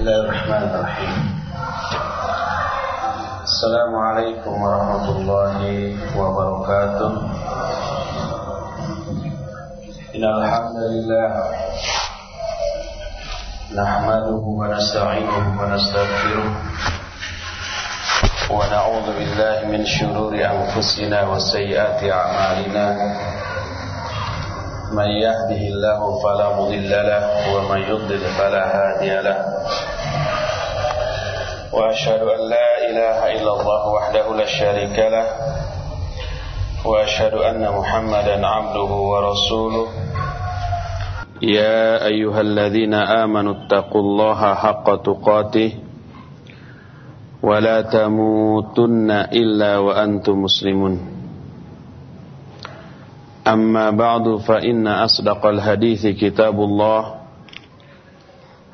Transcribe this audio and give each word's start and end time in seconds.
الله 0.00 0.16
الرحمن 0.24 0.62
الرحيم 0.72 1.14
السلام 3.44 3.92
عليكم 4.08 4.52
ورحمة 4.62 5.06
الله 5.16 5.58
وبركاته 6.16 7.10
إن 10.16 10.24
الحمد 10.24 10.78
لله 10.92 11.28
نحمده 13.76 14.44
ونستعينه 14.60 15.44
ونستغفره 15.60 16.48
ونعوذ 18.50 19.06
بالله 19.18 19.56
من 19.68 19.84
شرور 19.86 20.32
أنفسنا 20.40 21.18
وسيئات 21.28 22.00
أعمالنا 22.00 22.86
من 24.96 25.08
يهده 25.20 25.62
الله 25.72 26.00
فلا 26.24 26.48
مضل 26.56 26.90
له 26.90 27.22
ومن 27.54 27.80
يضلل 27.92 28.24
فلا 28.38 28.62
هادي 28.76 29.12
له 29.20 29.49
وأشهد 31.73 32.21
أن 32.21 32.41
لا 32.51 32.69
إله 32.89 33.17
إلا 33.39 33.51
الله 33.55 33.81
وحده 33.95 34.25
لا 34.35 34.45
شريك 34.45 34.97
له 34.99 35.27
وأشهد 36.85 37.33
أن 37.33 37.63
محمدا 37.63 38.47
عبده 38.47 38.91
ورسوله. 39.11 39.87
يا 41.41 42.05
أيها 42.05 42.41
الذين 42.41 42.93
آمنوا 42.93 43.53
اتقوا 43.53 44.01
الله 44.01 44.41
حق 44.53 44.87
تقاته 45.01 45.71
ولا 47.43 47.81
تموتن 47.81 49.11
إلا 49.11 49.77
وأنتم 49.77 50.35
مسلمون. 50.43 50.95
أما 53.47 53.89
بعد 53.89 54.35
فإن 54.45 54.87
أصدق 54.87 55.45
الحديث 55.45 56.07
كتاب 56.19 56.59
الله 56.59 57.20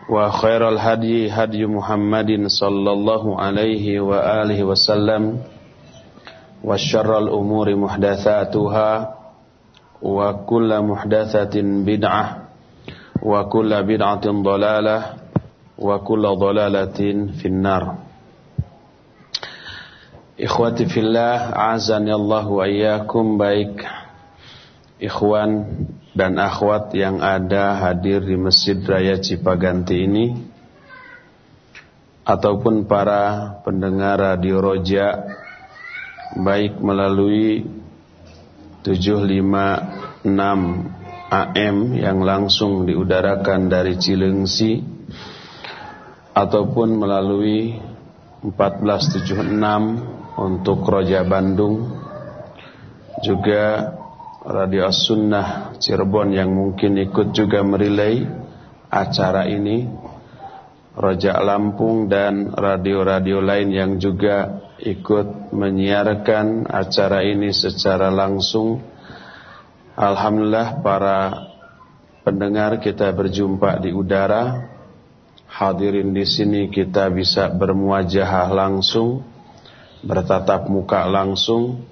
وخير 0.09 0.69
الهدي 0.69 1.31
هدي 1.31 1.65
محمد 1.65 2.47
صلى 2.47 2.91
الله 2.91 3.23
عليه 3.41 3.99
وآله 3.99 4.63
وسلم 4.63 5.23
وشر 6.63 7.17
الأمور 7.17 7.75
محدثاتها 7.75 8.91
وكل 10.01 10.81
محدثة 10.81 11.55
بدعة 11.61 12.25
وكل 13.23 13.71
بدعة 13.83 14.25
ضلالة 14.41 14.97
وكل 15.79 16.23
ضلالة 16.35 16.99
في 17.39 17.45
النار. 17.45 17.83
Ikhwati 20.37 20.85
fillah, 20.85 21.49
azani 21.73 22.13
Allah 22.13 22.45
wa 22.45 22.61
iyyakum 22.69 23.37
baik. 23.41 23.81
Ikhwan 25.01 25.65
dan 26.17 26.41
akhwat 26.41 26.97
yang 26.97 27.21
ada 27.21 27.77
hadir 27.77 28.25
di 28.25 28.33
Masjid 28.33 28.81
Raya 28.81 29.21
Cipaganti 29.21 30.01
ini 30.01 30.33
ataupun 32.25 32.89
para 32.89 33.53
pendengar 33.61 34.17
Radio 34.17 34.57
Roja 34.57 35.29
baik 36.33 36.81
melalui 36.81 37.69
756 38.81 40.25
AM 41.27 41.77
yang 41.93 42.19
langsung 42.25 42.89
diudarakan 42.89 43.69
dari 43.69 44.01
Cilengsi 44.01 44.81
ataupun 46.33 46.97
melalui 46.97 47.77
1476 48.41 49.53
untuk 50.33 50.81
Roja 50.81 51.21
Bandung 51.21 51.93
juga 53.21 53.96
Radio 54.47 54.87
As-Sunnah 54.87 55.75
Cirebon 55.75 56.31
yang 56.31 56.55
mungkin 56.55 56.95
ikut 56.95 57.35
juga 57.35 57.67
merilai 57.67 58.23
acara 58.87 59.43
ini. 59.43 59.83
Roja 60.95 61.35
Lampung 61.43 62.07
dan 62.07 62.55
radio-radio 62.55 63.43
lain 63.43 63.75
yang 63.75 63.91
juga 63.99 64.71
ikut 64.79 65.51
menyiarkan 65.51 66.63
acara 66.63 67.27
ini 67.27 67.51
secara 67.51 68.07
langsung. 68.07 68.79
Alhamdulillah 69.99 70.79
para 70.79 71.19
pendengar 72.23 72.79
kita 72.79 73.11
berjumpa 73.11 73.83
di 73.83 73.91
udara. 73.91 74.63
Hadirin 75.51 76.15
di 76.15 76.23
sini 76.23 76.71
kita 76.71 77.11
bisa 77.11 77.51
bermuajahah 77.51 78.47
langsung 78.55 79.27
bertatap 80.07 80.71
muka 80.71 81.03
langsung 81.03 81.83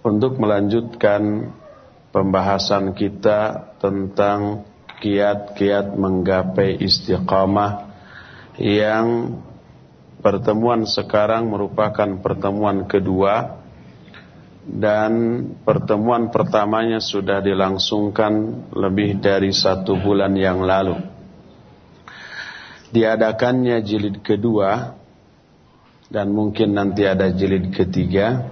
untuk 0.00 0.40
melanjutkan 0.40 1.52
pembahasan 2.10 2.96
kita 2.96 3.72
tentang 3.78 4.64
kiat-kiat 4.98 5.94
menggapai 5.94 6.80
istiqamah 6.82 7.86
yang 8.58 9.38
pertemuan 10.18 10.82
sekarang 10.82 11.46
merupakan 11.46 12.18
pertemuan 12.18 12.90
kedua 12.90 13.62
dan 14.68 15.12
pertemuan 15.64 16.28
pertamanya 16.28 17.00
sudah 17.00 17.40
dilangsungkan 17.40 18.66
lebih 18.74 19.22
dari 19.22 19.54
satu 19.54 19.96
bulan 19.96 20.36
yang 20.36 20.60
lalu. 20.60 20.98
Diadakannya 22.92 23.80
jilid 23.80 24.20
kedua 24.20 24.96
dan 26.08 26.32
mungkin 26.32 26.76
nanti 26.76 27.04
ada 27.04 27.32
jilid 27.32 27.72
ketiga 27.72 28.48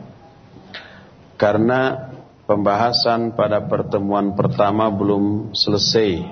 karena 1.37 2.06
pembahasan 2.47 3.35
pada 3.35 3.67
pertemuan 3.67 4.33
pertama 4.39 4.89
belum 4.89 5.53
selesai. 5.53 6.23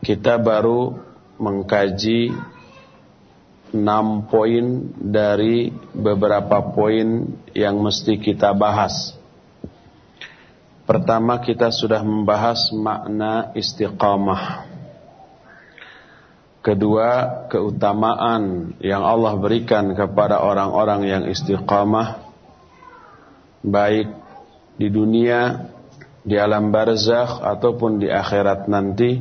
Kita 0.00 0.40
baru 0.40 0.96
mengkaji 1.36 2.32
enam 3.76 4.28
poin 4.28 4.92
dari 4.96 5.72
beberapa 5.92 6.72
poin 6.72 7.28
yang 7.52 7.80
mesti 7.80 8.16
kita 8.20 8.52
bahas. 8.56 9.16
Pertama 10.84 11.40
kita 11.40 11.72
sudah 11.72 12.04
membahas 12.04 12.68
makna 12.76 13.56
istiqamah. 13.56 14.68
Kedua, 16.64 17.44
keutamaan 17.52 18.72
yang 18.80 19.04
Allah 19.04 19.36
berikan 19.36 19.92
kepada 19.92 20.40
orang-orang 20.40 21.00
yang 21.04 21.22
istiqamah 21.28 22.24
baik 23.64 24.23
di 24.74 24.90
dunia, 24.90 25.70
di 26.24 26.40
alam 26.40 26.72
barzakh 26.72 27.44
ataupun 27.44 28.00
di 28.02 28.08
akhirat 28.10 28.66
nanti. 28.66 29.20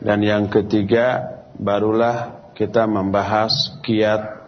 Dan 0.00 0.20
yang 0.20 0.50
ketiga, 0.50 1.38
barulah 1.56 2.50
kita 2.56 2.84
membahas 2.86 3.78
kiat 3.82 4.44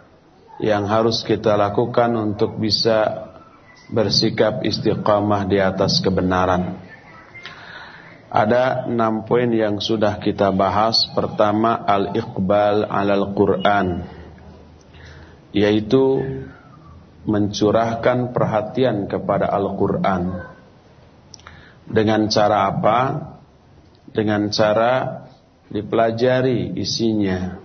yang 0.61 0.89
harus 0.89 1.21
kita 1.23 1.55
lakukan 1.55 2.13
untuk 2.17 2.57
bisa 2.57 3.29
bersikap 3.93 4.65
istiqamah 4.67 5.47
di 5.47 5.61
atas 5.63 6.03
kebenaran. 6.03 6.83
Ada 8.27 8.91
enam 8.91 9.23
poin 9.23 9.49
yang 9.49 9.79
sudah 9.79 10.19
kita 10.19 10.51
bahas. 10.51 11.07
Pertama, 11.15 11.79
al-iqbal 11.87 12.85
alal 12.85 13.33
Quran. 13.33 14.03
Yaitu 15.55 16.21
mencurahkan 17.27 18.31
perhatian 18.31 19.11
kepada 19.11 19.51
Al-Quran. 19.51 20.23
Dengan 21.87 22.31
cara 22.31 22.71
apa? 22.71 22.99
Dengan 24.15 24.49
cara 24.55 25.27
dipelajari 25.67 26.79
isinya. 26.79 27.59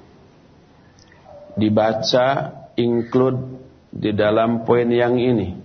Dibaca, 1.54 2.28
include 2.76 3.62
di 3.94 4.12
dalam 4.18 4.66
poin 4.66 4.90
yang 4.90 5.22
ini. 5.22 5.62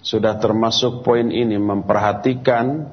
Sudah 0.00 0.40
termasuk 0.40 1.04
poin 1.04 1.28
ini 1.28 1.60
memperhatikan 1.60 2.88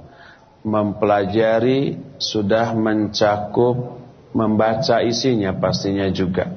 mempelajari 0.68 1.96
sudah 2.20 2.76
mencakup 2.76 4.04
membaca 4.36 5.00
isinya 5.00 5.56
pastinya 5.56 6.12
juga 6.12 6.52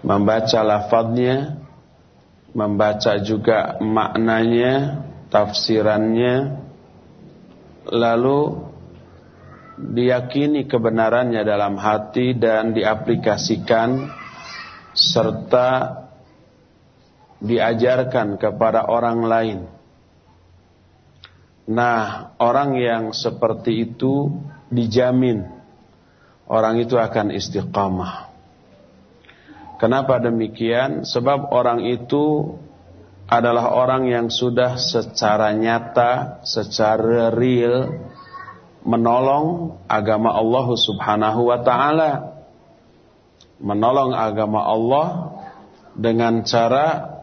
membaca 0.00 0.64
lafadznya 0.64 1.63
membaca 2.54 3.18
juga 3.20 3.76
maknanya 3.82 5.04
tafsirannya 5.28 6.62
lalu 7.90 8.70
diyakini 9.74 10.70
kebenarannya 10.70 11.42
dalam 11.42 11.74
hati 11.74 12.38
dan 12.38 12.70
diaplikasikan 12.70 14.06
serta 14.94 15.70
diajarkan 17.42 18.38
kepada 18.38 18.86
orang 18.86 19.20
lain 19.26 19.58
Nah, 21.64 22.36
orang 22.36 22.76
yang 22.76 23.16
seperti 23.16 23.88
itu 23.88 24.28
dijamin 24.68 25.48
orang 26.44 26.76
itu 26.84 27.00
akan 27.00 27.32
istiqamah. 27.32 28.23
Kenapa 29.84 30.16
demikian? 30.16 31.04
Sebab 31.04 31.52
orang 31.52 31.84
itu 31.84 32.56
adalah 33.28 33.68
orang 33.68 34.08
yang 34.08 34.32
sudah 34.32 34.80
secara 34.80 35.52
nyata, 35.52 36.40
secara 36.40 37.28
real 37.28 37.92
menolong 38.80 39.76
agama 39.84 40.32
Allah 40.32 40.66
Subhanahu 40.72 41.52
wa 41.52 41.60
taala. 41.60 42.32
menolong 43.60 44.16
agama 44.16 44.64
Allah 44.64 45.08
dengan 45.92 46.48
cara 46.48 47.20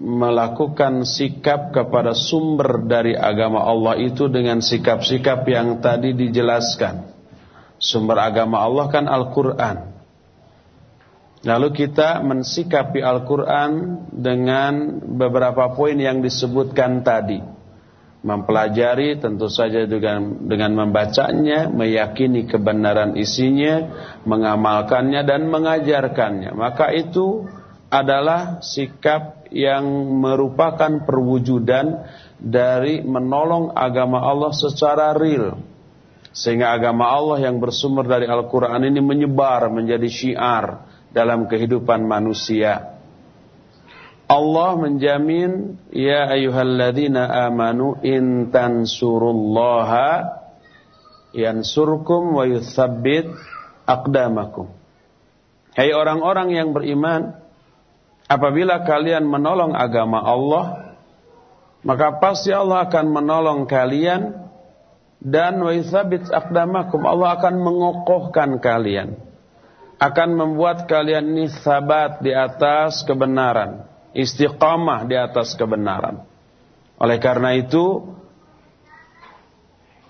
melakukan 0.00 1.04
sikap 1.04 1.76
kepada 1.76 2.16
sumber 2.16 2.88
dari 2.88 3.12
agama 3.12 3.68
Allah 3.68 4.00
itu 4.00 4.32
dengan 4.32 4.64
sikap-sikap 4.64 5.44
yang 5.44 5.76
tadi 5.84 6.16
dijelaskan. 6.16 7.04
Sumber 7.76 8.16
agama 8.16 8.64
Allah 8.64 8.88
kan 8.88 9.04
Al-Quran. 9.04 9.89
Lalu 11.40 11.72
kita 11.72 12.20
mensikapi 12.20 13.00
Al-Quran 13.00 14.04
dengan 14.12 15.00
beberapa 15.16 15.72
poin 15.72 15.96
yang 15.96 16.20
disebutkan 16.20 17.00
tadi 17.00 17.40
mempelajari 18.20 19.16
tentu 19.16 19.48
saja 19.48 19.88
dengan 19.88 20.44
dengan 20.44 20.76
membacanya, 20.76 21.72
meyakini 21.72 22.44
kebenaran 22.44 23.16
isinya, 23.16 23.88
mengamalkannya 24.28 25.24
dan 25.24 25.48
mengajarkannya. 25.48 26.52
Maka 26.52 26.92
itu 26.92 27.48
adalah 27.88 28.60
sikap 28.60 29.48
yang 29.50 29.88
merupakan 30.20 31.08
perwujudan 31.08 32.04
dari 32.36 33.00
menolong 33.00 33.72
agama 33.72 34.20
Allah 34.22 34.52
secara 34.52 35.16
real. 35.16 35.56
Sehingga 36.30 36.76
agama 36.76 37.10
Allah 37.10 37.50
yang 37.50 37.58
bersumber 37.58 38.06
dari 38.06 38.28
Al-Quran 38.28 38.86
ini 38.86 39.02
menyebar 39.02 39.66
menjadi 39.72 40.06
syiar 40.06 40.89
dalam 41.10 41.46
kehidupan 41.50 42.06
manusia. 42.06 43.00
Allah 44.30 44.78
menjamin 44.78 45.74
ya 45.90 46.30
ayyuhalladzina 46.30 47.50
amanu 47.50 47.98
in 48.06 48.54
tansurullaha 48.54 50.38
yansurkum 51.34 52.38
wa 52.38 52.46
yuthabbit 52.46 53.26
aqdamakum. 53.90 54.70
Hai 55.74 55.90
orang-orang 55.90 56.54
yang 56.54 56.70
beriman, 56.70 57.38
apabila 58.30 58.86
kalian 58.86 59.26
menolong 59.26 59.74
agama 59.74 60.22
Allah, 60.22 60.94
maka 61.82 62.22
pasti 62.22 62.54
Allah 62.54 62.86
akan 62.86 63.06
menolong 63.10 63.60
kalian 63.66 64.46
dan 65.18 65.58
wa 65.58 65.74
yuthabbit 65.74 66.30
aqdamakum. 66.30 67.02
Allah 67.02 67.34
akan 67.34 67.54
mengokohkan 67.58 68.62
kalian. 68.62 69.29
Akan 70.00 70.32
membuat 70.32 70.88
kalian 70.88 71.36
ini 71.36 71.52
sabat 71.52 72.24
di 72.24 72.32
atas 72.32 73.04
kebenaran 73.04 73.90
istiqamah 74.14 75.06
di 75.06 75.16
atas 75.16 75.54
kebenaran. 75.54 76.26
Oleh 77.00 77.18
karena 77.22 77.56
itu, 77.56 78.16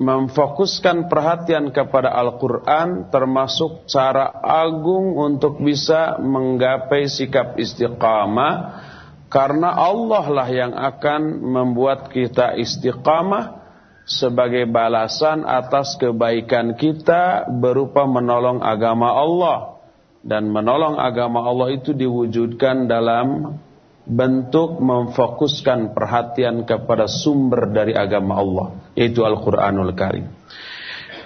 memfokuskan 0.01 1.13
perhatian 1.13 1.71
kepada 1.71 2.11
Al-Quran 2.17 3.13
termasuk 3.13 3.85
cara 3.85 4.33
agung 4.41 5.13
untuk 5.13 5.61
bisa 5.61 6.17
menggapai 6.17 7.05
sikap 7.05 7.61
istiqamah 7.61 8.89
karena 9.29 9.77
Allah 9.77 10.25
lah 10.33 10.49
yang 10.49 10.73
akan 10.73 11.45
membuat 11.45 12.09
kita 12.09 12.57
istiqamah 12.57 13.61
sebagai 14.09 14.65
balasan 14.73 15.45
atas 15.45 16.01
kebaikan 16.01 16.75
kita 16.81 17.47
berupa 17.61 18.09
menolong 18.09 18.65
agama 18.65 19.13
Allah 19.13 19.80
dan 20.21 20.53
menolong 20.53 21.01
agama 21.01 21.41
Allah 21.45 21.73
itu 21.73 21.97
diwujudkan 21.97 22.85
dalam 22.85 23.57
bentuk 24.05 24.81
memfokuskan 24.81 25.97
perhatian 25.97 26.65
kepada 26.69 27.09
sumber 27.09 27.71
dari 27.73 27.97
agama 27.97 28.37
Allah 28.37 28.67
yaitu 28.97 29.25
Al-Qur'anul 29.25 29.93
Karim. 29.97 30.29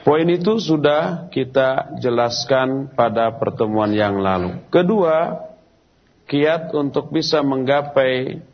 Poin 0.04 0.28
itu 0.28 0.60
sudah 0.60 1.32
kita 1.32 1.96
jelaskan 1.96 2.92
pada 2.92 3.32
pertemuan 3.40 3.88
yang 3.88 4.20
lalu. 4.20 4.60
Kedua, 4.68 5.32
kiat 6.28 6.76
untuk 6.76 7.08
bisa 7.08 7.40
menggapai 7.40 8.44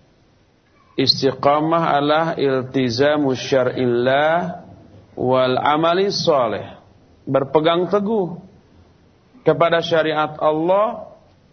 istiqamah 0.94 1.98
adalah 1.98 2.26
iltizamu 2.38 3.34
syar'illah 3.34 4.62
wal 5.18 5.58
amali 5.58 6.14
soleh. 6.14 6.78
Berpegang 7.26 7.90
teguh 7.90 8.49
kepada 9.44 9.80
syariat 9.80 10.36
Allah 10.38 11.10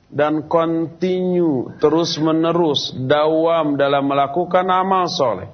dan 0.07 0.47
continue 0.47 1.75
terus 1.83 2.15
menerus 2.15 2.95
dawam 2.95 3.75
dalam 3.75 4.07
melakukan 4.07 4.63
amal 4.67 5.11
soleh. 5.11 5.51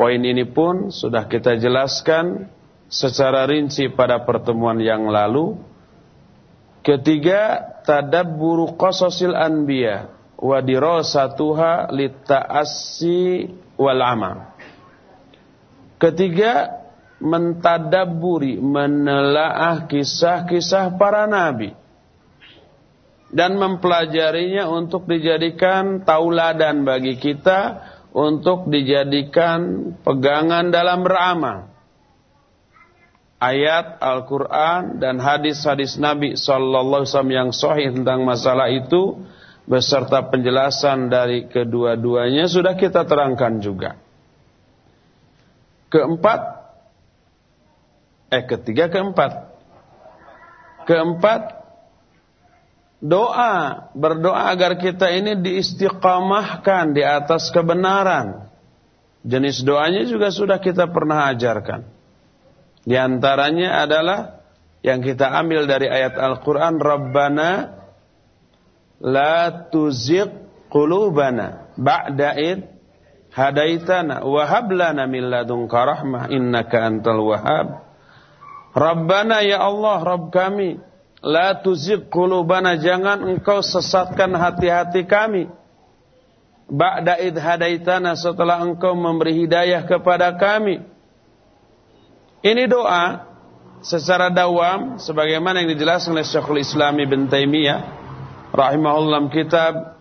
Poin 0.00 0.16
ini 0.16 0.48
pun 0.48 0.88
sudah 0.88 1.28
kita 1.28 1.60
jelaskan 1.60 2.48
secara 2.88 3.44
rinci 3.44 3.92
pada 3.92 4.24
pertemuan 4.24 4.80
yang 4.80 5.04
lalu. 5.12 5.60
Ketiga, 6.80 7.60
tadabburu 7.84 8.80
qasasil 8.80 9.36
anbiya 9.36 10.08
wa 10.40 10.56
dirasatuha 10.64 11.92
litta'assi 11.92 13.52
wal 13.76 14.00
amal. 14.00 14.56
Ketiga, 16.00 16.79
mentadabburi, 17.20 18.56
menelaah 18.58 19.84
kisah-kisah 19.86 20.96
para 20.96 21.28
nabi 21.28 21.76
dan 23.30 23.54
mempelajarinya 23.54 24.66
untuk 24.66 25.06
dijadikan 25.06 26.02
tauladan 26.02 26.82
bagi 26.82 27.14
kita 27.14 27.78
untuk 28.10 28.66
dijadikan 28.66 29.94
pegangan 30.02 30.74
dalam 30.74 31.06
beramal. 31.06 31.70
Ayat 33.40 33.96
Al-Quran 34.04 35.00
dan 35.00 35.16
hadis-hadis 35.16 35.96
Nabi 35.96 36.36
Sallallahu 36.36 37.08
Wasallam 37.08 37.32
yang 37.32 37.50
sahih 37.56 37.88
tentang 37.88 38.20
masalah 38.20 38.68
itu 38.68 39.16
beserta 39.64 40.28
penjelasan 40.28 41.08
dari 41.08 41.48
kedua-duanya 41.48 42.50
sudah 42.52 42.76
kita 42.76 43.08
terangkan 43.08 43.64
juga. 43.64 43.96
Keempat, 45.88 46.59
eh 48.30 48.44
ketiga 48.46 48.86
keempat, 48.86 49.50
keempat 50.86 51.60
doa, 53.02 53.88
berdoa 53.96 54.52
agar 54.52 54.78
kita 54.78 55.10
ini 55.10 55.40
diistiqamahkan 55.40 56.94
di 56.94 57.02
atas 57.02 57.50
kebenaran. 57.50 58.46
Jenis 59.20 59.60
doanya 59.60 60.08
juga 60.08 60.32
sudah 60.32 60.56
kita 60.62 60.88
pernah 60.88 61.28
ajarkan. 61.28 61.84
Di 62.88 62.96
antaranya 62.96 63.84
adalah 63.84 64.40
yang 64.80 65.04
kita 65.04 65.28
ambil 65.28 65.68
dari 65.68 65.92
ayat 65.92 66.16
Al-Quran, 66.16 66.80
Rabbana 66.80 67.50
la 69.04 69.68
tuzigh 69.68 70.28
qulubana 70.72 71.68
ba'da 71.76 72.32
id 72.36 72.64
hadaitana 73.32 74.24
wa 74.24 74.42
hab 74.48 74.72
lana 74.72 75.04
min 75.04 75.28
ladunka 75.28 75.76
rahmah 75.84 76.32
innaka 76.32 76.80
antal 76.80 77.20
wahhab. 77.28 77.89
Rabbana 78.70 79.42
ya 79.42 79.62
Allah, 79.66 79.98
Rabb 80.02 80.30
kami, 80.30 80.78
La 81.20 81.60
tuzigh 81.60 82.08
qulubana 82.08 82.80
jangan 82.80 83.20
engkau 83.28 83.60
sesatkan 83.60 84.32
hati-hati 84.32 85.04
kami. 85.04 85.52
Ba'da 86.70 87.20
id 87.20 87.36
hadaitana 87.36 88.16
setelah 88.16 88.64
engkau 88.64 88.96
memberi 88.96 89.44
hidayah 89.44 89.84
kepada 89.84 90.32
kami. 90.40 90.80
Ini 92.40 92.64
doa 92.72 93.28
secara 93.84 94.32
dawam 94.32 94.96
sebagaimana 94.96 95.60
yang 95.60 95.76
dijelaskan 95.76 96.16
oleh 96.16 96.24
Syekhul 96.24 96.64
Islam 96.64 96.96
Ibn 97.04 97.28
Taimiyah 97.28 97.80
rahimahullah 98.56 99.20
kitab 99.28 100.00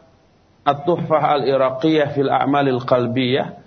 At-Tuhfah 0.63 1.41
Al-Iraqiyah 1.41 2.15
fil 2.15 2.31
A'malil 2.31 2.79
Qalbiyah. 2.87 3.59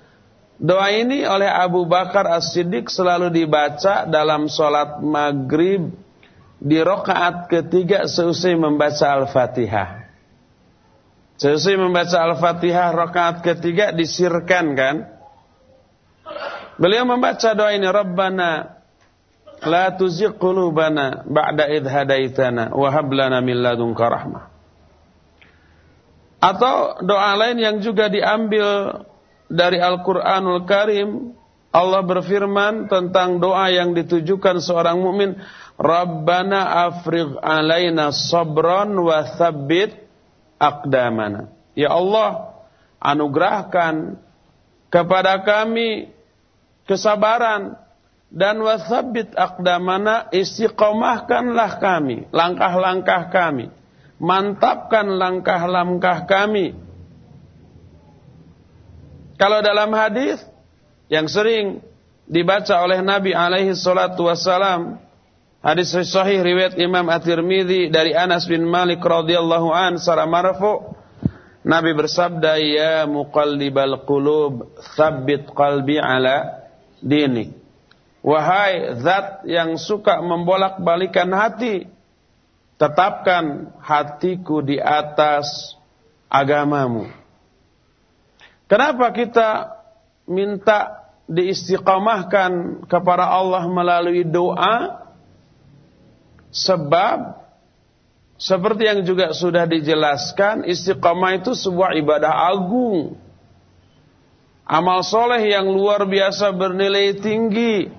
Doa 0.63 0.95
ini 0.95 1.27
oleh 1.27 1.51
Abu 1.51 1.83
Bakar 1.91 2.39
As-Siddiq 2.39 2.87
selalu 2.87 3.35
dibaca 3.35 4.07
dalam 4.07 4.47
solat 4.47 5.03
maghrib 5.03 5.91
di 6.63 6.79
rokaat 6.79 7.51
ketiga 7.51 8.07
seusai 8.07 8.55
membaca 8.55 9.11
Al-Fatihah. 9.11 10.07
Seusai 11.35 11.75
membaca 11.75 12.15
Al-Fatihah 12.15 12.95
rokaat 12.95 13.43
ketiga 13.43 13.91
disirkan 13.91 14.79
kan? 14.79 14.97
Beliau 16.79 17.11
membaca 17.11 17.59
doa 17.59 17.75
ini 17.75 17.91
Rabbana 17.91 18.79
la 19.67 19.91
tuzigh 19.99 20.39
qulubana 20.39 21.27
ba'da 21.27 21.75
idh 21.75 21.91
hadaitana 21.91 22.71
wa 22.71 22.87
hab 22.87 23.11
lana 23.11 23.43
min 23.43 23.59
ladunka 23.59 24.07
rahmah. 24.07 24.47
Atau 26.39 27.03
doa 27.03 27.35
lain 27.35 27.59
yang 27.59 27.83
juga 27.83 28.07
diambil 28.07 29.03
dari 29.53 29.77
Al-Qur'anul 29.77 30.65
Karim 30.65 31.37
Allah 31.73 32.05
berfirman 32.05 32.89
tentang 32.93 33.41
doa 33.41 33.73
yang 33.73 33.97
ditujukan 33.97 34.61
seorang 34.61 35.01
mukmin 35.01 35.41
Rabbana 35.81 36.85
afrigh 36.89 37.41
alaina 37.41 38.13
sabran 38.13 38.93
wa 38.93 39.25
thabbit 39.25 39.97
aqdamana. 40.61 41.49
Ya 41.73 41.97
Allah, 41.97 42.61
anugerahkan 43.01 44.21
kepada 44.93 45.41
kami 45.41 46.13
kesabaran 46.85 47.81
dan 48.29 48.61
wasabit 48.61 49.33
akdamana 49.33 50.29
istiqomahkanlah 50.29 51.81
kami, 51.81 52.29
langkah-langkah 52.37 53.33
kami. 53.33 53.73
Mantapkan 54.21 55.09
langkah-langkah 55.09 56.29
kami. 56.29 56.77
Kalau 59.43 59.59
dalam 59.59 59.91
hadis 59.91 60.39
yang 61.11 61.27
sering 61.27 61.83
dibaca 62.31 62.79
oleh 62.79 63.03
Nabi 63.03 63.35
alaihi 63.35 63.75
salatu 63.75 64.31
wassalam, 64.31 65.03
hadis 65.59 65.91
sahih 65.91 66.47
riwayat 66.47 66.79
Imam 66.79 67.11
At-Tirmidzi 67.11 67.91
dari 67.91 68.15
Anas 68.15 68.47
bin 68.47 68.63
Malik 68.63 69.03
radhiyallahu 69.03 69.75
an 69.75 69.99
secara 69.99 70.31
marfu' 70.31 70.95
Nabi 71.67 71.91
bersabda 71.91 72.55
ya 72.63 73.03
muqallibal 73.11 74.07
qulub 74.07 74.79
tsabbit 74.79 75.51
qalbi 75.51 75.99
ala 75.99 76.63
dinik 77.03 77.59
Wahai 78.23 79.03
zat 79.03 79.43
yang 79.51 79.75
suka 79.75 80.23
membolak-balikan 80.23 81.27
hati, 81.35 81.91
tetapkan 82.79 83.75
hatiku 83.83 84.63
di 84.63 84.79
atas 84.79 85.75
agamamu. 86.31 87.22
Kenapa 88.73 89.13
kita 89.13 89.69
minta 90.25 91.05
diistiqamahkan 91.29 92.85
kepada 92.89 93.29
Allah 93.29 93.69
melalui 93.69 94.25
doa? 94.25 95.05
Sebab 96.49 97.37
seperti 98.41 98.89
yang 98.89 99.05
juga 99.05 99.37
sudah 99.37 99.69
dijelaskan, 99.69 100.65
istiqamah 100.65 101.45
itu 101.45 101.53
sebuah 101.53 101.93
ibadah 102.01 102.33
agung. 102.49 103.21
Amal 104.65 105.05
soleh 105.05 105.53
yang 105.53 105.69
luar 105.69 106.09
biasa 106.09 106.49
bernilai 106.57 107.21
tinggi 107.21 107.93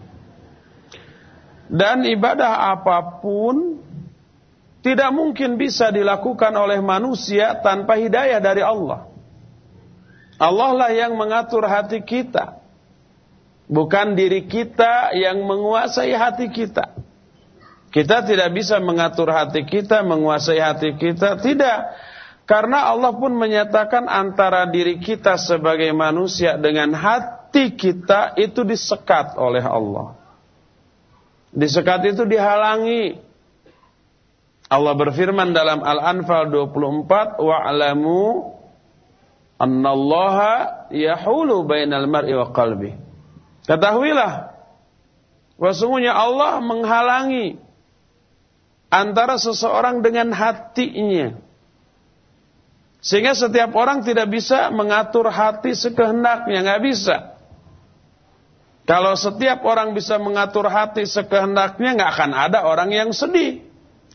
dan 1.70 2.02
ibadah 2.02 2.74
apa 2.74 3.22
pun 3.22 3.78
tidak 4.82 5.14
mungkin 5.14 5.54
bisa 5.62 5.94
dilakukan 5.94 6.50
oleh 6.58 6.82
manusia 6.82 7.62
tanpa 7.62 7.94
hidayah 7.94 8.42
dari 8.42 8.66
Allah. 8.66 9.13
Allah 10.44 10.70
lah 10.76 10.92
yang 10.92 11.16
mengatur 11.16 11.64
hati 11.64 12.04
kita. 12.04 12.60
Bukan 13.72 14.20
diri 14.20 14.44
kita 14.44 15.16
yang 15.16 15.48
menguasai 15.48 16.12
hati 16.12 16.52
kita. 16.52 16.92
Kita 17.94 18.28
tidak 18.28 18.52
bisa 18.52 18.82
mengatur 18.84 19.32
hati 19.32 19.64
kita, 19.64 20.04
menguasai 20.04 20.60
hati 20.60 21.00
kita. 21.00 21.40
Tidak. 21.40 21.80
Karena 22.44 22.92
Allah 22.92 23.16
pun 23.16 23.32
menyatakan 23.40 24.04
antara 24.12 24.68
diri 24.68 25.00
kita 25.00 25.40
sebagai 25.40 25.88
manusia 25.96 26.60
dengan 26.60 26.92
hati 26.92 27.72
kita 27.80 28.36
itu 28.36 28.68
disekat 28.68 29.40
oleh 29.40 29.64
Allah. 29.64 30.20
Disekat 31.56 32.04
itu 32.12 32.28
dihalangi. 32.28 33.16
Allah 34.68 34.94
berfirman 34.98 35.56
dalam 35.56 35.86
Al-Anfal 35.86 36.52
24, 36.52 37.40
"Wa'lamu 37.40 38.53
annallaha 39.64 40.92
yahulu 40.92 41.64
bainal 41.64 42.08
mar'i 42.12 42.36
wa 42.36 42.52
qalbi." 42.52 42.92
Ketahuilah 43.64 44.52
bahwasanya 45.56 46.12
Allah 46.12 46.60
menghalangi 46.60 47.56
antara 48.92 49.42
seseorang 49.42 50.04
dengan 50.04 50.30
hatinya. 50.36 51.40
Sehingga 53.04 53.36
setiap 53.36 53.76
orang 53.76 54.06
tidak 54.06 54.32
bisa 54.32 54.72
mengatur 54.72 55.28
hati 55.28 55.76
sekehendaknya, 55.76 56.64
nggak 56.64 56.84
bisa. 56.84 57.36
Kalau 58.84 59.16
setiap 59.16 59.64
orang 59.64 59.92
bisa 59.96 60.20
mengatur 60.20 60.68
hati 60.68 61.04
sekehendaknya, 61.08 62.00
nggak 62.00 62.12
akan 62.16 62.32
ada 62.32 62.60
orang 62.64 62.92
yang 62.92 63.10
sedih. 63.12 63.73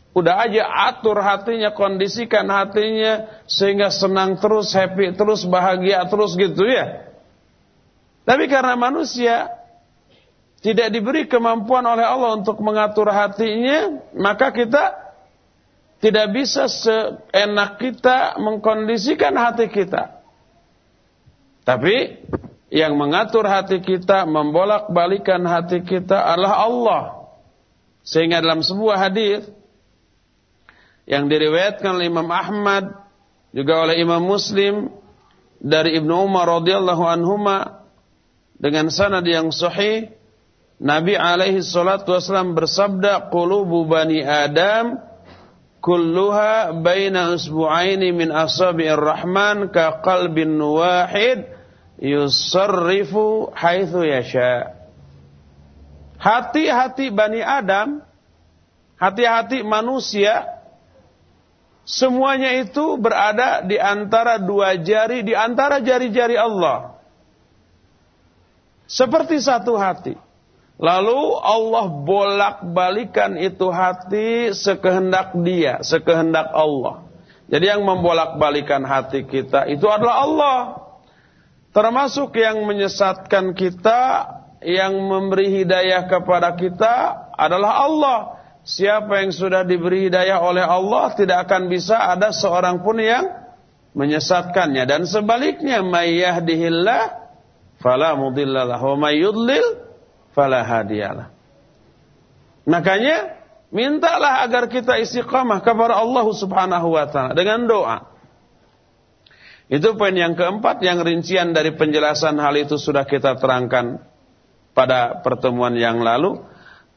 Udah 0.09 0.41
aja 0.41 0.65
atur 0.89 1.21
hatinya, 1.21 1.69
kondisikan 1.69 2.49
hatinya 2.49 3.29
sehingga 3.45 3.93
senang 3.93 4.41
terus, 4.41 4.73
happy 4.73 5.13
terus, 5.13 5.45
bahagia 5.45 6.01
terus 6.09 6.33
gitu 6.33 6.65
ya. 6.65 7.13
Tapi 8.25 8.49
karena 8.49 8.73
manusia 8.73 9.53
tidak 10.59 10.91
diberi 10.91 11.29
kemampuan 11.29 11.85
oleh 11.85 12.03
Allah 12.03 12.41
untuk 12.41 12.57
mengatur 12.59 13.07
hatinya, 13.13 14.01
maka 14.17 14.49
kita 14.49 14.97
tidak 16.01 16.31
bisa 16.33 16.65
seenak 16.67 17.77
kita 17.77 18.39
mengkondisikan 18.41 19.35
hati 19.37 19.69
kita. 19.69 20.19
Tapi 21.63 22.25
yang 22.73 22.97
mengatur 22.97 23.45
hati 23.45 23.77
kita, 23.81 24.25
membolak-balikan 24.25 25.45
hati 25.45 25.85
kita 25.85 26.17
adalah 26.17 26.65
Allah. 26.65 27.03
Sehingga 28.01 28.41
dalam 28.41 28.65
sebuah 28.65 28.97
hadis 29.09 29.45
yang 31.09 31.25
diriwayatkan 31.25 31.97
oleh 31.97 32.07
Imam 32.07 32.29
Ahmad 32.29 32.93
juga 33.49 33.81
oleh 33.81 33.97
Imam 33.97 34.21
Muslim 34.21 34.93
dari 35.57 35.97
Ibnu 35.97 36.29
Umar 36.29 36.61
radhiyallahu 36.61 37.03
anhuma 37.03 37.81
dengan 38.61 38.93
sanad 38.93 39.25
yang 39.25 39.49
sahih 39.49 40.13
Nabi 40.79 41.17
alaihi 41.17 41.65
salatu 41.65 42.15
wasallam 42.15 42.55
bersabda 42.55 43.27
qulubu 43.33 43.83
bani 43.89 44.23
Adam 44.23 45.01
kulluha 45.83 46.71
baina 46.77 47.35
usbu'aini 47.35 48.15
min 48.15 48.31
asabi'ir 48.31 48.95
rahman 48.95 49.73
ka 49.73 49.99
qalbin 50.05 50.55
wahid 50.55 51.49
yusarrifu 51.99 53.51
haitsu 53.51 54.07
yasha. 54.07 54.77
Hati-hati 56.19 57.15
Bani 57.15 57.39
Adam, 57.39 58.03
hati-hati 58.99 59.63
manusia 59.63 60.58
semuanya 61.89 62.53
itu 62.61 63.01
berada 63.01 63.65
di 63.65 63.81
antara 63.81 64.37
dua 64.37 64.77
jari, 64.77 65.25
di 65.25 65.33
antara 65.33 65.81
jari-jari 65.81 66.37
Allah. 66.37 67.01
Seperti 68.85 69.41
satu 69.41 69.73
hati. 69.73 70.13
Lalu 70.79 71.35
Allah 71.43 71.85
bolak-balikan 71.91 73.35
itu 73.35 73.67
hati 73.67 74.55
sekehendak 74.55 75.35
dia, 75.43 75.83
sekehendak 75.83 76.55
Allah. 76.55 77.03
Jadi 77.51 77.65
yang 77.67 77.83
membolak-balikan 77.83 78.85
hati 78.87 79.27
kita 79.27 79.67
itu 79.67 79.83
adalah 79.89 80.23
Allah. 80.23 80.57
Termasuk 81.75 82.31
yang 82.39 82.63
menyesatkan 82.63 83.51
kita, 83.53 84.25
yang 84.63 84.95
memberi 85.03 85.61
hidayah 85.61 86.07
kepada 86.07 86.55
kita 86.55 87.27
adalah 87.35 87.83
Allah. 87.83 88.38
Siapa 88.69 89.25
yang 89.25 89.33
sudah 89.33 89.65
diberi 89.65 90.05
hidayah 90.13 90.45
oleh 90.45 90.61
Allah 90.61 91.09
tidak 91.17 91.49
akan 91.49 91.73
bisa 91.73 91.97
ada 91.97 92.29
seorang 92.29 92.85
pun 92.85 93.01
yang 93.01 93.25
menyesatkannya 93.97 94.85
dan 94.85 95.09
sebaliknya 95.09 95.81
may 95.81 96.21
yahdihillah 96.21 97.17
fala 97.81 98.13
mudhillalah 98.13 98.77
wa 98.77 99.09
may 99.09 99.25
yudlil 99.25 99.89
fala 100.37 100.61
hadiyalah. 100.61 101.33
Makanya 102.69 103.41
mintalah 103.73 104.45
agar 104.45 104.69
kita 104.69 105.01
istiqamah 105.01 105.65
kepada 105.65 105.97
Allah 105.97 106.29
Subhanahu 106.29 106.93
wa 106.93 107.09
taala 107.09 107.33
dengan 107.33 107.65
doa. 107.65 108.05
Itu 109.65 109.97
poin 109.97 110.13
yang 110.13 110.37
keempat 110.37 110.85
yang 110.85 111.01
rincian 111.01 111.57
dari 111.57 111.73
penjelasan 111.73 112.37
hal 112.37 112.53
itu 112.53 112.77
sudah 112.77 113.09
kita 113.09 113.33
terangkan 113.41 113.97
pada 114.77 115.25
pertemuan 115.25 115.73
yang 115.73 116.05
lalu. 116.05 116.45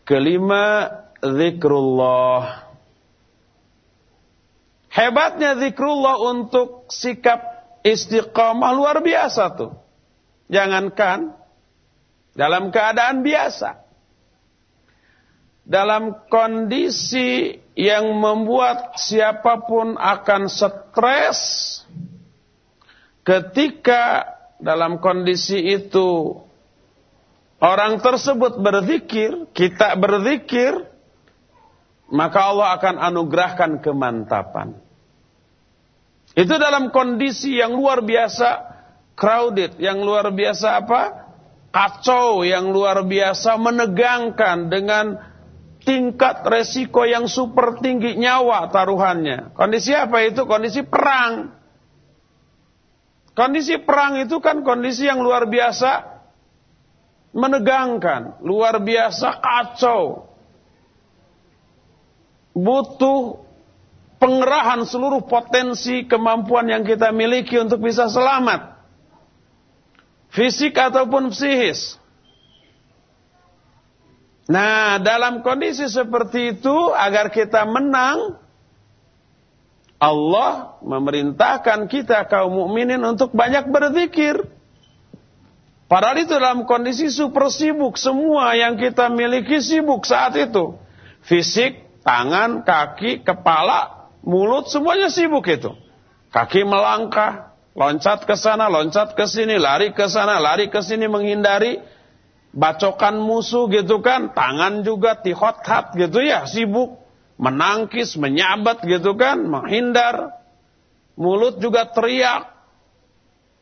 Kelima, 0.04 0.88
zikrullah. 1.22 2.68
Hebatnya 4.92 5.56
zikrullah 5.56 6.20
untuk 6.20 6.90
sikap 6.92 7.40
istiqamah 7.80 8.76
luar 8.76 9.00
biasa 9.00 9.56
tuh. 9.56 9.72
Jangankan 10.52 11.32
dalam 12.36 12.68
keadaan 12.68 13.24
biasa. 13.24 13.80
Dalam 15.62 16.26
kondisi 16.26 17.54
yang 17.78 18.18
membuat 18.18 18.98
siapa 18.98 19.62
pun 19.64 19.94
akan 19.94 20.50
stres, 20.50 21.40
Ketika 23.22 24.26
dalam 24.58 24.98
kondisi 24.98 25.54
itu 25.78 26.42
orang 27.62 28.02
tersebut 28.02 28.58
berzikir, 28.58 29.46
kita 29.54 29.94
berzikir, 29.94 30.90
maka 32.12 32.52
Allah 32.52 32.76
akan 32.76 32.94
anugerahkan 33.00 33.80
kemantapan. 33.80 34.76
Itu 36.36 36.60
dalam 36.60 36.92
kondisi 36.92 37.56
yang 37.56 37.72
luar 37.72 38.04
biasa 38.04 38.72
crowded, 39.16 39.80
yang 39.80 40.04
luar 40.04 40.28
biasa 40.28 40.84
apa? 40.84 41.02
Kacau, 41.72 42.44
yang 42.44 42.68
luar 42.68 43.00
biasa 43.08 43.56
menegangkan 43.56 44.68
dengan 44.68 45.16
tingkat 45.88 46.44
resiko 46.44 47.08
yang 47.08 47.24
super 47.24 47.80
tinggi 47.80 48.20
nyawa 48.20 48.68
taruhannya. 48.68 49.56
Kondisi 49.56 49.96
apa 49.96 50.20
itu? 50.20 50.44
Kondisi 50.44 50.84
perang. 50.84 51.48
Kondisi 53.32 53.80
perang 53.80 54.20
itu 54.20 54.36
kan 54.44 54.60
kondisi 54.60 55.08
yang 55.08 55.24
luar 55.24 55.48
biasa 55.48 56.20
menegangkan, 57.32 58.44
luar 58.44 58.76
biasa 58.84 59.40
kacau. 59.40 60.31
Butuh 62.52 63.40
pengerahan 64.22 64.86
seluruh 64.86 65.26
potensi 65.26 66.06
kemampuan 66.06 66.70
yang 66.70 66.86
kita 66.86 67.10
miliki 67.10 67.58
untuk 67.58 67.82
bisa 67.82 68.06
selamat. 68.06 68.78
Fisik 70.32 70.78
ataupun 70.78 71.34
psikis. 71.34 72.00
Nah, 74.48 75.00
dalam 75.00 75.40
kondisi 75.40 75.86
seperti 75.88 76.56
itu, 76.58 76.76
agar 76.92 77.32
kita 77.32 77.64
menang, 77.68 78.36
Allah 80.02 80.82
memerintahkan 80.82 81.86
kita 81.86 82.26
kaum 82.26 82.50
mukminin 82.50 82.98
untuk 83.06 83.30
banyak 83.30 83.70
berzikir. 83.70 84.42
Padahal 85.86 86.24
itu 86.24 86.34
dalam 86.34 86.64
kondisi 86.66 87.06
super 87.12 87.52
sibuk. 87.52 87.94
Semua 88.00 88.56
yang 88.58 88.74
kita 88.74 89.06
miliki 89.12 89.62
sibuk 89.62 90.02
saat 90.02 90.34
itu. 90.40 90.74
Fisik, 91.22 91.81
tangan, 92.02 92.66
kaki, 92.66 93.22
kepala, 93.22 94.10
mulut, 94.26 94.68
semuanya 94.68 95.08
sibuk 95.08 95.46
itu. 95.48 95.72
Kaki 96.34 96.66
melangkah, 96.66 97.54
loncat 97.72 98.26
ke 98.26 98.34
sana, 98.36 98.68
loncat 98.68 99.14
ke 99.14 99.24
sini, 99.26 99.56
lari 99.56 99.94
ke 99.94 100.06
sana, 100.10 100.38
lari 100.42 100.68
ke 100.68 100.80
sini 100.82 101.08
menghindari 101.08 101.80
bacokan 102.52 103.16
musuh 103.18 103.70
gitu 103.72 104.02
kan. 104.04 104.34
Tangan 104.34 104.84
juga 104.84 105.18
tihot-hat 105.18 105.96
gitu 105.96 106.20
ya, 106.20 106.44
sibuk. 106.44 107.00
Menangkis, 107.40 108.14
menyabat 108.20 108.86
gitu 108.86 109.18
kan, 109.18 109.42
menghindar. 109.42 110.38
Mulut 111.18 111.60
juga 111.60 111.90
teriak, 111.90 112.48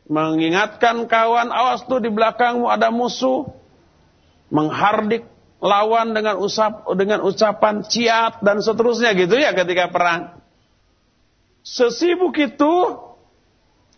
mengingatkan 0.07 1.07
kawan, 1.11 1.51
awas 1.51 1.83
tuh 1.87 1.99
di 1.99 2.11
belakangmu 2.11 2.71
ada 2.71 2.95
musuh, 2.95 3.47
menghardik 4.51 5.27
lawan 5.61 6.17
dengan 6.17 6.41
usap 6.41 6.89
dengan 6.97 7.21
ucapan 7.21 7.85
ciat 7.85 8.41
dan 8.41 8.65
seterusnya 8.65 9.13
gitu 9.15 9.37
ya 9.37 9.53
ketika 9.53 9.93
perang. 9.93 10.41
Sesibuk 11.61 12.35
itu 12.41 12.73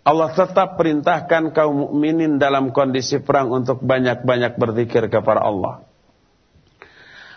Allah 0.02 0.34
tetap 0.34 0.74
perintahkan 0.74 1.54
kaum 1.54 1.86
mukminin 1.86 2.42
dalam 2.42 2.74
kondisi 2.74 3.22
perang 3.22 3.54
untuk 3.54 3.78
banyak-banyak 3.86 4.58
berzikir 4.58 5.06
kepada 5.06 5.46
Allah. 5.46 5.86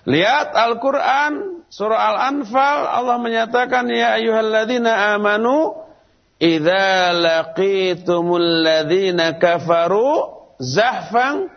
Lihat 0.06 0.54
Al-Quran, 0.54 1.66
surah 1.70 2.02
Al-Anfal, 2.14 2.80
Allah 2.90 3.18
menyatakan, 3.22 3.90
Ya 3.90 4.18
ayuhalladzina 4.18 5.18
amanu, 5.18 5.86
Idza 6.36 7.16
laqitumul 7.16 8.68
ladzina 8.68 9.40
kafaru 9.40 10.36
zahfan 10.60 11.48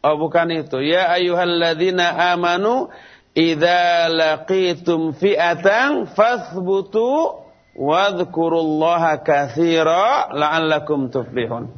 Oh 0.00 0.16
bukan 0.16 0.48
itu. 0.52 0.80
Ya 0.80 1.12
ayyuhalladzina 1.12 2.36
amanu 2.36 2.88
idza 3.36 4.08
laqitum 4.08 5.12
fi'atan 5.12 6.08
fathbutu 6.16 7.36
wadhkurullaha 7.76 9.20
katsira 9.20 10.32
la'allakum 10.32 11.12
tuflihun. 11.12 11.68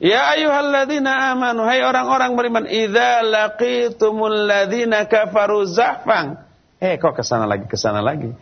Ya 0.00 0.32
ayyuhalladzina 0.32 1.34
amanu 1.34 1.66
hai 1.66 1.82
orang-orang 1.82 2.38
beriman 2.38 2.64
idza 2.70 3.26
laqitumul 3.26 4.48
ladzina 4.48 5.04
kafaru 5.10 5.66
zahfan 5.66 6.50
Eh 6.80 6.96
kok 6.96 7.12
ke 7.12 7.20
sana 7.20 7.44
lagi, 7.44 7.68
ke 7.68 7.76
sana 7.76 8.00
lagi. 8.00 8.32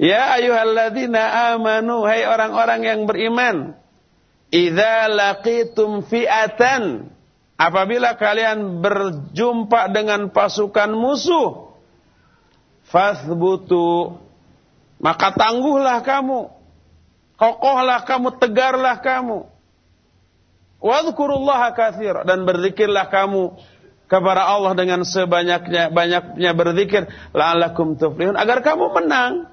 Ya 0.00 0.32
ayyuhalladzina 0.40 1.52
amanu, 1.52 2.08
hai 2.08 2.24
orang-orang 2.24 2.88
yang 2.88 3.00
beriman. 3.04 3.76
Idza 4.48 5.12
laqitum 5.12 6.00
fi'atan, 6.08 7.12
apabila 7.56 8.16
kalian 8.16 8.82
berjumpa 8.82 9.90
dengan 9.92 10.28
pasukan 10.30 10.90
musuh, 10.92 11.72
fathbutu, 12.88 14.18
maka 15.02 15.34
tangguhlah 15.34 16.04
kamu. 16.04 16.52
Kokohlah 17.40 18.06
kamu, 18.06 18.38
tegarlah 18.38 19.02
kamu. 19.02 19.50
Wadhkurullaha 20.82 21.74
katsir 21.78 22.26
dan 22.26 22.42
berzikirlah 22.42 23.06
kamu 23.06 23.54
kepada 24.10 24.44
Allah 24.44 24.74
dengan 24.74 25.06
sebanyaknya 25.06 25.94
banyaknya 25.94 26.50
berzikir 26.52 27.06
la'allakum 27.30 27.94
tuflihun 27.96 28.34
agar 28.34 28.60
kamu 28.66 28.90
menang. 28.90 29.46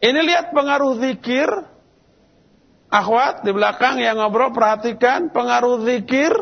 Ini 0.00 0.20
lihat 0.20 0.52
pengaruh 0.52 1.00
zikir. 1.00 1.48
Akhwat 2.90 3.46
di 3.46 3.54
belakang 3.54 4.02
yang 4.02 4.18
ngobrol 4.18 4.50
perhatikan 4.50 5.30
pengaruh 5.30 5.86
zikir 5.86 6.34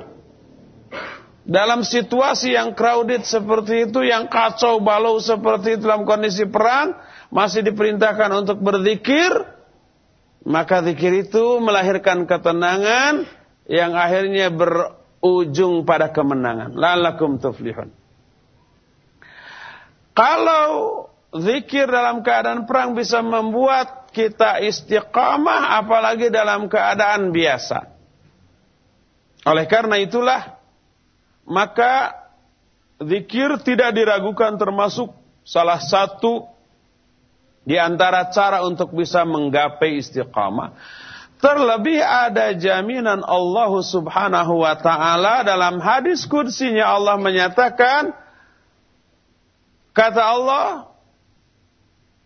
dalam 1.49 1.85
situasi 1.85 2.57
yang 2.57 2.73
crowded 2.73 3.25
seperti 3.25 3.89
itu, 3.89 4.05
yang 4.05 4.29
kacau 4.33 4.81
balau 4.81 5.21
seperti 5.21 5.77
itu 5.77 5.85
dalam 5.89 6.09
kondisi 6.09 6.49
perang, 6.49 6.97
masih 7.29 7.65
diperintahkan 7.65 8.33
untuk 8.33 8.61
berzikir, 8.65 9.33
maka 10.45 10.81
zikir 10.85 11.29
itu 11.29 11.61
melahirkan 11.61 12.25
ketenangan 12.25 13.29
yang 13.69 13.93
akhirnya 13.93 14.49
ber, 14.49 14.97
ujung 15.21 15.85
pada 15.85 16.13
kemenangan. 16.13 16.73
Lalakum 16.73 17.37
tuflihun. 17.37 17.93
Kalau 20.17 20.65
zikir 21.33 21.89
dalam 21.89 22.25
keadaan 22.25 22.65
perang 22.65 22.97
bisa 22.97 23.21
membuat 23.21 24.08
kita 24.19 24.59
istiqamah 24.67 25.79
apalagi 25.79 26.27
dalam 26.27 26.67
keadaan 26.67 27.31
biasa. 27.31 27.87
Oleh 29.47 29.71
karena 29.71 30.03
itulah 30.03 30.59
maka 31.47 32.19
zikir 32.99 33.63
tidak 33.63 33.95
diragukan 33.95 34.59
termasuk 34.59 35.15
salah 35.47 35.79
satu 35.79 36.51
di 37.63 37.79
antara 37.79 38.27
cara 38.35 38.67
untuk 38.67 38.91
bisa 38.91 39.23
menggapai 39.23 40.03
istiqamah. 40.03 40.75
Terlebih 41.39 42.03
ada 42.03 42.51
jaminan 42.59 43.23
Allah 43.23 43.71
subhanahu 43.79 44.67
wa 44.67 44.75
ta'ala 44.75 45.47
dalam 45.47 45.79
hadis 45.79 46.27
kudsinya 46.27 46.91
Allah 46.91 47.15
menyatakan 47.15 48.11
kata 49.95 50.19
Allah 50.19 50.88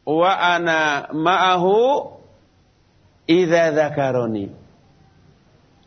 wa 0.07 0.33
ana 0.35 1.11
ma'ahu 1.15 2.11
idza 3.31 3.71
dzakaroni 3.71 4.63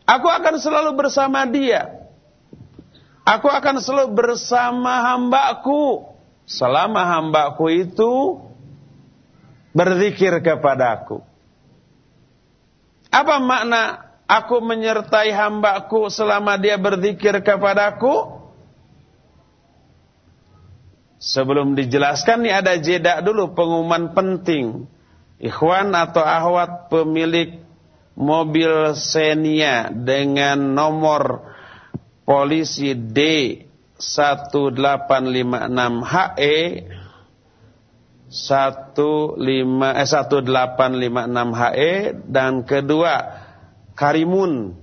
Aku 0.06 0.30
akan 0.30 0.54
selalu 0.62 0.94
bersama 0.94 1.42
dia. 1.50 1.90
Aku 3.26 3.50
akan 3.50 3.82
selalu 3.82 4.14
bersama 4.14 5.02
hambaku 5.02 6.06
selama 6.46 7.02
hambaku 7.02 7.66
itu 7.82 8.38
berzikir 9.74 10.38
kepadaku. 10.46 11.26
Apa 13.10 13.42
makna 13.42 14.06
aku 14.30 14.62
menyertai 14.62 15.34
hambaku 15.34 16.06
selama 16.06 16.54
dia 16.54 16.78
berzikir 16.78 17.42
kepadaku? 17.42 18.35
Sebelum 21.26 21.74
dijelaskan 21.74 22.46
nih 22.46 22.54
ada 22.54 22.78
jeda 22.78 23.18
dulu 23.18 23.50
pengumuman 23.50 24.14
penting. 24.14 24.86
Ikhwan 25.42 25.90
atau 25.90 26.22
ahwat 26.22 26.86
pemilik 26.86 27.58
mobil 28.14 28.94
Xenia 28.94 29.90
dengan 29.90 30.70
nomor 30.70 31.50
polisi 32.22 32.94
D 32.94 33.18
1856HE 33.98 35.50
15 35.76 36.46
eh 36.46 36.86
1856HE 40.06 42.22
dan 42.30 42.62
kedua 42.62 43.14
Karimun 43.98 44.78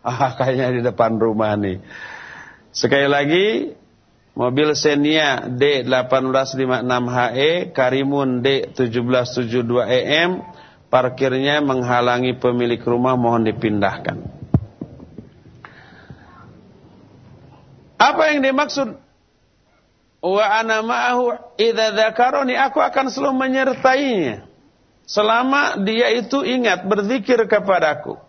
Ah 0.07 0.39
kayaknya 0.39 0.71
di 0.71 0.81
depan 0.87 1.19
rumah 1.19 1.51
nih. 1.59 1.83
Sekali 2.71 3.11
lagi 3.11 3.75
Mobil 4.37 4.77
Xenia 4.77 5.49
D1856HE, 5.49 7.73
Karimun 7.73 8.45
D1772EM, 8.45 10.45
parkirnya 10.93 11.57
menghalangi 11.65 12.37
pemilik 12.37 12.77
rumah 12.85 13.17
mohon 13.17 13.49
dipindahkan. 13.49 14.29
Apa 17.97 18.23
yang 18.29 18.45
dimaksud? 18.45 19.06
Wa 20.17 20.61
ana 20.61 20.81
ma'ahu 20.81 21.53
idza 21.61 22.09
aku 22.65 22.79
akan 22.81 23.05
selalu 23.13 23.37
menyertainya. 23.37 24.49
Selama 25.07 25.79
dia 25.87 26.11
itu 26.11 26.43
ingat 26.43 26.83
berzikir 26.83 27.39
kepadaku. 27.47 28.19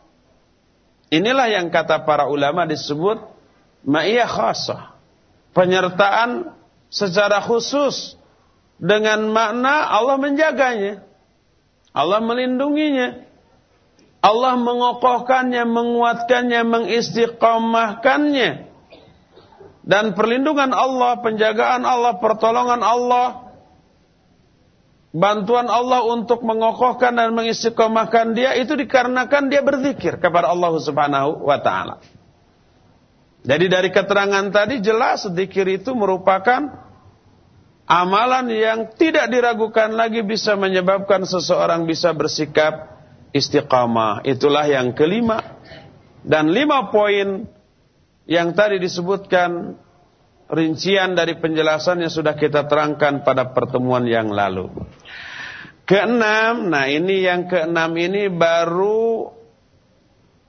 Inilah 1.08 1.48
yang 1.48 1.72
kata 1.72 2.04
para 2.04 2.28
ulama 2.28 2.68
disebut 2.68 3.18
ma'iyah 3.82 4.28
khasah. 4.28 4.94
Penyertaan 5.56 6.54
secara 6.92 7.40
khusus 7.42 8.14
dengan 8.78 9.26
makna 9.32 9.90
Allah 9.90 10.20
menjaganya. 10.20 11.02
Allah 11.96 12.20
melindunginya. 12.22 13.26
Allah 14.18 14.58
mengokohkannya, 14.58 15.62
menguatkannya, 15.66 16.62
mengistiqamahkannya. 16.62 18.67
Dan 19.88 20.12
perlindungan 20.12 20.76
Allah, 20.76 21.16
penjagaan 21.24 21.88
Allah, 21.88 22.20
pertolongan 22.20 22.84
Allah 22.84 23.48
bantuan 25.08 25.66
Allah 25.72 26.04
untuk 26.04 26.44
mengokohkan 26.44 27.16
dan 27.16 27.32
mengistiqomahkan 27.32 28.36
dia 28.36 28.52
itu 28.60 28.76
dikarenakan 28.76 29.48
dia 29.48 29.64
berzikir 29.64 30.20
kepada 30.20 30.52
Allah 30.52 30.76
Subhanahu 30.76 31.48
wa 31.48 31.58
taala. 31.64 32.04
Jadi 33.48 33.66
dari 33.70 33.88
keterangan 33.88 34.44
tadi 34.52 34.84
jelas 34.84 35.24
zikir 35.24 35.64
itu 35.80 35.96
merupakan 35.96 36.68
amalan 37.88 38.52
yang 38.52 38.92
tidak 39.00 39.32
diragukan 39.32 39.96
lagi 39.96 40.20
bisa 40.20 40.52
menyebabkan 40.58 41.24
seseorang 41.24 41.88
bisa 41.88 42.12
bersikap 42.12 43.00
istiqamah. 43.32 44.26
Itulah 44.28 44.68
yang 44.68 44.92
kelima. 44.92 45.56
Dan 46.20 46.52
lima 46.52 46.92
poin 46.92 47.48
yang 48.28 48.52
tadi 48.52 48.76
disebutkan 48.76 49.80
rincian 50.52 51.16
dari 51.16 51.40
penjelasan 51.40 52.04
yang 52.04 52.12
sudah 52.12 52.36
kita 52.36 52.68
terangkan 52.68 53.24
pada 53.24 53.56
pertemuan 53.56 54.04
yang 54.04 54.28
lalu. 54.28 54.68
Keenam, 55.88 56.68
nah 56.68 56.84
ini 56.84 57.24
yang 57.24 57.48
keenam 57.48 57.96
ini 57.96 58.28
baru 58.28 59.32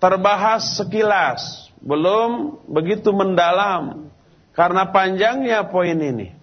terbahas 0.04 0.76
sekilas, 0.76 1.72
belum 1.80 2.60
begitu 2.68 3.16
mendalam 3.16 4.12
karena 4.52 4.92
panjangnya 4.92 5.72
poin 5.72 5.96
ini 5.96 6.36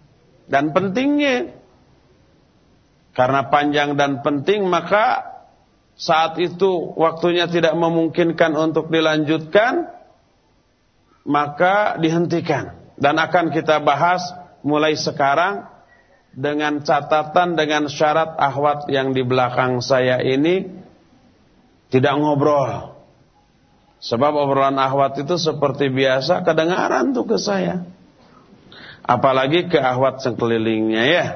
dan 0.49 0.73
pentingnya. 0.73 1.53
Karena 3.17 3.49
panjang 3.49 3.97
dan 3.97 4.21
penting 4.21 4.69
maka 4.69 5.25
saat 5.97 6.37
itu 6.37 6.93
waktunya 7.01 7.49
tidak 7.49 7.73
memungkinkan 7.73 8.53
untuk 8.53 8.93
dilanjutkan 8.93 9.96
maka 11.27 11.99
dihentikan 11.99 12.79
dan 12.97 13.19
akan 13.19 13.53
kita 13.53 13.83
bahas 13.83 14.23
mulai 14.63 14.95
sekarang 14.97 15.67
dengan 16.37 16.85
catatan 16.85 17.59
dengan 17.59 17.91
syarat 17.91 18.39
ahwat 18.39 18.87
yang 18.93 19.11
di 19.11 19.27
belakang 19.27 19.83
saya 19.83 20.23
ini 20.23 20.69
tidak 21.89 22.15
ngobrol. 22.19 22.97
Sebab 23.97 24.33
obrolan 24.37 24.77
ahwat 24.77 25.17
itu 25.25 25.41
seperti 25.41 25.89
biasa 25.89 26.45
kedengaran 26.45 27.17
tuh 27.17 27.25
ke 27.25 27.41
saya. 27.41 27.89
Apalagi 29.01 29.73
ke 29.73 29.81
ahwat 29.81 30.21
sekelilingnya 30.21 31.03
ya. 31.09 31.27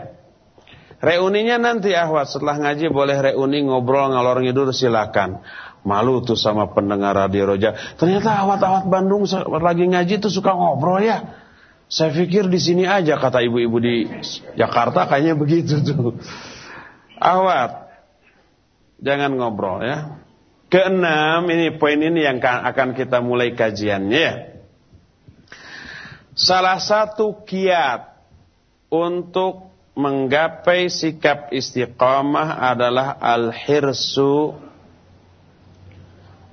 Reuninya 1.01 1.57
nanti 1.57 1.97
ahwat 1.97 2.29
setelah 2.29 2.61
ngaji 2.61 2.93
boleh 2.93 3.17
reuni 3.33 3.65
ngobrol 3.65 4.13
ngalor 4.13 4.45
ngidur 4.45 4.69
silakan. 4.77 5.41
Malu 5.81 6.21
tuh 6.21 6.37
sama 6.37 6.69
pendengar 6.71 7.17
radio 7.17 7.57
Roja. 7.57 7.73
Ternyata 7.97 8.45
ahwat-ahwat 8.45 8.85
Bandung 8.89 9.25
lagi 9.61 9.89
ngaji 9.89 10.21
tuh 10.21 10.29
suka 10.29 10.53
ngobrol 10.53 11.01
ya. 11.01 11.25
Saya 11.91 12.15
pikir 12.15 12.47
di 12.47 12.61
sini 12.61 12.85
aja 12.87 13.19
kata 13.19 13.43
ibu-ibu 13.43 13.83
di 13.83 14.07
Jakarta 14.55 15.09
kayaknya 15.11 15.35
begitu 15.35 15.83
tuh. 15.83 16.21
Awat. 17.19 17.91
Jangan 19.01 19.33
ngobrol 19.35 19.83
ya. 19.83 20.21
Keenam, 20.71 21.51
ini 21.51 21.75
poin 21.75 21.99
ini 21.99 22.23
yang 22.23 22.39
akan 22.39 22.95
kita 22.95 23.19
mulai 23.19 23.59
kajiannya 23.59 24.21
ya. 24.21 24.35
Salah 26.39 26.79
satu 26.79 27.43
kiat 27.43 28.07
untuk 28.87 29.75
menggapai 29.99 30.87
sikap 30.87 31.51
istiqamah 31.51 32.71
adalah 32.71 33.19
al-hirsu 33.19 34.55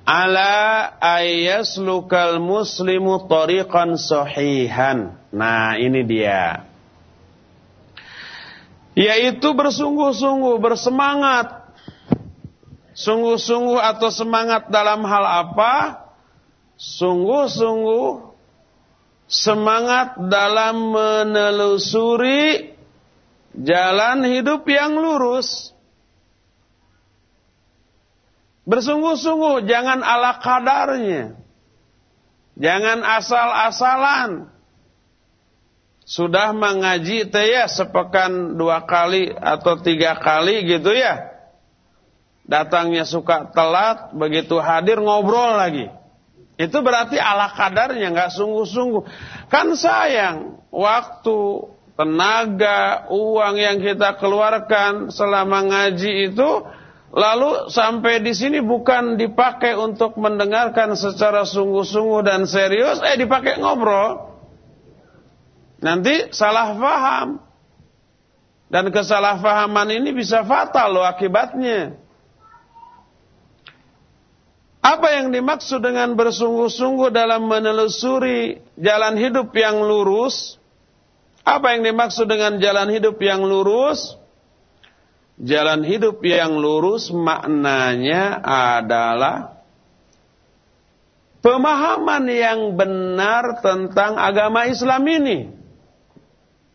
ala 0.08 0.88
ayaslukal 1.04 2.40
muslimu 2.40 3.28
tariqan 3.28 4.00
sahihan. 4.00 5.20
Nah, 5.28 5.76
ini 5.76 6.00
dia. 6.08 6.64
Yaitu 8.96 9.52
bersungguh-sungguh, 9.52 10.56
bersemangat. 10.56 11.68
Sungguh-sungguh 12.96 13.78
atau 13.78 14.08
semangat 14.08 14.72
dalam 14.72 15.04
hal 15.04 15.22
apa? 15.22 16.02
Sungguh-sungguh 16.80 18.32
semangat 19.28 20.16
dalam 20.32 20.96
menelusuri 20.96 22.74
jalan 23.54 24.24
hidup 24.24 24.64
yang 24.66 24.96
lurus. 24.96 25.76
Bersungguh-sungguh, 28.68 29.64
jangan 29.64 30.04
ala 30.04 30.44
kadarnya. 30.44 31.40
Jangan 32.60 33.00
asal-asalan. 33.00 34.52
Sudah 36.04 36.52
mengaji 36.52 37.28
teh 37.28 37.46
ya 37.52 37.68
sepekan 37.68 38.56
dua 38.60 38.84
kali 38.84 39.32
atau 39.32 39.80
tiga 39.80 40.20
kali 40.20 40.68
gitu 40.68 40.92
ya. 40.92 41.32
Datangnya 42.48 43.04
suka 43.08 43.48
telat, 43.52 44.12
begitu 44.16 44.56
hadir 44.60 45.00
ngobrol 45.00 45.56
lagi. 45.56 45.88
Itu 46.60 46.80
berarti 46.80 47.16
ala 47.20 47.52
kadarnya, 47.52 48.12
nggak 48.12 48.32
sungguh-sungguh. 48.36 49.04
Kan 49.52 49.76
sayang, 49.76 50.60
waktu, 50.72 51.72
tenaga, 51.96 53.08
uang 53.12 53.56
yang 53.56 53.78
kita 53.80 54.16
keluarkan 54.16 55.12
selama 55.12 55.60
ngaji 55.68 56.32
itu 56.32 56.50
Lalu 57.08 57.72
sampai 57.72 58.20
di 58.20 58.36
sini 58.36 58.60
bukan 58.60 59.16
dipakai 59.16 59.72
untuk 59.80 60.20
mendengarkan 60.20 60.92
secara 60.92 61.48
sungguh-sungguh 61.48 62.20
dan 62.20 62.44
serius, 62.44 63.00
eh 63.00 63.16
dipakai 63.16 63.56
ngobrol. 63.56 64.28
Nanti 65.80 66.28
salah 66.36 66.76
faham. 66.76 67.48
Dan 68.68 68.92
kesalahpahaman 68.92 69.88
ini 69.96 70.12
bisa 70.12 70.44
fatal 70.44 71.00
loh 71.00 71.06
akibatnya. 71.08 71.96
Apa 74.84 75.16
yang 75.16 75.32
dimaksud 75.32 75.80
dengan 75.80 76.12
bersungguh-sungguh 76.12 77.08
dalam 77.08 77.48
menelusuri 77.48 78.60
jalan 78.76 79.16
hidup 79.16 79.48
yang 79.56 79.80
lurus? 79.80 80.60
Apa 81.48 81.72
yang 81.72 81.88
dimaksud 81.88 82.28
dengan 82.28 82.60
jalan 82.60 82.92
hidup 82.92 83.16
yang 83.24 83.40
lurus? 83.40 84.17
Jalan 85.38 85.86
hidup 85.86 86.18
yang 86.26 86.58
lurus 86.58 87.14
maknanya 87.14 88.42
adalah 88.42 89.62
pemahaman 91.38 92.26
yang 92.26 92.74
benar 92.74 93.62
tentang 93.62 94.18
agama 94.18 94.66
Islam 94.66 95.02
ini. 95.06 95.38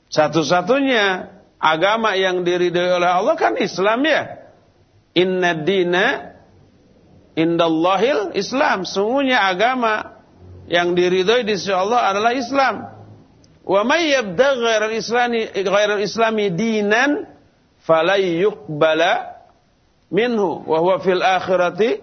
Satu-satunya 0.07 1.27
agama 1.59 2.15
yang 2.15 2.47
diridhoi 2.47 3.03
oleh 3.03 3.11
Allah 3.11 3.35
kan 3.35 3.59
Islam 3.59 3.99
ya. 4.07 4.47
Inna 5.11 5.59
dina 5.59 6.31
indallahil 7.35 8.31
Islam. 8.31 8.87
Sungguhnya 8.87 9.43
agama 9.43 10.23
yang 10.71 10.95
diridhoi 10.95 11.43
di 11.43 11.59
sisi 11.59 11.75
Allah 11.75 12.15
adalah 12.15 12.31
Islam. 12.31 12.93
Wa 13.63 13.83
may 13.83 14.11
yabdaghi 14.11 14.59
ghairal 14.59 14.95
islami 14.95 15.51
ghairal 15.51 15.99
islami 16.03 16.51
dinan 16.51 17.32
falai 17.83 18.41
yuqbala 18.41 19.43
minhu 20.09 20.63
wa 20.63 20.77
huwa 20.79 20.97
fil 21.03 21.19
akhirati 21.21 21.99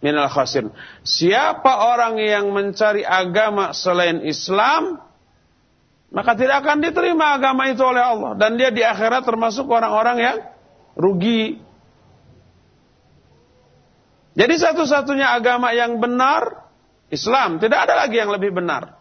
minal 0.00 0.30
khasir. 0.32 0.68
Siapa 1.04 1.92
orang 1.92 2.16
yang 2.20 2.50
mencari 2.50 3.04
agama 3.04 3.76
selain 3.76 4.24
Islam, 4.24 5.00
maka 6.10 6.34
tidak 6.34 6.66
akan 6.66 6.82
diterima 6.82 7.36
agama 7.36 7.70
itu 7.70 7.84
oleh 7.84 8.02
Allah 8.02 8.34
dan 8.34 8.58
dia 8.58 8.74
di 8.74 8.82
akhirat 8.82 9.22
termasuk 9.22 9.68
orang-orang 9.68 10.16
yang 10.18 10.36
rugi. 10.98 11.60
Jadi 14.34 14.54
satu-satunya 14.56 15.36
agama 15.36 15.74
yang 15.74 16.00
benar 16.00 16.70
Islam, 17.10 17.58
tidak 17.58 17.90
ada 17.90 18.06
lagi 18.06 18.16
yang 18.16 18.30
lebih 18.30 18.54
benar. 18.54 18.96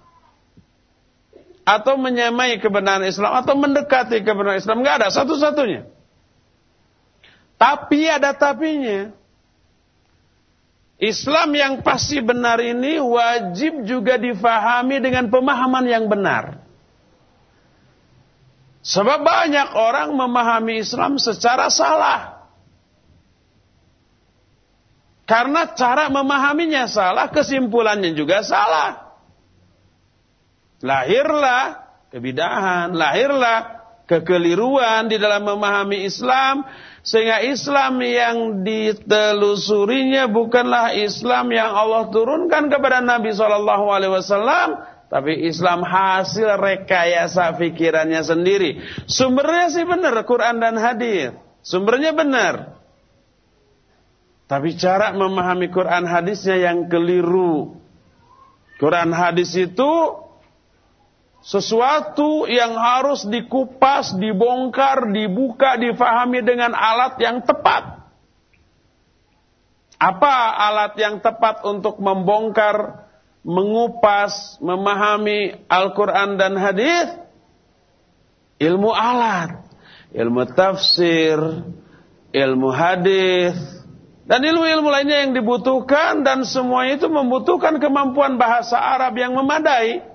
Atau 1.64 2.02
menyamai 2.02 2.58
kebenaran 2.58 3.06
Islam 3.06 3.38
atau 3.46 3.54
mendekati 3.54 4.26
kebenaran 4.26 4.58
Islam, 4.58 4.82
enggak 4.82 5.06
ada 5.06 5.08
satu-satunya. 5.14 5.99
Tapi 7.60 8.08
ada 8.08 8.32
tapinya. 8.32 9.12
Islam 11.00 11.56
yang 11.56 11.74
pasti 11.84 12.24
benar 12.24 12.60
ini 12.60 13.00
wajib 13.00 13.84
juga 13.84 14.16
difahami 14.16 15.00
dengan 15.04 15.28
pemahaman 15.28 15.86
yang 15.88 16.08
benar. 16.08 16.60
Sebab 18.84 19.20
banyak 19.24 19.76
orang 19.76 20.16
memahami 20.16 20.80
Islam 20.80 21.20
secara 21.20 21.68
salah. 21.68 22.40
Karena 25.28 25.72
cara 25.76 26.10
memahaminya 26.10 26.90
salah, 26.90 27.30
kesimpulannya 27.30 28.16
juga 28.18 28.42
salah. 28.42 29.14
Lahirlah 30.80 31.86
kebidahan, 32.10 32.96
lahirlah 32.96 33.84
kekeliruan 34.10 35.06
di 35.06 35.22
dalam 35.22 35.46
memahami 35.46 36.02
Islam 36.08 36.66
sehingga 37.02 37.42
Islam 37.46 38.00
yang 38.04 38.38
ditelusurinya 38.68 40.28
bukanlah 40.28 40.94
Islam 40.96 41.52
yang 41.56 41.72
Allah 41.72 42.12
turunkan 42.12 42.68
kepada 42.68 43.00
Nabi 43.00 43.32
wasallam 43.32 44.70
tapi 45.10 45.42
Islam 45.50 45.82
hasil 45.82 46.54
rekayasa 46.54 47.58
pikirannya 47.58 48.22
sendiri. 48.22 48.78
Sumbernya 49.10 49.74
sih 49.74 49.82
benar 49.82 50.14
Quran 50.22 50.62
dan 50.62 50.78
hadis. 50.78 51.34
Sumbernya 51.66 52.14
benar. 52.14 52.78
Tapi 54.46 54.78
cara 54.78 55.14
memahami 55.14 55.70
Quran 55.74 56.06
hadisnya 56.06 56.62
yang 56.62 56.90
keliru. 56.90 57.78
Quran 58.78 59.10
hadis 59.14 59.54
itu 59.58 59.92
sesuatu 61.40 62.46
yang 62.46 62.76
harus 62.76 63.24
dikupas, 63.24 64.16
dibongkar, 64.16 65.08
dibuka, 65.12 65.80
difahami 65.80 66.44
dengan 66.44 66.76
alat 66.76 67.16
yang 67.24 67.40
tepat. 67.44 68.04
Apa 70.00 70.36
alat 70.56 70.96
yang 70.96 71.20
tepat 71.20 71.64
untuk 71.68 72.00
membongkar 72.00 73.08
mengupas, 73.44 74.60
memahami 74.60 75.60
Al-Quran 75.68 76.40
dan 76.40 76.56
hadis, 76.60 77.08
ilmu 78.60 78.92
alat, 78.92 79.64
ilmu 80.12 80.44
tafsir, 80.56 81.40
ilmu 82.32 82.70
hadis, 82.72 83.56
dan 84.30 84.46
ilmu-ilmu 84.46 84.88
lainnya 84.94 85.26
yang 85.26 85.34
dibutuhkan 85.34 86.22
dan 86.22 86.46
semua 86.46 86.86
itu 86.86 87.10
membutuhkan 87.10 87.82
kemampuan 87.82 88.38
bahasa 88.38 88.78
Arab 88.78 89.18
yang 89.18 89.34
memadai. 89.34 90.06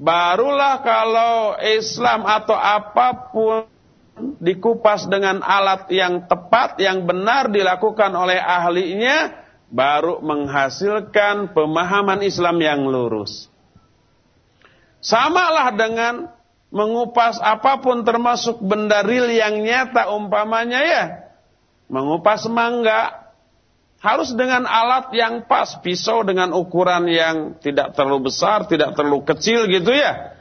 Barulah 0.00 0.80
kalau 0.80 1.60
Islam 1.60 2.24
atau 2.24 2.56
apa 2.56 3.28
pun 3.28 3.68
dikupas 4.40 5.04
dengan 5.04 5.44
alat 5.44 5.92
yang 5.92 6.24
tepat, 6.24 6.80
yang 6.80 7.04
benar 7.04 7.52
dilakukan 7.52 8.08
oleh 8.16 8.40
ahlinya, 8.40 9.44
baru 9.68 10.24
menghasilkan 10.24 11.52
pemahaman 11.52 12.24
Islam 12.24 12.56
yang 12.64 12.80
lurus. 12.88 13.52
Samalah 15.04 15.68
dengan 15.76 16.32
mengupas 16.72 17.36
apa 17.36 17.84
pun 17.84 18.00
termasuk 18.00 18.56
benda 18.64 19.04
real 19.04 19.28
yang 19.28 19.60
nyata 19.60 20.16
umpamanya 20.16 20.80
ya. 20.80 21.04
Mengupas 21.92 22.48
mangga 22.48 23.19
harus 24.00 24.32
dengan 24.32 24.64
alat 24.64 25.12
yang 25.12 25.44
pas, 25.44 25.76
pisau 25.84 26.24
dengan 26.24 26.56
ukuran 26.56 27.04
yang 27.04 27.60
tidak 27.60 27.92
terlalu 27.92 28.32
besar, 28.32 28.64
tidak 28.64 28.96
terlalu 28.96 29.20
kecil 29.28 29.68
gitu 29.68 29.92
ya. 29.92 30.40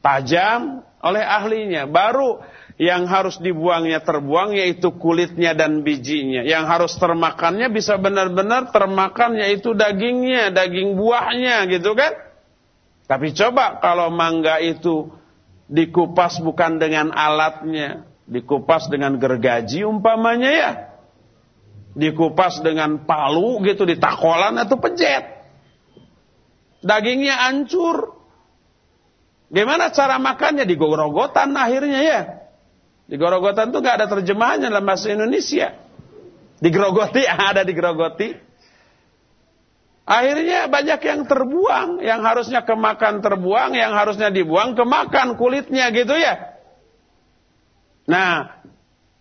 Tajam 0.00 0.80
oleh 1.04 1.20
ahlinya. 1.20 1.84
Baru 1.84 2.40
yang 2.80 3.04
harus 3.04 3.36
dibuangnya 3.36 4.00
terbuang 4.00 4.56
yaitu 4.56 4.96
kulitnya 4.96 5.52
dan 5.52 5.84
bijinya. 5.84 6.40
Yang 6.40 6.64
harus 6.64 6.92
termakannya 6.96 7.68
bisa 7.68 8.00
benar-benar 8.00 8.72
termakan 8.72 9.36
yaitu 9.36 9.76
dagingnya, 9.76 10.48
daging 10.48 10.96
buahnya 10.96 11.68
gitu 11.68 11.92
kan. 11.92 12.16
Tapi 13.04 13.36
coba 13.36 13.76
kalau 13.84 14.08
mangga 14.08 14.56
itu 14.64 15.12
dikupas 15.68 16.40
bukan 16.40 16.80
dengan 16.80 17.12
alatnya, 17.12 18.08
dikupas 18.24 18.88
dengan 18.88 19.20
gergaji 19.20 19.84
umpamanya 19.84 20.48
ya. 20.48 20.89
Dikupas 21.90 22.62
dengan 22.62 23.02
palu 23.02 23.58
gitu 23.66 23.82
ditakolan 23.82 24.54
atau 24.62 24.78
pejet. 24.78 25.42
Dagingnya 26.80 27.50
hancur. 27.50 28.16
Gimana 29.50 29.90
cara 29.90 30.16
makannya? 30.22 30.62
Digorogotan 30.64 31.50
akhirnya 31.58 32.00
ya. 32.00 32.20
Di 33.10 33.18
Gorogotan 33.18 33.74
itu 33.74 33.82
gak 33.82 33.96
ada 33.98 34.06
terjemahannya 34.06 34.70
dalam 34.70 34.86
bahasa 34.86 35.10
Indonesia. 35.10 35.74
Digerogoti, 36.62 37.26
ada 37.50 37.66
digerogoti. 37.66 38.38
Akhirnya 40.06 40.70
banyak 40.70 41.00
yang 41.02 41.20
terbuang, 41.26 42.02
yang 42.06 42.22
harusnya 42.22 42.62
kemakan 42.62 43.18
terbuang, 43.18 43.74
yang 43.74 43.94
harusnya 43.94 44.30
dibuang 44.30 44.78
kemakan 44.78 45.34
kulitnya 45.34 45.90
gitu 45.90 46.14
ya. 46.14 46.54
Nah, 48.06 48.62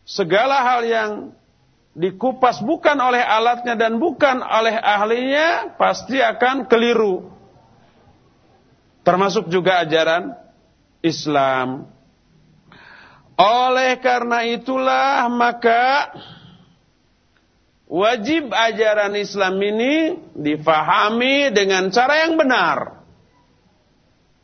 segala 0.05 0.65
hal 0.65 0.81
yang 0.85 1.09
dikupas 1.97 2.61
bukan 2.61 2.97
oleh 2.97 3.21
alatnya 3.21 3.73
dan 3.73 3.97
bukan 3.97 4.39
oleh 4.39 4.77
ahlinya 4.77 5.75
pasti 5.75 6.21
akan 6.21 6.69
keliru. 6.69 7.27
Termasuk 9.01 9.49
juga 9.49 9.81
ajaran 9.81 10.37
Islam. 11.01 11.89
Oleh 13.39 13.95
karena 14.03 14.43
itulah 14.43 15.31
maka 15.31 16.11
wajib 17.87 18.51
ajaran 18.51 19.15
Islam 19.15 19.55
ini 19.63 20.19
difahami 20.35 21.49
dengan 21.55 21.87
cara 21.89 22.27
yang 22.27 22.35
benar. 22.35 22.99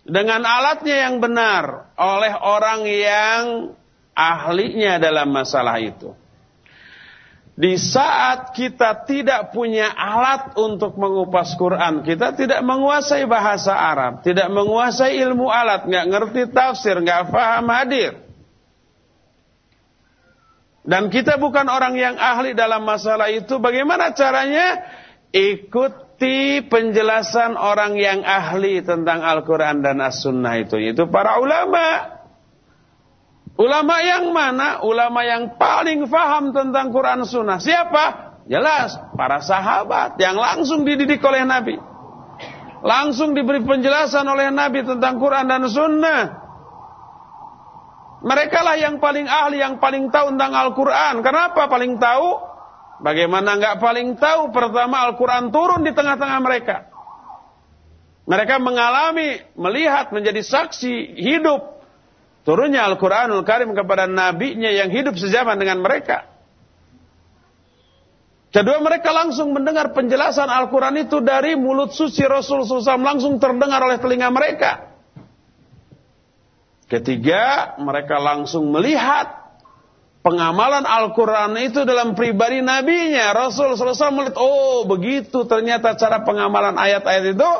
Dengan 0.05 0.41
alatnya 0.45 1.09
yang 1.09 1.17
benar 1.17 1.91
oleh 1.97 2.33
orang 2.37 2.81
yang 2.85 3.43
ahlinya 4.15 5.01
dalam 5.01 5.33
masalah 5.33 5.81
itu. 5.81 6.13
Di 7.55 7.79
saat 7.79 8.51
kita 8.51 9.07
tidak 9.07 9.55
punya 9.55 9.87
alat 9.95 10.59
untuk 10.59 10.99
mengupas 10.99 11.55
Quran, 11.55 12.03
kita 12.03 12.35
tidak 12.35 12.59
menguasai 12.59 13.23
bahasa 13.31 13.71
Arab, 13.71 14.27
tidak 14.27 14.51
menguasai 14.51 15.15
ilmu 15.23 15.47
alat, 15.47 15.87
nggak 15.87 16.05
ngerti 16.11 16.41
tafsir, 16.51 16.99
nggak 16.99 17.31
faham 17.31 17.71
hadir. 17.71 18.25
Dan 20.85 21.07
kita 21.07 21.39
bukan 21.39 21.65
orang 21.65 21.95
yang 21.95 22.19
ahli 22.19 22.53
dalam 22.53 22.83
masalah 22.85 23.31
itu. 23.33 23.57
Bagaimana 23.57 24.13
caranya? 24.13 24.85
Ikuti 25.33 26.59
penjelasan 26.67 27.55
orang 27.55 27.97
yang 27.97 28.21
ahli 28.21 28.83
tentang 28.85 29.25
Al-Quran 29.25 29.81
dan 29.81 30.03
As-Sunnah 30.03 30.59
itu. 30.61 30.77
Itu 30.77 31.09
para 31.09 31.41
ulama. 31.41 32.14
Ulama 33.55 33.95
yang 34.03 34.35
mana? 34.35 34.83
Ulama 34.83 35.23
yang 35.23 35.55
paling 35.55 36.11
faham 36.11 36.51
tentang 36.51 36.91
Quran 36.91 37.23
Sunnah. 37.23 37.59
Siapa? 37.63 38.35
Jelas, 38.45 38.93
para 39.15 39.41
sahabat 39.41 40.19
yang 40.21 40.35
langsung 40.37 40.83
dididik 40.83 41.23
oleh 41.23 41.47
Nabi. 41.47 41.79
Langsung 42.85 43.33
diberi 43.33 43.65
penjelasan 43.65 44.27
oleh 44.27 44.53
Nabi 44.53 44.85
tentang 44.85 45.17
Quran 45.17 45.47
dan 45.49 45.65
Sunnah. 45.65 46.45
Mereka 48.25 48.59
lah 48.61 48.75
yang 48.77 49.01
paling 49.01 49.25
ahli, 49.25 49.61
yang 49.61 49.81
paling 49.81 50.09
tahu 50.13 50.35
tentang 50.35 50.53
Al-Quran. 50.53 51.21
Kenapa 51.23 51.65
paling 51.69 51.97
tahu? 51.97 52.27
Bagaimana 53.01 53.57
nggak 53.57 53.77
paling 53.81 54.19
tahu? 54.19 54.51
Pertama 54.51 55.09
Al-Quran 55.09 55.49
turun 55.49 55.81
di 55.81 55.95
tengah-tengah 55.95 56.39
mereka. 56.43 56.89
Mereka 58.25 58.57
mengalami, 58.57 59.41
melihat, 59.53 60.09
menjadi 60.09 60.41
saksi 60.41 61.21
hidup. 61.21 61.74
Turunnya 62.45 62.85
Al-Quranul 62.85 63.41
Karim 63.41 63.73
kepada 63.73 64.05
nabinya 64.05 64.69
yang 64.69 64.93
hidup 64.93 65.17
sejaman 65.17 65.57
dengan 65.57 65.81
mereka. 65.81 66.29
Kedua 68.53 68.79
mereka 68.79 69.11
langsung 69.11 69.51
mendengar 69.51 69.91
penjelasan 69.91 70.47
Al-Quran 70.47 71.09
itu 71.09 71.19
dari 71.19 71.57
mulut 71.57 71.91
suci 71.91 72.23
Rasul 72.23 72.63
SAW 72.63 73.01
langsung 73.01 73.35
terdengar 73.41 73.83
oleh 73.83 73.99
telinga 73.99 74.31
mereka. 74.31 74.95
Ketiga, 76.85 77.75
mereka 77.81 78.21
langsung 78.21 78.69
melihat 78.69 79.57
pengamalan 80.21 80.85
Al-Quran 80.85 81.57
itu 81.65 81.81
dalam 81.81 82.13
pribadi 82.13 82.61
nabinya. 82.61 83.33
Rasul 83.33 83.73
selesai 83.73 84.13
melihat, 84.13 84.37
oh 84.37 84.85
begitu 84.85 85.43
ternyata 85.49 85.97
cara 85.97 86.21
pengamalan 86.21 86.77
ayat-ayat 86.77 87.35
itu. 87.35 87.51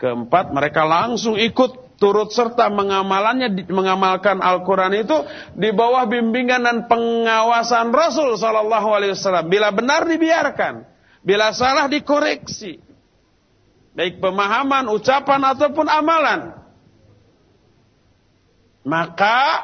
Keempat, 0.00 0.50
mereka 0.50 0.82
langsung 0.82 1.38
ikut 1.38 1.81
turut 2.02 2.34
serta 2.34 2.66
mengamalannya, 2.66 3.70
mengamalkan 3.70 4.42
Al-Quran 4.42 5.06
itu 5.06 5.14
di 5.54 5.70
bawah 5.70 6.02
bimbingan 6.10 6.66
dan 6.66 6.76
pengawasan 6.90 7.94
Rasul 7.94 8.34
Sallallahu 8.34 8.88
Alaihi 8.90 9.14
Wasallam. 9.14 9.46
Bila 9.46 9.70
benar 9.70 10.02
dibiarkan, 10.10 10.82
bila 11.22 11.54
salah 11.54 11.86
dikoreksi, 11.86 12.82
baik 13.94 14.18
pemahaman, 14.18 14.90
ucapan 14.90 15.40
ataupun 15.54 15.86
amalan 15.86 16.62
maka 18.82 19.62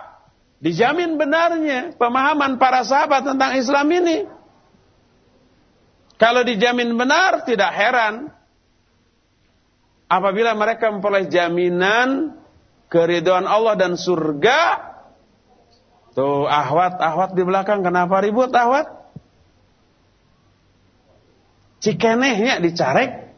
dijamin 0.63 1.19
benarnya 1.19 1.95
pemahaman 1.99 2.59
para 2.59 2.87
sahabat 2.87 3.27
tentang 3.27 3.59
Islam 3.59 3.87
ini. 3.91 4.19
Kalau 6.19 6.43
dijamin 6.43 6.99
benar, 6.99 7.47
tidak 7.47 7.71
heran 7.75 8.31
apabila 10.09 10.57
mereka 10.57 10.89
memperoleh 10.89 11.29
jaminan 11.29 12.35
keriduan 12.89 13.45
Allah 13.45 13.77
dan 13.77 13.95
surga. 13.95 14.89
Tuh 16.17 16.51
ahwat, 16.51 16.99
ahwat 16.99 17.31
di 17.39 17.47
belakang 17.47 17.85
kenapa 17.87 18.19
ribut 18.19 18.51
ahwat? 18.51 18.91
Cikenehnya 21.79 22.59
dicarek. 22.59 23.31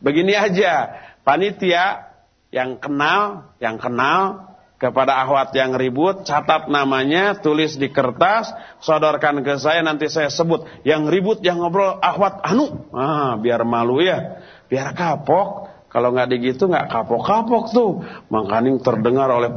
Begini 0.00 0.32
aja, 0.32 0.96
panitia 1.20 2.16
yang 2.48 2.80
kenal, 2.80 3.52
yang 3.60 3.76
kenal 3.76 4.56
kepada 4.76 5.20
ahwat 5.20 5.52
yang 5.52 5.76
ribut, 5.76 6.24
catat 6.24 6.68
namanya, 6.72 7.36
tulis 7.40 7.76
di 7.76 7.92
kertas, 7.92 8.52
sodorkan 8.80 9.44
ke 9.44 9.56
saya, 9.60 9.84
nanti 9.84 10.08
saya 10.08 10.32
sebut. 10.32 10.64
Yang 10.84 11.02
ribut, 11.12 11.38
yang 11.44 11.60
ngobrol, 11.60 12.00
ahwat 12.00 12.40
anu. 12.44 12.88
Ah, 12.92 13.36
biar 13.36 13.64
malu 13.68 14.00
ya, 14.00 14.40
biar 14.66 14.94
kapok. 14.94 15.74
Kalau 15.86 16.12
nggak 16.12 16.28
digitu 16.28 16.68
nggak 16.68 16.92
kapok-kapok 16.92 17.64
tuh. 17.72 17.90
Makanya 18.28 18.76
terdengar 18.84 19.32
oleh 19.32 19.54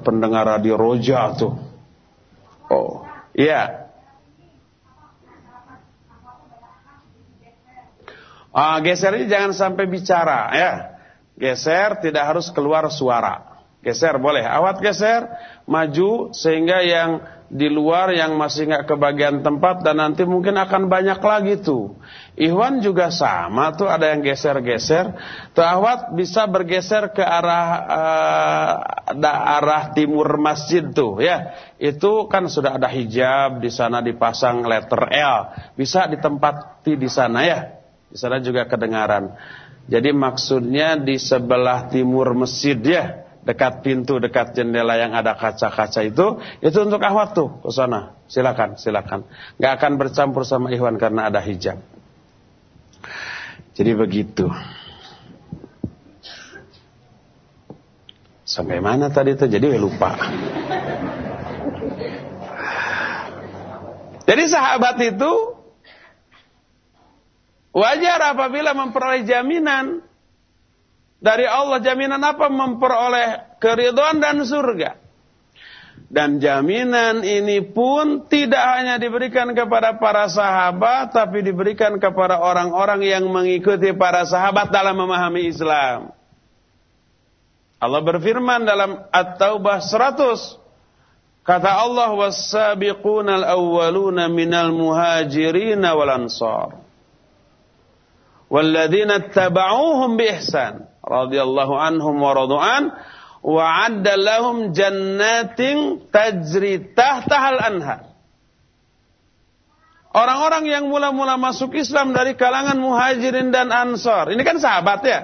pendengar 0.00 0.46
radio 0.46 0.78
Roja 0.78 1.34
tuh. 1.34 1.58
Oh, 2.70 3.02
iya. 3.34 3.86
Ah, 8.56 8.80
geser 8.80 9.12
ini 9.20 9.28
jangan 9.28 9.52
sampai 9.52 9.84
bicara 9.84 10.48
ya. 10.56 10.72
Geser 11.36 12.00
tidak 12.00 12.24
harus 12.24 12.48
keluar 12.48 12.88
suara. 12.88 13.45
Geser 13.86 14.18
boleh, 14.18 14.42
awat 14.42 14.82
geser, 14.82 15.30
maju 15.62 16.34
sehingga 16.34 16.82
yang 16.82 17.22
di 17.46 17.70
luar 17.70 18.10
yang 18.10 18.34
masih 18.34 18.66
nggak 18.66 18.90
kebagian 18.90 19.46
tempat 19.46 19.86
dan 19.86 20.02
nanti 20.02 20.26
mungkin 20.26 20.58
akan 20.58 20.90
banyak 20.90 21.22
lagi 21.22 21.62
tuh. 21.62 21.94
Ikhwan 22.34 22.82
juga 22.82 23.14
sama 23.14 23.70
tuh 23.78 23.86
ada 23.86 24.10
yang 24.10 24.26
geser-geser. 24.26 25.14
Tuh 25.54 25.62
awat 25.62 26.10
bisa 26.18 26.50
bergeser 26.50 27.14
ke 27.14 27.22
arah 27.22 27.66
uh, 29.14 29.22
arah 29.30 29.94
timur 29.94 30.34
masjid 30.34 30.82
tuh 30.82 31.22
ya. 31.22 31.54
Itu 31.78 32.26
kan 32.26 32.50
sudah 32.50 32.82
ada 32.82 32.90
hijab 32.90 33.62
di 33.62 33.70
sana 33.70 34.02
dipasang 34.02 34.66
letter 34.66 35.06
L. 35.14 35.38
Bisa 35.78 36.10
ditempati 36.10 36.98
di 36.98 37.06
sana 37.06 37.46
ya. 37.46 37.78
Di 38.10 38.18
sana 38.18 38.42
juga 38.42 38.66
kedengaran. 38.66 39.30
Jadi 39.86 40.10
maksudnya 40.10 40.98
di 40.98 41.14
sebelah 41.14 41.86
timur 41.86 42.34
masjid 42.34 42.74
ya 42.74 43.25
dekat 43.46 43.86
pintu, 43.86 44.18
dekat 44.18 44.58
jendela 44.58 44.98
yang 44.98 45.14
ada 45.14 45.38
kaca-kaca 45.38 46.02
itu, 46.02 46.42
itu 46.58 46.78
untuk 46.82 46.98
ahwat 46.98 47.30
tuh 47.32 47.62
ke 47.62 47.70
sana. 47.70 48.18
Silakan, 48.26 48.74
silakan. 48.74 49.22
Gak 49.62 49.78
akan 49.78 49.92
bercampur 50.02 50.42
sama 50.42 50.74
ikhwan 50.74 50.98
karena 50.98 51.30
ada 51.30 51.38
hijab. 51.38 51.78
Jadi 53.78 53.92
begitu. 53.94 54.50
Sampai 58.42 58.82
mana 58.82 59.14
tadi 59.14 59.38
itu? 59.38 59.46
Jadi 59.46 59.78
lupa. 59.78 60.18
Jadi 64.26 64.42
sahabat 64.50 64.98
itu 65.06 65.32
wajar 67.70 68.34
apabila 68.34 68.74
memperoleh 68.74 69.22
jaminan 69.22 70.02
dari 71.16 71.48
Allah 71.48 71.80
jaminan 71.80 72.20
apa? 72.20 72.52
Memperoleh 72.52 73.56
keriduan 73.56 74.20
dan 74.20 74.44
surga. 74.44 75.00
Dan 76.06 76.38
jaminan 76.38 77.26
ini 77.26 77.66
pun 77.66 78.30
tidak 78.30 78.62
hanya 78.62 78.94
diberikan 78.94 79.50
kepada 79.56 79.98
para 79.98 80.30
sahabat, 80.30 81.10
tapi 81.10 81.42
diberikan 81.42 81.98
kepada 81.98 82.38
orang-orang 82.38 83.02
yang 83.02 83.24
mengikuti 83.26 83.90
para 83.90 84.22
sahabat 84.22 84.70
dalam 84.70 84.94
memahami 84.94 85.50
Islam. 85.50 86.14
Allah 87.82 88.00
berfirman 88.06 88.62
dalam 88.62 89.02
At-Taubah 89.10 89.82
100. 89.82 90.62
Kata 91.42 91.70
Allah, 91.74 92.14
"Was-sabiquna 92.14 93.42
al-awwaluna 93.42 94.30
minal 94.30 94.70
muhajirin 94.70 95.82
wal 95.82 96.12
ansar." 96.12 96.86
Walladzina 98.46 99.26
tabauhum 99.26 100.14
bi 100.14 100.30
ihsan 100.38 100.86
radhiyallahu 101.06 101.74
anhum 101.78 102.18
wa 102.18 102.34
radu'an 102.34 102.90
wa 103.46 103.62
'adda 103.62 104.18
lahum 104.18 104.74
jannatin 104.74 106.02
tajri 106.10 106.82
tahtahal 106.92 107.62
anhar. 107.62 108.10
Orang-orang 110.10 110.64
yang 110.66 110.84
mula-mula 110.88 111.36
masuk 111.36 111.76
Islam 111.76 112.16
dari 112.16 112.34
kalangan 112.34 112.80
muhajirin 112.80 113.52
dan 113.52 113.68
ansar. 113.68 114.32
Ini 114.32 114.42
kan 114.42 114.56
sahabat 114.56 115.00
ya. 115.04 115.20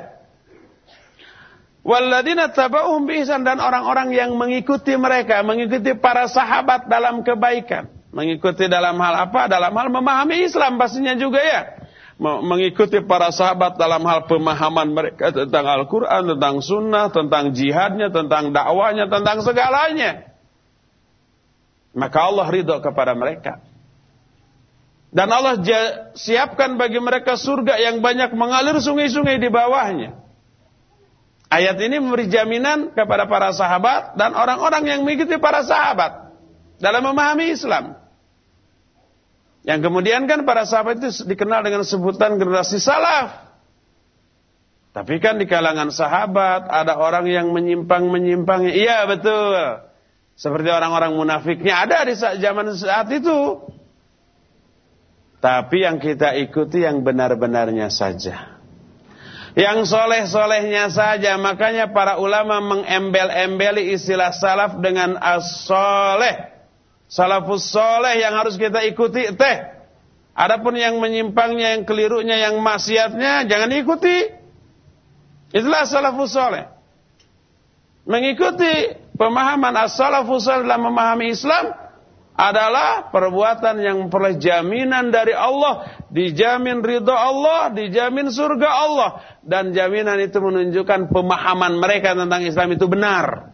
Walladina 1.83 2.53
tabauhum 2.53 3.09
ihsan 3.19 3.43
dan 3.43 3.59
orang-orang 3.59 4.15
yang 4.15 4.37
mengikuti 4.39 4.95
mereka, 4.95 5.43
mengikuti 5.43 5.97
para 5.99 6.29
sahabat 6.29 6.87
dalam 6.87 7.25
kebaikan. 7.25 7.91
Mengikuti 8.13 8.69
dalam 8.69 9.01
hal 9.01 9.33
apa? 9.33 9.49
Dalam 9.49 9.73
hal 9.73 9.89
memahami 9.89 10.45
Islam 10.45 10.77
pastinya 10.77 11.17
juga 11.17 11.41
ya 11.41 11.82
mengikuti 12.23 13.03
para 13.03 13.35
sahabat 13.35 13.75
dalam 13.75 14.07
hal 14.07 14.31
pemahaman 14.31 14.95
mereka 14.95 15.35
tentang 15.35 15.67
Al-Quran, 15.67 16.39
tentang 16.39 16.63
sunnah, 16.63 17.11
tentang 17.11 17.51
jihadnya, 17.51 18.15
tentang 18.15 18.55
dakwanya, 18.55 19.11
tentang 19.11 19.43
segalanya. 19.43 20.31
Maka 21.93 22.19
Allah 22.23 22.47
ridho 22.49 22.79
kepada 22.79 23.13
mereka. 23.19 23.61
Dan 25.13 25.29
Allah 25.29 25.61
siapkan 26.17 26.81
bagi 26.81 26.97
mereka 26.97 27.37
surga 27.37 27.77
yang 27.77 28.01
banyak 28.01 28.33
mengalir 28.33 28.81
sungai-sungai 28.81 29.37
di 29.37 29.53
bawahnya. 29.53 30.17
Ayat 31.53 31.77
ini 31.85 32.01
memberi 32.01 32.33
jaminan 32.33 32.97
kepada 32.97 33.29
para 33.29 33.53
sahabat 33.53 34.17
dan 34.17 34.33
orang-orang 34.33 34.89
yang 34.89 35.01
mengikuti 35.05 35.37
para 35.37 35.61
sahabat 35.61 36.33
dalam 36.81 37.05
memahami 37.05 37.53
Islam. 37.53 38.02
Yang 39.63 39.81
kemudian 39.87 40.27
kan 40.27 40.43
para 40.43 40.67
sahabat 40.67 40.99
itu 40.99 41.23
dikenal 41.23 41.63
dengan 41.63 41.87
sebutan 41.87 42.35
generasi 42.35 42.83
salaf. 42.83 43.55
Tapi 44.93 45.23
kan 45.25 45.41
di 45.41 45.49
kalangan 45.49 45.89
sahabat 45.89 46.69
ada 46.69 47.01
orang 47.01 47.25
yang 47.31 47.49
menyimpang-menyimpang. 47.55 48.69
Iya 48.69 49.09
betul. 49.09 49.89
Seperti 50.37 50.69
orang-orang 50.69 51.17
munafiknya 51.17 51.81
ada 51.81 52.05
di 52.05 52.13
zaman 52.19 52.75
saat 52.77 53.09
itu. 53.09 53.63
Tapi 55.41 55.83
yang 55.83 55.97
kita 55.97 56.37
ikuti 56.39 56.85
yang 56.85 57.01
benar-benarnya 57.01 57.89
saja. 57.89 58.61
Yang 59.57 59.89
soleh-solehnya 59.89 60.93
saja. 60.93 61.41
Makanya 61.41 61.97
para 61.97 62.21
ulama 62.21 62.61
mengembel-embeli 62.61 63.97
istilah 63.97 64.35
salaf 64.37 64.77
dengan 64.85 65.17
as-soleh. 65.17 66.52
Salafus 67.13 67.69
soleh 67.69 68.25
yang 68.25 68.33
harus 68.33 68.57
kita 68.57 68.81
ikuti 68.89 69.37
teh. 69.37 69.57
Adapun 70.33 70.73
yang 70.81 70.97
menyimpangnya, 70.97 71.77
yang 71.77 71.85
kelirunya, 71.85 72.41
yang 72.41 72.57
maksiatnya 72.65 73.45
jangan 73.45 73.69
ikuti. 73.77 74.33
Itulah 75.53 75.85
salafus 75.85 76.33
soleh. 76.33 76.73
Mengikuti 78.09 78.97
pemahaman 79.21 79.77
as-salafus 79.85 80.49
soleh 80.49 80.65
dalam 80.65 80.89
memahami 80.89 81.37
Islam 81.37 81.77
adalah 82.33 83.13
perbuatan 83.13 83.77
yang 83.85 84.09
memperoleh 84.09 84.41
jaminan 84.41 85.13
dari 85.13 85.37
Allah, 85.37 86.01
dijamin 86.09 86.81
ridho 86.81 87.13
Allah, 87.13 87.69
dijamin 87.77 88.33
surga 88.33 88.69
Allah 88.73 89.11
dan 89.45 89.77
jaminan 89.77 90.17
itu 90.17 90.41
menunjukkan 90.41 91.13
pemahaman 91.13 91.77
mereka 91.77 92.17
tentang 92.17 92.41
Islam 92.41 92.73
itu 92.73 92.89
benar. 92.89 93.52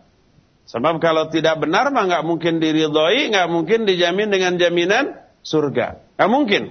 Sebab 0.68 1.00
kalau 1.00 1.32
tidak 1.32 1.64
benar 1.64 1.88
mah 1.88 2.04
nggak 2.04 2.24
mungkin 2.28 2.60
diridhoi, 2.60 3.32
nggak 3.32 3.48
mungkin 3.48 3.88
dijamin 3.88 4.28
dengan 4.28 4.60
jaminan 4.60 5.16
surga. 5.40 5.96
Nggak 6.20 6.30
mungkin. 6.30 6.62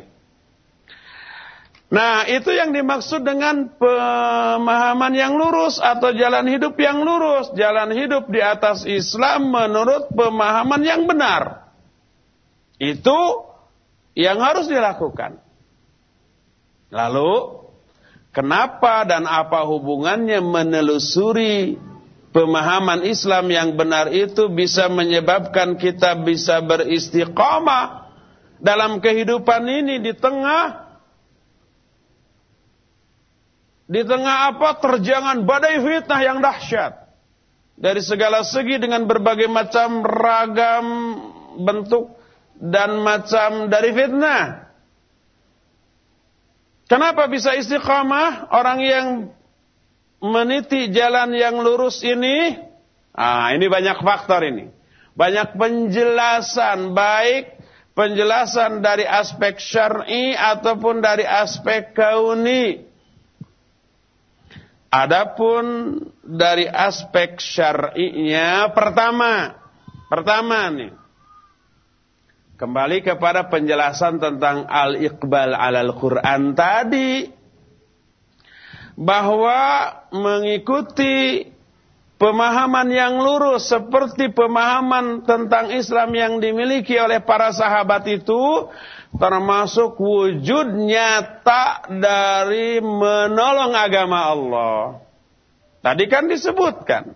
Nah, 1.88 2.27
itu 2.27 2.51
yang 2.51 2.75
dimaksud 2.75 3.23
dengan 3.23 3.71
pemahaman 3.79 5.13
yang 5.15 5.39
lurus 5.39 5.79
atau 5.79 6.12
jalan 6.12 6.45
hidup 6.45 6.75
yang 6.75 6.99
lurus, 6.99 7.55
jalan 7.55 7.95
hidup 7.95 8.27
di 8.27 8.43
atas 8.43 8.83
Islam 8.83 9.49
menurut 9.49 10.12
pemahaman 10.12 10.83
yang 10.83 11.07
benar. 11.07 11.71
Itu 12.77 13.49
yang 14.19 14.43
harus 14.43 14.67
dilakukan. 14.67 15.39
Lalu, 16.91 17.65
kenapa 18.36 19.07
dan 19.07 19.23
apa 19.23 19.63
hubungannya 19.63 20.43
menelusuri 20.43 21.79
pemahaman 22.38 23.02
Islam 23.02 23.50
yang 23.50 23.73
benar 23.73 24.13
itu 24.13 24.46
bisa 24.54 24.85
menyebabkan 24.94 25.73
kita 25.73 26.21
bisa 26.21 26.62
beristiqamah 26.62 28.13
dalam 28.62 29.02
kehidupan 29.02 29.65
ini 29.65 29.98
di 30.06 30.13
tengah 30.13 30.85
di 33.90 34.06
tengah 34.06 34.54
apa? 34.54 34.77
Terjangan 34.77 35.50
badai 35.50 35.81
fitnah 35.81 36.21
yang 36.21 36.38
dahsyat. 36.44 37.10
Dari 37.77 38.02
segala 38.06 38.46
segi 38.46 38.77
dengan 38.77 39.10
berbagai 39.10 39.50
macam 39.50 40.06
ragam 40.06 40.85
bentuk 41.58 42.21
dan 42.62 43.02
macam 43.02 43.71
dari 43.71 43.96
fitnah. 43.98 44.69
Kenapa 46.85 47.25
bisa 47.31 47.56
istiqamah? 47.56 48.52
Orang 48.52 48.79
yang 48.83 49.08
meniti 50.24 50.90
jalan 50.90 51.34
yang 51.34 51.62
lurus 51.62 52.02
ini, 52.02 52.58
ah 53.13 53.54
ini 53.54 53.65
banyak 53.70 54.02
faktor 54.02 54.46
ini. 54.46 54.70
Banyak 55.18 55.58
penjelasan 55.58 56.94
baik 56.94 57.58
penjelasan 57.98 58.86
dari 58.86 59.10
aspek 59.10 59.58
syar'i 59.58 60.38
ataupun 60.38 61.02
dari 61.02 61.26
aspek 61.26 61.98
kauni. 61.98 62.86
Adapun 64.94 65.98
dari 66.22 66.70
aspek 66.70 67.42
syar'inya 67.42 68.70
pertama, 68.72 69.58
pertama 70.08 70.70
nih. 70.70 70.94
Kembali 72.58 73.06
kepada 73.06 73.50
penjelasan 73.50 74.18
tentang 74.18 74.65
al-iqbal 74.65 75.54
alal 75.54 75.94
Quran 75.98 76.58
tadi 76.58 77.30
bahwa 78.98 79.93
mengikuti 80.10 81.45
pemahaman 82.17 82.89
yang 82.89 83.21
lurus 83.21 83.69
seperti 83.69 84.33
pemahaman 84.33 85.21
tentang 85.21 85.69
Islam 85.69 86.10
yang 86.17 86.33
dimiliki 86.41 86.98
oleh 86.98 87.21
para 87.21 87.54
sahabat 87.54 88.10
itu 88.10 88.67
termasuk 89.13 90.02
wujud 90.02 90.73
nyata 90.73 91.93
dari 91.93 92.81
menolong 92.81 93.77
agama 93.77 94.33
Allah. 94.33 94.81
Tadi 95.85 96.04
kan 96.10 96.25
disebutkan 96.25 97.13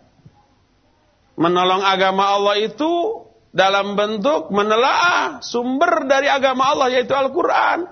menolong 1.35 1.81
agama 1.81 2.37
Allah 2.37 2.61
itu 2.61 3.25
dalam 3.51 3.99
bentuk 3.99 4.53
menelaah 4.53 5.43
sumber 5.43 6.07
dari 6.07 6.29
agama 6.29 6.71
Allah 6.71 6.87
yaitu 6.93 7.11
Al-Qur'an 7.11 7.83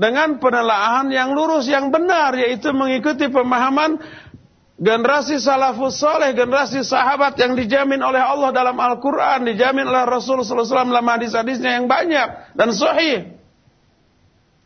dengan 0.00 0.40
penelaahan 0.40 1.12
yang 1.12 1.36
lurus 1.36 1.68
yang 1.68 1.92
benar 1.92 2.32
yaitu 2.32 2.72
mengikuti 2.72 3.28
pemahaman 3.28 4.00
generasi 4.80 5.36
salafus 5.36 6.00
soleh, 6.00 6.32
generasi 6.32 6.80
sahabat 6.80 7.36
yang 7.36 7.52
dijamin 7.52 8.00
oleh 8.00 8.24
Allah 8.24 8.48
dalam 8.48 8.80
Al-Quran, 8.80 9.44
dijamin 9.44 9.84
oleh 9.84 10.08
Rasul 10.08 10.40
SAW 10.40 10.64
dalam 10.88 11.04
hadis-hadisnya 11.04 11.76
yang 11.76 11.86
banyak 11.86 12.56
dan 12.56 12.72
sahih. 12.72 13.36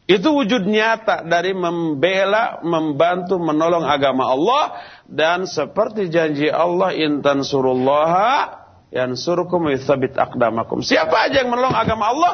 Itu 0.04 0.36
wujud 0.36 0.68
nyata 0.68 1.26
dari 1.26 1.56
membela, 1.56 2.60
membantu, 2.62 3.40
menolong 3.40 3.88
agama 3.88 4.30
Allah 4.30 4.64
dan 5.08 5.48
seperti 5.48 6.12
janji 6.12 6.46
Allah 6.46 6.92
intan 6.92 7.40
surullaha 7.40 8.62
yang 8.92 9.16
surukum 9.16 9.66
akdamakum. 9.72 10.84
Siapa 10.84 11.26
aja 11.26 11.42
yang 11.42 11.50
menolong 11.50 11.72
agama 11.72 12.04
Allah, 12.12 12.32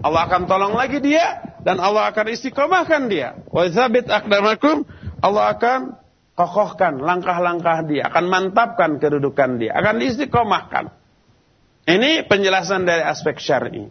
Allah 0.00 0.20
akan 0.32 0.48
tolong 0.48 0.74
lagi 0.74 0.98
dia 1.04 1.57
dan 1.68 1.84
Allah 1.84 2.08
akan 2.08 2.32
istiqomahkan 2.32 3.12
dia. 3.12 3.44
Wa 3.52 3.68
yuthabit 3.68 4.08
akdamakum, 4.08 4.88
Allah 5.20 5.52
akan 5.52 6.00
kokohkan 6.32 6.96
langkah-langkah 6.96 7.84
dia, 7.84 8.08
akan 8.08 8.24
mantapkan 8.24 8.96
kedudukan 8.96 9.60
dia, 9.60 9.76
akan 9.76 10.00
diistiqomahkan. 10.00 10.88
Ini 11.84 12.24
penjelasan 12.24 12.88
dari 12.88 13.04
aspek 13.04 13.36
syar'i. 13.36 13.84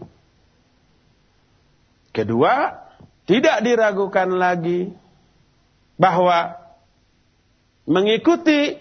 Kedua, 2.10 2.82
tidak 3.30 3.62
diragukan 3.62 4.26
lagi 4.34 4.90
bahwa 6.02 6.58
mengikuti 7.86 8.74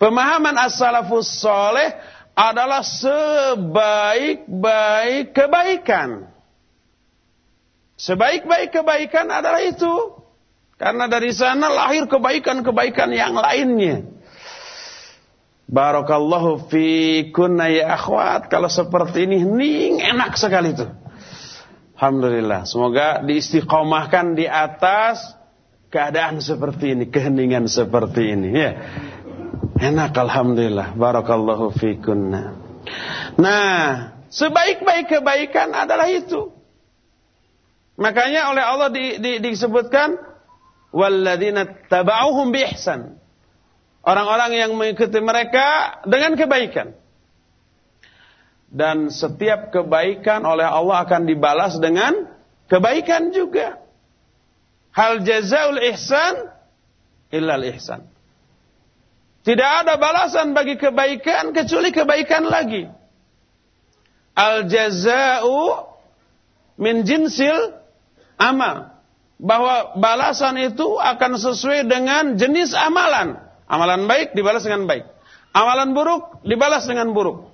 pemahaman 0.00 0.56
as-salafus 0.56 1.36
soleh 1.36 2.00
adalah 2.32 2.80
sebaik-baik 2.80 5.36
kebaikan. 5.36 6.37
Sebaik-baik 7.98 8.70
kebaikan 8.70 9.26
adalah 9.26 9.58
itu 9.58 9.90
karena 10.78 11.10
dari 11.10 11.34
sana 11.34 11.66
lahir 11.66 12.06
kebaikan-kebaikan 12.06 13.10
yang 13.10 13.34
lainnya. 13.34 14.06
Barakallahu 15.68 16.70
fi 16.70 17.28
kunna 17.34 17.68
ya 17.68 17.92
akhwat. 17.98 18.48
Kalau 18.48 18.70
seperti 18.70 19.28
ini, 19.28 19.44
ning 19.44 20.00
enak 20.00 20.38
sekali 20.38 20.72
itu. 20.72 20.86
Alhamdulillah. 21.98 22.64
Semoga 22.64 23.20
diistiqomahkan 23.26 24.38
di 24.38 24.46
atas 24.46 25.34
keadaan 25.90 26.38
seperti 26.38 26.94
ini. 26.94 27.04
Keheningan 27.10 27.66
seperti 27.66 28.32
ini. 28.32 28.48
Ya. 28.54 28.70
Enak 29.76 30.14
Alhamdulillah. 30.14 30.94
Barakallahu 30.94 31.74
fi 31.74 31.98
kunna. 32.00 32.54
Nah, 33.36 34.14
sebaik-baik 34.30 35.20
kebaikan 35.20 35.74
adalah 35.74 36.08
itu. 36.08 36.57
Makanya 37.98 38.54
oleh 38.54 38.62
Allah 38.62 38.88
di, 38.94 39.18
di, 39.18 39.32
disebutkan 39.42 40.14
walladzina 40.94 41.66
taba'uhum 41.90 42.54
biihsan. 42.54 43.18
Orang-orang 44.06 44.54
yang 44.54 44.70
mengikuti 44.78 45.18
mereka 45.18 45.98
dengan 46.06 46.38
kebaikan. 46.38 46.94
Dan 48.70 49.10
setiap 49.10 49.74
kebaikan 49.74 50.46
oleh 50.46 50.64
Allah 50.64 51.02
akan 51.02 51.26
dibalas 51.26 51.76
dengan 51.82 52.30
kebaikan 52.70 53.34
juga. 53.34 53.82
Hal 54.94 55.26
jazaul 55.26 55.82
ihsan 55.92 56.54
illal 57.34 57.66
ihsan. 57.74 58.06
Tidak 59.42 59.70
ada 59.84 59.98
balasan 59.98 60.52
bagi 60.52 60.78
kebaikan 60.78 61.50
kecuali 61.56 61.90
kebaikan 61.90 62.46
lagi. 62.46 62.84
Al 64.38 64.70
jazau 64.70 65.88
min 66.78 67.02
jinsil 67.02 67.77
amal 68.38 68.98
bahwa 69.38 69.98
balasan 69.98 70.58
itu 70.58 70.98
akan 70.98 71.38
sesuai 71.38 71.86
dengan 71.86 72.34
jenis 72.34 72.74
amalan. 72.74 73.38
Amalan 73.68 74.08
baik 74.08 74.32
dibalas 74.32 74.64
dengan 74.64 74.88
baik. 74.88 75.04
Amalan 75.52 75.92
buruk 75.92 76.42
dibalas 76.46 76.88
dengan 76.88 77.12
buruk. 77.12 77.52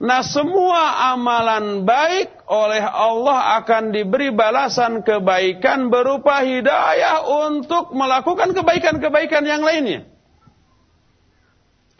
Nah 0.00 0.24
semua 0.24 1.12
amalan 1.12 1.84
baik 1.84 2.48
oleh 2.48 2.80
Allah 2.80 3.60
akan 3.60 3.92
diberi 3.92 4.32
balasan 4.32 5.04
kebaikan 5.04 5.92
berupa 5.92 6.40
hidayah 6.40 7.28
untuk 7.28 7.92
melakukan 7.92 8.56
kebaikan-kebaikan 8.56 9.44
yang 9.44 9.60
lainnya. 9.60 10.08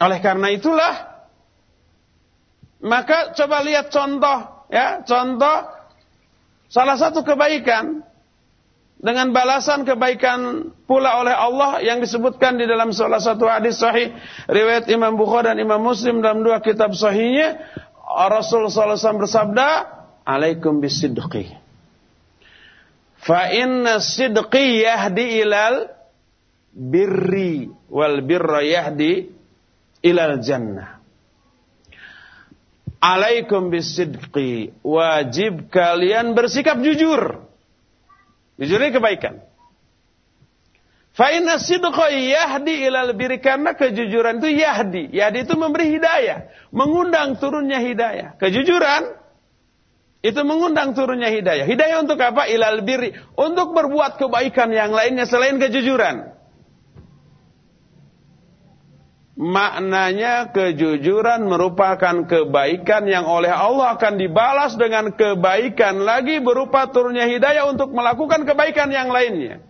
Oleh 0.01 0.17
karena 0.17 0.49
itulah 0.49 1.11
maka 2.81 3.37
coba 3.37 3.61
lihat 3.61 3.93
contoh 3.93 4.65
ya, 4.73 5.05
contoh 5.05 5.80
salah 6.71 6.95
satu 6.95 7.27
kebaikan 7.27 7.99
dengan 9.01 9.35
balasan 9.35 9.83
kebaikan 9.83 10.71
pula 10.87 11.19
oleh 11.19 11.35
Allah 11.35 11.83
yang 11.83 11.99
disebutkan 11.99 12.55
di 12.55 12.69
dalam 12.69 12.95
salah 12.95 13.19
satu 13.19 13.49
hadis 13.49 13.81
sahih 13.81 14.15
riwayat 14.47 14.87
Imam 14.87 15.19
Bukhari 15.19 15.51
dan 15.51 15.59
Imam 15.59 15.83
Muslim 15.83 16.23
dalam 16.23 16.45
dua 16.45 16.63
kitab 16.63 16.95
sahihnya 16.95 17.59
Rasul 18.07 18.69
SAW 18.69 19.25
bersabda 19.25 19.67
alaikum 20.23 20.79
bisidqi. 20.79 21.49
Fa 23.21 23.49
inna 23.51 23.97
sidqi 23.97 24.85
yahdi 24.85 25.41
ilal 25.41 25.91
birri 26.71 27.73
wal 27.89 28.21
birra 28.23 28.63
yahdi 28.63 29.33
ilal 30.05 30.39
jannah 30.39 31.00
alaikum 33.01 33.73
bisidqi 33.73 34.77
wajib 34.85 35.67
kalian 35.73 36.37
bersikap 36.37 36.77
jujur 36.79 37.51
Jujur 38.61 38.77
kebaikan. 38.77 39.41
Fa 41.17 41.33
inna 41.33 41.57
sidqa 41.57 42.13
yahdi 42.13 42.85
ilal 42.85 43.17
birri 43.17 43.41
karena 43.41 43.73
kejujuran 43.73 44.37
itu 44.37 44.53
yahdi. 44.53 45.09
Yahdi 45.09 45.49
itu 45.49 45.57
memberi 45.57 45.97
hidayah, 45.97 46.45
mengundang 46.69 47.41
turunnya 47.41 47.81
hidayah. 47.81 48.37
Kejujuran 48.37 49.17
itu 50.21 50.41
mengundang 50.45 50.93
turunnya 50.93 51.33
hidayah. 51.33 51.65
Hidayah 51.65 52.05
untuk 52.05 52.21
apa? 52.21 52.45
Ilal 52.45 52.85
birri, 52.85 53.17
untuk 53.33 53.73
berbuat 53.73 54.21
kebaikan 54.21 54.69
yang 54.69 54.93
lainnya 54.93 55.25
selain 55.25 55.57
kejujuran. 55.57 56.37
Maknanya 59.41 60.53
kejujuran 60.53 61.49
merupakan 61.49 62.29
kebaikan 62.29 63.09
yang 63.09 63.25
oleh 63.25 63.49
Allah 63.49 63.97
akan 63.97 64.21
dibalas 64.21 64.77
dengan 64.77 65.09
kebaikan 65.17 66.05
lagi 66.05 66.37
berupa 66.37 66.85
turunnya 66.93 67.25
hidayah 67.25 67.65
untuk 67.65 67.89
melakukan 67.89 68.45
kebaikan 68.45 68.93
yang 68.93 69.09
lainnya. 69.09 69.65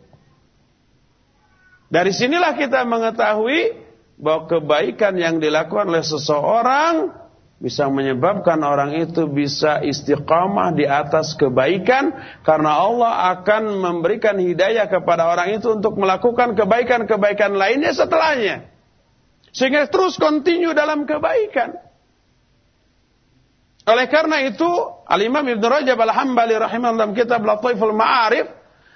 Dari 1.88 2.12
sinilah 2.12 2.60
kita 2.60 2.84
mengetahui 2.84 3.80
bahwa 4.20 4.52
kebaikan 4.52 5.16
yang 5.16 5.40
dilakukan 5.40 5.88
oleh 5.88 6.04
seseorang 6.04 7.16
bisa 7.64 7.88
menyebabkan 7.88 8.60
orang 8.68 9.00
itu 9.00 9.24
bisa 9.32 9.80
istiqamah 9.80 10.76
di 10.76 10.84
atas 10.84 11.32
kebaikan 11.40 12.12
karena 12.44 12.76
Allah 12.76 13.40
akan 13.40 13.80
memberikan 13.80 14.36
hidayah 14.36 14.92
kepada 14.92 15.32
orang 15.32 15.56
itu 15.56 15.80
untuk 15.80 15.96
melakukan 15.96 16.60
kebaikan-kebaikan 16.60 17.56
lainnya 17.56 17.96
setelahnya. 17.96 18.71
Sehingga 19.52 19.88
terus 19.91 20.16
kontinu 20.16 20.72
dalam 20.72 21.04
kebaikan. 21.04 21.76
Oleh 23.82 24.08
karena 24.08 24.45
itu, 24.47 24.70
Al-Imam 25.10 25.43
Ibn 25.43 25.64
Rajab 25.64 25.97
Al-Hambali 25.99 26.56
rahimahullah 26.56 27.02
dalam 27.02 27.16
kitab 27.18 27.41
Lataiful 27.43 27.91
Ma'arif, 27.91 28.47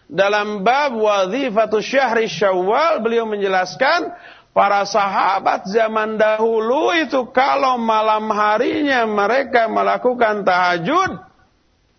dalam 0.06 0.62
bab 0.62 0.96
wazifatu 0.96 1.82
syahri 1.82 2.30
syawal, 2.30 3.02
beliau 3.02 3.26
menjelaskan, 3.26 4.14
para 4.56 4.88
sahabat 4.88 5.68
zaman 5.68 6.16
dahulu 6.16 6.96
itu 6.96 7.28
kalau 7.36 7.76
malam 7.76 8.32
harinya 8.32 9.04
mereka 9.04 9.68
melakukan 9.68 10.48
tahajud, 10.48 11.20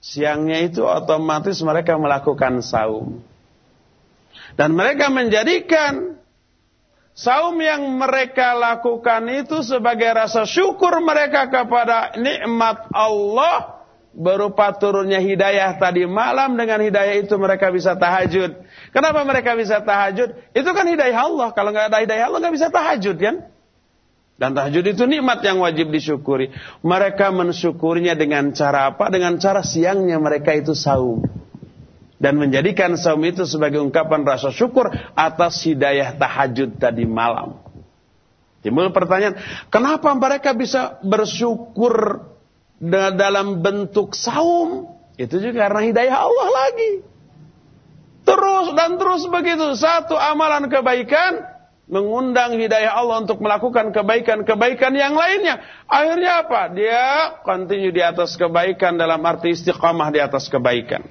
siangnya 0.01 0.65
itu 0.65 0.81
otomatis 0.81 1.61
mereka 1.61 2.01
melakukan 2.01 2.65
saum. 2.65 3.21
Dan 4.57 4.73
mereka 4.73 5.13
menjadikan 5.13 6.17
Saum 7.17 7.57
yang 7.65 7.97
mereka 7.97 8.53
lakukan 8.53 9.25
itu 9.33 9.65
sebagai 9.65 10.13
rasa 10.13 10.45
syukur 10.45 11.01
mereka 11.01 11.49
kepada 11.49 12.13
nikmat 12.21 12.93
Allah 12.93 13.81
berupa 14.13 14.77
turunnya 14.77 15.17
hidayah 15.17 15.81
tadi 15.81 16.05
malam 16.05 16.61
dengan 16.61 16.77
hidayah 16.77 17.17
itu 17.25 17.33
mereka 17.41 17.73
bisa 17.73 17.97
tahajud. 17.97 18.61
Kenapa 18.93 19.25
mereka 19.25 19.57
bisa 19.57 19.81
tahajud? 19.81 20.37
Itu 20.53 20.71
kan 20.77 20.85
hidayah 20.85 21.17
Allah. 21.17 21.49
Kalau 21.57 21.73
nggak 21.73 21.89
ada 21.89 22.05
hidayah 22.05 22.29
Allah 22.29 22.41
nggak 22.45 22.55
bisa 22.61 22.69
tahajud 22.69 23.17
kan? 23.17 23.49
Dan 24.37 24.53
tahajud 24.53 24.85
itu 24.85 25.09
nikmat 25.09 25.41
yang 25.41 25.65
wajib 25.65 25.89
disyukuri. 25.89 26.53
Mereka 26.85 27.33
mensyukurinya 27.33 28.13
dengan 28.13 28.53
cara 28.53 28.93
apa? 28.93 29.09
Dengan 29.09 29.41
cara 29.41 29.65
siangnya 29.65 30.21
mereka 30.21 30.53
itu 30.53 30.77
saum 30.77 31.25
dan 32.17 32.41
menjadikan 32.41 32.97
saum 32.97 33.21
itu 33.29 33.45
sebagai 33.45 33.81
ungkapan 33.81 34.25
rasa 34.25 34.49
syukur 34.49 34.89
atas 35.13 35.61
hidayah 35.65 36.17
tahajud 36.17 36.81
tadi 36.81 37.05
malam. 37.05 37.61
Timbul 38.65 38.91
pertanyaan, 38.91 39.39
kenapa 39.71 40.11
mereka 40.17 40.51
bisa 40.57 40.99
bersyukur 41.05 42.27
dalam 42.83 43.63
bentuk 43.63 44.17
saum? 44.17 44.91
Itu 45.17 45.39
juga 45.39 45.69
karena 45.71 45.87
hidayah 45.87 46.17
Allah 46.19 46.49
lagi. 46.51 46.91
Terus 48.27 48.67
dan 48.75 48.99
terus 48.99 49.23
begitu. 49.31 49.79
Satu 49.79 50.19
amalan 50.19 50.67
kebaikan 50.67 51.47
mengundang 51.87 52.59
hidayah 52.59 52.99
Allah 52.99 53.23
untuk 53.23 53.39
melakukan 53.39 53.95
kebaikan-kebaikan 53.95 54.93
yang 54.99 55.15
lainnya. 55.15 55.63
Akhirnya 55.87 56.43
apa? 56.43 56.67
Dia 56.75 57.05
continue 57.47 57.95
di 57.95 58.03
atas 58.03 58.35
kebaikan 58.35 58.99
dalam 58.99 59.23
arti 59.23 59.55
istiqamah 59.55 60.11
di 60.11 60.19
atas 60.19 60.51
kebaikan. 60.51 61.07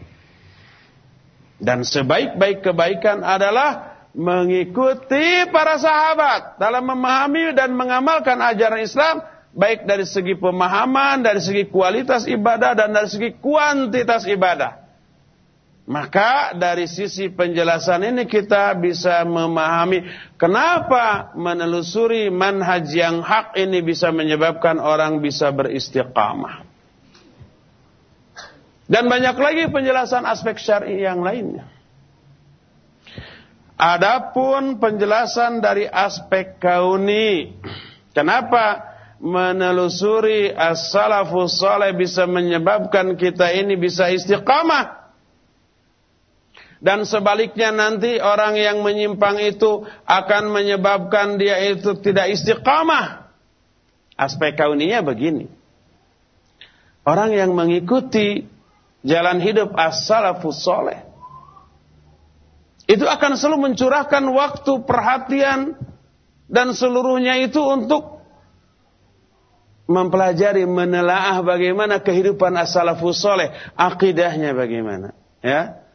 Dan 1.56 1.88
sebaik-baik 1.88 2.62
kebaikan 2.66 3.24
adalah 3.24 3.96
mengikuti 4.16 5.48
para 5.52 5.76
sahabat 5.76 6.60
dalam 6.60 6.84
memahami 6.88 7.52
dan 7.52 7.76
mengamalkan 7.76 8.40
ajaran 8.40 8.84
Islam 8.84 9.16
baik 9.56 9.88
dari 9.88 10.04
segi 10.04 10.36
pemahaman, 10.36 11.24
dari 11.24 11.40
segi 11.40 11.68
kualitas 11.72 12.28
ibadah 12.28 12.76
dan 12.76 12.92
dari 12.92 13.08
segi 13.08 13.30
kuantitas 13.40 14.28
ibadah. 14.28 14.84
Maka 15.86 16.58
dari 16.58 16.90
sisi 16.90 17.30
penjelasan 17.30 18.10
ini 18.10 18.26
kita 18.26 18.74
bisa 18.74 19.22
memahami 19.22 20.02
kenapa 20.34 21.30
menelusuri 21.38 22.34
manhaj 22.34 22.90
yang 22.90 23.22
hak 23.22 23.54
ini 23.54 23.86
bisa 23.86 24.10
menyebabkan 24.10 24.82
orang 24.82 25.22
bisa 25.22 25.54
beristiqamah. 25.54 26.65
Dan 28.86 29.10
banyak 29.10 29.34
lagi 29.34 29.64
penjelasan 29.74 30.30
aspek 30.30 30.62
syar'i 30.62 31.02
yang 31.02 31.26
lainnya. 31.26 31.66
Adapun 33.76 34.80
penjelasan 34.80 35.60
dari 35.60 35.84
aspek 35.90 36.62
kauni, 36.62 37.60
kenapa 38.16 38.96
menelusuri 39.20 40.48
as-salafus 40.54 41.60
saleh 41.60 41.92
bisa 41.92 42.24
menyebabkan 42.24 43.20
kita 43.20 43.52
ini 43.52 43.76
bisa 43.76 44.08
istiqamah? 44.14 45.04
Dan 46.80 47.04
sebaliknya 47.04 47.74
nanti 47.74 48.22
orang 48.22 48.56
yang 48.56 48.86
menyimpang 48.86 49.42
itu 49.42 49.90
akan 50.06 50.54
menyebabkan 50.54 51.42
dia 51.42 51.58
itu 51.74 51.98
tidak 52.00 52.32
istiqamah. 52.32 53.34
Aspek 54.16 54.56
kauninya 54.56 55.02
begini. 55.02 55.50
Orang 57.04 57.34
yang 57.36 57.52
mengikuti 57.58 58.55
jalan 59.06 59.38
hidup 59.40 59.72
as-salafus 59.78 60.66
soleh. 60.66 61.06
Itu 62.86 63.06
akan 63.06 63.38
selalu 63.38 63.72
mencurahkan 63.72 64.24
waktu, 64.30 64.74
perhatian, 64.86 65.78
dan 66.46 66.74
seluruhnya 66.74 67.42
itu 67.42 67.58
untuk 67.62 68.22
mempelajari, 69.86 70.66
menelaah 70.66 71.42
bagaimana 71.46 72.02
kehidupan 72.02 72.54
as-salafus 72.58 73.22
soleh. 73.22 73.54
Akidahnya 73.78 74.54
bagaimana. 74.58 75.14
Ya, 75.46 75.86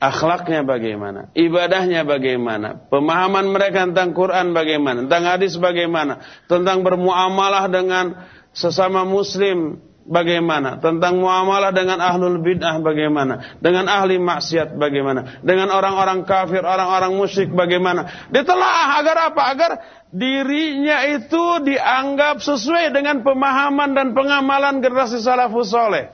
akhlaknya 0.00 0.64
bagaimana, 0.64 1.28
ibadahnya 1.36 2.08
bagaimana, 2.08 2.88
pemahaman 2.88 3.52
mereka 3.52 3.84
tentang 3.84 4.16
Quran 4.16 4.56
bagaimana, 4.56 5.04
tentang 5.04 5.24
hadis 5.28 5.60
bagaimana, 5.60 6.24
tentang 6.48 6.80
bermuamalah 6.80 7.68
dengan 7.68 8.16
sesama 8.56 9.04
muslim 9.04 9.76
bagaimana? 10.10 10.82
Tentang 10.82 11.22
muamalah 11.22 11.70
dengan 11.70 12.02
ahlul 12.02 12.42
bid'ah 12.42 12.82
bagaimana? 12.82 13.56
Dengan 13.62 13.86
ahli 13.86 14.18
maksiat 14.18 14.74
bagaimana? 14.74 15.40
Dengan 15.40 15.70
orang-orang 15.70 16.26
kafir, 16.26 16.66
orang-orang 16.66 17.14
musyrik 17.14 17.54
bagaimana? 17.54 18.28
Ditelaah 18.34 18.98
agar 18.98 19.16
apa? 19.30 19.42
Agar 19.54 19.70
dirinya 20.10 21.06
itu 21.06 21.62
dianggap 21.62 22.42
sesuai 22.42 22.90
dengan 22.90 23.22
pemahaman 23.22 23.94
dan 23.94 24.12
pengamalan 24.12 24.82
generasi 24.82 25.22
salafus 25.22 25.70
soleh. 25.70 26.10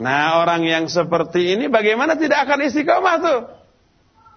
Nah 0.00 0.42
orang 0.42 0.66
yang 0.66 0.84
seperti 0.90 1.54
ini 1.54 1.70
bagaimana 1.70 2.18
tidak 2.18 2.48
akan 2.48 2.66
istiqomah 2.66 3.16
tuh? 3.22 3.40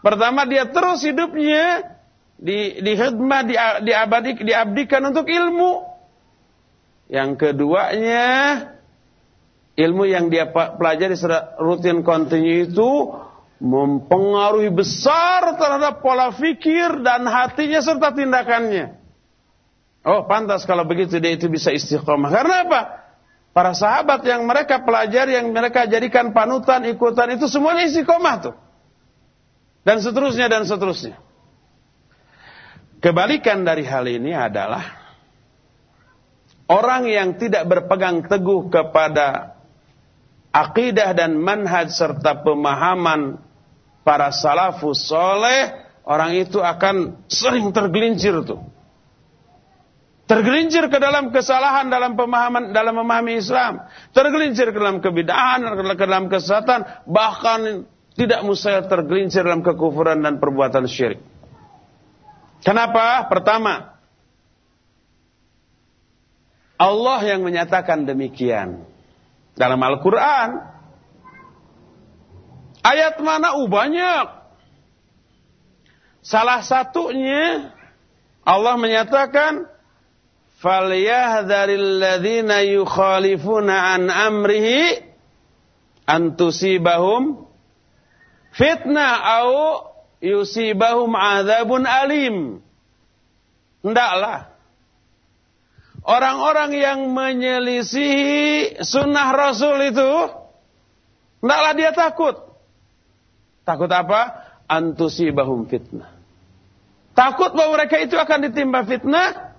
Pertama 0.06 0.45
dia 0.45 0.70
terus 0.70 1.02
hidupnya 1.02 1.98
di 2.38 2.78
di 2.78 2.93
khidmah, 2.93 3.41
di, 3.41 3.56
diabadi, 3.89 4.38
diabdikan 4.45 5.02
untuk 5.10 5.26
ilmu. 5.26 5.97
Yang 7.08 7.30
keduanya 7.39 8.26
ilmu 9.80 10.03
yang 10.10 10.28
dia 10.28 10.51
pelajari 10.51 11.16
secara 11.16 11.55
rutin 11.62 12.03
kontinu 12.03 12.68
itu 12.68 12.89
mempengaruhi 13.58 14.70
besar 14.70 15.58
terhadap 15.58 16.03
pola 16.03 16.30
fikir 16.36 17.01
dan 17.01 17.26
hatinya 17.26 17.82
serta 17.82 18.14
tindakannya. 18.14 18.97
Oh, 20.08 20.24
pantas 20.24 20.64
kalau 20.64 20.88
begitu 20.88 21.20
dia 21.20 21.36
itu 21.36 21.51
bisa 21.51 21.74
istiqomah. 21.74 22.32
Karena 22.32 22.64
apa? 22.64 22.82
Para 23.51 23.74
sahabat 23.74 24.22
yang 24.24 24.45
mereka 24.45 24.86
pelajari, 24.86 25.34
yang 25.34 25.49
mereka 25.49 25.89
jadikan 25.89 26.32
panutan, 26.32 26.86
ikutan 26.86 27.34
itu 27.34 27.49
semuanya 27.49 27.89
istiqomah 27.89 28.36
tuh. 28.39 28.55
Dan 29.82 30.03
seterusnya 30.03 30.45
dan 30.51 30.68
seterusnya. 30.68 31.18
Kebalikan 33.01 33.66
dari 33.66 33.86
hal 33.86 34.05
ini 34.10 34.34
adalah 34.34 34.97
Orang 36.68 37.07
yang 37.07 37.39
tidak 37.39 37.63
berpegang 37.63 38.28
teguh 38.28 38.68
kepada 38.68 39.55
akidah 40.51 41.15
dan 41.15 41.39
manhaj 41.39 41.88
serta 41.88 42.43
pemahaman 42.43 43.39
para 44.03 44.36
salafus 44.36 45.07
soleh, 45.07 45.72
orang 46.03 46.36
itu 46.36 46.59
akan 46.59 47.24
sering 47.32 47.72
tergelincir 47.72 48.43
tuh. 48.43 48.63
Tergelincir 50.28 50.91
ke 50.91 50.99
dalam 50.99 51.32
kesalahan 51.32 51.88
dalam 51.88 52.20
pemahaman 52.20 52.76
dalam 52.76 52.99
memahami 52.99 53.39
Islam, 53.39 53.88
tergelincir 54.11 54.76
ke 54.76 54.80
dalam 54.80 54.99
kebidahan, 54.99 55.63
ke 55.95 56.03
dalam 56.03 56.28
kesesatan, 56.28 56.84
bahkan 57.07 57.88
tidak 58.11 58.43
mustahil 58.43 58.91
tergelincir 58.91 59.47
dalam 59.47 59.63
kekufuran 59.63 60.20
dan 60.20 60.36
perbuatan 60.36 60.84
syirik. 60.84 61.24
Kenapa? 62.59 63.24
Pertama, 63.32 63.97
Allah 66.78 67.20
yang 67.26 67.42
menyatakan 67.42 68.06
demikian 68.06 68.86
dalam 69.58 69.82
Al-Quran. 69.82 70.62
Ayat 72.86 73.18
mana? 73.20 73.58
Uh, 73.58 73.66
banyak. 73.66 74.26
Salah 76.22 76.62
satunya 76.62 77.74
Allah 78.46 78.78
menyatakan 78.78 79.66
falyahdharil 80.62 82.00
ladzina 82.00 82.62
yukhalifuna 82.64 83.98
an 83.98 84.14
amrihi 84.14 85.04
an 86.06 86.38
tusibahum 86.38 87.50
fitnah 88.54 89.42
au 89.42 89.52
yusibahum 90.22 91.12
adzabun 91.18 91.84
alim. 91.90 92.62
Hendaklah 93.82 94.57
Orang-orang 96.08 96.72
yang 96.72 96.99
menyelisihi 97.12 98.80
sunnah 98.80 99.36
Rasul 99.36 99.91
itu, 99.91 100.12
tidaklah 101.43 101.74
dia 101.76 101.91
takut. 101.91 102.36
Takut 103.68 103.91
apa? 103.91 104.47
Antusibahum 104.72 105.68
fitnah. 105.68 106.16
Takut 107.12 107.51
bahwa 107.51 107.76
mereka 107.76 107.99
itu 107.99 108.16
akan 108.16 108.39
ditimpa 108.47 108.88
fitnah. 108.88 109.51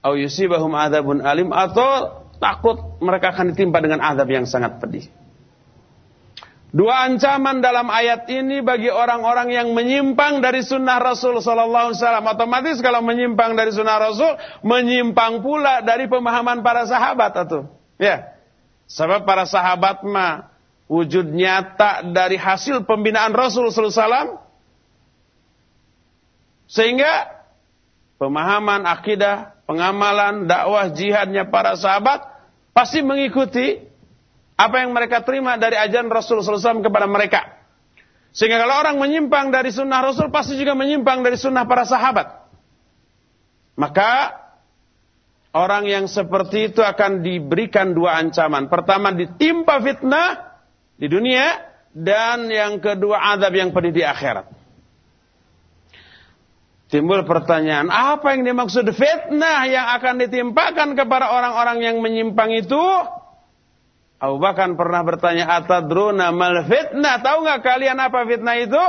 Au 0.00 0.16
yusibahum 0.16 0.72
adabun 0.72 1.20
alim. 1.20 1.52
Atau 1.52 2.24
takut 2.40 2.96
mereka 3.04 3.36
akan 3.36 3.52
ditimpa 3.52 3.76
dengan 3.84 4.00
adab 4.00 4.32
yang 4.32 4.48
sangat 4.48 4.80
pedih. 4.80 5.12
Dua 6.76 7.08
ancaman 7.08 7.64
dalam 7.64 7.88
ayat 7.88 8.28
ini 8.28 8.60
bagi 8.60 8.92
orang-orang 8.92 9.48
yang 9.48 9.72
menyimpang 9.72 10.44
dari 10.44 10.60
sunnah 10.60 11.00
Rasul 11.00 11.40
Sallallahu 11.40 11.88
Alaihi 11.88 12.00
Wasallam. 12.04 12.28
Otomatis 12.28 12.76
kalau 12.84 13.00
menyimpang 13.00 13.56
dari 13.56 13.72
sunnah 13.72 13.96
Rasul, 13.96 14.36
menyimpang 14.60 15.40
pula 15.40 15.80
dari 15.80 16.04
pemahaman 16.04 16.60
para 16.60 16.84
sahabat 16.84 17.32
atau 17.32 17.72
ya. 17.96 18.28
Sebab 18.92 19.24
para 19.24 19.48
sahabat 19.48 20.04
mah 20.04 20.52
wujud 20.84 21.32
nyata 21.32 22.12
dari 22.12 22.36
hasil 22.36 22.84
pembinaan 22.84 23.32
Rasul 23.32 23.72
Sallallahu 23.72 23.96
Alaihi 23.96 24.04
Wasallam 24.04 24.28
Sehingga 26.68 27.12
pemahaman 28.20 28.84
akidah, 28.84 29.56
pengamalan, 29.64 30.44
dakwah, 30.44 30.92
jihadnya 30.92 31.48
para 31.48 31.72
sahabat 31.72 32.20
pasti 32.76 33.00
mengikuti 33.00 33.80
apa 34.56 34.76
yang 34.80 34.96
mereka 34.96 35.20
terima 35.20 35.60
dari 35.60 35.76
ajaran 35.76 36.08
Rasulullah 36.08 36.56
SAW 36.56 36.80
kepada 36.80 37.04
mereka. 37.04 37.60
Sehingga 38.32 38.60
kalau 38.60 38.84
orang 38.84 38.96
menyimpang 39.00 39.52
dari 39.52 39.72
sunnah 39.72 40.00
Rasul 40.04 40.28
pasti 40.32 40.56
juga 40.56 40.76
menyimpang 40.76 41.24
dari 41.24 41.36
sunnah 41.40 41.64
para 41.64 41.84
sahabat. 41.84 42.48
Maka 43.76 44.32
orang 45.52 45.88
yang 45.88 46.04
seperti 46.08 46.72
itu 46.72 46.80
akan 46.80 47.24
diberikan 47.24 47.92
dua 47.96 48.20
ancaman. 48.20 48.68
Pertama 48.68 49.12
ditimpa 49.12 49.80
fitnah 49.80 50.56
di 50.96 51.08
dunia 51.08 51.64
dan 51.92 52.48
yang 52.48 52.76
kedua 52.80 53.36
adab 53.36 53.56
yang 53.56 53.72
pedih 53.72 53.92
di 53.92 54.04
akhirat. 54.04 54.52
Timbul 56.92 57.26
pertanyaan, 57.26 57.90
apa 57.90 58.36
yang 58.36 58.46
dimaksud 58.46 58.86
fitnah 58.94 59.66
yang 59.66 59.90
akan 59.96 60.22
ditimpakan 60.22 60.94
kepada 60.94 61.32
orang-orang 61.32 61.82
yang 61.82 61.96
menyimpang 61.98 62.52
itu? 62.52 62.84
Abu 64.16 64.40
Bakar 64.40 64.72
pernah 64.80 65.04
bertanya, 65.04 65.44
Atadruna 65.60 66.32
mal 66.32 66.64
fitnah? 66.64 67.20
Tahu 67.20 67.38
nggak 67.44 67.60
kalian 67.60 68.00
apa 68.00 68.24
fitnah 68.24 68.56
itu? 68.56 68.84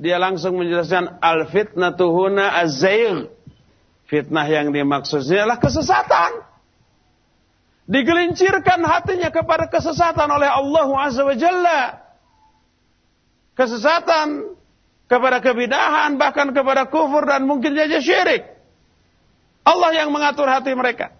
Dia 0.00 0.16
langsung 0.16 0.56
menjelaskan, 0.56 1.20
al 1.20 1.44
fitnah 1.52 1.92
tuhuna 1.92 2.56
azzair. 2.56 3.28
Fitnah 4.08 4.48
yang 4.48 4.72
dimaksudnya 4.72 5.44
adalah 5.44 5.60
kesesatan. 5.60 6.52
Digelincirkan 7.88 8.80
hatinya 8.84 9.28
kepada 9.28 9.68
kesesatan 9.68 10.28
oleh 10.32 10.48
Allah 10.48 10.88
Azza 11.04 11.22
wa 11.24 11.36
Jalla. 11.36 11.80
Kesesatan 13.52 14.56
kepada 15.04 15.44
kebidahan, 15.44 16.16
bahkan 16.16 16.56
kepada 16.56 16.88
kufur 16.88 17.28
dan 17.28 17.44
mungkin 17.44 17.76
saja 17.76 18.00
syirik. 18.00 18.48
Allah 19.60 19.92
yang 19.92 20.08
mengatur 20.08 20.48
hati 20.48 20.72
mereka. 20.72 21.12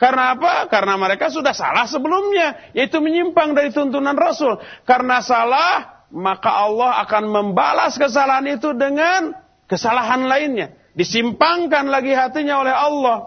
Karena 0.00 0.32
apa? 0.32 0.64
Karena 0.72 0.96
mereka 0.96 1.28
sudah 1.28 1.52
salah 1.52 1.84
sebelumnya, 1.84 2.72
yaitu 2.72 3.04
menyimpang 3.04 3.52
dari 3.52 3.68
tuntunan 3.68 4.16
Rasul. 4.16 4.56
Karena 4.88 5.20
salah, 5.20 6.08
maka 6.08 6.48
Allah 6.48 7.04
akan 7.04 7.28
membalas 7.28 8.00
kesalahan 8.00 8.48
itu 8.48 8.72
dengan 8.72 9.36
kesalahan 9.68 10.24
lainnya. 10.24 10.72
Disimpangkan 10.96 11.92
lagi 11.92 12.16
hatinya 12.16 12.64
oleh 12.64 12.72
Allah. 12.72 13.18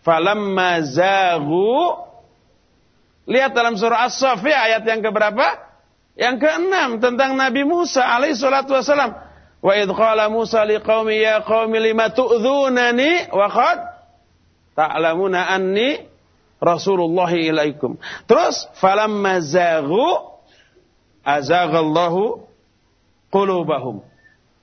Falamma 0.00 0.82
zagu 0.82 2.10
Lihat 3.22 3.54
dalam 3.54 3.78
surah 3.78 4.10
As-Safi 4.10 4.50
ayat 4.50 4.82
yang 4.82 4.98
keberapa? 4.98 5.46
Yang 6.18 6.42
keenam 6.42 6.98
tentang 6.98 7.38
Nabi 7.38 7.62
Musa 7.62 8.02
alaihi 8.02 8.34
salatu 8.34 8.74
wasalam. 8.74 9.14
Wa 9.62 9.72
idh 9.78 9.94
qala 9.94 10.26
Musa 10.26 10.66
liqaumi 10.66 11.22
ya 11.22 11.38
qaumi 11.46 11.78
lima 11.78 12.10
tu'dhunani 12.10 13.30
wa 13.30 13.46
qad 13.46 13.91
ta'lamuna 14.74 15.48
anni 15.48 16.04
Rasulullah 16.62 17.30
ilaikum. 17.34 17.98
Terus 18.30 18.70
falamma 18.78 19.42
zaghu 19.42 20.38
azaghallahu 21.26 22.46
qulubahum. 23.34 24.06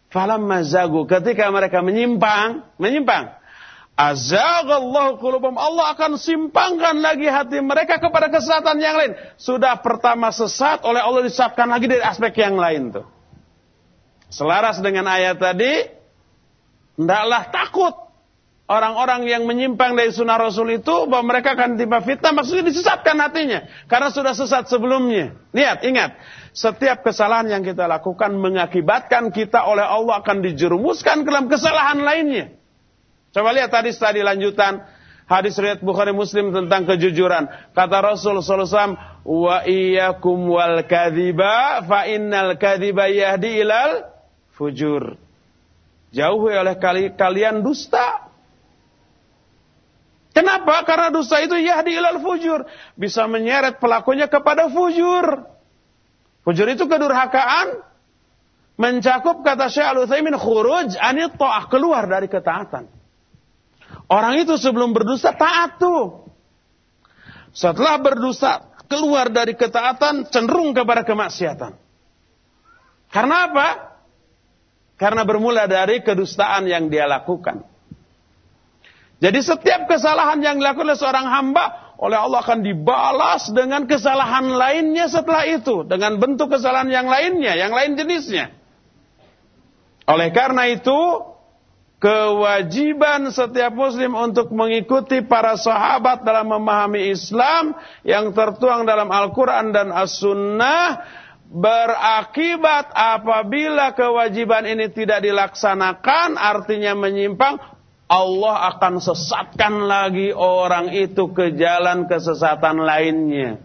Falamma 0.10 0.64
zaghu 0.66 1.06
ketika 1.06 1.52
mereka 1.54 1.84
menyimpang, 1.86 2.66
menyimpang 2.82 3.40
Azagallahu 4.00 5.20
qulubum. 5.20 5.60
Allah 5.60 5.92
akan 5.92 6.16
simpangkan 6.16 7.04
lagi 7.04 7.28
hati 7.28 7.60
mereka 7.60 8.00
kepada 8.00 8.32
kesesatan 8.32 8.80
yang 8.80 8.96
lain. 8.96 9.12
Sudah 9.36 9.76
pertama 9.84 10.32
sesat 10.32 10.88
oleh 10.88 11.04
Allah 11.04 11.28
disesatkan 11.28 11.68
lagi 11.68 11.92
dari 11.92 12.00
aspek 12.00 12.32
yang 12.40 12.56
lain 12.56 12.96
tuh. 12.96 13.04
Selaras 14.32 14.80
dengan 14.80 15.04
ayat 15.04 15.36
tadi, 15.36 15.84
hendaklah 16.96 17.52
takut 17.52 17.92
orang-orang 18.70 19.26
yang 19.26 19.50
menyimpang 19.50 19.98
dari 19.98 20.14
sunnah 20.14 20.38
Rasul 20.38 20.78
itu 20.78 21.10
bahwa 21.10 21.34
mereka 21.34 21.58
akan 21.58 21.74
tiba 21.74 22.06
fitnah 22.06 22.32
maksudnya 22.38 22.70
disesatkan 22.70 23.18
hatinya 23.18 23.66
karena 23.90 24.14
sudah 24.14 24.38
sesat 24.38 24.70
sebelumnya. 24.70 25.34
Lihat, 25.50 25.82
ingat, 25.82 26.14
setiap 26.54 27.02
kesalahan 27.02 27.50
yang 27.50 27.66
kita 27.66 27.90
lakukan 27.90 28.30
mengakibatkan 28.38 29.34
kita 29.34 29.66
oleh 29.66 29.82
Allah 29.82 30.22
akan 30.22 30.46
dijerumuskan 30.46 31.26
ke 31.26 31.30
dalam 31.34 31.50
kesalahan 31.50 31.98
lainnya. 32.06 32.54
Coba 33.34 33.58
lihat 33.58 33.74
tadi 33.74 33.90
tadi 33.94 34.22
lanjutan 34.22 34.86
hadis 35.26 35.58
riwayat 35.58 35.82
Bukhari 35.82 36.14
Muslim 36.14 36.54
tentang 36.54 36.86
kejujuran. 36.86 37.74
Kata 37.74 37.98
Rasul 38.06 38.42
sallallahu 38.42 39.26
"Wa 39.26 39.66
iyyakum 39.66 40.46
wal 40.46 40.86
kadhiba 40.86 41.86
fa 41.90 42.06
innal 42.06 42.58
kadhiba 42.62 43.10
yahdi 43.10 43.66
ilal 43.66 44.06
fujur." 44.54 45.18
Jauhi 46.10 46.54
oleh 46.58 46.78
kalian 47.18 47.62
dusta. 47.62 48.29
Kenapa? 50.40 50.88
Karena 50.88 51.12
dusta 51.12 51.44
itu 51.44 51.60
yahdi 51.60 52.00
ilal 52.00 52.24
fujur, 52.24 52.64
bisa 52.96 53.28
menyeret 53.28 53.76
pelakunya 53.84 54.32
kepada 54.32 54.72
fujur. 54.72 55.44
Fujur 56.48 56.68
itu 56.72 56.88
kedurhakaan, 56.88 57.84
mencakup 58.80 59.44
kata 59.44 59.68
Syekh 59.68 59.84
Al-Utsaimin 59.84 60.40
khuruj 60.40 60.96
anit 60.96 61.36
keluar 61.68 62.08
dari 62.08 62.32
ketaatan. 62.32 62.88
Orang 64.08 64.40
itu 64.40 64.56
sebelum 64.56 64.96
berdosa 64.96 65.36
taat 65.36 65.76
tuh. 65.76 66.32
Setelah 67.52 68.00
berdosa 68.00 68.64
keluar 68.88 69.28
dari 69.28 69.60
ketaatan 69.60 70.32
cenderung 70.32 70.72
kepada 70.72 71.04
kemaksiatan. 71.04 71.76
Karena 73.12 73.52
apa? 73.52 73.68
Karena 74.96 75.28
bermula 75.28 75.68
dari 75.68 76.00
kedustaan 76.00 76.64
yang 76.64 76.88
dia 76.88 77.06
lakukan. 77.12 77.69
Jadi 79.20 79.40
setiap 79.44 79.92
kesalahan 79.92 80.40
yang 80.40 80.56
dilakukan 80.64 80.88
oleh 80.88 81.00
seorang 81.00 81.28
hamba 81.28 81.96
oleh 82.00 82.16
Allah 82.16 82.40
akan 82.40 82.64
dibalas 82.64 83.52
dengan 83.52 83.84
kesalahan 83.84 84.48
lainnya 84.48 85.12
setelah 85.12 85.44
itu. 85.44 85.84
Dengan 85.84 86.16
bentuk 86.16 86.56
kesalahan 86.56 86.88
yang 86.88 87.12
lainnya, 87.12 87.60
yang 87.60 87.76
lain 87.76 88.00
jenisnya. 88.00 88.56
Oleh 90.08 90.32
karena 90.32 90.72
itu, 90.72 90.96
kewajiban 92.00 93.28
setiap 93.28 93.76
muslim 93.76 94.16
untuk 94.16 94.56
mengikuti 94.56 95.20
para 95.20 95.60
sahabat 95.60 96.24
dalam 96.24 96.48
memahami 96.56 97.12
Islam 97.12 97.76
yang 98.08 98.32
tertuang 98.32 98.88
dalam 98.88 99.12
Al-Quran 99.12 99.76
dan 99.76 99.92
As-Sunnah 99.92 101.04
berakibat 101.50 102.96
apabila 102.96 103.92
kewajiban 103.92 104.64
ini 104.64 104.88
tidak 104.96 105.20
dilaksanakan 105.26 106.40
artinya 106.40 106.96
menyimpang 106.96 107.60
Allah 108.10 108.74
akan 108.74 108.98
sesatkan 108.98 109.86
lagi 109.86 110.34
orang 110.34 110.90
itu 110.98 111.30
ke 111.30 111.54
jalan 111.54 112.10
kesesatan 112.10 112.82
lainnya. 112.82 113.62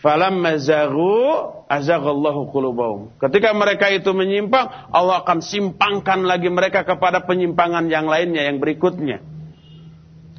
Falamma 0.00 0.56
zaghu 0.56 1.52
azaghallahu 1.68 2.48
qulubahum. 2.48 3.12
Ketika 3.20 3.52
mereka 3.52 3.92
itu 3.92 4.10
menyimpang, 4.16 4.66
Allah 4.88 5.20
akan 5.22 5.44
simpangkan 5.44 6.24
lagi 6.24 6.48
mereka 6.48 6.82
kepada 6.82 7.28
penyimpangan 7.28 7.92
yang 7.92 8.08
lainnya 8.08 8.48
yang 8.48 8.56
berikutnya. 8.56 9.20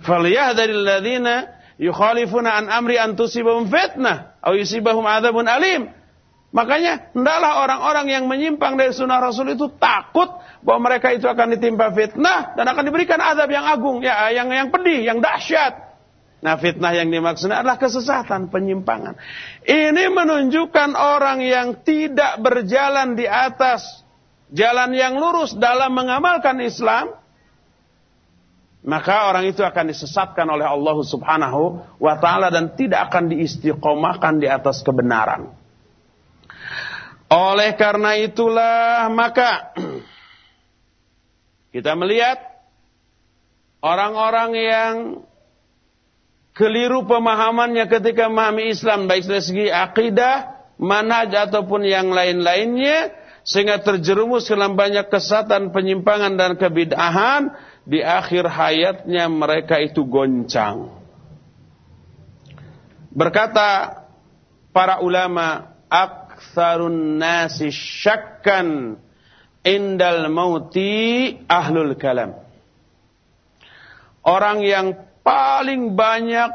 Falyahdharil 0.03 0.83
ladzina 0.83 1.53
yukhalifuna 1.79 2.59
an 2.59 2.65
amri 2.67 2.99
an 2.99 3.15
tusibahum 3.15 3.69
fitnah 3.69 4.35
aw 4.41 4.51
yusibahum 4.57 5.05
adzabun 5.05 5.47
alim. 5.47 5.93
Makanya 6.53 7.09
hendaklah 7.17 7.65
orang-orang 7.65 8.13
yang 8.13 8.23
menyimpang 8.29 8.77
dari 8.77 8.93
sunnah 8.93 9.17
Rasul 9.17 9.57
itu 9.57 9.73
takut 9.81 10.29
bahwa 10.61 10.85
mereka 10.85 11.09
itu 11.09 11.25
akan 11.25 11.57
ditimpa 11.57 11.89
fitnah 11.97 12.53
dan 12.53 12.69
akan 12.69 12.93
diberikan 12.93 13.17
azab 13.17 13.49
yang 13.49 13.65
agung, 13.65 14.05
ya 14.05 14.29
yang 14.29 14.53
yang 14.53 14.69
pedih, 14.69 15.01
yang 15.01 15.17
dahsyat. 15.17 15.97
Nah 16.45 16.53
fitnah 16.61 16.93
yang 16.93 17.09
dimaksud 17.09 17.49
adalah 17.49 17.81
kesesatan, 17.81 18.53
penyimpangan. 18.53 19.17
Ini 19.65 20.13
menunjukkan 20.13 20.93
orang 20.93 21.41
yang 21.41 21.81
tidak 21.81 22.37
berjalan 22.45 23.17
di 23.17 23.25
atas 23.25 24.05
jalan 24.53 24.93
yang 24.93 25.17
lurus 25.17 25.57
dalam 25.57 25.89
mengamalkan 25.89 26.61
Islam. 26.61 27.17
Maka 28.83 29.31
orang 29.31 29.49
itu 29.49 29.65
akan 29.65 29.89
disesatkan 29.89 30.43
oleh 30.43 30.67
Allah 30.67 30.97
subhanahu 31.01 31.81
wa 31.97 32.13
ta'ala 32.19 32.51
dan 32.51 32.75
tidak 32.77 33.09
akan 33.09 33.31
diistiqomahkan 33.31 34.43
di 34.43 34.51
atas 34.51 34.83
kebenaran. 34.83 35.62
Oleh 37.33 37.73
karena 37.73 38.13
itulah 38.21 39.09
maka 39.09 39.73
kita 41.73 41.97
melihat 41.97 42.37
orang-orang 43.81 44.51
yang 44.53 44.95
keliru 46.53 47.09
pemahamannya 47.09 47.89
ketika 47.89 48.29
memahami 48.29 48.69
Islam 48.69 49.09
baik 49.09 49.25
dari 49.25 49.41
segi 49.41 49.67
akidah, 49.73 50.61
manhaj 50.77 51.33
ataupun 51.33 51.89
yang 51.89 52.13
lain-lainnya 52.13 53.17
sehingga 53.41 53.81
terjerumus 53.81 54.47
dalam 54.47 54.77
banyak 54.77 55.09
kesatan, 55.09 55.73
penyimpangan 55.73 56.37
dan 56.37 56.53
kebid'ahan 56.55 57.51
di 57.83 57.99
akhir 57.99 58.47
hayatnya 58.47 59.27
mereka 59.27 59.81
itu 59.81 60.07
goncang. 60.07 61.01
Berkata 63.11 63.99
para 64.71 65.03
ulama, 65.03 65.75
aktsarun 66.43 67.23
nasi 67.23 67.71
syakkan 67.71 68.99
indal 69.63 70.27
mauti 70.27 71.39
ahlul 71.47 71.95
kalam. 71.95 72.35
Orang 74.23 74.63
yang 74.63 74.99
paling 75.23 75.95
banyak 75.95 76.51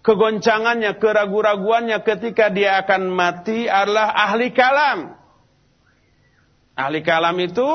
kegoncangannya, 0.00 0.96
keraguan-raguannya 0.96 2.00
ketika 2.00 2.48
dia 2.48 2.80
akan 2.80 3.12
mati 3.12 3.68
adalah 3.68 4.12
ahli 4.16 4.48
kalam. 4.56 5.12
Ahli 6.72 7.04
kalam 7.04 7.36
itu 7.40 7.68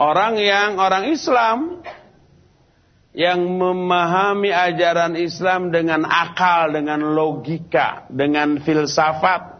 orang 0.00 0.40
yang 0.40 0.80
orang 0.80 1.12
Islam 1.12 1.84
yang 3.16 3.40
memahami 3.48 4.52
ajaran 4.52 5.16
Islam 5.16 5.72
dengan 5.72 6.04
akal, 6.04 6.70
dengan 6.70 7.02
logika, 7.16 8.06
dengan 8.12 8.60
filsafat. 8.60 9.57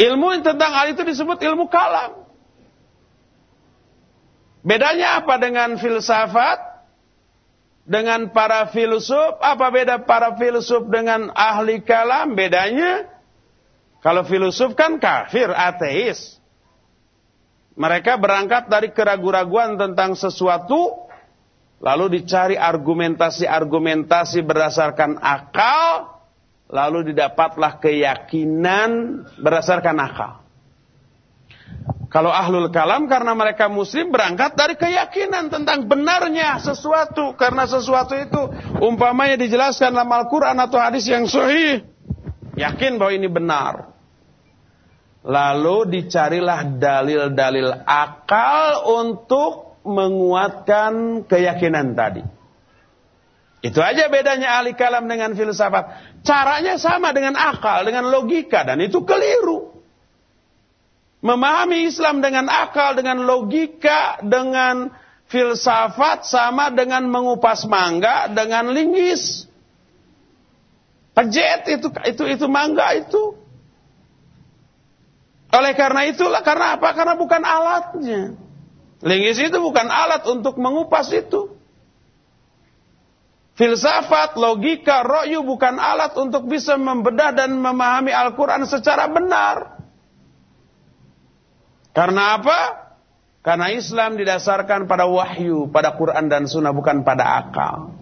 Ilmu 0.00 0.40
tentang 0.40 0.72
hal 0.72 0.96
itu 0.96 1.02
disebut 1.04 1.38
ilmu 1.42 1.68
kalam. 1.68 2.22
Bedanya 4.62 5.20
apa 5.20 5.36
dengan 5.42 5.74
filsafat? 5.76 6.70
Dengan 7.82 8.30
para 8.30 8.70
filsuf, 8.70 9.42
apa 9.42 9.66
beda 9.74 10.06
para 10.06 10.38
filsuf 10.38 10.86
dengan 10.86 11.34
ahli 11.34 11.82
kalam? 11.82 12.38
Bedanya, 12.38 13.10
kalau 13.98 14.22
filsuf 14.22 14.78
kan 14.78 15.02
kafir, 15.02 15.50
ateis. 15.50 16.38
Mereka 17.74 18.22
berangkat 18.22 18.70
dari 18.70 18.94
keraguan-raguan 18.94 19.82
tentang 19.82 20.14
sesuatu, 20.14 21.10
lalu 21.82 22.22
dicari 22.22 22.54
argumentasi-argumentasi 22.54 24.46
berdasarkan 24.46 25.18
akal, 25.18 26.11
lalu 26.72 27.12
didapatlah 27.12 27.78
keyakinan 27.78 29.22
berdasarkan 29.36 29.96
akal. 30.00 30.32
Kalau 32.12 32.28
ahlul 32.28 32.68
kalam 32.68 33.08
karena 33.08 33.32
mereka 33.32 33.72
muslim 33.72 34.12
berangkat 34.12 34.52
dari 34.52 34.76
keyakinan 34.76 35.48
tentang 35.48 35.88
benarnya 35.88 36.60
sesuatu. 36.60 37.32
Karena 37.40 37.64
sesuatu 37.64 38.12
itu 38.12 38.40
umpamanya 38.84 39.40
dijelaskan 39.40 39.96
dalam 39.96 40.12
Al-Quran 40.12 40.60
atau 40.60 40.76
hadis 40.76 41.08
yang 41.08 41.24
sahih. 41.24 41.80
Yakin 42.52 43.00
bahwa 43.00 43.12
ini 43.16 43.28
benar. 43.32 43.74
Lalu 45.24 45.88
dicarilah 45.88 46.68
dalil-dalil 46.76 47.80
akal 47.88 48.92
untuk 48.92 49.80
menguatkan 49.88 51.24
keyakinan 51.24 51.96
tadi. 51.96 52.20
Itu 53.62 53.78
aja 53.78 54.10
bedanya 54.12 54.58
ahli 54.60 54.74
kalam 54.74 55.08
dengan 55.08 55.32
filsafat. 55.38 56.11
Caranya 56.22 56.78
sama 56.78 57.10
dengan 57.10 57.34
akal, 57.34 57.82
dengan 57.82 58.06
logika. 58.06 58.62
Dan 58.62 58.78
itu 58.82 59.02
keliru. 59.02 59.74
Memahami 61.22 61.86
Islam 61.86 62.22
dengan 62.22 62.50
akal, 62.50 62.98
dengan 62.98 63.22
logika, 63.22 64.22
dengan 64.22 64.90
filsafat 65.32 66.28
sama 66.28 66.68
dengan 66.68 67.08
mengupas 67.08 67.64
mangga 67.64 68.28
dengan 68.28 68.68
linggis. 68.68 69.48
Pejet 71.16 71.68
itu 71.72 71.88
itu 72.04 72.22
itu 72.28 72.46
mangga 72.52 72.92
itu. 73.00 73.40
Oleh 75.52 75.72
karena 75.76 76.08
itulah 76.08 76.40
karena 76.44 76.76
apa? 76.76 76.92
Karena 76.92 77.14
bukan 77.16 77.42
alatnya. 77.44 78.20
Linggis 79.04 79.40
itu 79.40 79.56
bukan 79.56 79.88
alat 79.88 80.24
untuk 80.28 80.60
mengupas 80.60 81.08
itu. 81.12 81.61
Filsafat, 83.62 84.34
logika, 84.34 85.06
royu 85.06 85.46
bukan 85.46 85.78
alat 85.78 86.18
untuk 86.18 86.50
bisa 86.50 86.74
membedah 86.74 87.30
dan 87.30 87.54
memahami 87.54 88.10
Al-Quran 88.10 88.66
secara 88.66 89.06
benar. 89.06 89.78
Karena 91.94 92.42
apa? 92.42 92.58
Karena 93.38 93.70
Islam 93.70 94.18
didasarkan 94.18 94.90
pada 94.90 95.06
wahyu, 95.06 95.70
pada 95.70 95.94
Quran 95.94 96.26
dan 96.26 96.50
Sunnah, 96.50 96.74
bukan 96.74 97.06
pada 97.06 97.38
akal. 97.38 97.94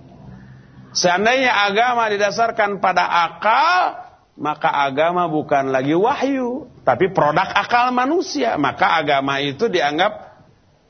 Seandainya 0.97 1.53
agama 1.53 2.09
didasarkan 2.09 2.81
pada 2.81 3.05
akal, 3.05 4.01
maka 4.41 4.73
agama 4.73 5.29
bukan 5.29 5.77
lagi 5.77 5.93
wahyu, 5.93 6.73
tapi 6.89 7.13
produk 7.13 7.53
akal 7.53 7.93
manusia. 7.93 8.57
Maka 8.57 8.97
agama 8.97 9.45
itu 9.45 9.69
dianggap 9.69 10.41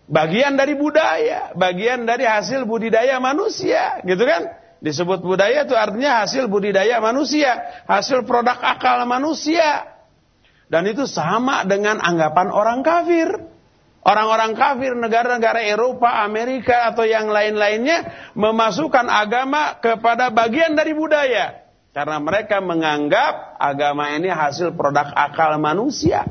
bagian 0.07 0.55
dari 0.55 0.79
budaya, 0.79 1.59
bagian 1.59 2.07
dari 2.07 2.23
hasil 2.23 2.63
budidaya 2.71 3.19
manusia, 3.19 3.99
gitu 4.07 4.23
kan? 4.23 4.60
Disebut 4.81 5.21
budaya 5.21 5.69
itu 5.69 5.77
artinya 5.77 6.25
hasil 6.25 6.49
budidaya 6.49 7.05
manusia, 7.05 7.85
hasil 7.85 8.25
produk 8.25 8.57
akal 8.57 9.05
manusia. 9.05 9.93
Dan 10.73 10.89
itu 10.89 11.05
sama 11.05 11.69
dengan 11.69 12.01
anggapan 12.01 12.49
orang 12.49 12.81
kafir. 12.81 13.29
Orang-orang 14.01 14.57
kafir 14.57 14.97
negara-negara 14.97 15.61
Eropa, 15.61 16.25
Amerika 16.25 16.89
atau 16.89 17.05
yang 17.05 17.29
lain-lainnya 17.29 18.33
memasukkan 18.33 19.05
agama 19.05 19.77
kepada 19.77 20.33
bagian 20.33 20.73
dari 20.73 20.97
budaya. 20.97 21.69
Karena 21.93 22.17
mereka 22.17 22.65
menganggap 22.65 23.61
agama 23.61 24.09
ini 24.17 24.33
hasil 24.33 24.73
produk 24.73 25.13
akal 25.13 25.61
manusia. 25.61 26.25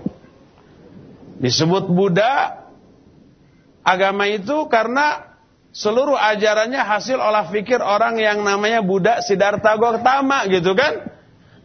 Disebut 1.37 1.85
Buddha, 1.93 2.65
agama 3.85 4.25
itu 4.25 4.65
karena 4.65 5.28
seluruh 5.75 6.17
ajarannya 6.17 6.81
hasil 6.81 7.17
olah 7.17 7.49
fikir 7.49 7.79
orang 7.79 8.17
yang 8.17 8.41
namanya 8.41 8.81
Buddha 8.81 9.21
Siddhartha 9.21 9.77
Gautama 9.77 10.45
gitu 10.49 10.73
kan. 10.73 11.13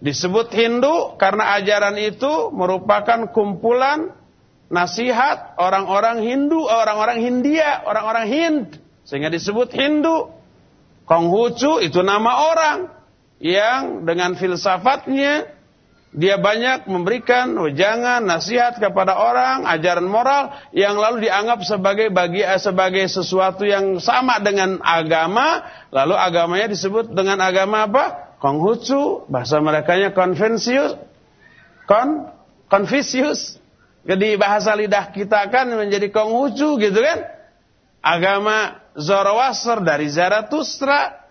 Disebut 0.05 0.53
Hindu 0.53 1.17
karena 1.17 1.57
ajaran 1.57 1.97
itu 1.97 2.53
merupakan 2.53 3.25
kumpulan 3.33 4.13
nasihat 4.69 5.57
orang-orang 5.57 6.21
Hindu, 6.21 6.69
orang-orang 6.69 7.25
Hindia, 7.25 7.81
orang-orang 7.89 8.27
Hind. 8.29 8.67
Sehingga 9.09 9.33
disebut 9.33 9.73
Hindu. 9.73 10.29
Konghucu 11.05 11.85
itu 11.85 12.01
nama 12.01 12.49
orang 12.49 12.79
yang 13.41 14.09
dengan 14.09 14.37
filsafatnya 14.37 15.54
dia 16.15 16.39
banyak 16.39 16.87
memberikan 16.87 17.59
wejangan, 17.59 18.23
nasihat 18.23 18.79
kepada 18.79 19.19
orang, 19.19 19.67
ajaran 19.67 20.07
moral 20.07 20.55
yang 20.71 20.95
lalu 20.95 21.27
dianggap 21.27 21.67
sebagai 21.67 22.15
bagi 22.15 22.47
sebagai 22.63 23.03
sesuatu 23.11 23.67
yang 23.67 23.99
sama 23.99 24.39
dengan 24.39 24.79
agama, 24.79 25.67
lalu 25.91 26.15
agamanya 26.15 26.71
disebut 26.71 27.11
dengan 27.11 27.43
agama 27.43 27.91
apa? 27.91 28.39
Konghucu, 28.39 29.27
bahasa 29.27 29.59
merekanya 29.59 30.15
Konfusius, 30.15 30.95
Kon, 31.91 32.31
Konfusius. 32.71 33.59
Jadi 34.07 34.39
bahasa 34.39 34.71
lidah 34.77 35.11
kita 35.11 35.51
kan 35.51 35.67
menjadi 35.67 36.15
Konghucu 36.15 36.79
gitu 36.79 37.01
kan. 37.03 37.27
Agama 38.05 38.85
Zoroaster 38.95 39.83
dari 39.83 40.07
Zarathustra. 40.07 41.27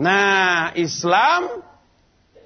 Nah, 0.00 0.72
Islam 0.78 1.73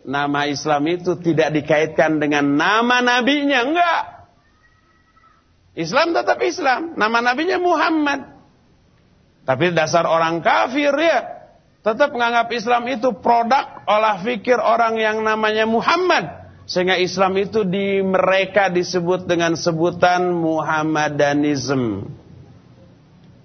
nama 0.08 0.48
Islam 0.48 0.88
itu 0.88 1.20
tidak 1.20 1.52
dikaitkan 1.52 2.16
dengan 2.16 2.56
nama 2.56 3.04
nabinya, 3.04 3.60
enggak. 3.68 4.02
Islam 5.76 6.16
tetap 6.16 6.40
Islam, 6.40 6.96
nama 6.96 7.20
nabinya 7.20 7.60
Muhammad. 7.60 8.24
Tapi 9.44 9.70
dasar 9.76 10.08
orang 10.08 10.40
kafir 10.40 10.90
ya, 10.96 11.18
tetap 11.84 12.10
menganggap 12.10 12.48
Islam 12.50 12.88
itu 12.88 13.12
produk 13.20 13.84
olah 13.84 14.18
fikir 14.24 14.56
orang 14.56 14.96
yang 14.96 15.20
namanya 15.20 15.68
Muhammad. 15.68 16.48
Sehingga 16.68 17.00
Islam 17.00 17.32
itu 17.40 17.64
di 17.64 18.04
mereka 18.04 18.68
disebut 18.68 19.24
dengan 19.24 19.56
sebutan 19.56 20.36
Muhammadanism. 20.36 22.04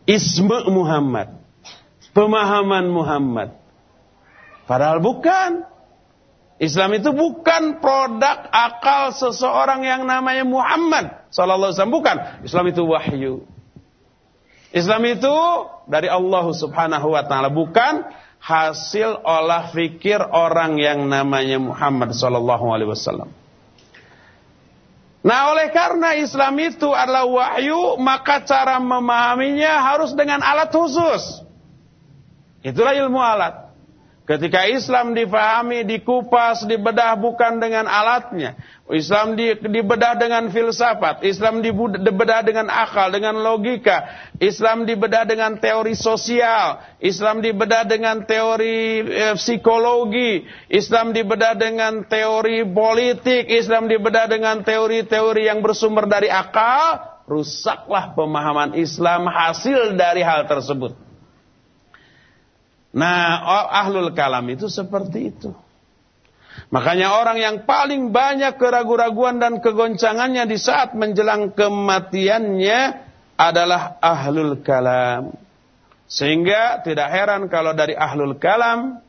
Isme 0.04 0.68
Muhammad. 0.68 1.40
Pemahaman 2.12 2.92
Muhammad. 2.92 3.56
Padahal 4.68 5.00
bukan. 5.00 5.73
Islam 6.64 6.96
itu 6.96 7.12
bukan 7.12 7.84
produk 7.84 8.48
akal 8.48 9.12
seseorang 9.12 9.84
yang 9.84 10.08
namanya 10.08 10.48
Muhammad 10.48 11.28
sallallahu 11.28 11.76
alaihi 11.76 11.76
wasallam 11.76 11.98
bukan. 12.00 12.18
Islam 12.48 12.66
itu 12.72 12.82
wahyu. 12.88 13.34
Islam 14.72 15.04
itu 15.12 15.36
dari 15.92 16.08
Allah 16.08 16.46
Subhanahu 16.56 17.12
wa 17.12 17.24
taala 17.28 17.52
bukan 17.52 18.08
hasil 18.40 19.28
olah 19.28 19.76
fikir 19.76 20.24
orang 20.24 20.80
yang 20.80 21.04
namanya 21.12 21.60
Muhammad 21.60 22.16
sallallahu 22.16 22.66
alaihi 22.72 22.96
wasallam. 22.96 23.28
Nah, 25.24 25.56
oleh 25.56 25.72
karena 25.72 26.20
Islam 26.20 26.60
itu 26.60 26.92
adalah 26.92 27.24
wahyu, 27.24 27.96
maka 27.96 28.44
cara 28.44 28.76
memahaminya 28.76 29.80
harus 29.80 30.12
dengan 30.12 30.44
alat 30.44 30.68
khusus. 30.68 31.48
Itulah 32.60 32.92
ilmu 32.92 33.24
alat. 33.24 33.63
Ketika 34.24 34.64
Islam 34.72 35.12
difahami, 35.12 35.84
dikupas, 35.84 36.64
dibedah 36.64 37.20
bukan 37.20 37.60
dengan 37.60 37.92
alatnya. 37.92 38.56
Islam 38.88 39.36
di, 39.36 39.52
dibedah 39.60 40.16
dengan 40.16 40.48
filsafat. 40.48 41.28
Islam 41.28 41.60
dibedah 41.60 42.40
dengan 42.40 42.72
akal, 42.72 43.12
dengan 43.12 43.36
logika. 43.44 44.32
Islam 44.40 44.88
dibedah 44.88 45.28
dengan 45.28 45.60
teori 45.60 45.92
sosial. 46.00 46.80
Islam 47.04 47.44
dibedah 47.44 47.84
dengan 47.84 48.24
teori 48.24 49.04
eh, 49.04 49.36
psikologi. 49.36 50.48
Islam 50.72 51.12
dibedah 51.12 51.60
dengan 51.60 52.08
teori 52.08 52.64
politik. 52.64 53.52
Islam 53.52 53.92
dibedah 53.92 54.32
dengan 54.32 54.64
teori-teori 54.64 55.52
yang 55.52 55.60
bersumber 55.60 56.08
dari 56.08 56.32
akal. 56.32 57.12
Rusaklah 57.28 58.16
pemahaman 58.16 58.80
Islam 58.80 59.28
hasil 59.28 60.00
dari 60.00 60.24
hal 60.24 60.48
tersebut. 60.48 61.03
Nah, 62.94 63.42
ahlul 63.74 64.14
kalam 64.14 64.46
itu 64.54 64.70
seperti 64.70 65.34
itu. 65.34 65.50
Makanya 66.70 67.18
orang 67.18 67.38
yang 67.42 67.56
paling 67.66 68.14
banyak 68.14 68.58
keraguan-raguan 68.62 69.42
dan 69.42 69.58
kegoncangannya 69.62 70.46
di 70.46 70.58
saat 70.58 70.94
menjelang 70.94 71.54
kematiannya 71.54 72.80
adalah 73.38 73.98
ahlul 73.98 74.62
kalam. 74.62 75.34
Sehingga 76.06 76.86
tidak 76.86 77.10
heran 77.10 77.50
kalau 77.50 77.74
dari 77.74 77.98
ahlul 77.98 78.38
kalam 78.38 79.02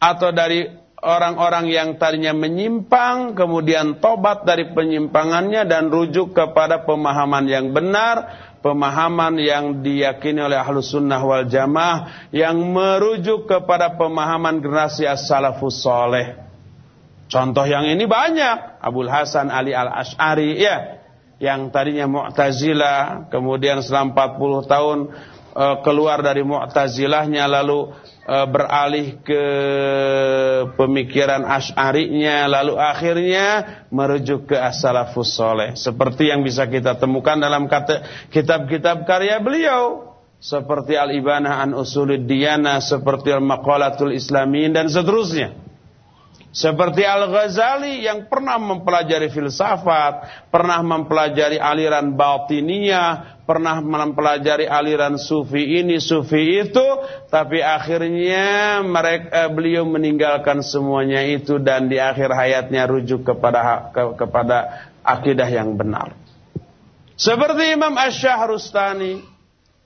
atau 0.00 0.32
dari 0.32 0.64
orang-orang 1.00 1.72
yang 1.72 1.88
tadinya 1.96 2.32
menyimpang 2.36 3.32
kemudian 3.32 4.00
tobat 4.00 4.44
dari 4.44 4.72
penyimpangannya 4.72 5.64
dan 5.68 5.88
rujuk 5.88 6.36
kepada 6.36 6.84
pemahaman 6.84 7.44
yang 7.48 7.72
benar 7.72 8.49
pemahaman 8.60 9.40
yang 9.40 9.80
diyakini 9.80 10.40
oleh 10.44 10.60
ahlus 10.60 10.92
sunnah 10.92 11.20
wal 11.20 11.48
jamaah 11.48 12.28
yang 12.32 12.60
merujuk 12.60 13.48
kepada 13.48 13.96
pemahaman 13.96 14.60
generasi 14.60 15.08
as-salafus 15.08 15.80
soleh. 15.80 16.36
Contoh 17.30 17.62
yang 17.62 17.86
ini 17.86 18.10
banyak. 18.10 18.82
Abul 18.82 19.06
Hasan 19.06 19.54
Ali 19.54 19.70
al-Ash'ari 19.70 20.58
ya. 20.58 20.98
Yang 21.38 21.70
tadinya 21.70 22.10
Mu'tazilah. 22.10 23.30
Kemudian 23.30 23.80
selama 23.86 24.34
40 24.34 24.66
tahun 24.66 24.98
uh, 25.54 25.76
keluar 25.86 26.26
dari 26.26 26.42
Mu'tazilahnya. 26.42 27.46
Lalu 27.46 27.94
beralih 28.30 29.18
ke 29.26 29.44
pemikiran 30.78 31.42
Ash'arinya 31.42 32.46
lalu 32.46 32.78
akhirnya 32.78 33.46
merujuk 33.90 34.54
ke 34.54 34.56
as-salafus 34.56 35.34
soleh. 35.34 35.74
Seperti 35.74 36.30
yang 36.30 36.46
bisa 36.46 36.70
kita 36.70 36.94
temukan 36.94 37.34
dalam 37.34 37.66
kitab-kitab 38.30 39.02
karya 39.02 39.42
beliau. 39.42 40.14
Seperti 40.40 40.96
Al-Ibanah 40.96 41.60
an 41.60 41.70
Usulid 41.76 42.24
Diyana 42.24 42.80
seperti 42.80 43.28
Al-Maqalatul 43.28 44.16
Islamin 44.16 44.72
dan 44.72 44.88
seterusnya 44.88 45.69
seperti 46.50 47.06
Al-Ghazali 47.06 48.02
yang 48.02 48.26
pernah 48.26 48.58
mempelajari 48.58 49.30
filsafat, 49.30 50.46
pernah 50.50 50.82
mempelajari 50.82 51.62
aliran 51.62 52.18
batiniyah, 52.18 53.38
pernah 53.46 53.78
mempelajari 53.78 54.66
aliran 54.66 55.14
sufi 55.14 55.78
ini, 55.78 56.02
sufi 56.02 56.58
itu, 56.58 56.86
tapi 57.30 57.62
akhirnya 57.62 58.82
mereka 58.82 59.46
eh, 59.46 59.50
beliau 59.54 59.86
meninggalkan 59.86 60.58
semuanya 60.66 61.22
itu 61.22 61.62
dan 61.62 61.86
di 61.86 62.02
akhir 62.02 62.34
hayatnya 62.34 62.82
rujuk 62.90 63.22
kepada 63.22 63.94
ke, 63.94 64.02
kepada 64.18 64.90
akidah 65.06 65.46
yang 65.46 65.78
benar. 65.78 66.18
Seperti 67.14 67.78
Imam 67.78 67.94
Asy-Syahrustani, 67.94 69.22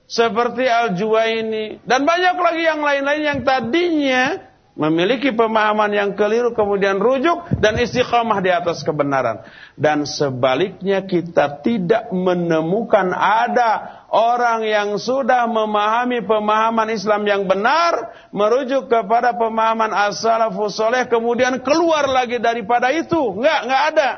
seperti 0.09 0.65
Al-Juwaini 0.65 1.85
dan 1.85 2.09
banyak 2.09 2.37
lagi 2.41 2.63
yang 2.65 2.81
lain-lain 2.81 3.21
yang 3.21 3.39
tadinya 3.45 4.54
memiliki 4.75 5.31
pemahaman 5.31 5.87
yang 5.95 6.11
keliru 6.19 6.51
kemudian 6.51 6.99
rujuk 6.99 7.47
dan 7.63 7.79
istiqamah 7.79 8.43
di 8.43 8.51
atas 8.51 8.83
kebenaran. 8.83 9.47
Dan 9.79 10.03
sebaliknya 10.03 11.07
kita 11.07 11.63
tidak 11.63 12.11
menemukan 12.11 13.15
ada 13.15 14.03
orang 14.11 14.67
yang 14.67 14.99
sudah 14.99 15.47
memahami 15.47 16.27
pemahaman 16.27 16.91
Islam 16.91 17.23
yang 17.23 17.47
benar 17.47 18.11
merujuk 18.35 18.91
kepada 18.91 19.31
pemahaman 19.39 19.95
as-salafus 19.95 20.75
soleh 20.75 21.07
kemudian 21.07 21.63
keluar 21.63 22.05
lagi 22.11 22.37
daripada 22.37 22.91
itu. 22.91 23.39
Enggak 23.39 23.59
enggak 23.63 23.83
ada. 23.95 24.09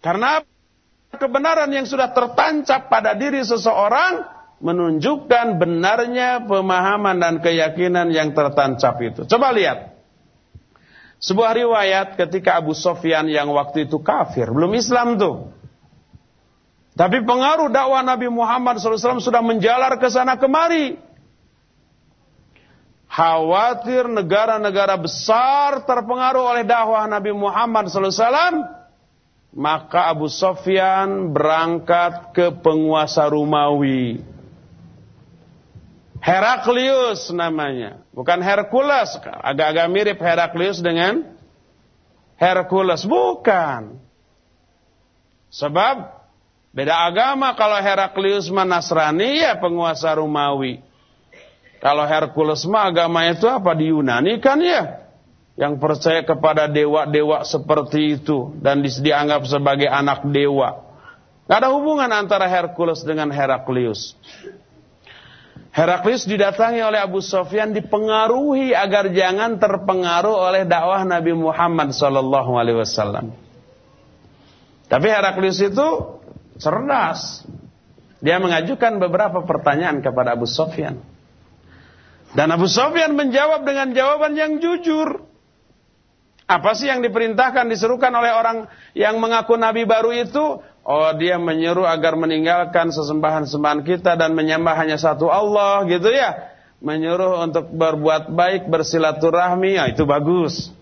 Karena 0.00 0.40
kebenaran 1.20 1.68
yang 1.68 1.84
sudah 1.84 2.08
tertancap 2.16 2.88
pada 2.88 3.12
diri 3.12 3.44
seseorang 3.44 4.39
menunjukkan 4.60 5.56
benarnya 5.56 6.44
pemahaman 6.44 7.16
dan 7.16 7.34
keyakinan 7.40 8.12
yang 8.12 8.36
tertancap 8.36 9.00
itu. 9.00 9.24
Coba 9.24 9.56
lihat. 9.56 9.96
Sebuah 11.20 11.52
riwayat 11.52 12.16
ketika 12.16 12.60
Abu 12.60 12.72
Sofyan 12.72 13.28
yang 13.28 13.52
waktu 13.52 13.84
itu 13.84 14.00
kafir, 14.00 14.48
belum 14.48 14.72
Islam 14.72 15.20
tuh. 15.20 15.52
Tapi 16.96 17.24
pengaruh 17.24 17.68
dakwah 17.72 18.00
Nabi 18.04 18.28
Muhammad 18.28 18.80
SAW 18.80 19.20
sudah 19.24 19.44
menjalar 19.44 19.96
ke 20.00 20.08
sana 20.08 20.36
kemari. 20.40 20.96
Khawatir 23.10 24.06
negara-negara 24.06 24.96
besar 24.96 25.82
terpengaruh 25.82 26.56
oleh 26.56 26.64
dakwah 26.64 27.04
Nabi 27.08 27.32
Muhammad 27.36 27.88
SAW. 27.88 28.80
Maka 29.50 30.14
Abu 30.14 30.30
Sofyan 30.30 31.34
berangkat 31.34 32.32
ke 32.32 32.54
penguasa 32.54 33.26
Rumawi. 33.26 34.29
Heraklius 36.20 37.32
namanya. 37.32 38.04
Bukan 38.12 38.44
Hercules. 38.44 39.16
Agak-agak 39.24 39.88
mirip 39.88 40.18
Heraklius 40.20 40.84
dengan 40.84 41.24
Hercules. 42.36 43.08
Bukan. 43.08 43.96
Sebab 45.48 45.96
beda 46.76 47.08
agama. 47.08 47.56
Kalau 47.56 47.80
Heraklius 47.80 48.52
Nasrani 48.52 49.40
ya 49.40 49.56
penguasa 49.56 50.12
Romawi. 50.12 50.84
Kalau 51.80 52.04
Hercules 52.04 52.68
mah 52.68 52.92
agamanya 52.92 53.40
itu 53.40 53.48
apa? 53.48 53.72
Di 53.72 53.88
Yunani 53.88 54.36
kan 54.44 54.60
ya. 54.60 55.08
Yang 55.56 55.80
percaya 55.80 56.20
kepada 56.20 56.68
dewa-dewa 56.68 57.48
seperti 57.48 58.20
itu. 58.20 58.52
Dan 58.60 58.84
dianggap 58.84 59.48
sebagai 59.48 59.88
anak 59.88 60.28
dewa. 60.28 60.84
Gak 61.48 61.66
ada 61.66 61.72
hubungan 61.72 62.12
antara 62.12 62.44
Hercules 62.44 63.00
dengan 63.00 63.32
Heraklius. 63.32 64.14
Heraklius 65.70 66.26
didatangi 66.26 66.82
oleh 66.82 66.98
Abu 66.98 67.22
Sofyan 67.22 67.70
dipengaruhi 67.70 68.74
agar 68.74 69.06
jangan 69.14 69.62
terpengaruh 69.62 70.50
oleh 70.50 70.66
dakwah 70.66 71.06
Nabi 71.06 71.30
Muhammad 71.30 71.94
sallallahu 71.94 72.58
alaihi 72.58 72.82
wasallam. 72.82 73.30
Tapi 74.90 75.06
Heraklius 75.06 75.62
itu 75.62 76.18
cerdas. 76.58 77.46
Dia 78.18 78.42
mengajukan 78.42 78.98
beberapa 78.98 79.46
pertanyaan 79.46 80.02
kepada 80.02 80.34
Abu 80.34 80.50
Sofyan. 80.50 80.98
Dan 82.34 82.50
Abu 82.50 82.66
Sofyan 82.66 83.14
menjawab 83.14 83.62
dengan 83.62 83.94
jawaban 83.94 84.34
yang 84.34 84.58
jujur. 84.58 85.22
Apa 86.50 86.74
sih 86.74 86.90
yang 86.90 86.98
diperintahkan 86.98 87.70
diserukan 87.70 88.10
oleh 88.10 88.34
orang 88.34 88.66
yang 88.98 89.22
mengaku 89.22 89.54
nabi 89.54 89.86
baru 89.86 90.10
itu? 90.10 90.58
Oh 90.80 91.12
dia 91.12 91.36
menyeru 91.36 91.84
agar 91.84 92.16
meninggalkan 92.16 92.88
sesembahan-sembahan 92.88 93.84
kita 93.84 94.16
dan 94.16 94.32
menyembah 94.32 94.74
hanya 94.80 94.96
satu 94.96 95.28
Allah 95.28 95.84
gitu 95.86 96.08
ya. 96.08 96.50
Menyuruh 96.80 97.44
untuk 97.44 97.68
berbuat 97.76 98.32
baik, 98.32 98.72
bersilaturahmi, 98.72 99.76
ya 99.76 99.84
itu 99.92 100.08
bagus. 100.08 100.72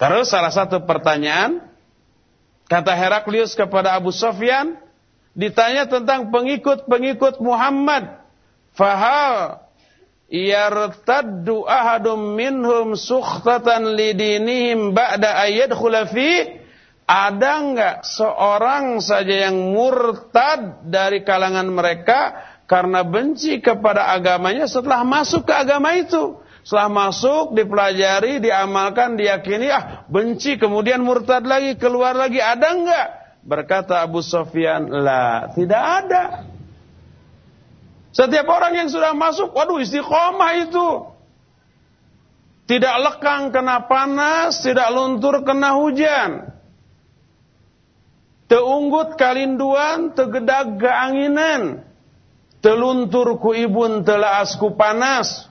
Terus 0.00 0.32
salah 0.32 0.48
satu 0.48 0.80
pertanyaan, 0.88 1.60
kata 2.64 2.96
Heraklius 2.96 3.52
kepada 3.52 3.92
Abu 3.92 4.08
Sofyan, 4.16 4.80
ditanya 5.36 5.84
tentang 5.84 6.32
pengikut-pengikut 6.32 7.44
Muhammad. 7.44 8.24
Fahal 8.72 9.60
yartaddu 10.32 11.68
ahadum 11.68 12.34
minhum 12.34 12.96
sukhtatan 12.96 13.94
lidinihim 13.94 14.96
ba'da 14.96 15.44
ayat 15.44 15.70
khulafi 15.76 16.64
ada 17.06 17.62
enggak 17.62 17.96
seorang 18.02 18.98
saja 18.98 19.46
yang 19.46 19.70
murtad 19.70 20.82
dari 20.90 21.22
kalangan 21.22 21.70
mereka 21.70 22.34
karena 22.66 23.06
benci 23.06 23.62
kepada 23.62 24.10
agamanya 24.10 24.66
setelah 24.66 25.06
masuk 25.06 25.46
ke 25.46 25.54
agama 25.54 25.94
itu? 25.94 26.42
Setelah 26.66 26.90
masuk, 26.90 27.54
dipelajari, 27.54 28.42
diamalkan, 28.42 29.14
diyakini, 29.14 29.70
ah 29.70 30.02
benci, 30.10 30.58
kemudian 30.58 30.98
murtad 30.98 31.46
lagi, 31.46 31.78
keluar 31.78 32.18
lagi, 32.18 32.42
ada 32.42 32.74
enggak? 32.74 33.08
Berkata 33.46 34.02
Abu 34.02 34.18
Sofyan, 34.18 34.90
lah, 34.90 35.54
tidak 35.54 35.78
ada. 35.78 36.42
Setiap 38.10 38.50
orang 38.50 38.82
yang 38.82 38.90
sudah 38.90 39.14
masuk, 39.14 39.54
waduh 39.54 39.78
istiqomah 39.78 40.52
itu. 40.66 40.88
Tidak 42.66 42.96
lekang 42.98 43.54
kena 43.54 43.86
panas, 43.86 44.58
tidak 44.58 44.90
luntur 44.90 45.46
kena 45.46 45.78
hujan. 45.78 46.55
Teunggut 48.46 49.18
kalinduan, 49.18 50.14
tegedag 50.14 50.78
keanginan. 50.78 51.82
Teluntur 52.62 53.42
ku 53.42 53.50
ibun 53.50 54.06
telah 54.06 54.42
asku 54.42 54.78
panas. 54.78 55.50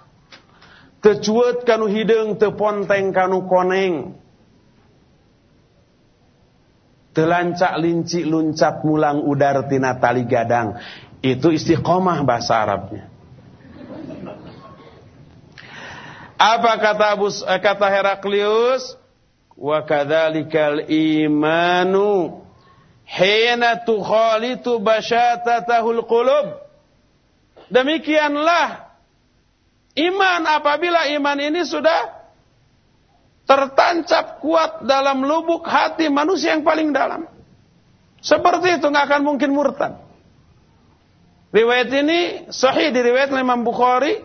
Tecuet 1.04 1.68
kanu 1.68 1.92
hidung, 1.92 2.40
teponteng 2.40 3.12
kanu 3.12 3.46
koneng. 3.52 4.16
Telancak 7.16 7.80
linci 7.80 8.28
luncat 8.28 8.84
mulang 8.84 9.24
udar 9.24 9.68
tina 9.72 9.96
tali 10.00 10.28
gadang. 10.28 10.76
Itu 11.24 11.52
istiqomah 11.52 12.20
bahasa 12.28 12.60
Arabnya. 12.60 13.08
Apa 16.36 16.72
kata 16.76 17.16
Abu, 17.16 17.32
eh, 17.32 17.60
kata 17.64 17.88
Heraklius? 17.88 19.00
Wa 19.56 19.88
kadzalikal 19.88 20.92
imanu 20.92 22.44
hina 23.06 23.86
tukhalitu 23.86 24.82
basyatatahul 24.82 26.04
qulub. 26.10 26.62
Demikianlah 27.70 28.94
iman 29.98 30.42
apabila 30.46 31.10
iman 31.18 31.38
ini 31.40 31.66
sudah 31.66 32.14
tertancap 33.46 34.42
kuat 34.42 34.86
dalam 34.86 35.22
lubuk 35.22 35.66
hati 35.66 36.10
manusia 36.10 36.58
yang 36.58 36.66
paling 36.66 36.94
dalam. 36.94 37.30
Seperti 38.22 38.82
itu 38.82 38.90
nggak 38.90 39.06
akan 39.06 39.22
mungkin 39.22 39.54
murtad. 39.54 40.02
Riwayat 41.54 41.90
ini 41.94 42.20
sahih 42.52 42.92
diriwayat 42.92 43.32
Imam 43.32 43.64
Bukhari 43.64 44.20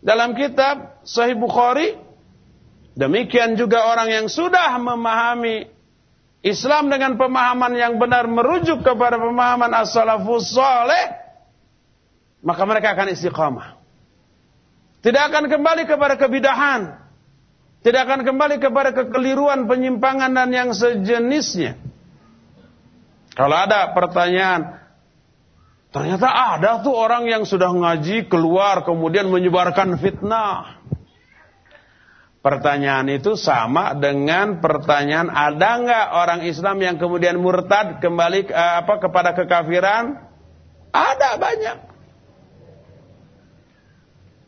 dalam 0.00 0.32
kitab 0.32 1.02
Sahih 1.04 1.36
Bukhari. 1.36 1.98
Demikian 2.96 3.60
juga 3.60 3.92
orang 3.92 4.08
yang 4.08 4.26
sudah 4.30 4.72
memahami 4.80 5.68
Islam 6.46 6.86
dengan 6.86 7.18
pemahaman 7.18 7.74
yang 7.74 7.98
benar 7.98 8.30
merujuk 8.30 8.86
kepada 8.86 9.18
pemahaman 9.18 9.74
as-salafus 9.82 10.54
saleh 10.54 11.10
maka 12.46 12.62
mereka 12.62 12.94
akan 12.94 13.10
istiqamah. 13.10 13.74
Tidak 15.02 15.22
akan 15.26 15.50
kembali 15.50 15.82
kepada 15.90 16.14
kebidahan. 16.14 17.02
Tidak 17.82 18.00
akan 18.02 18.22
kembali 18.22 18.62
kepada 18.62 18.94
kekeliruan, 18.94 19.66
penyimpangan 19.66 20.30
dan 20.30 20.50
yang 20.50 20.70
sejenisnya. 20.74 21.78
Kalau 23.34 23.54
ada 23.54 23.94
pertanyaan, 23.94 24.86
Ternyata 25.96 26.28
ada 26.28 26.84
tuh 26.84 26.92
orang 26.92 27.24
yang 27.24 27.48
sudah 27.48 27.72
ngaji 27.72 28.28
keluar 28.28 28.84
kemudian 28.84 29.32
menyebarkan 29.32 29.96
fitnah. 29.96 30.75
Pertanyaan 32.46 33.10
itu 33.10 33.34
sama 33.34 33.90
dengan 33.98 34.62
pertanyaan 34.62 35.34
ada 35.34 35.82
nggak 35.82 36.06
orang 36.14 36.40
Islam 36.46 36.78
yang 36.78 36.94
kemudian 36.94 37.42
murtad 37.42 37.98
kembali 37.98 38.46
eh, 38.46 38.74
apa 38.86 39.02
kepada 39.02 39.34
kekafiran? 39.34 40.14
Ada 40.94 41.42
banyak. 41.42 41.76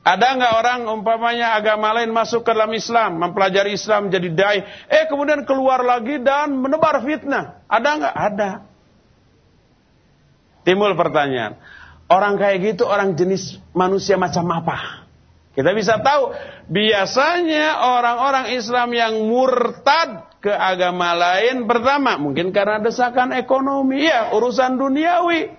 Ada 0.07 0.27
nggak 0.31 0.55
orang 0.63 0.81
umpamanya 0.87 1.59
agama 1.59 1.91
lain 1.91 2.15
masuk 2.15 2.47
ke 2.47 2.55
dalam 2.55 2.71
Islam, 2.71 3.19
mempelajari 3.19 3.75
Islam 3.75 4.15
jadi 4.15 4.31
dai, 4.31 4.59
eh 4.87 5.11
kemudian 5.11 5.43
keluar 5.43 5.83
lagi 5.83 6.23
dan 6.23 6.55
menebar 6.55 7.03
fitnah? 7.03 7.67
Ada 7.67 7.89
nggak? 7.99 8.15
Ada. 8.15 8.51
Timbul 10.63 10.95
pertanyaan, 10.95 11.59
orang 12.07 12.39
kayak 12.39 12.63
gitu 12.63 12.87
orang 12.87 13.19
jenis 13.19 13.59
manusia 13.75 14.15
macam 14.15 14.47
apa? 14.55 15.08
Kita 15.59 15.75
bisa 15.75 15.99
tahu, 15.99 16.39
biasanya 16.71 17.83
orang-orang 17.83 18.55
Islam 18.55 18.95
yang 18.95 19.27
murtad 19.27 20.31
ke 20.39 20.55
agama 20.55 21.19
lain 21.19 21.67
pertama 21.67 22.15
mungkin 22.15 22.55
karena 22.55 22.79
desakan 22.79 23.35
ekonomi, 23.35 24.07
ya 24.07 24.31
urusan 24.39 24.79
duniawi. 24.79 25.59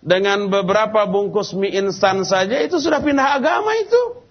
Dengan 0.00 0.48
beberapa 0.48 1.04
bungkus 1.04 1.52
mie 1.52 1.76
instan 1.76 2.24
saja 2.24 2.56
itu 2.64 2.80
sudah 2.80 3.04
pindah 3.04 3.36
agama 3.36 3.76
itu. 3.76 4.24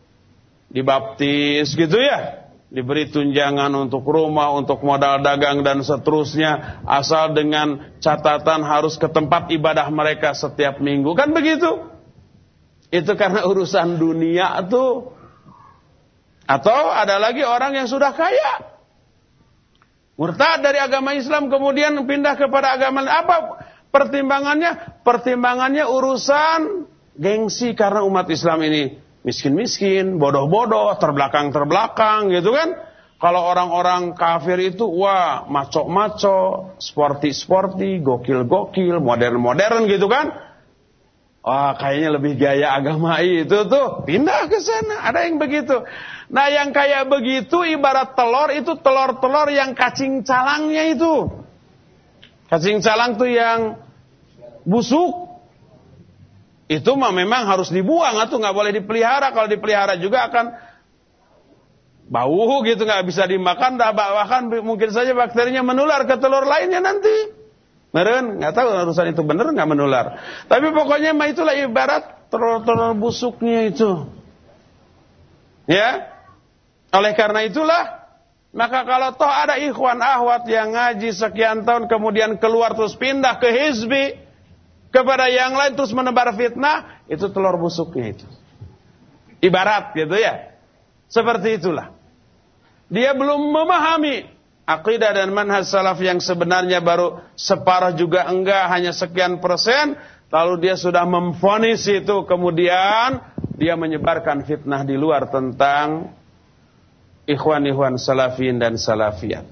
Dibaptis 0.74 1.78
gitu 1.78 1.98
ya 1.98 2.50
diberi 2.74 3.06
tunjangan 3.06 3.70
untuk 3.78 4.02
rumah, 4.02 4.50
untuk 4.58 4.82
modal 4.82 5.22
dagang 5.22 5.62
dan 5.62 5.86
seterusnya, 5.86 6.82
asal 6.90 7.38
dengan 7.38 7.94
catatan 8.02 8.66
harus 8.66 8.98
ke 8.98 9.06
tempat 9.06 9.54
ibadah 9.54 9.86
mereka 9.94 10.34
setiap 10.34 10.82
minggu. 10.82 11.14
Kan 11.14 11.38
begitu? 11.38 11.93
Itu 12.94 13.18
karena 13.18 13.42
urusan 13.50 13.98
dunia 13.98 14.62
tuh. 14.70 15.18
Atau 16.46 16.94
ada 16.94 17.18
lagi 17.18 17.42
orang 17.42 17.74
yang 17.74 17.90
sudah 17.90 18.14
kaya. 18.14 18.70
Murtad 20.14 20.62
dari 20.62 20.78
agama 20.78 21.18
Islam 21.18 21.50
kemudian 21.50 21.98
pindah 22.06 22.38
kepada 22.38 22.78
agama 22.78 23.02
apa 23.02 23.66
pertimbangannya? 23.90 25.02
Pertimbangannya 25.02 25.90
urusan 25.90 26.86
gengsi 27.18 27.74
karena 27.74 28.06
umat 28.06 28.30
Islam 28.30 28.62
ini 28.62 29.02
miskin-miskin, 29.26 30.22
bodoh-bodoh, 30.22 30.94
terbelakang-terbelakang 31.02 32.30
gitu 32.30 32.54
kan. 32.54 32.78
Kalau 33.18 33.42
orang-orang 33.42 34.14
kafir 34.14 34.60
itu 34.62 34.86
wah 34.86 35.50
maco-maco, 35.50 36.76
sporty-sporty, 36.78 38.04
gokil-gokil, 38.06 39.02
modern-modern 39.02 39.90
gitu 39.90 40.06
kan. 40.12 40.53
Wah 41.44 41.76
kayaknya 41.76 42.10
lebih 42.16 42.40
gaya 42.40 42.72
agama 42.72 43.20
itu 43.20 43.68
tuh 43.68 44.08
pindah 44.08 44.48
ke 44.48 44.64
sana. 44.64 45.12
Ada 45.12 45.28
yang 45.28 45.44
begitu. 45.44 45.76
Nah 46.32 46.48
yang 46.48 46.72
kayak 46.72 47.12
begitu 47.12 47.68
ibarat 47.68 48.16
telur 48.16 48.48
itu 48.56 48.80
telur-telur 48.80 49.52
yang 49.52 49.76
kacing 49.76 50.24
calangnya 50.24 50.96
itu. 50.96 51.44
Kacing 52.48 52.80
calang 52.80 53.20
tuh 53.20 53.28
yang 53.28 53.76
busuk 54.64 55.36
itu 56.72 56.92
mah 56.96 57.12
memang 57.12 57.44
harus 57.44 57.68
dibuang 57.76 58.24
atau 58.24 58.40
nggak 58.40 58.56
boleh 58.56 58.72
dipelihara. 58.80 59.36
Kalau 59.36 59.52
dipelihara 59.52 60.00
juga 60.00 60.32
akan 60.32 60.56
bau 62.08 62.64
gitu 62.64 62.88
nggak 62.88 63.04
bisa 63.04 63.28
dimakan. 63.28 63.76
Bahkan 63.76 64.64
mungkin 64.64 64.96
saja 64.96 65.12
bakterinya 65.12 65.60
menular 65.60 66.08
ke 66.08 66.16
telur 66.24 66.48
lainnya 66.48 66.80
nanti. 66.80 67.43
Meren, 67.94 68.42
nggak 68.42 68.54
tahu 68.58 68.68
urusan 68.74 69.14
itu 69.14 69.22
benar 69.22 69.54
nggak 69.54 69.70
menular. 69.70 70.18
Tapi 70.50 70.74
pokoknya 70.74 71.14
mah 71.14 71.30
itulah 71.30 71.54
ibarat 71.54 72.28
telur-telur 72.34 72.98
busuknya 72.98 73.70
itu. 73.70 74.10
Ya, 75.70 76.10
oleh 76.90 77.14
karena 77.14 77.46
itulah 77.46 78.04
maka 78.54 78.86
kalau 78.86 79.14
toh 79.18 79.30
ada 79.30 79.58
ikhwan 79.62 79.98
ahwat 80.02 80.46
yang 80.46 80.74
ngaji 80.74 81.10
sekian 81.10 81.66
tahun 81.66 81.90
kemudian 81.90 82.38
keluar 82.38 82.78
terus 82.78 82.94
pindah 82.98 83.42
ke 83.42 83.50
hizbi, 83.50 84.18
kepada 84.94 85.26
yang 85.26 85.58
lain 85.58 85.74
terus 85.74 85.90
menebar 85.90 86.30
fitnah, 86.38 87.02
itu 87.10 87.26
telur 87.34 87.58
busuknya 87.58 88.14
itu. 88.14 88.28
Ibarat 89.42 89.98
gitu 89.98 90.14
ya. 90.14 90.54
Seperti 91.10 91.58
itulah. 91.58 91.94
Dia 92.94 93.18
belum 93.18 93.42
memahami 93.42 94.33
akidah 94.64 95.12
dan 95.12 95.30
manhaj 95.36 95.68
salaf 95.68 96.00
yang 96.00 96.24
sebenarnya 96.24 96.80
baru 96.80 97.20
separuh 97.36 97.96
juga 97.96 98.28
enggak, 98.28 98.72
hanya 98.72 98.92
sekian 98.96 99.44
persen, 99.44 99.96
lalu 100.32 100.68
dia 100.68 100.76
sudah 100.80 101.04
memfonis 101.04 101.84
itu, 101.88 102.24
kemudian 102.24 103.20
dia 103.60 103.76
menyebarkan 103.76 104.48
fitnah 104.48 104.82
di 104.88 104.96
luar 104.96 105.30
tentang 105.30 106.16
ikhwan-ikhwan 107.30 108.00
salafin 108.00 108.60
dan 108.60 108.80
salafiyat. 108.80 109.46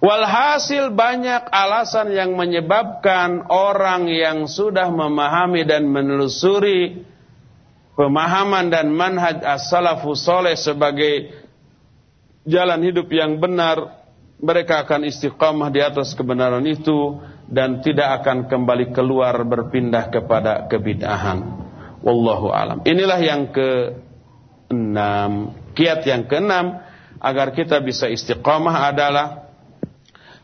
Walhasil 0.00 0.96
banyak 0.96 1.52
alasan 1.52 2.16
yang 2.16 2.32
menyebabkan 2.32 3.44
orang 3.52 4.08
yang 4.08 4.48
sudah 4.48 4.88
memahami 4.88 5.68
dan 5.68 5.84
menelusuri 5.84 7.04
pemahaman 8.00 8.72
dan 8.72 8.88
manhaj 8.96 9.44
as-salafus 9.44 10.24
soleh 10.24 10.56
sebagai 10.56 11.39
jalan 12.44 12.80
hidup 12.84 13.08
yang 13.12 13.36
benar, 13.40 14.00
mereka 14.40 14.84
akan 14.84 15.04
istiqamah 15.04 15.68
di 15.68 15.80
atas 15.84 16.16
kebenaran 16.16 16.64
itu 16.64 17.20
dan 17.50 17.84
tidak 17.84 18.24
akan 18.24 18.48
kembali 18.48 18.94
keluar 18.96 19.36
berpindah 19.44 20.08
kepada 20.08 20.64
kebid'ahan. 20.70 21.68
Wallahu 22.00 22.48
alam. 22.48 22.80
Inilah 22.88 23.20
yang 23.20 23.52
ke-6. 23.52 24.96
Kiat 25.76 26.00
yang 26.08 26.24
ke-6 26.24 26.52
agar 27.20 27.52
kita 27.52 27.76
bisa 27.84 28.08
istiqamah 28.08 28.88
adalah 28.88 29.52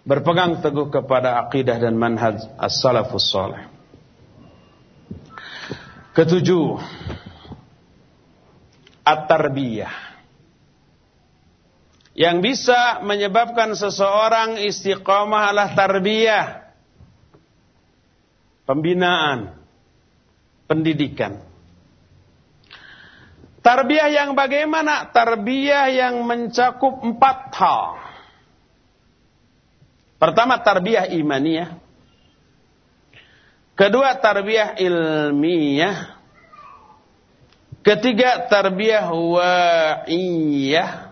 berpegang 0.04 0.60
teguh 0.60 0.92
kepada 0.92 1.40
akidah 1.40 1.80
dan 1.80 1.96
manhaj 1.96 2.36
as-salafus 2.60 3.32
salih. 3.32 3.64
Ketujuh, 6.12 6.80
at-tarbiyah. 9.04 10.15
Yang 12.16 12.36
bisa 12.40 13.04
menyebabkan 13.04 13.76
seseorang 13.76 14.56
istiqamah 14.64 15.52
adalah 15.52 15.76
tarbiyah. 15.76 16.64
Pembinaan, 18.64 19.52
pendidikan. 20.64 21.44
Tarbiyah 23.60 24.08
yang 24.08 24.32
bagaimana? 24.32 25.12
Tarbiyah 25.12 25.92
yang 25.92 26.24
mencakup 26.24 27.04
empat 27.04 27.52
hal. 27.52 28.00
Pertama 30.16 30.56
tarbiyah 30.56 31.12
imaniyah. 31.12 31.76
Kedua 33.76 34.16
tarbiyah 34.16 34.80
ilmiah. 34.80 36.16
Ketiga, 37.84 38.48
tarbiyah 38.48 39.12
wa'iyah. 39.12 41.05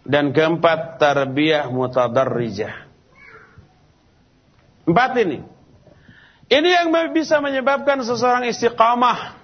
Dan 0.00 0.32
keempat, 0.32 0.96
tarbiyah 0.96 1.68
mutadarrijah. 1.68 2.88
Empat 4.88 5.12
ini. 5.22 5.38
Ini 6.50 6.68
yang 6.82 6.90
bisa 7.14 7.38
menyebabkan 7.38 8.02
seseorang 8.02 8.48
istiqamah. 8.50 9.38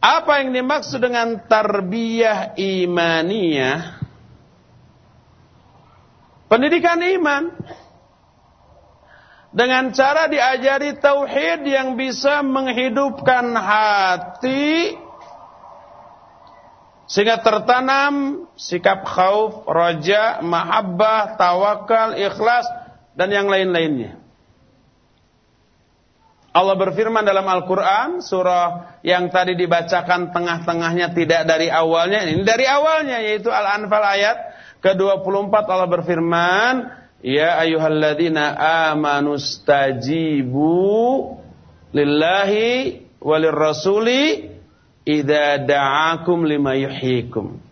Apa 0.00 0.40
yang 0.40 0.54
dimaksud 0.54 1.02
dengan 1.02 1.36
tarbiyah 1.44 2.56
imaniyah? 2.56 4.00
Pendidikan 6.46 7.02
iman 7.02 7.50
dengan 9.50 9.90
cara 9.90 10.30
diajari 10.30 10.94
tauhid 11.00 11.66
yang 11.66 11.98
bisa 11.98 12.44
menghidupkan 12.44 13.50
hati 13.56 14.94
sehingga 17.06 17.38
tertanam 17.38 18.46
sikap 18.58 19.06
khauf, 19.06 19.62
raja, 19.70 20.42
mahabbah, 20.42 21.38
tawakal, 21.38 22.18
ikhlas 22.18 22.66
dan 23.14 23.30
yang 23.30 23.46
lain-lainnya. 23.46 24.18
Allah 26.56 26.72
berfirman 26.72 27.20
dalam 27.20 27.44
Al-Quran 27.44 28.24
Surah 28.24 28.96
yang 29.04 29.28
tadi 29.28 29.52
dibacakan 29.60 30.32
tengah-tengahnya 30.32 31.12
Tidak 31.12 31.44
dari 31.44 31.68
awalnya 31.68 32.24
Ini 32.24 32.40
dari 32.48 32.64
awalnya 32.64 33.20
yaitu 33.20 33.52
Al-Anfal 33.52 34.00
ayat 34.00 34.56
ke-24 34.80 35.52
Allah 35.52 35.84
berfirman 35.84 36.74
Ya 37.20 37.60
ayyuhalladzina 37.60 38.56
amanu 38.88 39.36
stajibu 39.36 41.36
lillahi 41.92 43.04
walir 43.20 43.56
rasuli 43.56 44.55
idza 45.06 45.62
da'akum 45.62 46.42
lima 46.42 46.74
yuhyikum. 46.74 47.62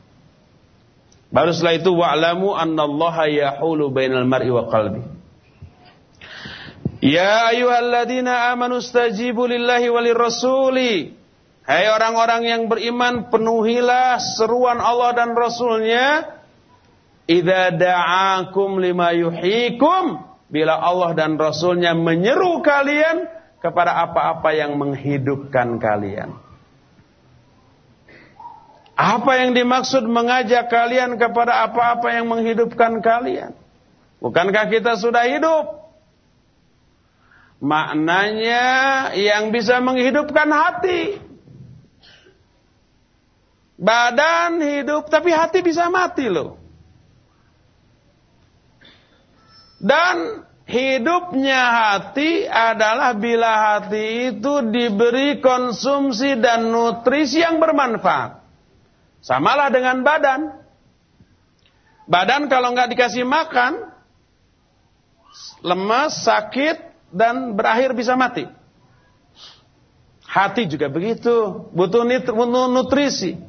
Baru 1.35 1.51
setelah 1.51 1.75
itu 1.75 1.91
wa'lamu 1.91 2.55
annallaha 2.55 3.27
yahulu 3.27 3.91
bainal 3.91 4.25
mar'i 4.25 4.55
wa 4.55 4.71
qalbi. 4.71 5.03
Ya 7.03 7.51
ayyuhalladzina 7.53 8.55
amanu 8.55 8.79
stajibu 8.79 9.45
lillahi 9.51 9.91
walir 9.91 10.17
rasuli. 10.17 11.13
Hai 11.67 11.91
orang-orang 11.91 12.43
yang 12.47 12.63
beriman 12.71 13.33
penuhilah 13.33 14.21
seruan 14.37 14.79
Allah 14.85 15.17
dan 15.17 15.33
Rasulnya 15.33 16.35
Idza 17.25 17.73
da'akum 17.73 18.77
lima 18.85 19.17
yuhikum 19.17 20.21
bila 20.53 20.77
Allah 20.77 21.17
dan 21.17 21.41
Rasulnya 21.41 21.97
menyeru 21.97 22.61
kalian 22.61 23.25
kepada 23.65 23.97
apa-apa 24.05 24.53
yang 24.53 24.77
menghidupkan 24.77 25.81
kalian. 25.81 26.37
Apa 28.95 29.43
yang 29.43 29.59
dimaksud 29.59 30.07
mengajak 30.07 30.71
kalian 30.71 31.19
kepada 31.19 31.67
apa-apa 31.67 32.15
yang 32.15 32.31
menghidupkan 32.31 33.03
kalian? 33.03 33.51
Bukankah 34.23 34.71
kita 34.71 34.95
sudah 34.95 35.27
hidup? 35.27 35.91
Maknanya 37.59 38.65
yang 39.19 39.51
bisa 39.51 39.83
menghidupkan 39.83 40.47
hati. 40.47 41.19
Badan 43.75 44.63
hidup 44.63 45.11
tapi 45.11 45.35
hati 45.35 45.59
bisa 45.67 45.91
mati 45.91 46.31
loh. 46.31 46.63
Dan 49.83 50.47
hidupnya 50.71 51.61
hati 51.61 52.47
adalah 52.47 53.13
bila 53.19 53.75
hati 53.75 54.31
itu 54.31 54.71
diberi 54.71 55.43
konsumsi 55.43 56.39
dan 56.39 56.71
nutrisi 56.71 57.43
yang 57.43 57.59
bermanfaat. 57.59 58.44
Samalah 59.25 59.73
dengan 59.73 60.05
badan. 60.05 60.53
Badan 62.05 62.53
kalau 62.53 62.77
nggak 62.77 62.93
dikasih 62.93 63.25
makan, 63.25 63.89
lemas, 65.65 66.29
sakit, 66.29 67.09
dan 67.09 67.57
berakhir 67.57 67.97
bisa 67.97 68.13
mati. 68.21 68.45
Hati 70.29 70.69
juga 70.69 70.93
begitu, 70.93 71.65
butuh 71.73 72.05
nutrisi, 72.69 73.41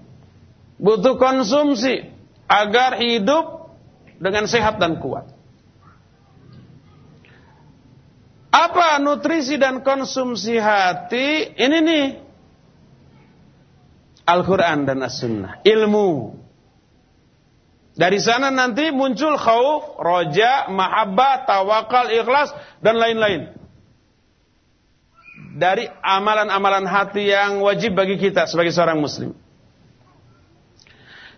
butuh 0.80 1.20
konsumsi 1.20 2.08
agar 2.48 2.96
hidup 2.96 3.76
dengan 4.16 4.48
sehat 4.48 4.80
dan 4.80 5.04
kuat. 5.04 5.28
Apa 8.48 9.04
nutrisi 9.04 9.60
dan 9.60 9.84
konsumsi 9.84 10.56
hati? 10.56 11.52
Ini 11.60 11.78
nih. 11.84 12.25
Al-Quran 14.26 14.90
dan 14.90 15.06
As-Sunnah. 15.06 15.62
Ilmu. 15.62 16.42
Dari 17.96 18.20
sana 18.20 18.52
nanti 18.52 18.92
muncul 18.92 19.40
khauf, 19.40 19.96
roja, 20.02 20.68
mahabbah, 20.68 21.48
tawakal, 21.48 22.12
ikhlas, 22.12 22.52
dan 22.84 23.00
lain-lain. 23.00 23.56
Dari 25.56 25.88
amalan-amalan 26.04 26.84
hati 26.84 27.32
yang 27.32 27.64
wajib 27.64 27.96
bagi 27.96 28.20
kita 28.20 28.52
sebagai 28.52 28.76
seorang 28.76 29.00
muslim. 29.00 29.32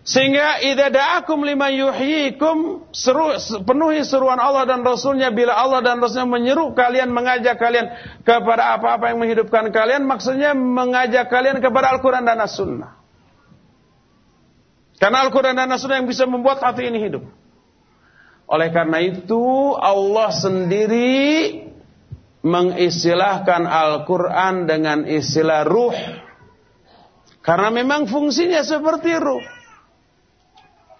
Sehingga 0.08 0.64
idza 0.64 0.88
da'akum 0.88 1.44
lima 1.44 1.68
yuhyikum 1.68 2.88
seru, 2.96 3.36
penuhi 3.60 4.00
seruan 4.08 4.40
Allah 4.40 4.64
dan 4.64 4.80
Rasulnya 4.80 5.28
bila 5.28 5.52
Allah 5.52 5.84
dan 5.84 6.00
Rasulnya 6.00 6.24
menyeru 6.24 6.72
kalian 6.72 7.12
mengajak 7.12 7.60
kalian 7.60 7.92
kepada 8.24 8.72
apa-apa 8.72 9.12
yang 9.12 9.20
menghidupkan 9.20 9.68
kalian 9.68 10.08
maksudnya 10.08 10.56
mengajak 10.56 11.28
kalian 11.28 11.60
kepada 11.60 11.92
Al-Quran 11.92 12.24
dan 12.24 12.40
As-Sunnah. 12.40 12.96
Karena 14.96 15.28
Al-Quran 15.28 15.52
dan 15.52 15.68
As-Sunnah 15.76 16.00
yang 16.00 16.08
bisa 16.08 16.24
membuat 16.24 16.64
hati 16.64 16.88
ini 16.88 17.04
hidup. 17.04 17.28
Oleh 18.48 18.72
karena 18.72 19.04
itu 19.04 19.76
Allah 19.76 20.32
sendiri 20.32 21.20
mengistilahkan 22.40 23.60
Al-Quran 23.68 24.64
dengan 24.64 25.04
istilah 25.04 25.68
ruh. 25.68 25.92
Karena 27.44 27.68
memang 27.68 28.08
fungsinya 28.08 28.64
seperti 28.64 29.12
ruh. 29.20 29.57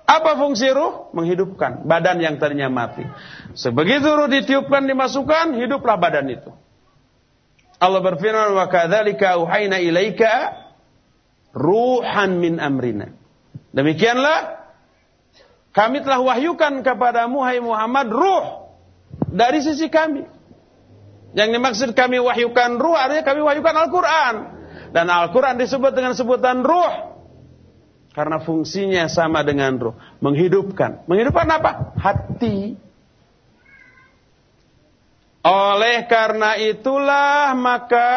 Apa 0.08 0.40
fungsi 0.40 0.72
ruh? 0.72 1.12
Menghidupkan 1.12 1.84
badan 1.84 2.16
yang 2.24 2.40
tadinya 2.40 2.72
mati. 2.72 3.04
Sebegitu 3.52 4.08
ruh 4.08 4.24
ditiupkan, 4.24 4.88
dimasukkan, 4.88 5.52
hiduplah 5.60 6.00
badan 6.00 6.32
itu. 6.32 6.48
Allah 7.76 8.00
berfirman, 8.00 8.56
"Wa 8.56 8.72
kadzalika 8.72 9.36
auhayna 9.36 9.76
ilaika 9.76 10.56
ruhan 11.52 12.40
min 12.40 12.56
amrina." 12.56 13.12
Demikianlah 13.76 14.64
kami 15.76 16.00
telah 16.00 16.24
wahyukan 16.24 16.80
kepadamu 16.80 17.44
hai 17.44 17.60
Muhammad 17.60 18.08
ruh 18.08 18.44
dari 19.28 19.60
sisi 19.60 19.92
kami. 19.92 20.24
Yang 21.36 21.48
dimaksud 21.60 21.88
kami 21.92 22.16
wahyukan 22.16 22.80
ruh 22.80 22.96
artinya 22.96 23.28
kami 23.28 23.44
wahyukan 23.44 23.76
Al-Qur'an. 23.76 24.34
Dan 24.96 25.12
Al-Qur'an 25.12 25.60
disebut 25.60 25.92
dengan 25.92 26.16
sebutan 26.16 26.64
ruh 26.64 27.07
karena 28.18 28.42
fungsinya 28.42 29.06
sama 29.06 29.46
dengan 29.46 29.78
roh. 29.78 29.94
Menghidupkan. 30.18 31.06
Menghidupkan 31.06 31.46
apa? 31.54 31.94
Hati. 31.94 32.74
Oleh 35.46 36.02
karena 36.10 36.58
itulah 36.58 37.54
maka 37.54 38.10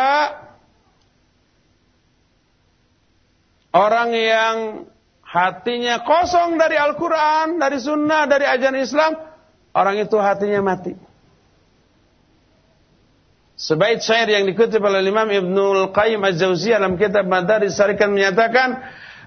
orang 3.78 4.10
yang 4.10 4.56
hatinya 5.22 6.02
kosong 6.02 6.58
dari 6.58 6.82
Al-Quran, 6.82 7.62
dari 7.62 7.78
Sunnah, 7.78 8.26
dari 8.26 8.50
ajaran 8.50 8.82
Islam, 8.82 9.12
orang 9.78 10.02
itu 10.02 10.18
hatinya 10.18 10.66
mati. 10.66 10.98
Sebaik 13.54 14.02
syair 14.02 14.26
yang 14.34 14.50
dikutip 14.50 14.82
oleh 14.82 15.06
Imam 15.06 15.30
Ibnul 15.30 15.94
Qayyim 15.94 16.26
Az-Zawziyah 16.26 16.82
dalam 16.82 16.98
kitab 16.98 17.30
Madaris 17.30 17.78
Sarikan 17.78 18.10
menyatakan, 18.10 18.82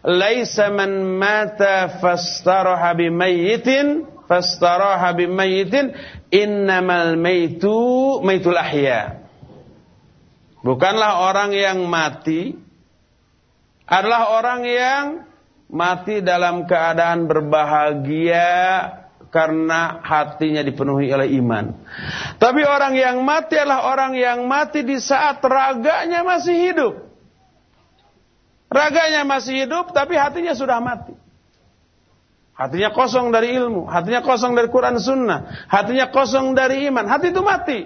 laisa 0.04 0.68
man 0.68 1.16
mata 1.16 1.96
fastaraha 1.96 2.92
bimayyitin 2.92 4.04
fastaraha 4.28 5.16
bimayyitin 5.16 5.96
innamal 6.28 7.16
maitu 7.16 7.72
maitul 8.20 8.56
ahya 8.56 9.24
bukanlah 10.60 11.24
orang 11.24 11.56
yang 11.56 11.88
mati 11.88 12.52
adalah 13.88 14.36
orang 14.40 14.60
yang 14.64 15.04
mati 15.68 16.20
dalam 16.20 16.68
keadaan 16.68 17.24
berbahagia 17.24 18.52
karena 19.34 19.98
hatinya 20.06 20.62
dipenuhi 20.62 21.10
oleh 21.10 21.34
iman. 21.42 21.74
Tapi 22.38 22.62
orang 22.62 22.94
yang 22.94 23.18
mati 23.26 23.58
adalah 23.58 23.90
orang 23.90 24.14
yang 24.14 24.46
mati 24.46 24.86
di 24.86 24.94
saat 25.02 25.42
raganya 25.42 26.22
masih 26.22 26.54
hidup. 26.54 26.94
Raganya 28.74 29.22
masih 29.22 29.64
hidup 29.64 29.94
tapi 29.94 30.18
hatinya 30.18 30.50
sudah 30.58 30.82
mati. 30.82 31.14
Hatinya 32.54 32.90
kosong 32.90 33.30
dari 33.34 33.54
ilmu, 33.54 33.86
hatinya 33.86 34.22
kosong 34.22 34.54
dari 34.54 34.70
Quran 34.70 34.98
Sunnah, 34.98 35.66
hatinya 35.66 36.10
kosong 36.10 36.54
dari 36.54 36.86
iman, 36.86 37.06
hati 37.06 37.34
itu 37.34 37.42
mati. 37.42 37.80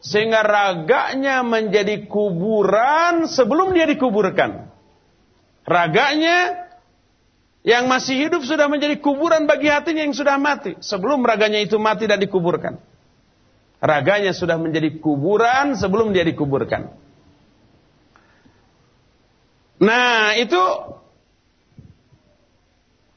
sehingga 0.00 0.40
raganya 0.40 1.44
menjadi 1.44 2.08
kuburan 2.08 3.28
sebelum 3.28 3.76
dia 3.76 3.84
dikuburkan. 3.84 4.72
Raganya 5.68 6.66
yang 7.60 7.84
masih 7.84 8.16
hidup 8.16 8.40
sudah 8.48 8.64
menjadi 8.72 8.96
kuburan 8.96 9.44
bagi 9.44 9.68
hatinya 9.68 10.00
yang 10.08 10.16
sudah 10.16 10.40
mati 10.40 10.80
sebelum 10.80 11.20
raganya 11.20 11.60
itu 11.60 11.76
mati 11.76 12.08
dan 12.08 12.16
dikuburkan. 12.16 12.80
Raganya 13.80 14.32
sudah 14.32 14.56
menjadi 14.56 14.96
kuburan 15.00 15.76
sebelum 15.76 16.16
dia 16.16 16.24
dikuburkan. 16.24 16.96
Nah, 19.80 20.36
itu 20.36 20.60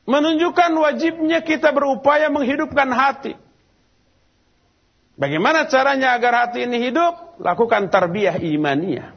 menunjukkan 0.07 0.71
wajibnya 0.79 1.43
kita 1.43 1.75
berupaya 1.75 2.31
menghidupkan 2.31 2.87
hati. 2.91 3.35
Bagaimana 5.19 5.67
caranya 5.69 6.15
agar 6.15 6.47
hati 6.47 6.65
ini 6.65 6.89
hidup? 6.89 7.37
Lakukan 7.37 7.91
tarbiyah 7.91 8.39
imaniyah. 8.39 9.11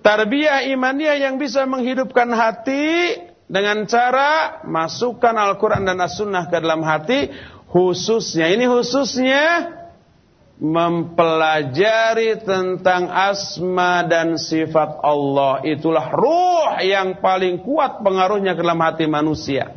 Tarbiyah 0.00 0.70
imaniyah 0.72 1.28
yang 1.28 1.36
bisa 1.36 1.66
menghidupkan 1.66 2.30
hati 2.32 3.18
dengan 3.50 3.82
cara 3.90 4.62
masukkan 4.62 5.34
Al-Quran 5.34 5.84
dan 5.84 5.98
As-Sunnah 5.98 6.46
ke 6.48 6.56
dalam 6.62 6.86
hati. 6.86 7.34
Khususnya, 7.68 8.48
ini 8.48 8.64
khususnya 8.64 9.76
mempelajari 10.58 12.42
tentang 12.42 13.06
asma 13.06 14.02
dan 14.06 14.34
sifat 14.34 14.98
Allah. 15.06 15.62
Itulah 15.62 16.10
ruh 16.10 16.82
yang 16.82 17.22
paling 17.22 17.62
kuat 17.62 18.02
pengaruhnya 18.02 18.58
ke 18.58 18.62
dalam 18.66 18.82
hati 18.82 19.06
manusia. 19.06 19.74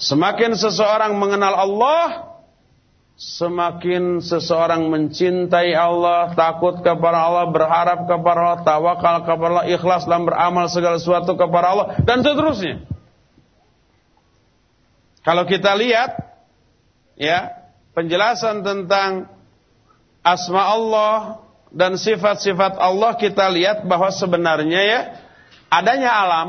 Semakin 0.00 0.58
seseorang 0.58 1.14
mengenal 1.14 1.54
Allah, 1.54 2.30
Semakin 3.20 4.24
seseorang 4.24 4.88
mencintai 4.88 5.76
Allah, 5.76 6.32
takut 6.32 6.80
kepada 6.80 7.20
Allah, 7.20 7.52
berharap 7.52 8.08
kepada 8.08 8.38
Allah, 8.40 8.60
tawakal 8.64 9.28
kepada 9.28 9.50
Allah, 9.60 9.66
ikhlas 9.68 10.08
dalam 10.08 10.24
beramal 10.24 10.72
segala 10.72 10.96
sesuatu 10.96 11.36
kepada 11.36 11.66
Allah, 11.68 11.86
dan 12.08 12.24
seterusnya. 12.24 12.80
Kalau 15.20 15.44
kita 15.44 15.76
lihat, 15.76 16.16
ya, 17.20 17.68
penjelasan 17.92 18.64
tentang 18.64 19.28
asma 20.20 20.62
Allah 20.64 21.40
dan 21.70 21.94
sifat-sifat 21.94 22.76
Allah, 22.76 23.14
kita 23.14 23.46
lihat 23.46 23.86
bahwa 23.86 24.10
sebenarnya 24.10 24.80
ya, 24.82 25.00
adanya 25.70 26.10
alam 26.10 26.48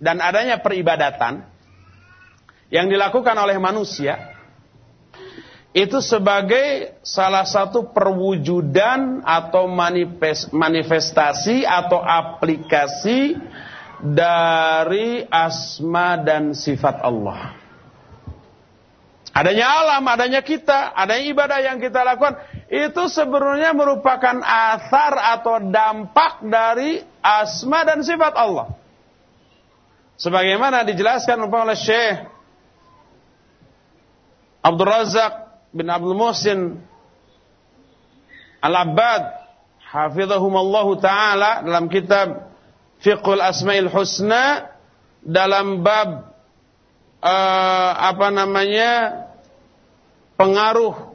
dan 0.00 0.20
adanya 0.20 0.60
peribadatan 0.60 1.44
yang 2.72 2.88
dilakukan 2.88 3.36
oleh 3.36 3.60
manusia, 3.60 4.36
itu 5.76 6.00
sebagai 6.00 6.96
salah 7.04 7.44
satu 7.44 7.92
perwujudan 7.92 9.20
atau 9.20 9.68
manifestasi 10.50 11.68
atau 11.68 12.00
aplikasi 12.00 13.36
dari 14.00 15.28
asma 15.28 16.16
dan 16.16 16.56
sifat 16.56 17.04
Allah. 17.04 17.52
Adanya 19.36 19.68
alam, 19.68 20.04
adanya 20.08 20.40
kita, 20.40 20.96
adanya 20.96 21.24
ibadah 21.28 21.58
yang 21.60 21.76
kita 21.76 22.00
lakukan, 22.00 22.40
itu 22.66 23.02
sebenarnya 23.06 23.70
merupakan 23.70 24.42
asar 24.42 25.38
atau 25.38 25.62
dampak 25.70 26.42
dari 26.42 26.98
asma 27.22 27.86
dan 27.86 28.02
sifat 28.02 28.34
Allah. 28.34 28.74
Sebagaimana 30.18 30.82
dijelaskan 30.82 31.46
oleh 31.46 31.78
Syekh 31.78 32.26
Abdul 34.66 34.88
Razak 34.88 35.34
bin 35.70 35.86
Abdul 35.86 36.18
Muhsin 36.18 36.82
Al-Abbad 38.64 39.22
hafizahumallahu 39.86 40.98
taala 40.98 41.62
dalam 41.62 41.86
kitab 41.86 42.50
Fiqhul 42.98 43.38
Asmaul 43.38 43.92
Husna 43.92 44.74
dalam 45.22 45.86
bab 45.86 46.34
uh, 47.22 47.90
apa 47.94 48.26
namanya 48.34 48.92
pengaruh 50.34 51.05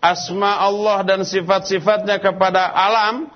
asma 0.00 0.64
Allah 0.64 1.04
dan 1.04 1.20
sifat-sifatnya 1.22 2.18
kepada 2.18 2.72
alam 2.72 3.28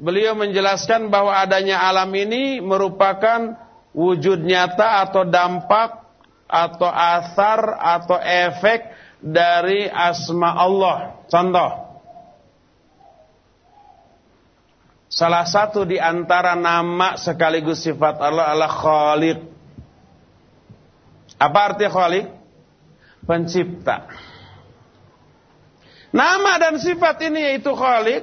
beliau 0.00 0.34
menjelaskan 0.34 1.12
bahwa 1.12 1.36
adanya 1.36 1.84
alam 1.84 2.10
ini 2.16 2.58
merupakan 2.64 3.54
wujud 3.94 4.42
nyata 4.42 5.06
atau 5.06 5.22
dampak 5.22 6.02
atau 6.48 6.90
asar 6.90 7.60
atau 7.78 8.18
efek 8.18 8.90
dari 9.22 9.86
asma 9.88 10.52
Allah. 10.52 11.24
Contoh. 11.30 11.70
Salah 15.08 15.46
satu 15.46 15.86
di 15.86 15.94
antara 15.94 16.58
nama 16.58 17.14
sekaligus 17.14 17.86
sifat 17.86 18.18
Allah 18.18 18.50
adalah 18.50 18.72
Khaliq. 18.74 19.38
Apa 21.38 21.58
arti 21.70 21.86
Khaliq? 21.86 22.26
Pencipta. 23.22 24.10
Nama 26.14 26.52
dan 26.62 26.78
sifat 26.78 27.18
ini 27.26 27.42
yaitu 27.42 27.74
Khaliq 27.74 28.22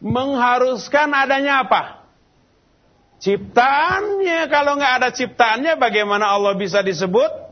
mengharuskan 0.00 1.12
adanya 1.12 1.68
apa? 1.68 2.08
Ciptaannya. 3.20 4.48
Kalau 4.48 4.80
nggak 4.80 4.94
ada 5.04 5.08
ciptaannya 5.12 5.76
bagaimana 5.76 6.32
Allah 6.32 6.56
bisa 6.56 6.80
disebut 6.80 7.44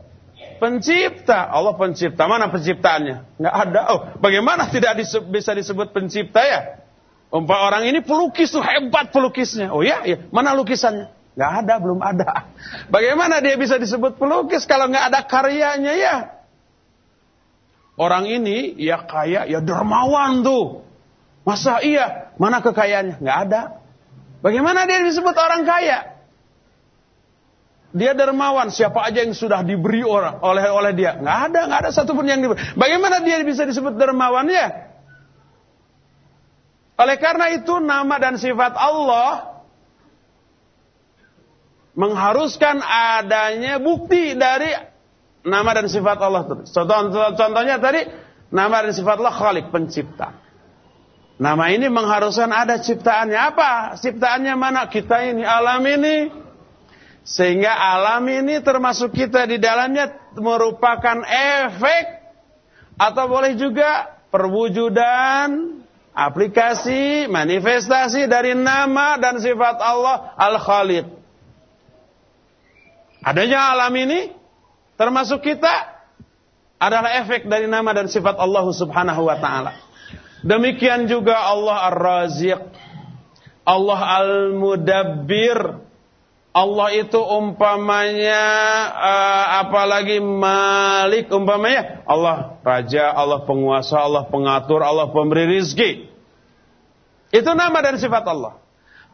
Pencipta. 0.62 1.50
Allah 1.50 1.74
pencipta. 1.74 2.30
Mana 2.30 2.46
penciptaannya? 2.46 3.34
Nggak 3.34 3.54
ada. 3.66 3.80
Oh, 3.90 4.00
bagaimana 4.22 4.70
tidak 4.70 5.02
bisa 5.26 5.50
disebut 5.58 5.90
pencipta 5.90 6.38
ya? 6.38 6.78
Umpah 7.34 7.66
orang 7.66 7.90
ini 7.90 7.98
pelukis 7.98 8.54
tuh 8.54 8.62
hebat 8.62 9.10
pelukisnya. 9.10 9.74
Oh 9.74 9.82
ya, 9.82 10.06
ya. 10.06 10.22
Mana 10.30 10.54
lukisannya? 10.54 11.10
Nggak 11.34 11.52
ada, 11.66 11.74
belum 11.82 11.98
ada. 11.98 12.30
Bagaimana 12.94 13.42
dia 13.42 13.58
bisa 13.58 13.74
disebut 13.74 14.14
pelukis 14.22 14.62
kalau 14.62 14.86
nggak 14.86 15.10
ada 15.10 15.20
karyanya 15.26 15.92
ya? 15.98 16.16
Orang 17.96 18.24
ini 18.24 18.72
ya 18.80 19.04
kaya, 19.04 19.44
ya 19.44 19.60
dermawan 19.60 20.40
tuh. 20.40 20.86
Masa 21.44 21.84
iya? 21.84 22.32
Mana 22.40 22.64
kekayaannya? 22.64 23.20
Nggak 23.20 23.38
ada. 23.48 23.62
Bagaimana 24.40 24.88
dia 24.88 25.04
disebut 25.04 25.36
orang 25.36 25.62
kaya? 25.68 26.12
Dia 27.92 28.16
dermawan, 28.16 28.72
siapa 28.72 29.04
aja 29.04 29.20
yang 29.20 29.36
sudah 29.36 29.60
diberi 29.60 30.00
orang 30.00 30.40
oleh 30.40 30.64
oleh 30.72 30.92
dia. 30.96 31.20
Nggak 31.20 31.38
ada, 31.52 31.60
nggak 31.68 31.80
ada 31.84 31.90
satupun 31.92 32.24
yang 32.24 32.40
diberi. 32.40 32.56
Bagaimana 32.72 33.20
dia 33.20 33.44
bisa 33.44 33.68
disebut 33.68 34.00
dermawan 34.00 34.48
ya? 34.48 34.88
Oleh 36.96 37.16
karena 37.20 37.52
itu 37.52 37.76
nama 37.84 38.16
dan 38.16 38.40
sifat 38.40 38.72
Allah 38.72 39.60
mengharuskan 41.92 42.80
adanya 42.80 43.76
bukti 43.76 44.32
dari 44.32 44.72
nama 45.42 45.70
dan 45.74 45.86
sifat 45.90 46.18
Allah. 46.18 46.42
Contoh, 46.66 46.98
contohnya 47.34 47.78
tadi 47.78 48.06
nama 48.50 48.86
dan 48.86 48.92
sifat 48.94 49.16
Allah 49.18 49.34
Khalik 49.34 49.66
pencipta. 49.74 50.38
Nama 51.42 51.64
ini 51.74 51.90
mengharuskan 51.90 52.54
ada 52.54 52.78
ciptaannya. 52.78 53.38
Apa? 53.38 53.98
Ciptaannya 53.98 54.54
mana? 54.54 54.86
Kita 54.86 55.26
ini, 55.26 55.42
alam 55.42 55.82
ini. 55.82 56.30
Sehingga 57.22 57.70
alam 57.70 58.26
ini 58.26 58.58
termasuk 58.62 59.14
kita 59.14 59.46
di 59.46 59.58
dalamnya 59.58 60.10
merupakan 60.34 61.22
efek 61.62 62.04
atau 62.98 63.24
boleh 63.30 63.54
juga 63.54 64.18
perwujudan 64.30 65.82
aplikasi, 66.12 67.30
manifestasi 67.30 68.26
dari 68.26 68.58
nama 68.58 69.16
dan 69.22 69.38
sifat 69.38 69.78
Allah 69.78 70.34
Al-Khalid. 70.34 71.06
Adanya 73.22 73.70
alam 73.70 73.94
ini 73.94 74.41
termasuk 75.02 75.42
kita 75.42 75.98
adalah 76.78 77.18
efek 77.26 77.50
dari 77.50 77.66
nama 77.66 77.90
dan 77.90 78.06
sifat 78.06 78.38
Allah 78.38 78.62
Subhanahu 78.70 79.26
wa 79.26 79.34
taala. 79.42 79.74
Demikian 80.46 81.10
juga 81.10 81.38
Allah 81.38 81.90
Ar-Raziq, 81.90 82.62
Allah 83.66 84.00
Al-Mudabbir, 84.22 85.58
Allah 86.52 86.88
itu 86.92 87.16
umpamanya 87.16 88.44
uh, 88.92 89.44
apalagi 89.66 90.20
Malik 90.20 91.32
umpamanya 91.32 92.04
Allah 92.04 92.60
raja, 92.60 93.08
Allah 93.10 93.42
penguasa, 93.42 93.96
Allah 93.98 94.28
pengatur, 94.30 94.84
Allah 94.84 95.10
pemberi 95.10 95.58
rizki. 95.58 96.12
Itu 97.32 97.50
nama 97.56 97.80
dan 97.80 97.96
sifat 97.96 98.22
Allah. 98.28 98.60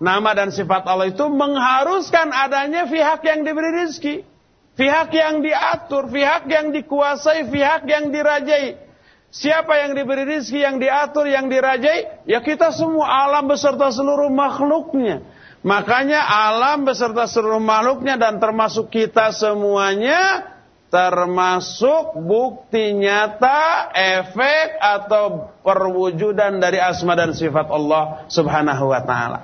Nama 0.02 0.30
dan 0.34 0.48
sifat 0.50 0.82
Allah 0.86 1.10
itu 1.10 1.26
mengharuskan 1.30 2.34
adanya 2.34 2.90
pihak 2.90 3.22
yang 3.22 3.46
diberi 3.46 3.86
rizki. 3.86 4.26
Pihak 4.78 5.10
yang 5.10 5.42
diatur, 5.42 6.06
pihak 6.06 6.46
yang 6.46 6.70
dikuasai, 6.70 7.50
pihak 7.50 7.82
yang 7.90 8.14
dirajai. 8.14 8.78
Siapa 9.28 9.74
yang 9.82 9.92
diberi 9.98 10.24
rizki, 10.24 10.62
yang 10.62 10.78
diatur, 10.78 11.26
yang 11.26 11.50
dirajai? 11.50 12.24
Ya 12.30 12.38
kita 12.40 12.70
semua 12.70 13.26
alam 13.26 13.50
beserta 13.50 13.90
seluruh 13.90 14.30
makhluknya. 14.30 15.26
Makanya 15.66 16.22
alam 16.22 16.86
beserta 16.86 17.26
seluruh 17.26 17.58
makhluknya 17.58 18.14
dan 18.14 18.38
termasuk 18.38 18.88
kita 18.94 19.34
semuanya 19.34 20.46
termasuk 20.88 22.16
bukti 22.16 22.96
nyata, 22.96 23.92
efek 23.92 24.80
atau 24.80 25.52
perwujudan 25.60 26.56
dari 26.56 26.80
asma 26.80 27.12
dan 27.12 27.36
sifat 27.36 27.68
Allah 27.68 28.24
Subhanahu 28.32 28.88
wa 28.88 29.00
taala. 29.04 29.40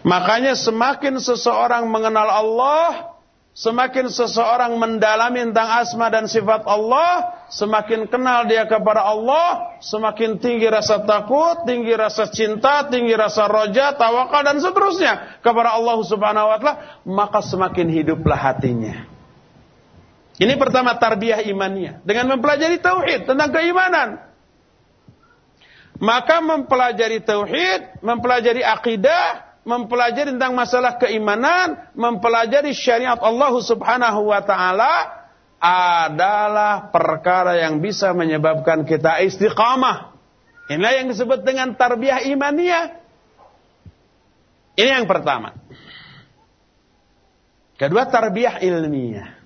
Makanya 0.00 0.56
semakin 0.56 1.20
seseorang 1.20 1.84
mengenal 1.92 2.24
Allah, 2.24 3.09
semakin 3.60 4.08
seseorang 4.08 4.72
mendalami 4.80 5.52
tentang 5.52 5.84
asma 5.84 6.08
dan 6.08 6.24
sifat 6.24 6.64
Allah, 6.64 7.44
semakin 7.52 8.08
kenal 8.08 8.48
dia 8.48 8.64
kepada 8.64 9.04
Allah, 9.04 9.76
semakin 9.84 10.40
tinggi 10.40 10.64
rasa 10.64 11.04
takut, 11.04 11.68
tinggi 11.68 11.92
rasa 11.92 12.32
cinta, 12.32 12.88
tinggi 12.88 13.12
rasa 13.12 13.44
roja, 13.52 13.92
tawakal 13.92 14.40
dan 14.40 14.56
seterusnya 14.64 15.44
kepada 15.44 15.76
Allah 15.76 15.96
Subhanahu 16.00 16.48
wa 16.48 16.56
taala, 16.56 16.74
maka 17.04 17.44
semakin 17.44 17.92
hiduplah 17.92 18.40
hatinya. 18.40 19.04
Ini 20.40 20.56
pertama 20.56 20.96
tarbiyah 20.96 21.44
imannya. 21.44 22.00
Dengan 22.00 22.32
mempelajari 22.32 22.80
tauhid 22.80 23.28
tentang 23.28 23.52
keimanan. 23.52 24.24
Maka 26.00 26.40
mempelajari 26.40 27.20
tauhid, 27.20 28.00
mempelajari 28.00 28.64
akidah, 28.64 29.49
mempelajari 29.64 30.36
tentang 30.36 30.56
masalah 30.56 30.96
keimanan, 30.96 31.90
mempelajari 31.92 32.72
syariat 32.72 33.18
Allah 33.20 33.52
Subhanahu 33.60 34.32
wa 34.32 34.40
taala 34.40 34.94
adalah 35.60 36.88
perkara 36.88 37.60
yang 37.60 37.84
bisa 37.84 38.16
menyebabkan 38.16 38.88
kita 38.88 39.20
istiqamah. 39.20 40.16
Inilah 40.72 40.92
yang 41.02 41.06
disebut 41.12 41.44
dengan 41.44 41.76
tarbiyah 41.76 42.24
imaniyah. 42.30 42.96
Ini 44.78 45.02
yang 45.02 45.08
pertama. 45.10 45.52
Kedua 47.76 48.08
tarbiyah 48.08 48.60
ilmiah. 48.64 49.36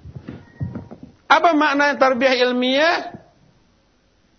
Apa 1.26 1.54
makna 1.54 1.94
tarbiyah 1.98 2.34
ilmiah? 2.46 3.13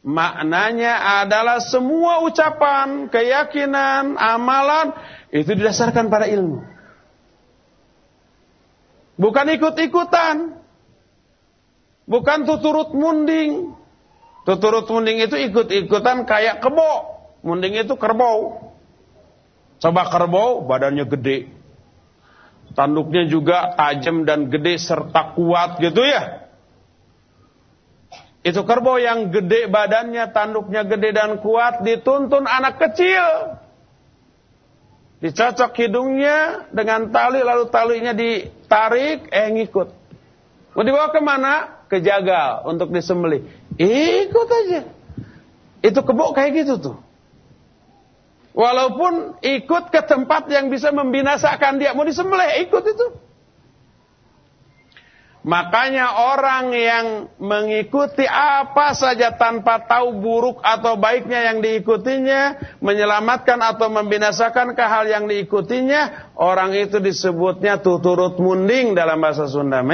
Maknanya 0.06 1.26
adalah 1.26 1.58
semua 1.66 2.22
ucapan, 2.22 3.10
keyakinan, 3.10 4.14
amalan 4.22 4.94
itu 5.34 5.58
didasarkan 5.58 6.14
pada 6.14 6.30
ilmu. 6.30 6.62
Bukan 9.18 9.46
ikut-ikutan. 9.58 10.62
Bukan 12.06 12.46
tuturut 12.46 12.94
munding. 12.94 13.74
Tuturut 14.46 14.86
munding 14.86 15.26
itu 15.26 15.42
ikut-ikutan 15.42 16.30
kayak 16.30 16.62
kebo. 16.62 17.18
Munding 17.42 17.82
itu 17.82 17.98
kerbau. 17.98 18.62
Coba 19.82 20.06
kerbau 20.14 20.70
badannya 20.70 21.10
gede. 21.10 21.50
Tanduknya 22.78 23.26
juga 23.26 23.74
tajam 23.74 24.22
dan 24.22 24.54
gede 24.54 24.78
serta 24.78 25.34
kuat 25.34 25.82
gitu 25.82 26.06
ya. 26.06 26.45
Itu 28.46 28.62
kerbau 28.62 29.02
yang 29.02 29.34
gede 29.34 29.66
badannya, 29.74 30.30
tanduknya 30.30 30.86
gede 30.86 31.18
dan 31.18 31.42
kuat, 31.42 31.82
dituntun 31.82 32.46
anak 32.46 32.78
kecil. 32.78 33.58
Dicocok 35.18 35.74
hidungnya 35.74 36.70
dengan 36.70 37.10
tali, 37.10 37.42
lalu 37.42 37.74
talinya 37.74 38.14
ditarik, 38.14 39.34
eh 39.34 39.50
ngikut. 39.50 39.90
Mau 40.78 40.86
dibawa 40.86 41.10
ke 41.10 41.26
mana? 41.26 41.54
Ke 41.90 41.98
jagal 42.06 42.70
untuk 42.70 42.94
disembelih. 42.94 43.50
Ikut 43.82 44.48
aja. 44.54 44.94
Itu 45.82 46.06
kebo 46.06 46.38
kayak 46.38 46.52
gitu 46.54 46.74
tuh. 46.78 46.98
Walaupun 48.54 49.42
ikut 49.42 49.90
ke 49.90 50.02
tempat 50.06 50.54
yang 50.54 50.70
bisa 50.70 50.94
membinasakan 50.94 51.82
dia, 51.82 51.98
mau 51.98 52.06
disembelih, 52.06 52.62
ikut 52.70 52.84
itu. 52.86 53.25
Makanya 55.46 56.26
orang 56.34 56.74
yang 56.74 57.06
mengikuti 57.38 58.26
apa 58.26 58.98
saja 58.98 59.38
tanpa 59.38 59.78
tahu 59.86 60.18
buruk 60.18 60.58
atau 60.66 60.98
baiknya 60.98 61.54
yang 61.54 61.62
diikutinya, 61.62 62.58
menyelamatkan 62.82 63.62
atau 63.62 63.94
membinasakan 63.94 64.74
ke 64.74 64.82
hal 64.82 65.06
yang 65.06 65.30
diikutinya, 65.30 66.34
orang 66.34 66.74
itu 66.74 66.98
disebutnya 66.98 67.78
tuturut 67.78 68.42
munding 68.42 68.98
dalam 68.98 69.22
bahasa 69.22 69.46
Sunda. 69.46 69.86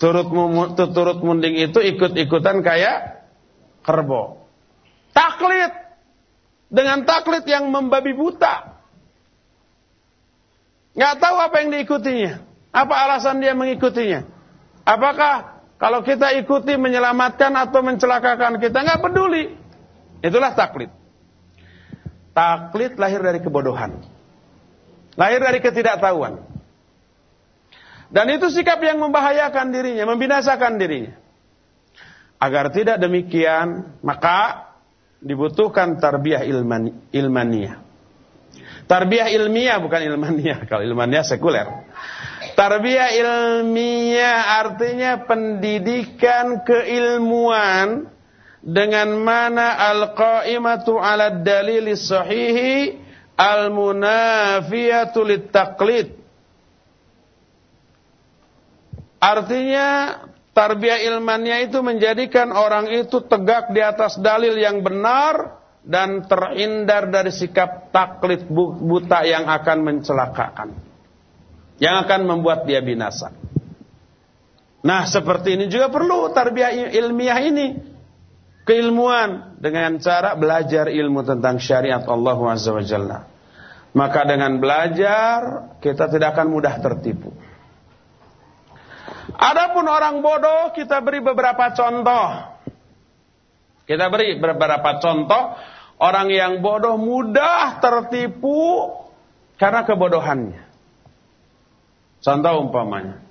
Turut 0.00 0.32
tuturut 0.72 1.20
munding 1.20 1.60
itu 1.60 1.76
ikut-ikutan 1.76 2.64
kayak 2.64 3.20
kerbau. 3.84 4.48
Taklid 5.12 5.76
dengan 6.72 7.04
taklid 7.04 7.44
yang 7.44 7.68
membabi 7.68 8.16
buta. 8.16 8.80
Nggak 10.96 11.14
tahu 11.20 11.36
apa 11.36 11.56
yang 11.60 11.68
diikutinya. 11.76 12.45
Apa 12.76 13.08
alasan 13.08 13.40
dia 13.40 13.56
mengikutinya? 13.56 14.28
Apakah 14.84 15.64
kalau 15.80 16.04
kita 16.04 16.36
ikuti 16.36 16.76
menyelamatkan 16.76 17.48
atau 17.56 17.80
mencelakakan 17.80 18.60
kita 18.60 18.84
nggak 18.84 19.00
peduli? 19.00 19.56
Itulah 20.20 20.52
taklid. 20.52 20.92
Taklid 22.36 23.00
lahir 23.00 23.24
dari 23.24 23.40
kebodohan. 23.40 23.96
Lahir 25.16 25.40
dari 25.40 25.64
ketidaktahuan. 25.64 26.44
Dan 28.12 28.28
itu 28.28 28.52
sikap 28.52 28.78
yang 28.84 29.00
membahayakan 29.00 29.72
dirinya, 29.72 30.04
membinasakan 30.04 30.76
dirinya. 30.76 31.16
Agar 32.36 32.68
tidak 32.76 33.00
demikian, 33.00 33.96
maka 34.04 34.68
dibutuhkan 35.24 35.96
tarbiyah 35.96 36.44
ilmani, 36.44 36.92
ilmaniah. 37.10 37.80
Tarbiyah 38.86 39.32
ilmiah 39.34 39.80
bukan 39.82 40.00
ilmaniah. 40.04 40.62
Kalau 40.70 40.84
ilmaniah 40.84 41.26
sekuler. 41.26 41.66
Tarbiyah 42.56 43.12
ilmiah 43.12 44.64
artinya 44.64 45.28
pendidikan 45.28 46.64
keilmuan 46.64 48.08
dengan 48.64 49.12
mana 49.20 49.76
al-qa'imatu 49.92 50.96
'ala 50.96 51.36
dalil 51.36 51.92
sahihi 51.92 52.96
al-munafiyatu 53.36 55.20
lit-taqlid. 55.20 56.16
Artinya 59.20 59.88
tarbiyah 60.56 61.04
ilmiah 61.12 61.60
itu 61.60 61.84
menjadikan 61.84 62.56
orang 62.56 62.88
itu 62.88 63.20
tegak 63.20 63.68
di 63.76 63.84
atas 63.84 64.16
dalil 64.16 64.56
yang 64.56 64.80
benar 64.80 65.60
dan 65.84 66.24
terhindar 66.24 67.12
dari 67.12 67.28
sikap 67.28 67.92
taklid 67.92 68.48
buta 68.48 69.28
yang 69.28 69.44
akan 69.44 69.78
mencelakakan 69.84 70.85
yang 71.76 72.04
akan 72.04 72.24
membuat 72.24 72.64
dia 72.64 72.80
binasa. 72.80 73.32
Nah, 74.86 75.02
seperti 75.04 75.58
ini 75.58 75.66
juga 75.66 75.90
perlu 75.90 76.30
tarbiyah 76.30 76.94
ilmiah 76.94 77.40
ini. 77.42 77.66
Keilmuan 78.66 79.58
dengan 79.62 79.94
cara 80.02 80.34
belajar 80.34 80.90
ilmu 80.90 81.22
tentang 81.22 81.62
syariat 81.62 82.02
Allah 82.02 82.38
Azza 82.50 82.74
wa 82.74 82.82
Jalla. 82.82 83.18
Maka 83.94 84.26
dengan 84.26 84.58
belajar 84.58 85.38
kita 85.78 86.10
tidak 86.10 86.34
akan 86.34 86.50
mudah 86.50 86.74
tertipu. 86.82 87.30
Adapun 89.38 89.86
orang 89.86 90.18
bodoh 90.18 90.74
kita 90.74 90.98
beri 90.98 91.22
beberapa 91.22 91.70
contoh. 91.78 92.58
Kita 93.86 94.10
beri 94.10 94.34
beberapa 94.42 94.98
contoh 94.98 95.54
orang 96.02 96.26
yang 96.34 96.58
bodoh 96.58 96.98
mudah 96.98 97.78
tertipu 97.78 98.90
karena 99.62 99.86
kebodohannya. 99.86 100.65
Contoh 102.26 102.58
umpamanya. 102.58 103.22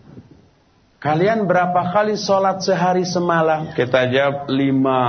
Kalian 1.04 1.44
berapa 1.52 1.92
kali 1.92 2.16
sholat 2.16 2.64
sehari 2.64 3.04
semalam? 3.04 3.76
Kita 3.76 4.08
jawab 4.08 4.48
lima. 4.48 5.04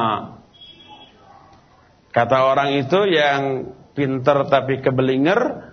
Kata 2.10 2.50
orang 2.50 2.82
itu 2.82 2.98
yang 3.06 3.70
pinter 3.94 4.42
tapi 4.50 4.82
kebelinger. 4.82 5.70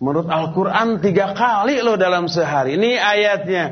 Menurut 0.00 0.32
Al-Quran 0.32 1.04
tiga 1.04 1.36
kali 1.36 1.84
loh 1.84 2.00
dalam 2.00 2.24
sehari. 2.24 2.80
Ini 2.80 2.96
ayatnya. 2.96 3.64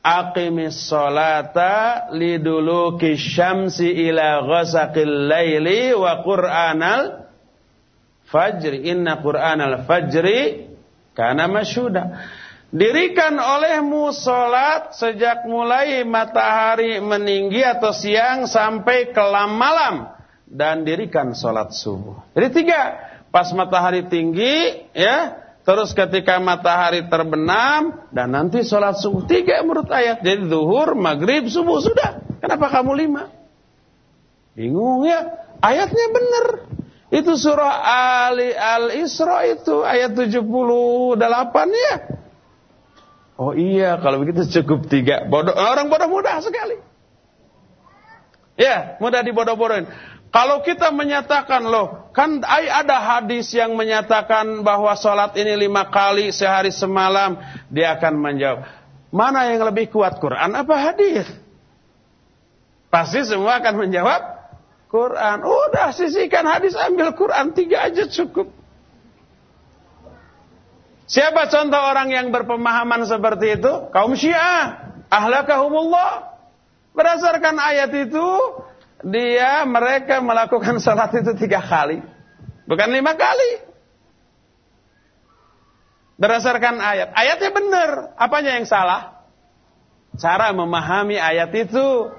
Aqimis 0.00 0.88
sholata 0.88 2.08
liduluki 2.12 3.16
syamsi 3.16 4.12
ila 4.12 4.44
ghasaqil 4.44 5.28
layli 5.28 5.96
wa 5.96 6.20
qur'anal 6.20 7.32
fajri. 8.28 8.92
Inna 8.92 9.24
qur'anal 9.24 9.88
fajri 9.88 10.68
kana 11.16 11.48
masyuda. 11.48 12.36
Dirikan 12.70 13.34
olehmu 13.34 14.14
sholat 14.14 14.94
sejak 14.94 15.42
mulai 15.50 16.06
matahari 16.06 17.02
meninggi 17.02 17.66
atau 17.66 17.90
siang 17.90 18.46
sampai 18.46 19.10
kelam 19.10 19.58
malam. 19.58 20.14
Dan 20.46 20.86
dirikan 20.86 21.34
sholat 21.34 21.74
subuh. 21.74 22.22
Jadi 22.34 22.48
tiga. 22.62 22.82
Pas 23.30 23.50
matahari 23.54 24.06
tinggi, 24.06 24.86
ya. 24.94 25.38
Terus 25.66 25.90
ketika 25.94 26.38
matahari 26.38 27.10
terbenam. 27.10 28.06
Dan 28.14 28.38
nanti 28.38 28.62
sholat 28.62 29.02
subuh. 29.02 29.26
Tiga 29.26 29.66
menurut 29.66 29.90
ayat. 29.90 30.22
Jadi 30.22 30.46
zuhur, 30.46 30.94
maghrib, 30.94 31.50
subuh. 31.50 31.82
Sudah. 31.82 32.22
Kenapa 32.38 32.70
kamu 32.70 32.94
lima? 32.94 33.34
Bingung 34.54 35.06
ya. 35.10 35.26
Ayatnya 35.58 36.06
benar. 36.14 36.46
Itu 37.10 37.34
surah 37.34 37.82
Ali 38.30 38.54
Al-Isra 38.54 39.42
itu 39.50 39.82
ayat 39.82 40.14
78 40.14 41.18
ya. 41.74 42.19
Oh 43.40 43.56
iya, 43.56 43.96
kalau 43.96 44.20
begitu 44.20 44.44
cukup 44.60 44.84
tiga. 44.92 45.24
Bodoh, 45.24 45.56
orang 45.56 45.88
bodoh 45.88 46.12
mudah 46.12 46.44
sekali. 46.44 46.76
Ya, 48.60 49.00
mudah 49.00 49.24
dibodoh-bodohin. 49.24 49.88
Kalau 50.28 50.60
kita 50.60 50.92
menyatakan 50.92 51.64
loh, 51.64 52.12
kan 52.12 52.44
ada 52.44 53.00
hadis 53.00 53.48
yang 53.56 53.72
menyatakan 53.80 54.60
bahwa 54.60 54.92
sholat 54.92 55.32
ini 55.40 55.56
lima 55.56 55.88
kali 55.88 56.28
sehari 56.36 56.68
semalam, 56.68 57.40
dia 57.72 57.96
akan 57.96 58.20
menjawab, 58.20 58.60
mana 59.08 59.48
yang 59.48 59.64
lebih 59.64 59.88
kuat 59.88 60.20
Quran 60.20 60.52
apa 60.52 60.74
hadis? 60.76 61.24
Pasti 62.92 63.24
semua 63.24 63.56
akan 63.64 63.88
menjawab 63.88 64.20
Quran. 64.92 65.48
Udah 65.48 65.96
sisihkan 65.96 66.44
hadis, 66.44 66.76
ambil 66.76 67.16
Quran 67.16 67.56
tiga 67.56 67.88
aja 67.88 68.04
cukup. 68.04 68.59
Siapa 71.10 71.50
contoh 71.50 71.82
orang 71.82 72.14
yang 72.14 72.30
berpemahaman 72.30 73.02
seperti 73.02 73.58
itu? 73.58 73.90
Kaum 73.90 74.14
Syiah. 74.14 74.94
Ahlakahumullah. 75.10 76.38
Berdasarkan 76.94 77.58
ayat 77.58 77.90
itu, 77.98 78.28
dia 79.02 79.66
mereka 79.66 80.22
melakukan 80.22 80.78
salat 80.78 81.10
itu 81.18 81.34
tiga 81.34 81.58
kali. 81.58 81.98
Bukan 82.70 82.94
lima 82.94 83.18
kali. 83.18 83.58
Berdasarkan 86.14 86.78
ayat. 86.78 87.10
Ayatnya 87.18 87.50
benar. 87.50 87.90
Apanya 88.14 88.54
yang 88.54 88.70
salah? 88.70 89.26
Cara 90.14 90.54
memahami 90.54 91.18
ayat 91.18 91.50
itu. 91.58 92.14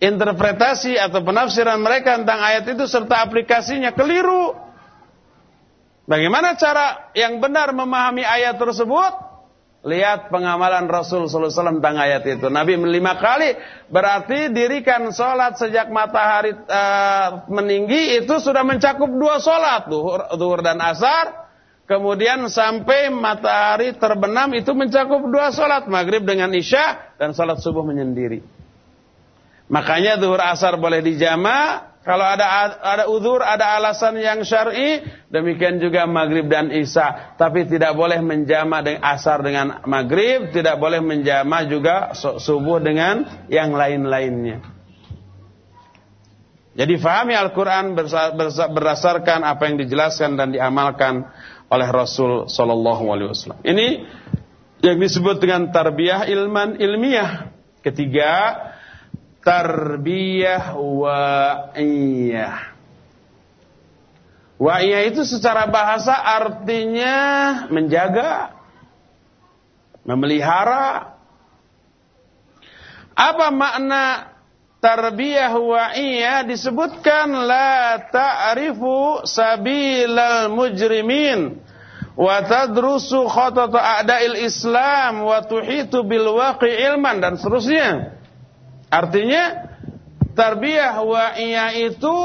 Interpretasi 0.00 0.96
atau 0.96 1.20
penafsiran 1.20 1.80
mereka 1.80 2.16
tentang 2.16 2.40
ayat 2.40 2.64
itu 2.64 2.88
serta 2.88 3.20
aplikasinya 3.28 3.92
keliru. 3.92 4.65
Bagaimana 6.06 6.54
cara 6.54 7.10
yang 7.18 7.42
benar 7.42 7.74
memahami 7.74 8.22
ayat 8.22 8.62
tersebut? 8.62 9.26
Lihat 9.86 10.34
pengamalan 10.34 10.90
Rasul 10.90 11.30
Sallallahu 11.30 11.46
Alaihi 11.46 11.58
Wasallam 11.62 11.78
tentang 11.78 11.98
ayat 11.98 12.22
itu. 12.26 12.46
Nabi 12.50 12.74
lima 12.74 13.14
kali 13.22 13.54
berarti 13.86 14.50
dirikan 14.50 15.14
sholat 15.14 15.58
sejak 15.62 15.94
matahari 15.94 16.54
uh, 16.54 17.46
meninggi 17.46 18.18
itu 18.18 18.34
sudah 18.42 18.66
mencakup 18.66 19.06
dua 19.06 19.38
sholat, 19.38 19.86
duhur, 19.86 20.26
duhur 20.34 20.62
dan 20.62 20.82
asar. 20.82 21.46
Kemudian 21.86 22.50
sampai 22.50 23.14
matahari 23.14 23.94
terbenam 23.94 24.50
itu 24.58 24.74
mencakup 24.74 25.22
dua 25.30 25.54
sholat, 25.54 25.86
maghrib 25.86 26.26
dengan 26.26 26.50
isya 26.50 27.14
dan 27.14 27.30
sholat 27.30 27.62
subuh 27.62 27.86
menyendiri. 27.86 28.42
Makanya 29.70 30.18
duhur 30.18 30.42
asar 30.42 30.78
boleh 30.82 30.98
dijama, 30.98 31.94
kalau 32.06 32.22
ada 32.22 32.46
ada 32.78 33.04
uzur, 33.10 33.42
ada 33.42 33.74
alasan 33.74 34.14
yang 34.22 34.46
syar'i, 34.46 35.02
demikian 35.26 35.82
juga 35.82 36.06
maghrib 36.06 36.46
dan 36.46 36.70
isya. 36.70 37.34
Tapi 37.34 37.66
tidak 37.66 37.98
boleh 37.98 38.22
menjama 38.22 38.78
dengan 38.78 39.02
asar 39.02 39.42
dengan 39.42 39.82
maghrib, 39.90 40.54
tidak 40.54 40.78
boleh 40.78 41.02
menjama 41.02 41.66
juga 41.66 42.14
subuh 42.14 42.78
dengan 42.78 43.26
yang 43.50 43.74
lain-lainnya. 43.74 44.62
Jadi 46.78 46.94
fahami 46.94 47.34
Al-Quran 47.34 47.98
berdasarkan 48.70 49.42
apa 49.42 49.66
yang 49.66 49.82
dijelaskan 49.82 50.38
dan 50.38 50.54
diamalkan 50.54 51.26
oleh 51.66 51.88
Rasul 51.90 52.46
Sallallahu 52.46 53.02
Alaihi 53.10 53.28
Wasallam. 53.34 53.60
Ini 53.66 53.86
yang 54.78 55.02
disebut 55.02 55.42
dengan 55.42 55.74
tarbiyah 55.74 56.30
ilman 56.30 56.78
ilmiah. 56.78 57.50
Ketiga, 57.82 58.54
tarbiyah 59.46 60.74
wa'iyah. 60.74 62.56
Wa'iyah 64.58 65.00
itu 65.06 65.22
secara 65.22 65.70
bahasa 65.70 66.10
artinya 66.10 67.16
menjaga, 67.70 68.58
memelihara. 70.02 71.14
Apa 73.14 73.54
makna 73.54 74.34
tarbiyah 74.82 75.54
wa'iyah 75.54 76.42
disebutkan 76.50 77.30
la 77.46 78.02
ta'rifu 78.10 79.22
sabilal 79.22 80.50
mujrimin 80.50 81.62
wa 82.18 82.36
tadrusu 82.42 83.28
khatata 83.30 84.02
a'da'il 84.02 84.42
Islam 84.42 85.22
wa 85.22 85.38
tuhitu 85.44 86.02
bil 86.02 86.34
waqi 86.34 86.66
ilman 86.66 87.22
dan 87.22 87.38
seterusnya. 87.38 88.15
Artinya 88.86 89.72
tarbiyah 90.36 91.02
wa'iyah 91.02 91.70
itu 91.90 92.16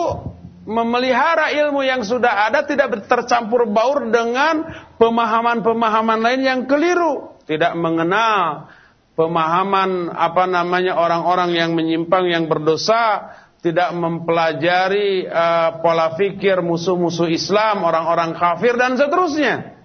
memelihara 0.68 1.50
ilmu 1.50 1.82
yang 1.82 2.06
sudah 2.06 2.52
ada 2.52 2.62
tidak 2.68 3.10
tercampur 3.10 3.66
baur 3.66 4.06
dengan 4.14 4.70
pemahaman-pemahaman 5.02 6.20
lain 6.22 6.42
yang 6.46 6.60
keliru, 6.70 7.34
tidak 7.50 7.74
mengenal 7.74 8.70
pemahaman 9.18 10.14
apa 10.14 10.46
namanya 10.46 10.96
orang-orang 10.98 11.58
yang 11.58 11.74
menyimpang 11.74 12.30
yang 12.30 12.46
berdosa, 12.46 13.34
tidak 13.62 13.94
mempelajari 13.94 15.26
uh, 15.26 15.82
pola 15.82 16.14
fikir 16.18 16.62
musuh-musuh 16.62 17.30
Islam, 17.30 17.82
orang-orang 17.82 18.38
kafir 18.38 18.78
dan 18.78 18.98
seterusnya. 18.98 19.78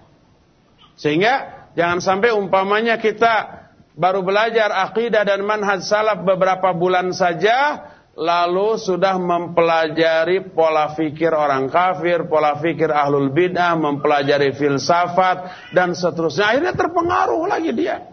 Sehingga 0.97 1.67
jangan 1.77 2.01
sampai 2.01 2.33
umpamanya 2.33 2.97
kita 2.97 3.56
baru 3.97 4.21
belajar 4.21 4.69
akidah 4.87 5.25
dan 5.25 5.41
manhaj 5.41 5.81
salaf 5.81 6.21
beberapa 6.21 6.69
bulan 6.77 7.09
saja 7.17 7.81
lalu 8.17 8.81
sudah 8.81 9.17
mempelajari 9.21 10.53
pola 10.53 10.93
fikir 10.97 11.33
orang 11.33 11.69
kafir, 11.69 12.25
pola 12.25 12.57
fikir 12.57 12.89
ahlul 12.89 13.29
bid'ah, 13.29 13.77
mempelajari 13.77 14.57
filsafat 14.57 15.69
dan 15.73 15.93
seterusnya. 15.93 16.49
Akhirnya 16.49 16.73
terpengaruh 16.73 17.45
lagi 17.45 17.71
dia. 17.77 18.09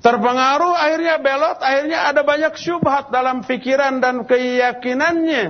Terpengaruh 0.00 0.72
akhirnya 0.72 1.16
belot, 1.20 1.58
akhirnya 1.60 1.98
ada 2.12 2.20
banyak 2.24 2.54
syubhat 2.56 3.12
dalam 3.12 3.44
pikiran 3.44 4.00
dan 4.00 4.24
keyakinannya. 4.24 5.44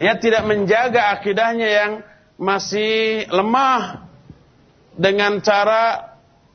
Dia 0.00 0.14
tidak 0.16 0.48
menjaga 0.48 1.12
akidahnya 1.20 1.68
yang 1.68 1.92
masih 2.40 3.28
lemah 3.28 4.08
dengan 4.96 5.44
cara 5.44 6.09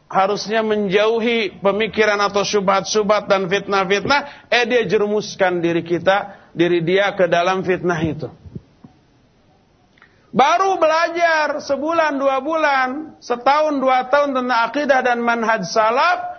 harusnya 0.06 0.61
menjauhi 0.61 1.60
pemikiran 1.60 2.22
atau 2.22 2.45
syubhat-syubhat 2.45 3.26
dan 3.26 3.49
fitnah-fitnah, 3.49 4.49
eh 4.53 4.65
dia 4.69 4.86
jerumuskan 4.86 5.60
diri 5.60 5.82
kita, 5.82 6.49
diri 6.53 6.86
dia 6.86 7.10
ke 7.18 7.26
dalam 7.26 7.65
fitnah 7.65 7.99
itu. 8.06 8.30
Baru 10.36 10.76
belajar 10.76 11.64
sebulan, 11.64 12.19
dua 12.19 12.44
bulan, 12.44 13.15
setahun, 13.23 13.80
dua 13.80 14.11
tahun 14.11 14.36
tentang 14.36 14.61
akidah 14.68 14.99
dan 14.99 15.23
manhaj 15.23 15.64
salaf, 15.64 16.36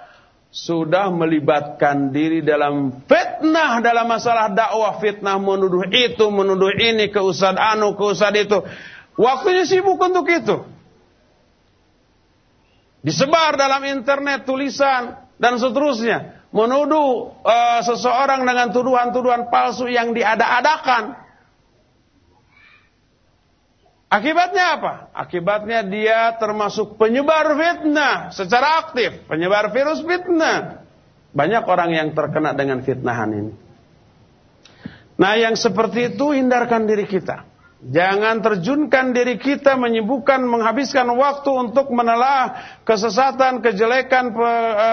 sudah 0.52 1.08
melibatkan 1.08 2.12
diri 2.12 2.44
dalam 2.44 3.04
fitnah 3.08 3.80
dalam 3.80 4.04
masalah 4.04 4.52
dakwah, 4.52 5.00
fitnah 5.00 5.40
menuduh 5.40 5.88
itu, 5.88 6.28
menuduh 6.28 6.76
ini, 6.76 7.08
ke 7.08 7.20
ustad 7.24 7.56
anu, 7.56 7.96
ke 7.96 8.04
ustad 8.04 8.36
itu. 8.36 8.62
Waktunya 9.16 9.64
sibuk 9.64 9.96
untuk 9.96 10.28
itu. 10.28 10.75
Disebar 13.06 13.54
dalam 13.54 13.86
internet 13.86 14.42
tulisan 14.42 15.14
dan 15.38 15.62
seterusnya. 15.62 16.42
Menuduh 16.50 17.38
uh, 17.38 17.80
seseorang 17.86 18.42
dengan 18.42 18.74
tuduhan-tuduhan 18.74 19.46
palsu 19.46 19.86
yang 19.86 20.10
diada-adakan. 20.10 21.14
Akibatnya 24.10 24.64
apa? 24.78 24.92
Akibatnya 25.14 25.86
dia 25.86 26.34
termasuk 26.42 26.98
penyebar 26.98 27.54
fitnah 27.54 28.34
secara 28.34 28.82
aktif. 28.82 29.22
Penyebar 29.30 29.70
virus 29.70 30.02
fitnah. 30.02 30.82
Banyak 31.30 31.62
orang 31.62 31.90
yang 31.94 32.08
terkena 32.10 32.58
dengan 32.58 32.82
fitnahan 32.82 33.30
ini. 33.30 33.54
Nah 35.14 35.32
yang 35.38 35.54
seperti 35.54 36.16
itu 36.16 36.34
hindarkan 36.34 36.90
diri 36.90 37.06
kita. 37.06 37.46
Jangan 37.76 38.40
terjunkan 38.40 39.12
diri 39.12 39.36
kita 39.36 39.76
menyibukkan 39.76 40.40
menghabiskan 40.48 41.12
waktu 41.12 41.50
untuk 41.52 41.92
menelaah 41.92 42.80
kesesatan, 42.88 43.60
kejelekan, 43.60 44.32
pe, 44.32 44.50
e, 44.80 44.90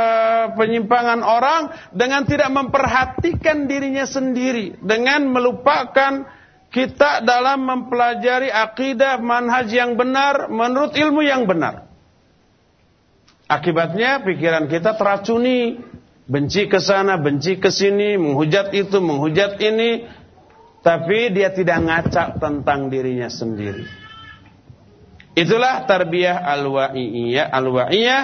penyimpangan 0.60 1.24
orang 1.24 1.72
dengan 1.96 2.28
tidak 2.28 2.52
memperhatikan 2.52 3.72
dirinya 3.72 4.04
sendiri, 4.04 4.76
dengan 4.84 5.32
melupakan 5.32 6.28
kita 6.76 7.24
dalam 7.24 7.64
mempelajari 7.64 8.52
akidah 8.52 9.16
manhaj 9.16 9.72
yang 9.72 9.96
benar 9.96 10.52
menurut 10.52 10.92
ilmu 11.00 11.24
yang 11.24 11.48
benar. 11.48 11.88
Akibatnya 13.48 14.20
pikiran 14.28 14.68
kita 14.68 15.00
teracuni, 15.00 15.80
benci 16.28 16.68
ke 16.68 16.84
sana, 16.84 17.16
benci 17.16 17.64
ke 17.64 17.72
sini, 17.72 18.20
menghujat 18.20 18.76
itu, 18.76 19.00
menghujat 19.00 19.56
ini, 19.64 20.04
tapi 20.84 21.32
dia 21.32 21.56
tidak 21.56 21.80
ngacak 21.80 22.44
tentang 22.44 22.92
dirinya 22.92 23.32
sendiri. 23.32 23.88
Itulah 25.34 25.88
tarbiyah 25.90 26.44
al-wa'iyah, 26.44 27.50
al-wa'iyah 27.50 28.24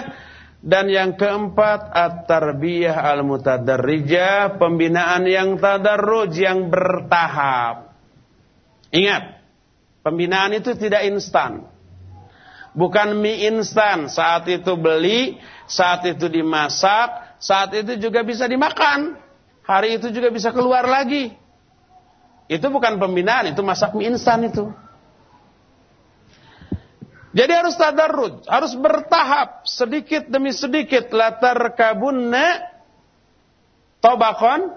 dan 0.60 0.92
yang 0.92 1.16
keempat 1.16 1.88
at-tarbiyah 1.90 3.00
al-mutadarrijah, 3.16 4.60
pembinaan 4.60 5.24
yang 5.26 5.56
tadarruj 5.58 6.36
yang 6.36 6.68
bertahap. 6.68 7.96
Ingat, 8.92 9.40
pembinaan 10.04 10.60
itu 10.60 10.76
tidak 10.76 11.08
instan. 11.08 11.66
Bukan 12.76 13.18
mie 13.18 13.50
instan. 13.50 14.12
Saat 14.12 14.46
itu 14.52 14.78
beli, 14.78 15.42
saat 15.66 16.06
itu 16.06 16.30
dimasak, 16.30 17.40
saat 17.42 17.74
itu 17.74 17.98
juga 17.98 18.22
bisa 18.22 18.46
dimakan. 18.46 19.18
Hari 19.66 19.98
itu 19.98 20.14
juga 20.14 20.30
bisa 20.30 20.54
keluar 20.54 20.86
lagi. 20.86 21.34
Itu 22.50 22.74
bukan 22.74 22.98
pembinaan, 22.98 23.54
itu 23.54 23.62
masak 23.62 23.94
mie 23.94 24.10
instan 24.10 24.42
itu. 24.50 24.74
Jadi 27.30 27.52
harus 27.54 27.78
tadarruj, 27.78 28.42
harus 28.50 28.74
bertahap 28.74 29.62
sedikit 29.70 30.26
demi 30.26 30.50
sedikit 30.50 31.14
latar 31.14 31.78
kabunna 31.78 32.66
tobakon 34.02 34.74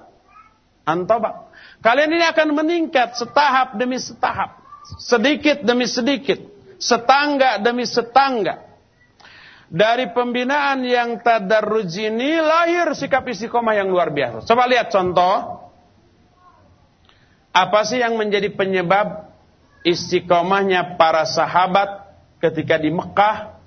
antobak. 0.85 1.49
Kalian 1.81 2.12
ini 2.12 2.24
akan 2.28 2.53
meningkat 2.53 3.16
setahap 3.16 3.81
demi 3.81 3.97
setahap, 3.97 4.61
sedikit 5.01 5.65
demi 5.65 5.89
sedikit, 5.89 6.44
setangga 6.77 7.57
demi 7.57 7.89
setangga. 7.89 8.69
Dari 9.73 10.12
pembinaan 10.12 10.85
yang 10.85 11.24
tadarruj 11.24 11.89
ini 11.97 12.36
lahir 12.36 12.93
sikap 12.93 13.24
istiqomah 13.24 13.73
yang 13.73 13.89
luar 13.89 14.12
biasa. 14.12 14.44
Coba 14.44 14.69
lihat 14.69 14.93
contoh. 14.93 15.62
Apa 17.53 17.85
sih 17.85 18.01
yang 18.01 18.16
menjadi 18.16 18.49
penyebab 18.49 19.29
istiqomahnya 19.85 20.97
para 20.97 21.29
sahabat 21.29 22.16
ketika 22.41 22.81
di 22.81 22.89
Mekah 22.89 23.61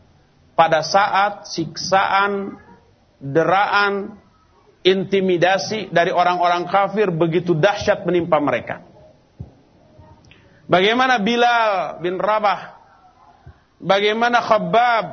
pada 0.57 0.82
saat 0.82 1.45
siksaan, 1.48 2.57
deraan, 3.22 4.18
intimidasi 4.86 5.90
dari 5.90 6.14
orang-orang 6.14 6.70
kafir 6.70 7.10
begitu 7.10 7.57
dahsyat 7.57 8.06
menimpa 8.06 8.38
mereka. 8.38 8.86
Bagaimana 10.66 11.22
Bilal 11.22 12.02
bin 12.02 12.18
Rabah, 12.18 12.78
bagaimana 13.82 14.41
Khabbab 14.41 15.06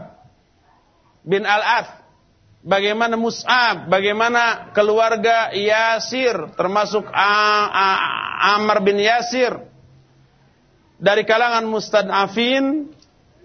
bin 1.24 1.44
Al-Ath, 1.44 2.01
bagaimana 2.62 3.18
Mus'ab, 3.18 3.90
bagaimana 3.90 4.70
keluarga 4.72 5.50
Yasir, 5.52 6.54
termasuk 6.54 7.04
Amr 8.42 8.78
bin 8.86 9.02
Yasir, 9.02 9.58
dari 11.02 11.26
kalangan 11.26 11.66
mustad'afin 11.66 12.86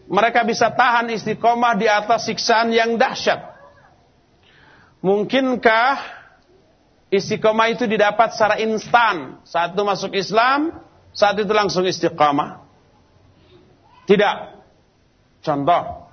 mereka 0.07 0.45
bisa 0.47 0.71
tahan 0.71 1.11
istiqomah 1.11 1.75
di 1.75 1.89
atas 1.89 2.29
siksaan 2.29 2.71
yang 2.71 2.95
dahsyat. 2.95 3.57
Mungkinkah 5.03 5.99
istiqomah 7.11 7.67
itu 7.73 7.89
didapat 7.89 8.31
secara 8.37 8.55
instan? 8.61 9.41
Saat 9.43 9.75
itu 9.75 9.83
masuk 9.83 10.11
Islam, 10.15 10.79
saat 11.11 11.35
itu 11.41 11.51
langsung 11.51 11.83
istiqomah? 11.83 12.63
Tidak. 14.07 14.37
Contoh. 15.43 16.06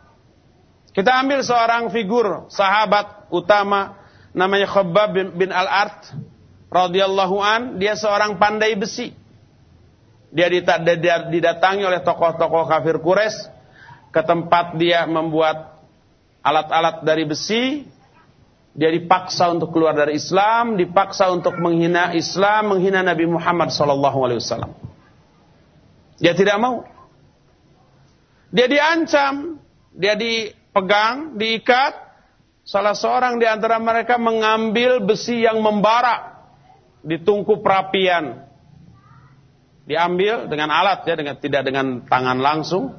Kita 0.95 1.11
ambil 1.19 1.43
seorang 1.43 1.91
figur 1.91 2.47
sahabat 2.55 3.27
utama 3.35 3.99
namanya 4.31 4.71
Khabbab 4.71 5.35
bin, 5.35 5.51
Al-Art 5.51 6.15
radhiyallahu 6.71 7.37
an, 7.43 7.83
dia 7.83 7.99
seorang 7.99 8.39
pandai 8.39 8.79
besi. 8.79 9.11
Dia 10.31 10.47
didatangi 11.31 11.83
oleh 11.83 12.03
tokoh-tokoh 12.03 12.66
kafir 12.71 13.03
Quraisy 13.03 13.51
ke 14.15 14.23
tempat 14.23 14.79
dia 14.79 15.07
membuat 15.07 15.83
alat-alat 16.47 17.03
dari 17.03 17.27
besi, 17.27 17.87
dia 18.75 18.91
dipaksa 18.91 19.51
untuk 19.51 19.75
keluar 19.75 19.95
dari 19.95 20.19
Islam, 20.19 20.79
dipaksa 20.79 21.31
untuk 21.31 21.59
menghina 21.59 22.15
Islam, 22.15 22.75
menghina 22.75 23.03
Nabi 23.03 23.27
Muhammad 23.27 23.71
SAW. 23.71 24.39
Dia 26.19 26.35
tidak 26.35 26.59
mau. 26.59 26.87
Dia 28.55 28.66
diancam, 28.71 29.59
dia 29.95 30.15
dipegang, 30.75 31.39
diikat. 31.39 32.03
Salah 32.67 32.99
seorang 32.99 33.39
di 33.39 33.47
antara 33.47 33.79
mereka 33.79 34.19
mengambil 34.19 34.99
besi 34.99 35.47
yang 35.47 35.63
membara 35.63 36.43
di 36.99 37.23
tungku 37.23 37.63
perapian. 37.63 38.43
Diambil 39.87 40.51
dengan 40.51 40.73
alat 40.75 41.07
ya, 41.07 41.15
dengan 41.15 41.37
tidak 41.39 41.63
dengan 41.63 42.03
tangan 42.09 42.41
langsung 42.41 42.91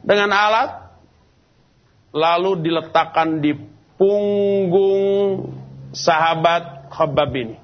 dengan 0.00 0.32
alat 0.32 0.88
lalu 2.16 2.64
diletakkan 2.64 3.38
di 3.44 3.54
punggung 3.94 5.52
sahabat 5.92 6.88
Khabbab 6.90 7.30
ini. 7.36 7.60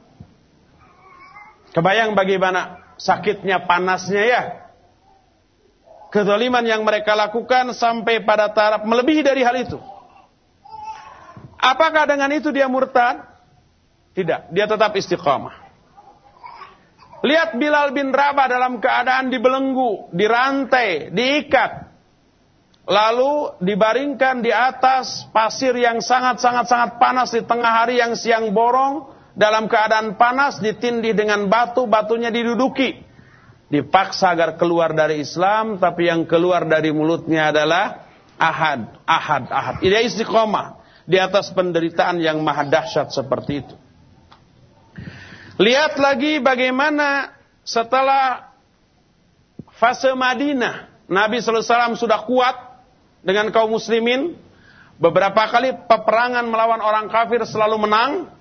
Kebayang 1.73 2.13
bagaimana 2.13 2.85
sakitnya 3.01 3.65
panasnya 3.65 4.23
ya. 4.23 4.43
Kedoliman 6.11 6.63
yang 6.63 6.87
mereka 6.87 7.19
lakukan 7.19 7.75
sampai 7.75 8.23
pada 8.23 8.49
taraf 8.55 8.87
melebihi 8.87 9.27
dari 9.27 9.43
hal 9.43 9.57
itu. 9.59 9.79
Apakah 11.59 12.07
dengan 12.07 12.31
itu 12.31 12.55
dia 12.55 12.71
murtad? 12.71 13.27
Tidak, 14.15 14.55
dia 14.55 14.67
tetap 14.71 14.95
istiqamah. 14.97 15.67
Lihat 17.27 17.59
Bilal 17.59 17.91
bin 17.91 18.15
Rabah 18.15 18.47
dalam 18.49 18.79
keadaan 18.79 19.29
dibelenggu, 19.35 20.09
dirantai, 20.15 21.11
diikat 21.11 21.87
lalu 22.87 23.59
dibaringkan 23.59 24.47
di 24.47 24.55
atas 24.55 25.27
pasir 25.35 25.75
yang 25.75 25.99
sangat-sangat-sangat 25.99 27.03
panas 27.03 27.35
di 27.35 27.43
tengah 27.43 27.83
hari 27.83 27.99
yang 27.99 28.15
siang 28.15 28.55
borong 28.55 29.11
dalam 29.35 29.67
keadaan 29.67 30.15
panas 30.15 30.63
ditindih 30.63 31.13
dengan 31.13 31.51
batu 31.51 31.91
batunya 31.91 32.31
diduduki 32.31 33.06
dipaksa 33.67 34.31
agar 34.35 34.55
keluar 34.55 34.95
dari 34.95 35.23
Islam 35.23 35.79
tapi 35.83 36.07
yang 36.07 36.23
keluar 36.25 36.63
dari 36.67 36.95
mulutnya 36.95 37.51
adalah 37.51 38.07
ahad 38.39 39.03
ahad 39.03 39.45
ahad 39.51 39.75
dia 39.83 40.03
istiqomah 40.07 40.79
di 41.07 41.19
atas 41.19 41.51
penderitaan 41.51 42.23
yang 42.23 42.39
maha 42.43 42.67
dahsyat 42.67 43.11
seperti 43.11 43.67
itu 43.67 43.75
lihat 45.59 45.99
lagi 45.99 46.39
bagaimana 46.39 47.35
setelah 47.67 48.55
fase 49.75 50.15
Madinah 50.15 50.97
Nabi 51.07 51.39
SAW 51.39 51.95
sudah 51.95 52.27
kuat 52.27 52.83
dengan 53.23 53.51
kaum 53.55 53.75
muslimin. 53.75 54.35
Beberapa 54.97 55.45
kali 55.53 55.77
peperangan 55.87 56.49
melawan 56.49 56.81
orang 56.81 57.07
kafir 57.13 57.45
selalu 57.47 57.85
menang. 57.87 58.33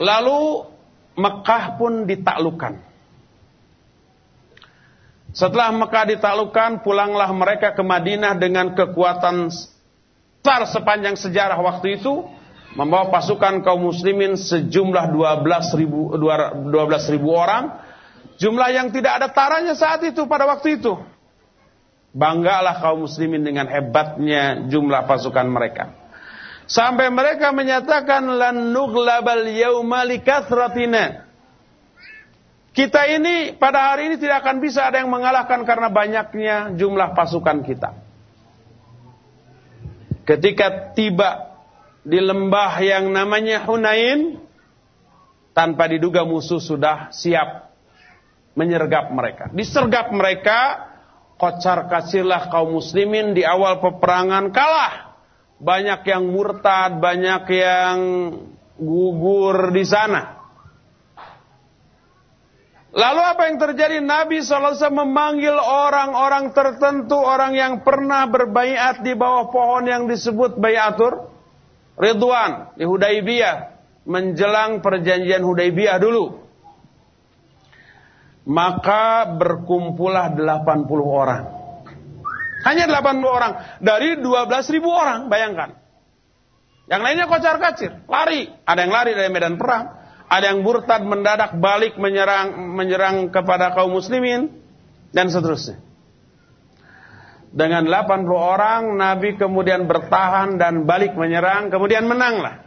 Lalu 0.00 0.70
Mekah 1.14 1.78
pun 1.78 2.06
ditaklukkan. 2.08 2.93
Setelah 5.34 5.74
Mekah 5.74 6.14
ditaklukkan, 6.14 6.86
pulanglah 6.86 7.26
mereka 7.34 7.74
ke 7.74 7.82
Madinah 7.82 8.38
dengan 8.38 8.70
kekuatan 8.70 9.50
besar 9.50 10.62
sepanjang 10.70 11.18
sejarah 11.18 11.58
waktu 11.58 11.98
itu. 11.98 12.22
Membawa 12.74 13.10
pasukan 13.10 13.62
kaum 13.62 13.86
muslimin 13.86 14.34
sejumlah 14.38 15.10
12 15.10 15.78
ribu, 15.78 16.14
12 16.14 17.14
ribu 17.14 17.34
orang. 17.34 17.82
Jumlah 18.34 18.70
yang 18.74 18.90
tidak 18.90 19.22
ada 19.22 19.28
taranya 19.30 19.78
saat 19.78 20.02
itu 20.06 20.26
pada 20.26 20.46
waktu 20.46 20.82
itu. 20.82 20.94
Banggalah 22.14 22.78
kaum 22.82 23.06
muslimin 23.06 23.42
dengan 23.42 23.66
hebatnya 23.66 24.70
jumlah 24.70 25.06
pasukan 25.06 25.46
mereka. 25.50 25.94
Sampai 26.66 27.10
mereka 27.10 27.50
menyatakan 27.50 28.22
lan 28.26 28.74
nughlabal 28.74 29.50
yauma 29.50 30.06
likathratina. 30.06 31.23
Kita 32.74 33.06
ini 33.06 33.54
pada 33.54 33.94
hari 33.94 34.10
ini 34.10 34.16
tidak 34.18 34.42
akan 34.42 34.58
bisa 34.58 34.90
ada 34.90 34.98
yang 34.98 35.06
mengalahkan 35.06 35.62
karena 35.62 35.86
banyaknya 35.94 36.74
jumlah 36.74 37.14
pasukan 37.14 37.62
kita. 37.62 37.94
Ketika 40.26 40.90
tiba 40.90 41.54
di 42.02 42.18
lembah 42.18 42.74
yang 42.82 43.14
namanya 43.14 43.62
Hunain, 43.62 44.42
tanpa 45.54 45.86
diduga 45.86 46.26
musuh 46.26 46.58
sudah 46.58 47.14
siap 47.14 47.70
menyergap 48.58 49.06
mereka. 49.14 49.54
Disergap 49.54 50.10
mereka, 50.10 50.90
kocar 51.38 51.86
kacirlah 51.86 52.50
kaum 52.50 52.74
muslimin 52.74 53.38
di 53.38 53.46
awal 53.46 53.78
peperangan 53.78 54.50
kalah. 54.50 55.14
Banyak 55.62 56.02
yang 56.10 56.26
murtad, 56.26 56.98
banyak 56.98 57.44
yang 57.54 57.98
gugur 58.82 59.70
di 59.70 59.86
sana. 59.86 60.33
Lalu 62.94 63.20
apa 63.26 63.42
yang 63.50 63.58
terjadi? 63.58 63.98
Nabi 63.98 64.38
SAW 64.38 64.78
memanggil 64.94 65.58
orang-orang 65.58 66.54
tertentu, 66.54 67.18
orang 67.18 67.58
yang 67.58 67.82
pernah 67.82 68.30
berbaiat 68.30 69.02
di 69.02 69.18
bawah 69.18 69.50
pohon 69.50 69.90
yang 69.90 70.06
disebut 70.06 70.62
bayatur 70.62 71.26
Ridwan 71.98 72.74
di 72.78 72.86
Hudaibiyah. 72.86 73.74
Menjelang 74.04 74.84
perjanjian 74.84 75.42
Hudaibiyah 75.42 75.96
dulu 75.96 76.44
maka 78.44 79.24
berkumpullah 79.36 80.36
80 80.36 80.84
orang. 81.04 81.44
Hanya 82.64 82.88
80 82.88 83.24
orang 83.24 83.52
dari 83.80 84.16
12 84.20 84.72
ribu 84.72 84.88
orang, 84.88 85.28
bayangkan. 85.28 85.76
Yang 86.88 87.00
lainnya 87.00 87.26
kocar 87.28 87.56
kacir, 87.60 87.92
lari. 88.08 88.48
Ada 88.64 88.80
yang 88.84 88.92
lari 88.92 89.12
dari 89.16 89.30
medan 89.32 89.56
perang, 89.56 90.03
ada 90.34 90.50
yang 90.50 90.66
murtad 90.66 91.06
mendadak 91.06 91.54
balik 91.62 91.94
menyerang 91.94 92.74
menyerang 92.74 93.30
kepada 93.30 93.70
kaum 93.70 93.94
muslimin 93.94 94.50
dan 95.14 95.30
seterusnya. 95.30 95.78
Dengan 97.54 97.86
80 97.86 98.26
orang 98.34 98.98
Nabi 98.98 99.38
kemudian 99.38 99.86
bertahan 99.86 100.58
dan 100.58 100.90
balik 100.90 101.14
menyerang 101.14 101.70
kemudian 101.70 102.02
menanglah. 102.10 102.66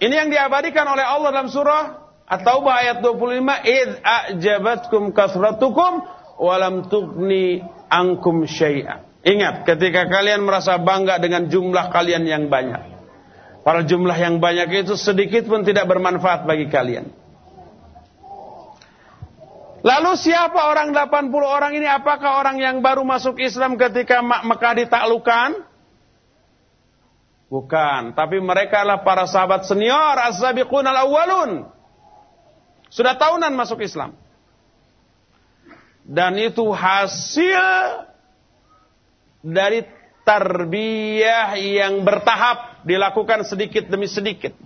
Ini 0.00 0.14
yang 0.16 0.28
diabadikan 0.32 0.88
oleh 0.88 1.04
Allah 1.04 1.28
dalam 1.28 1.52
surah 1.52 1.84
At-Taubah 2.24 2.74
ayat 2.80 2.98
25, 3.04 3.60
"Id 3.68 3.90
a'jabatkum 4.00 5.12
kasratukum 5.12 5.92
wa 6.40 6.54
lam 6.56 6.88
tughni 6.88 7.60
ankum 7.92 8.48
syai'a." 8.48 9.04
Ingat, 9.28 9.68
ketika 9.68 10.08
kalian 10.08 10.40
merasa 10.40 10.80
bangga 10.80 11.20
dengan 11.20 11.52
jumlah 11.52 11.92
kalian 11.92 12.24
yang 12.24 12.48
banyak. 12.48 12.93
Para 13.64 13.80
jumlah 13.80 14.12
yang 14.12 14.44
banyak 14.44 14.84
itu 14.84 14.94
sedikit 14.94 15.48
pun 15.48 15.64
tidak 15.64 15.88
bermanfaat 15.88 16.44
bagi 16.44 16.68
kalian. 16.68 17.08
Lalu 19.84 20.12
siapa 20.16 20.68
orang 20.68 20.92
80 20.92 21.32
orang 21.44 21.72
ini? 21.76 21.88
Apakah 21.88 22.40
orang 22.40 22.60
yang 22.60 22.84
baru 22.84 23.04
masuk 23.04 23.40
Islam 23.40 23.80
ketika 23.80 24.20
Mekah 24.20 24.84
ditaklukkan? 24.84 25.64
Bukan, 27.48 28.16
tapi 28.16 28.40
mereka 28.40 28.84
adalah 28.84 29.04
para 29.04 29.28
sahabat 29.28 29.68
senior 29.68 30.16
as-sabiqun 30.28 30.84
al-awwalun. 30.84 31.68
Sudah 32.88 33.16
tahunan 33.16 33.52
masuk 33.52 33.84
Islam. 33.84 34.16
Dan 36.04 36.36
itu 36.36 36.68
hasil 36.68 37.64
dari 39.44 39.88
tarbiyah 40.24 41.54
yang 41.60 42.02
bertahap 42.02 42.82
dilakukan 42.82 43.44
sedikit 43.44 43.86
demi 43.86 44.08
sedikit. 44.08 44.56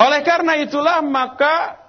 Oleh 0.00 0.20
karena 0.24 0.58
itulah 0.58 1.04
maka 1.04 1.80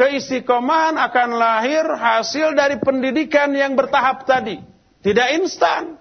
Keistiqomahan 0.00 0.96
akan 0.96 1.28
lahir 1.36 1.84
hasil 1.84 2.56
dari 2.56 2.80
pendidikan 2.80 3.52
yang 3.52 3.76
bertahap 3.76 4.24
tadi. 4.24 4.56
Tidak 5.04 5.28
instan. 5.36 6.00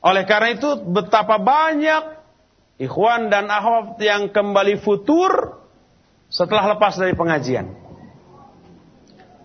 Oleh 0.00 0.24
karena 0.24 0.56
itu 0.56 0.80
betapa 0.88 1.36
banyak 1.36 2.16
ikhwan 2.80 3.28
dan 3.28 3.52
akhwat 3.52 4.00
yang 4.00 4.32
kembali 4.32 4.80
futur 4.80 5.60
setelah 6.32 6.72
lepas 6.72 6.96
dari 6.96 7.12
pengajian. 7.12 7.68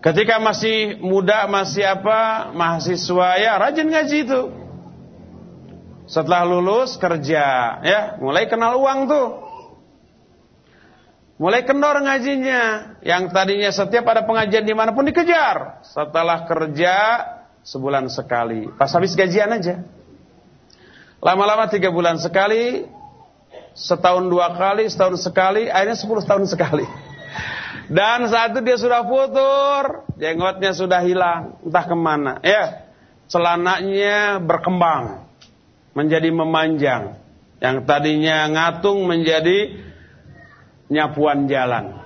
Ketika 0.04 0.38
masih 0.38 1.00
muda, 1.02 1.48
masih 1.50 1.82
apa, 1.82 2.52
mahasiswa 2.52 3.28
ya 3.40 3.58
rajin 3.58 3.88
ngaji 3.90 4.18
itu. 4.22 4.42
Setelah 6.06 6.46
lulus 6.46 6.94
kerja, 6.94 7.44
ya 7.82 8.00
mulai 8.22 8.46
kenal 8.46 8.78
uang 8.78 9.10
tuh. 9.10 9.28
Mulai 11.36 11.68
kendor 11.68 12.00
ngajinya. 12.00 12.96
Yang 13.04 13.22
tadinya 13.34 13.70
setiap 13.74 14.08
ada 14.08 14.24
pengajian 14.24 14.64
di 14.64 14.72
mana 14.72 14.96
pun 14.96 15.04
dikejar. 15.04 15.84
Setelah 15.84 16.48
kerja 16.48 16.96
sebulan 17.60 18.08
sekali. 18.08 18.72
Pas 18.72 18.88
habis 18.96 19.12
gajian 19.12 19.52
aja. 19.52 19.84
Lama-lama 21.20 21.68
tiga 21.68 21.92
bulan 21.92 22.16
sekali. 22.16 22.88
Setahun 23.76 24.32
dua 24.32 24.56
kali, 24.56 24.88
setahun 24.88 25.20
sekali. 25.20 25.68
Akhirnya 25.68 25.98
sepuluh 26.00 26.24
tahun 26.24 26.48
sekali. 26.48 26.88
Dan 27.86 28.26
saat 28.26 28.54
itu 28.54 28.60
dia 28.66 28.78
sudah 28.78 29.06
futur. 29.06 30.08
Jenggotnya 30.18 30.74
sudah 30.74 31.00
hilang. 31.06 31.62
Entah 31.62 31.84
ke 31.86 31.96
mana. 31.96 32.32
Ya, 32.42 32.86
Celananya 33.26 34.38
berkembang. 34.38 35.26
Menjadi 35.96 36.28
memanjang. 36.30 37.18
Yang 37.58 37.76
tadinya 37.88 38.46
ngatung 38.52 39.08
menjadi 39.08 39.80
nyapuan 40.92 41.48
jalan. 41.50 42.04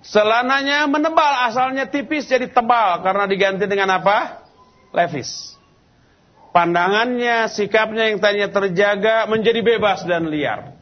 Selananya 0.00 0.88
menebal, 0.88 1.50
asalnya 1.50 1.86
tipis 1.86 2.26
jadi 2.26 2.48
tebal 2.48 3.04
karena 3.04 3.28
diganti 3.28 3.68
dengan 3.68 4.00
apa? 4.00 4.42
Levis. 4.90 5.54
Pandangannya, 6.50 7.46
sikapnya 7.46 8.10
yang 8.10 8.18
tadinya 8.18 8.50
terjaga 8.50 9.30
menjadi 9.30 9.60
bebas 9.62 10.02
dan 10.02 10.26
liar. 10.26 10.74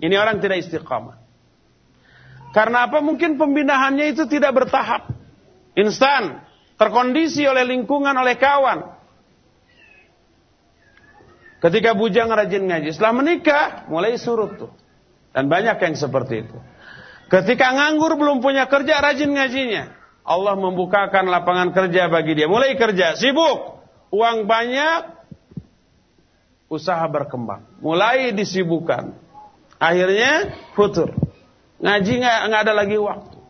Ini 0.00 0.14
orang 0.16 0.40
tidak 0.40 0.64
istiqamah. 0.64 1.19
Karena 2.50 2.90
apa? 2.90 2.98
Mungkin 2.98 3.38
pembinaannya 3.38 4.10
itu 4.10 4.26
tidak 4.26 4.54
bertahap. 4.54 5.14
Instan. 5.78 6.42
Terkondisi 6.74 7.44
oleh 7.44 7.62
lingkungan, 7.68 8.16
oleh 8.16 8.40
kawan. 8.40 8.88
Ketika 11.60 11.92
bujang 11.92 12.32
rajin 12.32 12.64
ngaji. 12.64 12.88
Setelah 12.96 13.14
menikah, 13.20 13.84
mulai 13.86 14.16
surut 14.16 14.56
tuh. 14.56 14.72
Dan 15.30 15.46
banyak 15.46 15.76
yang 15.76 15.94
seperti 15.94 16.48
itu. 16.48 16.56
Ketika 17.30 17.70
nganggur 17.70 18.16
belum 18.18 18.42
punya 18.42 18.66
kerja, 18.66 18.98
rajin 18.98 19.30
ngajinya. 19.30 19.92
Allah 20.26 20.58
membukakan 20.58 21.30
lapangan 21.30 21.70
kerja 21.70 22.10
bagi 22.10 22.34
dia. 22.34 22.50
Mulai 22.50 22.74
kerja, 22.74 23.14
sibuk. 23.14 23.78
Uang 24.10 24.50
banyak, 24.50 25.20
usaha 26.66 27.02
berkembang. 27.06 27.62
Mulai 27.78 28.34
disibukkan. 28.34 29.14
Akhirnya 29.78 30.58
futur. 30.74 31.29
Ngaji 31.80 32.12
nggak 32.20 32.60
ada 32.68 32.72
lagi 32.76 32.96
waktu. 33.00 33.40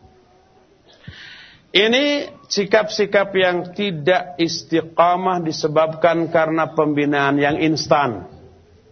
Ini 1.71 2.27
sikap-sikap 2.51 3.31
yang 3.31 3.71
tidak 3.71 4.35
istiqamah 4.35 5.39
disebabkan 5.39 6.27
karena 6.27 6.75
pembinaan 6.75 7.39
yang 7.39 7.55
instan. 7.63 8.27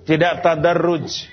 Tidak 0.08 0.40
tadarruj. 0.40 1.28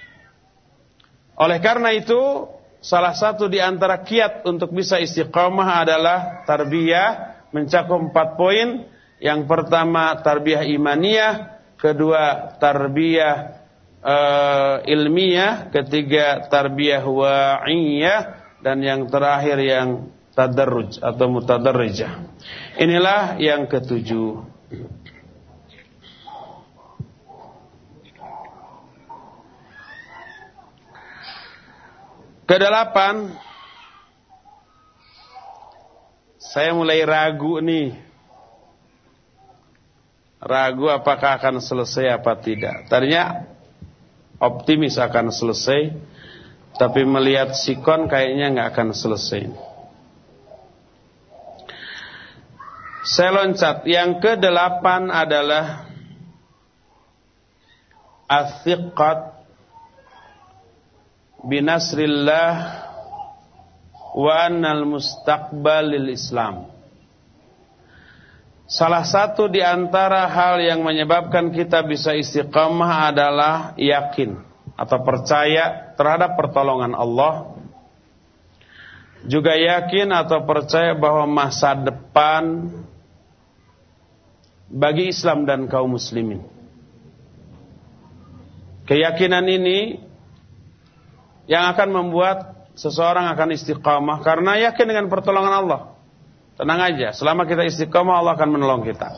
Oleh 1.38 1.58
karena 1.62 1.94
itu, 1.94 2.50
salah 2.82 3.14
satu 3.14 3.46
di 3.46 3.62
antara 3.62 4.02
kiat 4.02 4.42
untuk 4.42 4.74
bisa 4.74 4.98
istiqamah 4.98 5.86
adalah 5.86 6.18
tarbiyah 6.42 7.10
mencakup 7.54 8.10
empat 8.10 8.34
poin. 8.34 8.90
Yang 9.22 9.48
pertama 9.48 10.18
tarbiyah 10.20 10.66
imaniyah, 10.66 11.34
kedua 11.78 12.58
tarbiyah 12.58 13.65
uh, 14.02 14.82
ilmiah, 14.84 15.68
ketiga 15.72 16.48
tarbiyah 16.48 17.04
wa'iyah, 17.04 18.20
dan 18.60 18.82
yang 18.82 19.06
terakhir 19.06 19.60
yang 19.62 20.10
tadarruj 20.36 21.00
atau 21.00 21.26
mutadarrijah. 21.32 22.28
Inilah 22.76 23.40
yang 23.40 23.64
ketujuh. 23.64 24.44
Kedelapan, 32.46 33.34
saya 36.38 36.70
mulai 36.70 37.02
ragu 37.02 37.58
nih. 37.58 37.98
Ragu 40.38 40.86
apakah 40.86 41.42
akan 41.42 41.58
selesai 41.58 42.06
apa 42.06 42.38
tidak. 42.38 42.86
Tadinya 42.86 43.55
optimis 44.40 45.00
akan 45.00 45.32
selesai, 45.32 45.96
tapi 46.76 47.08
melihat 47.08 47.56
sikon 47.56 48.08
kayaknya 48.08 48.52
nggak 48.52 48.68
akan 48.76 48.88
selesai. 48.92 49.42
Saya 53.06 53.30
loncat. 53.38 53.86
Yang 53.86 54.18
kedelapan 54.18 55.14
adalah 55.14 55.86
Athiqat 58.26 59.38
binasrillah 61.46 62.52
wa 64.18 64.32
annal 64.42 64.82
mustaqbal 64.90 65.94
lil 65.94 66.10
Islam. 66.10 66.75
Salah 68.66 69.06
satu 69.06 69.46
di 69.46 69.62
antara 69.62 70.26
hal 70.26 70.58
yang 70.58 70.82
menyebabkan 70.82 71.54
kita 71.54 71.86
bisa 71.86 72.18
istiqamah 72.18 73.14
adalah 73.14 73.78
yakin 73.78 74.42
atau 74.74 74.98
percaya 75.06 75.94
terhadap 75.94 76.34
pertolongan 76.34 76.90
Allah. 76.98 77.54
Juga 79.26 79.54
yakin 79.54 80.10
atau 80.10 80.42
percaya 80.42 80.98
bahwa 80.98 81.30
masa 81.30 81.78
depan 81.78 82.74
bagi 84.66 85.14
Islam 85.14 85.46
dan 85.46 85.70
kaum 85.70 85.94
muslimin. 85.94 86.42
Keyakinan 88.86 89.46
ini 89.46 89.98
yang 91.46 91.70
akan 91.70 91.90
membuat 91.90 92.70
seseorang 92.74 93.30
akan 93.30 93.54
istiqamah 93.54 94.26
karena 94.26 94.58
yakin 94.70 94.86
dengan 94.90 95.06
pertolongan 95.06 95.54
Allah. 95.54 95.95
Tenang 96.56 96.80
aja, 96.80 97.12
selama 97.12 97.44
kita 97.44 97.68
istiqamah 97.68 98.16
Allah 98.16 98.32
akan 98.32 98.48
menolong 98.56 98.82
kita. 98.88 99.12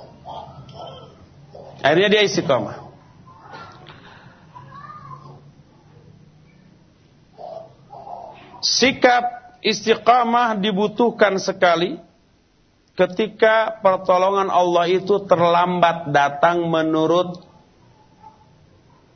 Akhirnya 1.78 2.18
dia 2.18 2.22
istiqamah. 2.26 2.90
Sikap 8.58 9.54
istiqamah 9.62 10.58
dibutuhkan 10.58 11.38
sekali 11.38 12.02
ketika 12.98 13.78
pertolongan 13.78 14.50
Allah 14.50 14.90
itu 14.90 15.22
terlambat 15.22 16.10
datang 16.10 16.66
menurut 16.66 17.46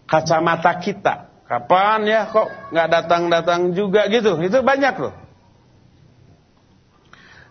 kacamata 0.07 0.79
kita. 0.79 1.15
Kapan 1.51 2.07
ya 2.07 2.31
kok 2.31 2.49
nggak 2.71 2.89
datang-datang 2.89 3.75
juga 3.75 4.07
gitu? 4.07 4.39
Itu 4.39 4.63
banyak 4.63 4.95
loh. 5.03 5.22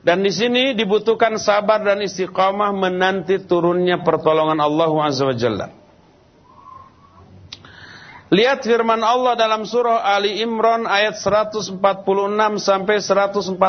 Dan 0.02 0.26
di 0.26 0.34
sini 0.34 0.73
dibutuhkan 0.73 1.38
sabar 1.38 1.86
dan 1.86 2.02
istiqamah 2.02 2.73
menanti 2.73 3.38
turunnya 3.45 4.02
pertolongan 4.02 4.57
Allah 4.57 4.90
Azza 5.06 5.30
wa 5.30 5.38
Jalla. 5.38 5.68
Lihat 8.32 8.64
firman 8.64 9.03
Allah 9.03 9.38
dalam 9.38 9.68
surah 9.68 10.02
Ali 10.02 10.41
Imran 10.41 10.88
ayat 10.90 11.19
146 11.19 11.78
sampai 12.57 12.98
148. 12.98 13.60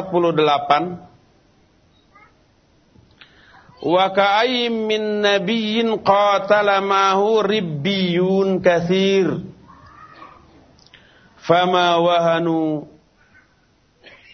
Wa 3.82 4.14
ka'ayyim 4.14 4.74
min 4.86 5.02
nabiyyin 5.26 5.98
qatala 6.06 6.78
ma'hu 6.78 7.42
ribbiyun 7.42 8.62
katsir. 8.62 9.42
Fama 11.42 11.98
wahanu 11.98 12.91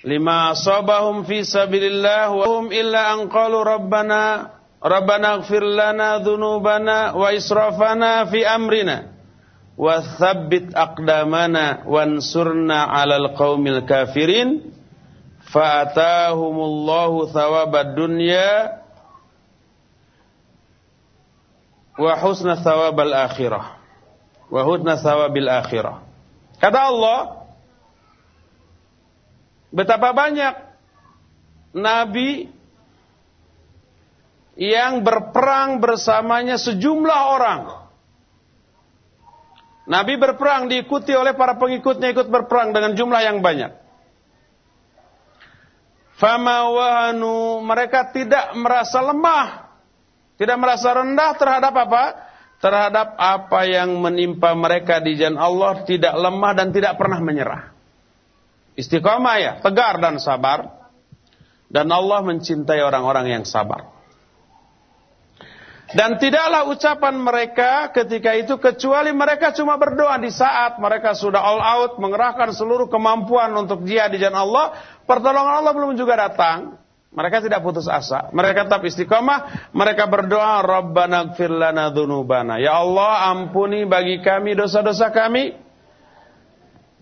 lima 0.08 0.56
asabahum 0.56 1.28
fi 1.28 1.44
sabilillah 1.44 2.32
wa 2.32 2.44
hum 2.48 2.72
illa 2.72 3.12
an 3.12 3.28
qalu 3.28 3.60
rabbana 3.60 4.56
rabbana 4.80 5.44
ighfir 5.44 5.60
lana 5.60 6.16
dhunubana 6.24 7.12
wa 7.12 7.28
israfana 7.28 8.24
fi 8.32 8.40
amrina. 8.48 9.12
Wa 9.78 10.02
thabbit 10.02 10.74
aqdamana 10.74 11.84
wansurna 11.86 12.88
'alal 12.88 13.36
qaumil 13.36 13.84
kafirin. 13.84 14.74
Fa 15.52 15.86
atahumullahu 15.86 17.30
thawabad 17.30 17.94
dunya 17.94 18.80
wa 21.94 22.12
husna 22.18 22.58
thawabal 22.58 23.12
akhirah. 23.12 23.78
Wa 24.50 24.60
husna 24.64 24.98
thawabil 24.98 25.46
akhirah. 25.46 26.02
Kata 26.58 26.80
Allah 26.90 27.37
betapa 29.68 30.12
banyak 30.16 30.54
nabi 31.76 32.48
yang 34.58 35.06
berperang 35.06 35.78
bersamanya 35.78 36.58
sejumlah 36.58 37.20
orang 37.38 37.78
Nabi 39.88 40.20
berperang 40.20 40.68
diikuti 40.68 41.16
oleh 41.16 41.32
para 41.32 41.56
pengikutnya 41.56 42.12
ikut 42.12 42.28
berperang 42.28 42.76
dengan 42.76 42.92
jumlah 42.92 43.24
yang 43.24 43.40
banyak. 43.40 43.72
Fama 46.20 46.68
wahanu 46.68 47.64
mereka 47.64 48.12
tidak 48.12 48.52
merasa 48.52 49.00
lemah, 49.00 49.72
tidak 50.36 50.60
merasa 50.60 50.92
rendah 50.92 51.30
terhadap 51.40 51.72
apa? 51.72 52.04
Terhadap 52.58 53.16
apa 53.16 53.60
yang 53.64 53.96
menimpa 53.96 54.52
mereka 54.52 55.00
di 55.00 55.16
jalan 55.16 55.40
Allah 55.40 55.86
tidak 55.88 56.12
lemah 56.12 56.52
dan 56.52 56.68
tidak 56.74 56.98
pernah 57.00 57.22
menyerah. 57.24 57.77
Istiqomah 58.78 59.36
ya, 59.42 59.52
tegar 59.58 59.98
dan 59.98 60.22
sabar. 60.22 60.78
Dan 61.68 61.90
Allah 61.90 62.24
mencintai 62.24 62.80
orang-orang 62.80 63.28
yang 63.28 63.44
sabar. 63.44 63.98
Dan 65.88 66.20
tidaklah 66.20 66.68
ucapan 66.68 67.16
mereka 67.16 67.88
ketika 67.96 68.36
itu 68.36 68.60
kecuali 68.60 69.08
mereka 69.12 69.56
cuma 69.56 69.80
berdoa 69.80 70.20
di 70.20 70.28
saat 70.28 70.76
mereka 70.76 71.16
sudah 71.16 71.40
all 71.40 71.60
out 71.64 71.92
mengerahkan 71.96 72.52
seluruh 72.52 72.92
kemampuan 72.92 73.56
untuk 73.56 73.88
jihad 73.88 74.12
di 74.12 74.20
jalan 74.20 74.36
Allah, 74.36 74.66
pertolongan 75.08 75.64
Allah 75.64 75.72
belum 75.72 75.96
juga 75.96 76.28
datang. 76.28 76.76
Mereka 77.08 77.40
tidak 77.40 77.64
putus 77.64 77.88
asa. 77.88 78.28
Mereka 78.36 78.68
tetap 78.68 78.84
istiqomah. 78.84 79.72
Mereka 79.72 80.12
berdoa, 80.12 80.60
Rabbana 80.60 81.32
gfir 81.32 81.48
lana. 81.48 81.88
Ya 82.60 82.76
Allah, 82.76 83.32
ampuni 83.32 83.88
bagi 83.88 84.20
kami 84.20 84.52
dosa-dosa 84.52 85.08
kami. 85.08 85.56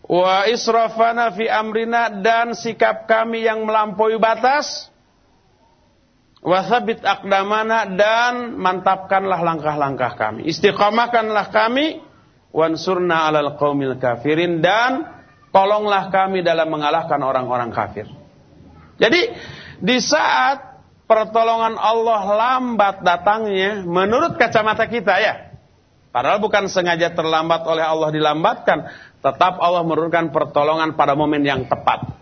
Wa 0.06 0.46
israfana 0.46 1.34
fi 1.34 1.50
amrina 1.50 2.10
dan 2.22 2.54
sikap 2.54 3.10
kami 3.10 3.42
yang 3.42 3.66
melampaui 3.66 4.16
batas. 4.22 4.90
Wasabit 6.46 7.02
akdamana 7.02 7.90
dan 7.90 8.54
mantapkanlah 8.54 9.42
langkah-langkah 9.42 10.14
kami. 10.14 10.46
Istiqamahkanlah 10.46 11.50
kami. 11.50 12.06
Wansurna 12.54 13.26
alal 13.26 13.58
qaumil 13.58 13.98
kafirin. 13.98 14.62
Dan 14.62 15.02
tolonglah 15.50 16.06
kami 16.14 16.46
dalam 16.46 16.70
mengalahkan 16.70 17.18
orang-orang 17.18 17.74
kafir. 17.74 18.06
Jadi 19.02 19.34
di 19.82 19.98
saat 19.98 20.78
pertolongan 21.10 21.74
Allah 21.74 22.22
lambat 22.30 23.02
datangnya. 23.02 23.82
Menurut 23.82 24.38
kacamata 24.38 24.86
kita 24.86 25.18
ya. 25.18 25.46
Padahal 26.16 26.40
bukan 26.40 26.64
sengaja 26.64 27.12
terlambat 27.12 27.60
oleh 27.68 27.84
Allah 27.84 28.08
dilambatkan. 28.08 28.88
Tetap 29.24 29.58
Allah 29.58 29.82
menurunkan 29.82 30.30
pertolongan 30.30 30.94
pada 30.94 31.16
momen 31.16 31.42
yang 31.42 31.64
tepat. 31.66 32.16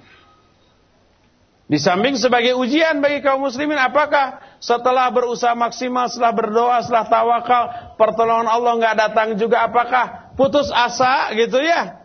Di 1.64 1.80
samping 1.80 2.20
sebagai 2.20 2.52
ujian 2.60 3.00
bagi 3.00 3.24
kaum 3.24 3.48
muslimin 3.48 3.80
apakah 3.80 4.36
setelah 4.60 5.08
berusaha 5.08 5.56
maksimal, 5.56 6.12
setelah 6.12 6.32
berdoa, 6.36 6.76
setelah 6.84 7.06
tawakal, 7.08 7.64
pertolongan 7.96 8.48
Allah 8.52 8.72
nggak 8.76 8.96
datang 9.00 9.28
juga 9.40 9.64
apakah 9.64 10.36
putus 10.36 10.68
asa 10.68 11.32
gitu 11.32 11.56
ya? 11.64 12.04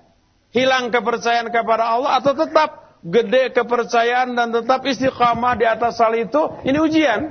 Hilang 0.56 0.90
kepercayaan 0.96 1.52
kepada 1.52 1.92
Allah 1.92 2.24
atau 2.24 2.34
tetap 2.34 2.98
gede 3.04 3.52
kepercayaan 3.52 4.32
dan 4.34 4.50
tetap 4.56 4.80
istiqamah 4.88 5.54
di 5.60 5.66
atas 5.68 6.00
hal 6.00 6.16
itu? 6.16 6.40
Ini 6.64 6.80
ujian. 6.80 7.22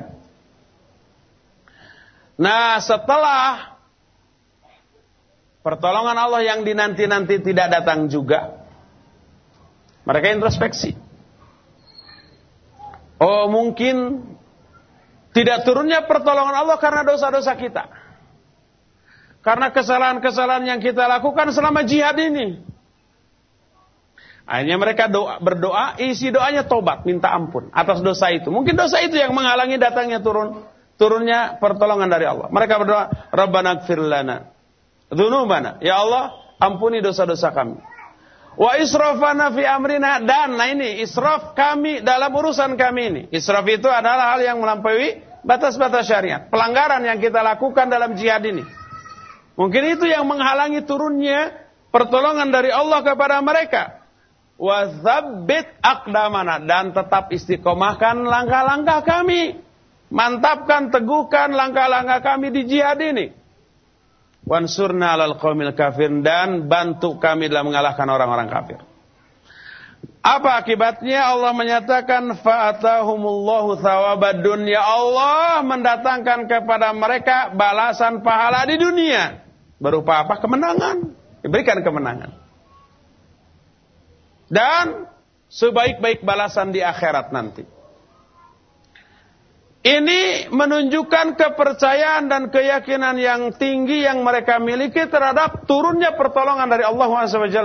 Nah, 2.39 2.78
setelah 2.78 3.77
pertolongan 5.62 6.16
Allah 6.16 6.43
yang 6.44 6.62
dinanti-nanti 6.62 7.43
tidak 7.43 7.66
datang 7.72 8.06
juga, 8.06 8.64
mereka 10.09 10.32
introspeksi. 10.32 10.97
Oh 13.18 13.51
mungkin 13.51 14.22
tidak 15.35 15.66
turunnya 15.66 16.06
pertolongan 16.06 16.55
Allah 16.55 16.78
karena 16.78 17.02
dosa-dosa 17.02 17.52
kita. 17.59 17.85
Karena 19.43 19.70
kesalahan-kesalahan 19.70 20.64
yang 20.66 20.80
kita 20.82 21.06
lakukan 21.06 21.51
selama 21.55 21.82
jihad 21.86 22.14
ini. 22.18 22.62
Akhirnya 24.48 24.80
mereka 24.80 25.12
doa, 25.12 25.36
berdoa, 25.44 26.01
isi 26.01 26.32
doanya 26.32 26.64
tobat, 26.64 27.05
minta 27.05 27.28
ampun 27.28 27.68
atas 27.70 28.01
dosa 28.01 28.32
itu. 28.32 28.48
Mungkin 28.48 28.74
dosa 28.74 29.05
itu 29.05 29.20
yang 29.20 29.36
menghalangi 29.36 29.76
datangnya 29.76 30.24
turun 30.24 30.64
turunnya 30.97 31.60
pertolongan 31.60 32.09
dari 32.09 32.24
Allah. 32.24 32.48
Mereka 32.48 32.74
berdoa, 32.80 33.05
Rabbana 33.28 33.85
gfir 33.85 34.01
lana 34.01 34.57
dzunubana. 35.12 35.80
Ya 35.80 36.01
Allah, 36.01 36.36
ampuni 36.60 37.01
dosa-dosa 37.01 37.52
kami. 37.52 37.80
Wa 38.59 38.74
israfana 38.74 39.55
fi 39.55 39.62
amrina 39.62 40.18
dan 40.18 40.59
nah 40.59 40.66
ini 40.66 40.98
israf 40.98 41.55
kami 41.55 42.02
dalam 42.02 42.35
urusan 42.35 42.74
kami 42.74 43.02
ini. 43.06 43.22
Israf 43.30 43.62
itu 43.70 43.86
adalah 43.86 44.35
hal 44.35 44.43
yang 44.43 44.59
melampaui 44.59 45.22
batas-batas 45.47 46.10
syariat. 46.10 46.51
Pelanggaran 46.51 47.06
yang 47.06 47.22
kita 47.22 47.39
lakukan 47.39 47.86
dalam 47.86 48.18
jihad 48.18 48.43
ini. 48.43 48.66
Mungkin 49.55 49.94
itu 49.94 50.10
yang 50.10 50.26
menghalangi 50.26 50.82
turunnya 50.82 51.55
pertolongan 51.94 52.51
dari 52.51 52.74
Allah 52.74 52.98
kepada 53.06 53.39
mereka. 53.47 54.02
Wa 54.59 54.90
tsabbit 54.90 55.78
aqdamana 55.78 56.59
dan 56.66 56.90
tetap 56.90 57.30
istiqomahkan 57.30 58.26
langkah-langkah 58.26 59.06
kami. 59.06 59.62
Mantapkan, 60.10 60.90
teguhkan 60.90 61.55
langkah-langkah 61.55 62.24
kami 62.26 62.51
di 62.51 62.66
jihad 62.66 62.98
ini 62.98 63.38
wansurna 64.48 65.12
alal 65.12 65.36
qaumil 65.36 65.76
kafir 65.76 66.08
dan 66.24 66.64
bantu 66.64 67.20
kami 67.20 67.52
dalam 67.52 67.68
mengalahkan 67.68 68.08
orang-orang 68.08 68.48
kafir. 68.48 68.80
Apa 70.24 70.60
akibatnya? 70.60 71.24
Allah 71.24 71.54
menyatakan 71.54 72.36
fa'atahumullahu 72.42 73.78
thawabad 73.78 74.42
dunya. 74.42 74.80
Allah 74.82 75.62
mendatangkan 75.62 76.50
kepada 76.50 76.90
mereka 76.92 77.54
balasan 77.54 78.20
pahala 78.24 78.66
di 78.66 78.76
dunia. 78.76 79.40
Berupa 79.78 80.26
apa? 80.26 80.42
Kemenangan. 80.42 81.14
Diberikan 81.40 81.80
kemenangan. 81.80 82.34
Dan 84.50 85.06
sebaik-baik 85.48 86.26
balasan 86.26 86.74
di 86.74 86.82
akhirat 86.82 87.30
nanti. 87.30 87.77
Ini 89.78 90.50
menunjukkan 90.50 91.38
kepercayaan 91.38 92.26
dan 92.26 92.50
keyakinan 92.50 93.14
yang 93.14 93.55
tinggi 93.55 94.02
yang 94.02 94.26
mereka 94.26 94.59
miliki 94.59 95.06
terhadap 95.06 95.70
turunnya 95.70 96.18
pertolongan 96.18 96.66
dari 96.66 96.82
Allah 96.82 97.06
SWT. 97.30 97.62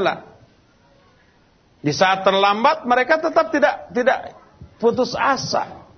Di 1.84 1.92
saat 1.92 2.22
terlambat 2.22 2.86
mereka 2.86 3.18
tetap 3.18 3.50
tidak 3.50 3.90
tidak 3.92 4.38
putus 4.78 5.18
asa. 5.18 5.90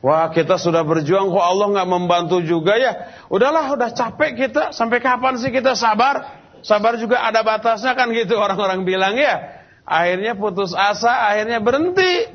Wah 0.00 0.32
kita 0.32 0.56
sudah 0.56 0.82
berjuang 0.82 1.28
kok 1.28 1.44
Allah 1.44 1.66
nggak 1.70 1.88
membantu 1.88 2.42
juga 2.42 2.74
ya. 2.74 3.12
Udahlah 3.30 3.70
udah 3.70 3.94
capek 3.94 4.36
kita 4.36 4.62
sampai 4.74 4.98
kapan 4.98 5.38
sih 5.38 5.54
kita 5.54 5.78
sabar? 5.78 6.40
Sabar 6.60 6.98
juga 6.98 7.24
ada 7.24 7.40
batasnya 7.40 7.94
kan 7.94 8.10
gitu 8.12 8.36
orang-orang 8.36 8.84
bilang 8.84 9.16
ya. 9.16 9.60
Akhirnya 9.86 10.36
putus 10.36 10.76
asa, 10.76 11.30
akhirnya 11.30 11.62
berhenti. 11.62 12.28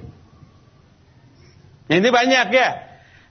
Ini 1.90 2.08
banyak 2.10 2.48
ya. 2.54 2.70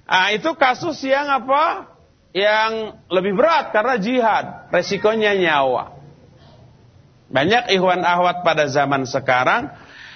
Nah, 0.05 0.28
itu 0.36 0.52
kasus 0.56 1.01
yang 1.05 1.28
apa? 1.28 1.93
Yang 2.35 2.98
lebih 3.09 3.39
berat 3.39 3.70
karena 3.70 3.94
jihad, 3.97 4.44
resikonya 4.74 5.39
nyawa. 5.39 5.97
Banyak 7.31 7.72
ikhwan 7.72 8.05
ahwat 8.05 8.44
pada 8.44 8.68
zaman 8.68 9.09
sekarang 9.09 9.70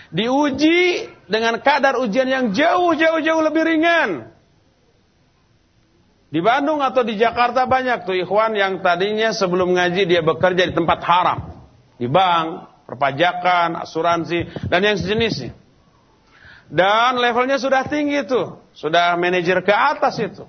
Diuji 0.08 1.04
dengan 1.28 1.60
kadar 1.60 2.00
ujian 2.00 2.24
yang 2.24 2.44
jauh-jauh-jauh 2.56 3.42
lebih 3.44 3.62
ringan. 3.68 4.32
Di 6.28 6.40
Bandung 6.40 6.80
atau 6.80 7.04
di 7.04 7.16
Jakarta 7.16 7.64
banyak 7.68 8.04
tuh 8.08 8.16
ikhwan 8.16 8.56
yang 8.56 8.80
tadinya 8.80 9.32
sebelum 9.32 9.76
ngaji 9.76 10.08
dia 10.08 10.24
bekerja 10.24 10.64
di 10.64 10.74
tempat 10.76 11.00
haram. 11.04 11.38
Di 12.00 12.08
bank, 12.08 12.48
perpajakan, 12.88 13.84
asuransi, 13.84 14.68
dan 14.68 14.80
yang 14.80 14.96
sejenisnya. 14.96 15.56
Dan 16.68 17.16
levelnya 17.16 17.56
sudah 17.56 17.88
tinggi 17.88 18.28
tuh. 18.28 18.60
Sudah 18.76 19.16
manajer 19.16 19.64
ke 19.64 19.72
atas 19.72 20.20
itu. 20.20 20.44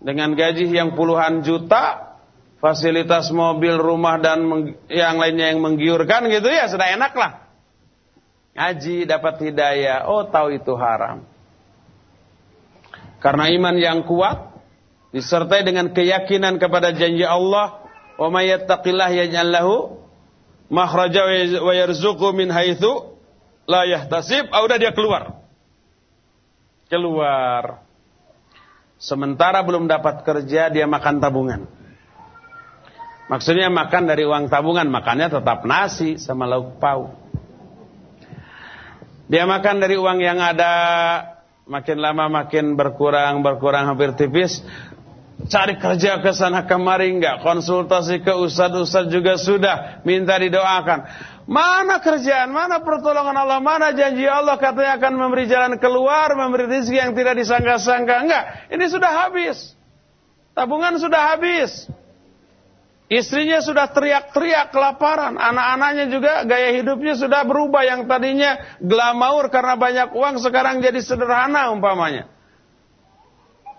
Dengan 0.00 0.32
gaji 0.32 0.64
yang 0.72 0.96
puluhan 0.96 1.44
juta, 1.44 2.16
fasilitas 2.56 3.28
mobil, 3.28 3.76
rumah, 3.76 4.16
dan 4.16 4.40
yang 4.88 5.20
lainnya 5.20 5.52
yang 5.52 5.60
menggiurkan 5.60 6.24
gitu 6.32 6.48
ya, 6.48 6.72
sudah 6.72 6.88
enak 6.96 7.12
lah. 7.12 7.32
Ngaji, 8.56 9.04
dapat 9.04 9.34
hidayah, 9.44 10.08
oh 10.08 10.24
tahu 10.32 10.56
itu 10.56 10.72
haram. 10.72 11.28
Karena 13.20 13.52
iman 13.52 13.76
yang 13.76 14.08
kuat, 14.08 14.50
disertai 15.12 15.66
dengan 15.66 15.92
keyakinan 15.92 16.56
kepada 16.56 16.96
janji 16.96 17.26
Allah 17.26 17.82
wa 18.16 18.28
may 18.32 18.48
yattaqillah 18.48 19.10
yaj'al 19.10 19.50
lahu 19.50 19.76
makhraja 20.70 21.26
wa 21.60 21.72
yarzuqhu 21.74 22.30
min 22.32 22.48
haitsu 22.48 23.09
la 23.68 23.88
yahtasib 23.88 24.48
ah, 24.52 24.62
udah 24.64 24.76
dia 24.80 24.92
keluar. 24.92 25.40
Keluar. 26.88 27.84
Sementara 29.00 29.64
belum 29.64 29.88
dapat 29.88 30.22
kerja 30.24 30.68
dia 30.68 30.84
makan 30.84 31.18
tabungan. 31.18 31.64
Maksudnya 33.30 33.70
makan 33.70 34.10
dari 34.10 34.26
uang 34.26 34.50
tabungan 34.50 34.90
makannya 34.90 35.30
tetap 35.30 35.62
nasi 35.62 36.18
sama 36.18 36.50
lauk 36.50 36.82
pauk 36.82 37.20
dia 39.30 39.46
makan 39.46 39.78
dari 39.78 39.94
uang 39.94 40.18
yang 40.18 40.42
ada 40.42 40.74
makin 41.70 42.02
lama 42.02 42.26
makin 42.26 42.74
berkurang 42.74 43.46
berkurang 43.46 43.86
hampir 43.86 44.10
tipis. 44.18 44.58
Cari 45.46 45.78
kerja 45.80 46.20
ke 46.20 46.36
sana 46.36 46.68
kemari 46.68 47.16
enggak, 47.16 47.40
konsultasi 47.40 48.20
ke 48.20 48.28
ustaz-ustaz 48.28 49.08
juga 49.08 49.40
sudah, 49.40 50.04
minta 50.04 50.36
didoakan. 50.36 51.08
Mana 51.50 51.98
kerjaan, 51.98 52.54
mana 52.54 52.78
pertolongan 52.78 53.34
Allah, 53.34 53.58
mana 53.58 53.90
janji 53.90 54.22
Allah 54.22 54.54
katanya 54.54 55.02
akan 55.02 55.18
memberi 55.18 55.50
jalan 55.50 55.82
keluar, 55.82 56.30
memberi 56.38 56.70
rezeki 56.70 56.94
yang 56.94 57.12
tidak 57.18 57.34
disangka-sangka. 57.42 58.22
Enggak, 58.22 58.70
ini 58.70 58.86
sudah 58.86 59.26
habis. 59.26 59.74
Tabungan 60.54 60.94
sudah 61.02 61.34
habis. 61.34 61.90
Istrinya 63.10 63.58
sudah 63.58 63.90
teriak-teriak 63.90 64.70
kelaparan. 64.70 65.34
Anak-anaknya 65.34 66.06
juga 66.14 66.46
gaya 66.46 66.70
hidupnya 66.78 67.18
sudah 67.18 67.42
berubah. 67.42 67.82
Yang 67.82 68.06
tadinya 68.06 68.78
glamaur 68.78 69.50
karena 69.50 69.74
banyak 69.74 70.08
uang 70.14 70.38
sekarang 70.38 70.78
jadi 70.78 71.02
sederhana 71.02 71.74
umpamanya. 71.74 72.30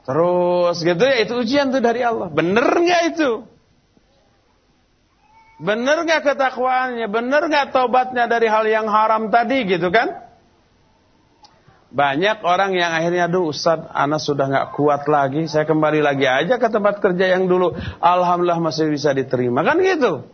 Terus 0.03 0.76
gitu 0.84 0.99
ya 0.99 1.23
itu 1.23 1.39
ujian 1.39 1.72
tuh 1.72 1.80
dari 1.80 2.03
Allah. 2.03 2.27
Bener 2.27 2.68
nggak 2.68 3.02
itu? 3.15 3.48
Bener 5.61 6.01
nggak 6.01 6.25
ketakwaannya? 6.25 7.05
Bener 7.05 7.45
nggak 7.45 7.69
taubatnya 7.69 8.25
dari 8.25 8.49
hal 8.49 8.65
yang 8.65 8.89
haram 8.89 9.29
tadi 9.29 9.69
gitu 9.69 9.93
kan? 9.93 10.09
Banyak 11.91 12.41
orang 12.41 12.73
yang 12.73 12.89
akhirnya, 12.89 13.27
aduh 13.29 13.51
Ustaz, 13.51 13.83
anak 13.93 14.23
sudah 14.23 14.47
nggak 14.47 14.67
kuat 14.79 15.05
lagi, 15.05 15.45
saya 15.45 15.67
kembali 15.67 15.99
lagi 16.01 16.23
aja 16.25 16.55
ke 16.57 16.65
tempat 16.71 17.03
kerja 17.03 17.35
yang 17.38 17.45
dulu. 17.45 17.77
Alhamdulillah 17.99 18.63
masih 18.63 18.89
bisa 18.89 19.13
diterima. 19.13 19.61
Kan 19.61 19.83
gitu. 19.85 20.25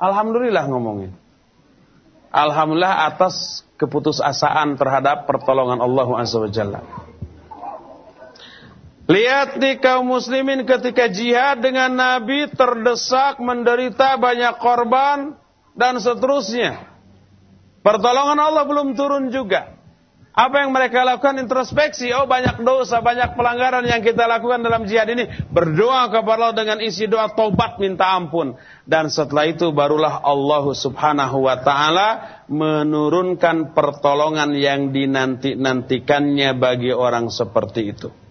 Alhamdulillah 0.00 0.66
ngomongin. 0.66 1.14
Alhamdulillah 2.32 3.12
atas 3.12 3.62
keputusasaan 3.76 4.80
terhadap 4.80 5.28
pertolongan 5.28 5.78
Allah 5.84 6.06
SWT. 6.24 7.11
Lihat 9.10 9.58
di 9.58 9.82
kaum 9.82 10.06
muslimin 10.06 10.62
ketika 10.62 11.10
jihad 11.10 11.58
dengan 11.58 11.90
Nabi 11.90 12.46
terdesak, 12.54 13.42
menderita 13.42 14.14
banyak 14.14 14.62
korban 14.62 15.34
dan 15.74 15.98
seterusnya. 15.98 16.86
Pertolongan 17.82 18.38
Allah 18.38 18.62
belum 18.62 18.94
turun 18.94 19.34
juga. 19.34 19.74
Apa 20.32 20.64
yang 20.64 20.72
mereka 20.72 21.04
lakukan 21.04 21.44
introspeksi, 21.44 22.08
oh 22.16 22.24
banyak 22.24 22.64
dosa, 22.64 23.04
banyak 23.04 23.36
pelanggaran 23.36 23.84
yang 23.84 24.00
kita 24.00 24.24
lakukan 24.24 24.64
dalam 24.64 24.88
jihad 24.88 25.04
ini. 25.12 25.28
Berdoa 25.52 26.08
kepada 26.08 26.48
Allah 26.48 26.56
dengan 26.56 26.78
isi 26.80 27.04
doa 27.04 27.28
taubat 27.36 27.76
minta 27.76 28.16
ampun. 28.16 28.56
Dan 28.88 29.12
setelah 29.12 29.44
itu 29.44 29.76
barulah 29.76 30.24
Allah 30.24 30.64
subhanahu 30.72 31.44
wa 31.44 31.60
ta'ala 31.60 32.08
menurunkan 32.48 33.76
pertolongan 33.76 34.56
yang 34.56 34.88
dinanti-nantikannya 34.88 36.56
bagi 36.56 36.96
orang 36.96 37.28
seperti 37.28 37.92
itu. 37.92 38.21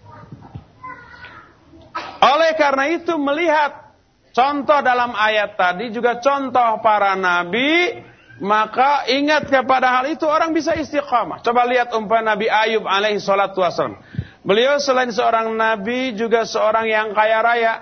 Oleh 2.22 2.54
karena 2.54 2.86
itu 2.94 3.18
melihat 3.18 3.90
contoh 4.30 4.78
dalam 4.78 5.10
ayat 5.10 5.58
tadi 5.58 5.90
juga 5.90 6.22
contoh 6.22 6.78
para 6.78 7.18
nabi, 7.18 7.98
maka 8.38 9.10
ingat 9.10 9.50
kepada 9.50 9.90
hal 9.90 10.14
itu 10.14 10.22
orang 10.30 10.54
bisa 10.54 10.78
istiqamah. 10.78 11.42
Coba 11.42 11.66
lihat 11.66 11.90
umpah 11.90 12.22
Nabi 12.22 12.46
Ayub 12.46 12.86
alaihi 12.86 13.18
salatu 13.18 13.58
wasallam. 13.58 13.98
Beliau 14.42 14.78
selain 14.82 15.10
seorang 15.10 15.54
nabi 15.54 16.14
juga 16.14 16.46
seorang 16.46 16.86
yang 16.86 17.10
kaya 17.14 17.38
raya. 17.42 17.74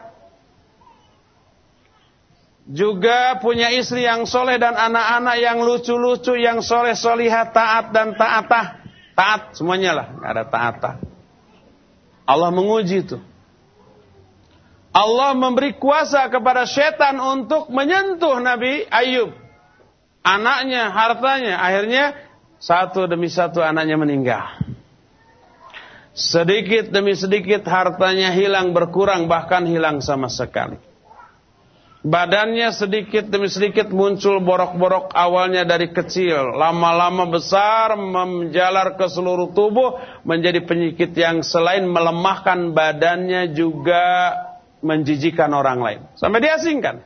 Juga 2.70 3.40
punya 3.40 3.72
istri 3.72 4.04
yang 4.06 4.28
soleh 4.28 4.60
dan 4.60 4.76
anak-anak 4.78 5.36
yang 5.42 5.58
lucu-lucu, 5.64 6.38
yang 6.38 6.62
soleh 6.62 6.94
solihat, 6.94 7.50
taat 7.50 7.90
dan 7.90 8.14
taatah. 8.14 8.78
Taat 9.16 9.58
semuanya 9.58 9.90
lah, 9.96 10.06
ada 10.22 10.46
taatah. 10.46 10.94
Allah 12.28 12.50
menguji 12.54 13.10
itu. 13.10 13.18
Allah 14.90 15.38
memberi 15.38 15.78
kuasa 15.78 16.26
kepada 16.26 16.66
setan 16.66 17.22
untuk 17.22 17.70
menyentuh 17.70 18.42
Nabi 18.42 18.90
Ayub. 18.90 19.30
Anaknya, 20.20 20.90
hartanya, 20.90 21.62
akhirnya 21.62 22.04
satu 22.60 23.06
demi 23.06 23.30
satu 23.30 23.62
anaknya 23.62 23.96
meninggal. 23.96 24.44
Sedikit 26.12 26.90
demi 26.90 27.14
sedikit 27.14 27.64
hartanya 27.70 28.34
hilang 28.34 28.74
berkurang 28.74 29.30
bahkan 29.30 29.64
hilang 29.64 30.02
sama 30.02 30.26
sekali. 30.28 30.76
Badannya 32.00 32.72
sedikit 32.72 33.28
demi 33.28 33.52
sedikit 33.52 33.92
muncul 33.92 34.40
borok-borok 34.40 35.12
awalnya 35.12 35.68
dari 35.68 35.92
kecil. 35.92 36.56
Lama-lama 36.56 37.28
besar 37.28 37.92
menjalar 37.94 38.96
ke 38.96 39.06
seluruh 39.06 39.52
tubuh 39.52 40.00
menjadi 40.24 40.64
penyakit 40.64 41.12
yang 41.12 41.44
selain 41.44 41.84
melemahkan 41.84 42.72
badannya 42.72 43.52
juga 43.52 44.32
menjijikan 44.80 45.52
orang 45.52 45.78
lain. 45.80 46.00
Sampai 46.16 46.40
diasingkan. 46.44 47.04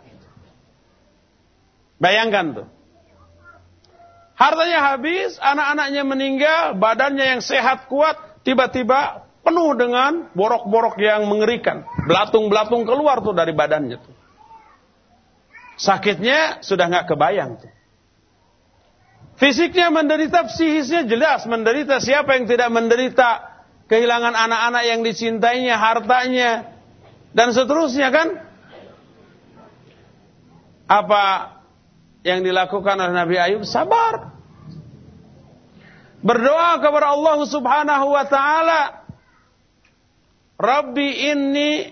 Bayangkan 1.98 2.46
tuh. 2.62 2.66
Hartanya 4.34 4.94
habis, 4.94 5.38
anak-anaknya 5.38 6.02
meninggal, 6.02 6.62
badannya 6.74 7.38
yang 7.38 7.42
sehat 7.42 7.86
kuat, 7.86 8.42
tiba-tiba 8.42 9.22
penuh 9.46 9.78
dengan 9.78 10.26
borok-borok 10.34 10.98
yang 10.98 11.30
mengerikan. 11.30 11.86
Belatung-belatung 12.10 12.82
keluar 12.82 13.22
tuh 13.22 13.30
dari 13.30 13.54
badannya 13.54 13.98
tuh. 14.02 14.14
Sakitnya 15.78 16.62
sudah 16.66 16.90
nggak 16.90 17.14
kebayang 17.14 17.62
tuh. 17.62 17.70
Fisiknya 19.34 19.90
menderita, 19.90 20.46
psikisnya 20.46 21.06
jelas 21.06 21.46
menderita. 21.46 21.98
Siapa 21.98 22.38
yang 22.38 22.46
tidak 22.46 22.70
menderita 22.70 23.54
kehilangan 23.90 24.34
anak-anak 24.34 24.82
yang 24.86 25.00
dicintainya, 25.02 25.74
hartanya, 25.78 26.73
dan 27.34 27.50
seterusnya 27.50 28.14
kan? 28.14 28.28
Apa 30.86 31.58
yang 32.22 32.46
dilakukan 32.46 32.94
oleh 32.94 33.10
Nabi 33.10 33.36
Ayub? 33.42 33.66
Sabar. 33.66 34.30
Berdoa 36.24 36.80
kepada 36.80 37.12
Allah 37.12 37.36
Subhanahu 37.44 38.06
wa 38.14 38.24
taala. 38.24 39.02
Rabbi 40.54 41.34
inni 41.34 41.90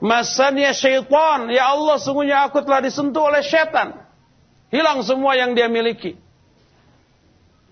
masanya 0.00 0.72
syaitan. 0.72 1.52
Ya 1.52 1.70
Allah, 1.76 2.00
sungguhnya 2.00 2.48
aku 2.48 2.64
telah 2.64 2.80
disentuh 2.80 3.28
oleh 3.28 3.44
syaitan. 3.44 4.02
Hilang 4.72 5.04
semua 5.04 5.36
yang 5.36 5.52
dia 5.52 5.68
miliki. 5.68 6.16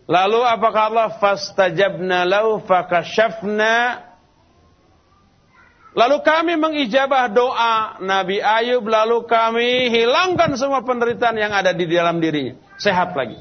Lalu 0.05 0.41
apakah 0.45 0.93
Allah 0.93 1.09
fastajabna 1.17 2.29
lau 2.29 2.61
fakashafna 2.65 4.08
Lalu 5.97 6.21
kami 6.21 6.55
mengijabah 6.61 7.33
doa 7.33 7.97
Nabi 8.05 8.45
Ayub, 8.45 8.85
lalu 8.85 9.25
kami 9.25 9.89
hilangkan 9.89 10.53
semua 10.61 10.85
penderitaan 10.85 11.37
yang 11.41 11.51
ada 11.51 11.73
di 11.73 11.89
dalam 11.89 12.21
dirinya. 12.21 12.61
Sehat 12.77 13.17
lagi. 13.17 13.41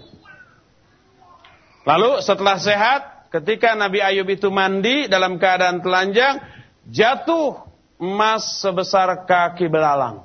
Lalu 1.83 2.23
setelah 2.23 2.55
sehat, 2.59 3.31
ketika 3.31 3.75
Nabi 3.75 3.99
Ayub 3.99 4.27
itu 4.31 4.47
mandi 4.47 5.11
dalam 5.11 5.39
keadaan 5.39 5.83
telanjang, 5.83 6.39
jatuh 6.87 7.67
emas 7.99 8.63
sebesar 8.63 9.27
kaki 9.27 9.67
belalang. 9.67 10.23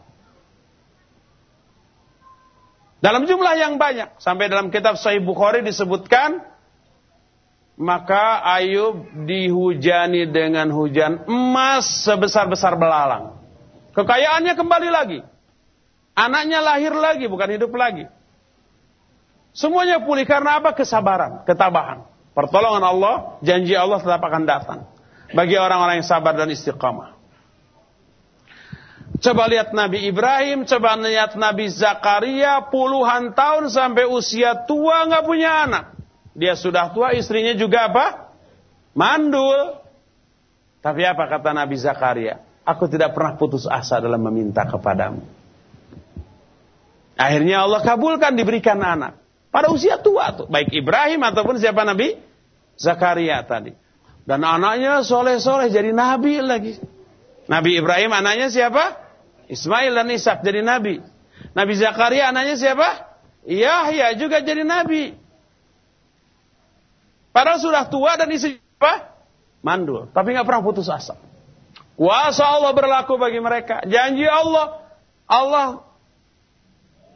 Dalam 3.03 3.27
jumlah 3.27 3.59
yang 3.59 3.83
banyak. 3.83 4.23
Sampai 4.23 4.47
dalam 4.47 4.71
kitab 4.71 4.95
Sahih 4.95 5.19
Bukhari 5.19 5.67
disebutkan 5.67 6.52
maka 7.77 8.45
Ayub 8.45 9.25
dihujani 9.25 10.29
dengan 10.29 10.69
hujan 10.73 11.25
emas 11.25 12.05
sebesar-besar 12.05 12.77
belalang. 12.77 13.41
Kekayaannya 13.97 14.55
kembali 14.57 14.89
lagi. 14.89 15.21
Anaknya 16.13 16.61
lahir 16.61 16.93
lagi, 16.93 17.25
bukan 17.25 17.49
hidup 17.57 17.73
lagi. 17.73 18.05
Semuanya 19.53 20.01
pulih 20.01 20.25
karena 20.25 20.61
apa? 20.61 20.73
Kesabaran, 20.77 21.45
ketabahan. 21.45 22.09
Pertolongan 22.33 22.85
Allah, 22.85 23.15
janji 23.45 23.77
Allah 23.77 24.01
tetap 24.01 24.21
akan 24.25 24.45
datang. 24.49 24.81
Bagi 25.33 25.57
orang-orang 25.57 26.01
yang 26.01 26.09
sabar 26.09 26.37
dan 26.37 26.49
istiqamah. 26.53 27.17
Coba 29.21 29.45
lihat 29.47 29.77
Nabi 29.77 30.09
Ibrahim, 30.09 30.65
coba 30.65 30.97
lihat 30.97 31.37
Nabi 31.37 31.69
Zakaria, 31.69 32.65
puluhan 32.73 33.37
tahun 33.37 33.69
sampai 33.69 34.09
usia 34.09 34.65
tua 34.65 35.05
nggak 35.09 35.25
punya 35.25 35.69
anak. 35.69 35.85
Dia 36.33 36.57
sudah 36.57 36.93
tua, 36.97 37.13
istrinya 37.13 37.53
juga 37.53 37.93
apa? 37.93 38.33
Mandul. 38.97 39.81
Tapi 40.83 41.05
apa 41.05 41.29
kata 41.29 41.53
Nabi 41.53 41.77
Zakaria? 41.79 42.41
Aku 42.65 42.89
tidak 42.89 43.13
pernah 43.15 43.37
putus 43.37 43.69
asa 43.69 43.99
dalam 43.99 44.23
meminta 44.23 44.65
kepadamu. 44.67 45.23
Akhirnya 47.19 47.63
Allah 47.63 47.85
kabulkan 47.85 48.35
diberikan 48.35 48.81
anak. 48.81 49.21
Pada 49.53 49.69
usia 49.69 50.01
tua 50.01 50.33
tuh. 50.33 50.49
Baik 50.49 50.73
Ibrahim 50.73 51.21
ataupun 51.23 51.61
siapa 51.61 51.85
Nabi? 51.85 52.17
Zakaria 52.81 53.45
tadi. 53.45 53.77
Dan 54.25 54.41
anaknya 54.47 55.05
soleh-soleh 55.05 55.69
jadi 55.69 55.93
Nabi 55.93 56.41
lagi. 56.41 56.81
Nabi 57.51 57.77
Ibrahim 57.77 58.11
anaknya 58.15 58.49
siapa? 58.49 58.97
Ismail 59.51 59.93
dan 59.93 60.09
Ishak 60.09 60.41
jadi 60.41 60.65
Nabi. 60.65 61.05
Nabi 61.53 61.73
Zakaria 61.77 62.33
anaknya 62.33 62.57
siapa? 62.57 63.13
Yahya 63.45 64.17
juga 64.17 64.41
jadi 64.41 64.63
Nabi. 64.65 65.22
Padahal 67.33 67.59
sudah 67.59 67.89
tua 67.89 68.15
dan 68.21 68.29
isi 68.29 68.61
apa? 68.77 69.17
Mandul. 69.65 70.13
Tapi 70.13 70.37
nggak 70.37 70.47
pernah 70.47 70.63
putus 70.63 70.93
asa. 70.93 71.17
Kuasa 71.97 72.45
Allah 72.45 72.73
berlaku 72.77 73.17
bagi 73.17 73.41
mereka. 73.41 73.81
Janji 73.89 74.29
Allah. 74.29 74.85
Allah 75.25 75.89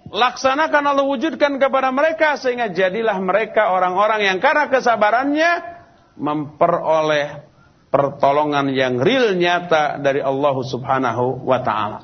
laksanakan 0.09 0.83
Allah 0.89 1.05
wujudkan 1.05 1.61
kepada 1.61 1.93
mereka. 1.93 2.41
Sehingga 2.41 2.73
jadilah 2.73 3.21
mereka 3.21 3.77
orang-orang 3.77 4.25
yang 4.25 4.39
karena 4.41 4.73
kesabarannya. 4.73 5.77
Memperoleh 6.17 7.45
pertolongan 7.93 8.73
yang 8.73 8.97
real 8.97 9.37
nyata 9.37 10.01
dari 10.01 10.25
Allah 10.25 10.57
subhanahu 10.65 11.45
wa 11.45 11.61
ta'ala. 11.61 11.99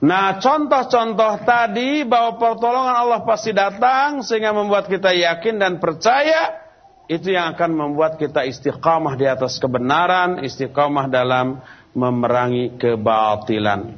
Nah 0.00 0.36
contoh-contoh 0.40 1.44
tadi 1.48 2.04
bahwa 2.04 2.36
pertolongan 2.36 2.96
Allah 3.04 3.20
pasti 3.24 3.56
datang 3.56 4.20
sehingga 4.20 4.52
membuat 4.52 4.88
kita 4.88 5.12
yakin 5.12 5.56
dan 5.56 5.72
percaya 5.80 6.65
itu 7.06 7.30
yang 7.30 7.54
akan 7.54 7.70
membuat 7.70 8.18
kita 8.18 8.42
istiqamah 8.42 9.14
di 9.14 9.26
atas 9.30 9.62
kebenaran, 9.62 10.42
istiqamah 10.42 11.06
dalam 11.06 11.62
memerangi 11.94 12.74
kebatilan. 12.74 13.94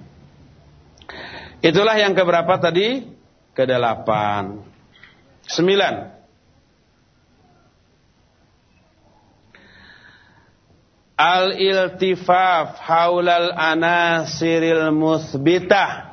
Itulah 1.65 1.97
yang 1.97 2.13
keberapa 2.13 2.55
tadi? 2.61 3.09
Kedelapan. 3.57 4.63
Sembilan. 5.49 6.21
Al-iltifaf 11.19 12.79
haulal 12.79 13.51
anasiril 13.51 14.95
musbitah 14.95 16.08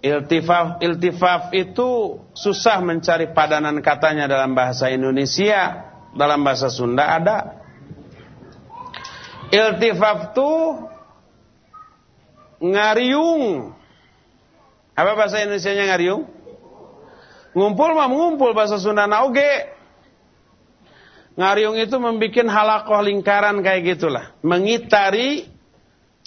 Iltifaf, 0.00 0.80
iltifaf 0.80 1.52
itu 1.52 2.16
susah 2.32 2.80
mencari 2.80 3.36
padanan 3.36 3.84
katanya 3.84 4.24
dalam 4.24 4.56
bahasa 4.56 4.88
Indonesia, 4.88 5.92
dalam 6.16 6.40
bahasa 6.40 6.72
Sunda 6.72 7.04
ada. 7.20 7.60
Iltifaf 9.52 10.32
itu 10.32 10.52
ngariung. 12.64 13.76
Apa 14.96 15.12
bahasa 15.20 15.44
Indonesia-nya 15.44 15.84
ngariung? 15.92 16.24
Ngumpul 17.52 17.92
mah 17.92 18.08
ngumpul 18.08 18.56
bahasa 18.56 18.80
Sunda 18.80 19.04
nauge. 19.04 19.68
Ngariung 21.36 21.76
itu 21.76 22.00
membuat 22.00 22.48
halakoh 22.48 23.04
lingkaran 23.04 23.60
kayak 23.60 23.96
gitulah, 23.96 24.32
mengitari 24.40 25.49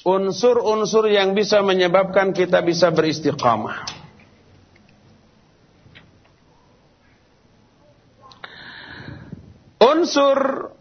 unsur-unsur 0.03 1.07
yang 1.07 1.31
bisa 1.31 1.63
menyebabkan 1.63 2.35
kita 2.35 2.59
bisa 2.59 2.91
beristiqamah. 2.91 4.03
Unsur 9.83 10.71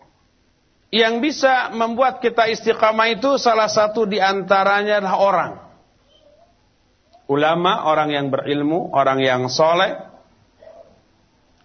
yang 0.92 1.24
bisa 1.24 1.72
membuat 1.74 2.20
kita 2.20 2.50
istiqamah 2.52 3.16
itu 3.16 3.38
salah 3.40 3.66
satu 3.66 4.06
di 4.06 4.18
antaranya 4.18 5.02
adalah 5.02 5.18
orang. 5.18 5.52
Ulama, 7.30 7.88
orang 7.88 8.12
yang 8.12 8.26
berilmu, 8.28 8.92
orang 8.92 9.22
yang 9.22 9.48
soleh, 9.48 9.96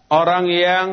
orang 0.08 0.46
yang 0.48 0.88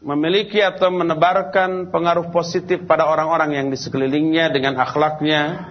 memiliki 0.00 0.64
atau 0.64 0.88
menebarkan 0.88 1.92
pengaruh 1.92 2.32
positif 2.32 2.88
pada 2.88 3.04
orang-orang 3.04 3.56
yang 3.56 3.66
di 3.68 3.76
sekelilingnya 3.76 4.48
dengan 4.48 4.80
akhlaknya, 4.80 5.70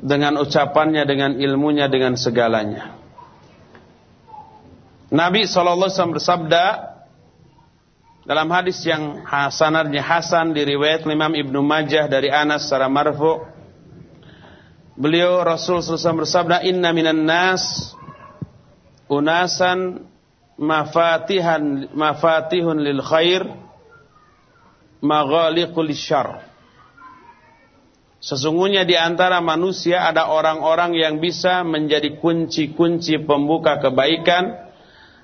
dengan 0.00 0.40
ucapannya, 0.40 1.04
dengan 1.04 1.36
ilmunya, 1.36 1.92
dengan 1.92 2.16
segalanya. 2.16 2.96
Nabi 5.08 5.44
SAW 5.44 5.88
bersabda 5.88 6.64
dalam 8.28 8.48
hadis 8.52 8.84
yang 8.84 9.24
sanadnya 9.48 10.04
Hasan 10.04 10.52
diriwayat 10.52 11.08
Imam 11.08 11.32
Ibnu 11.32 11.64
Majah 11.64 12.04
dari 12.12 12.28
Anas 12.28 12.68
secara 12.68 12.84
marfu 12.84 13.40
beliau 14.92 15.40
Rasul 15.40 15.80
SAW 15.80 16.28
bersabda 16.28 16.60
inna 16.68 16.92
minan 16.92 17.24
nas 17.24 17.96
unasan 19.08 20.04
mafatihan 20.58 21.88
mafatihun 21.94 22.82
lil 22.82 23.00
khair 23.00 23.46
maghaliqul 24.98 25.94
syarr 25.94 26.48
Sesungguhnya 28.18 28.82
di 28.82 28.98
antara 28.98 29.38
manusia 29.38 30.02
ada 30.02 30.26
orang-orang 30.26 30.98
yang 30.98 31.22
bisa 31.22 31.62
menjadi 31.62 32.18
kunci-kunci 32.18 33.22
pembuka 33.22 33.78
kebaikan 33.78 34.58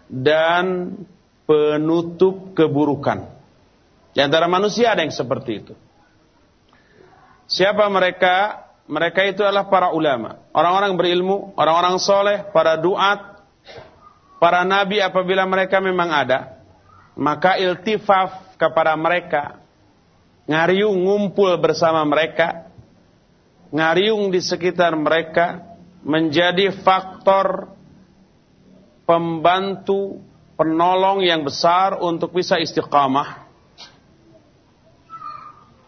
dan 0.06 0.94
penutup 1.42 2.54
keburukan. 2.54 3.34
Di 4.14 4.22
antara 4.22 4.46
manusia 4.46 4.94
ada 4.94 5.02
yang 5.02 5.10
seperti 5.10 5.52
itu. 5.58 5.74
Siapa 7.50 7.82
mereka? 7.90 8.62
Mereka 8.86 9.26
itu 9.26 9.40
adalah 9.40 9.66
para 9.72 9.96
ulama, 9.96 10.44
orang-orang 10.52 10.92
berilmu, 11.00 11.56
orang-orang 11.56 11.96
soleh, 11.96 12.44
para 12.52 12.76
duat, 12.76 13.33
para 14.44 14.60
nabi 14.60 15.00
apabila 15.00 15.48
mereka 15.48 15.80
memang 15.80 16.12
ada, 16.12 16.60
maka 17.16 17.56
iltifaf 17.56 18.60
kepada 18.60 18.92
mereka, 18.92 19.56
ngariung 20.44 21.00
ngumpul 21.00 21.56
bersama 21.56 22.04
mereka, 22.04 22.68
ngariung 23.72 24.28
di 24.28 24.44
sekitar 24.44 24.92
mereka, 25.00 25.64
menjadi 26.04 26.76
faktor 26.84 27.72
pembantu, 29.08 30.20
penolong 30.60 31.24
yang 31.24 31.40
besar 31.40 31.96
untuk 32.04 32.36
bisa 32.36 32.60
istiqamah. 32.60 33.48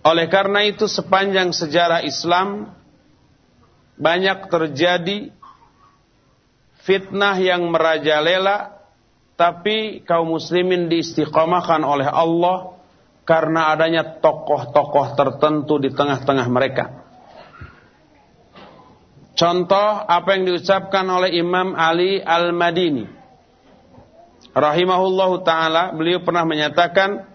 Oleh 0.00 0.32
karena 0.32 0.64
itu 0.64 0.88
sepanjang 0.88 1.52
sejarah 1.52 2.00
Islam 2.08 2.72
banyak 4.00 4.48
terjadi 4.48 5.35
fitnah 6.86 7.36
yang 7.42 7.66
merajalela 7.68 8.78
tapi 9.36 10.00
kaum 10.06 10.32
muslimin 10.32 10.88
diistiqomahkan 10.88 11.84
oleh 11.84 12.08
Allah 12.08 12.78
karena 13.28 13.74
adanya 13.74 14.22
tokoh-tokoh 14.22 15.18
tertentu 15.18 15.76
di 15.82 15.92
tengah-tengah 15.92 16.46
mereka. 16.48 17.04
Contoh 19.36 20.00
apa 20.08 20.32
yang 20.32 20.48
diucapkan 20.48 21.04
oleh 21.04 21.36
Imam 21.36 21.76
Ali 21.76 22.24
Al-Madini. 22.24 23.04
Rahimahullahu 24.56 25.44
taala, 25.44 25.92
beliau 25.92 26.24
pernah 26.24 26.48
menyatakan 26.48 27.28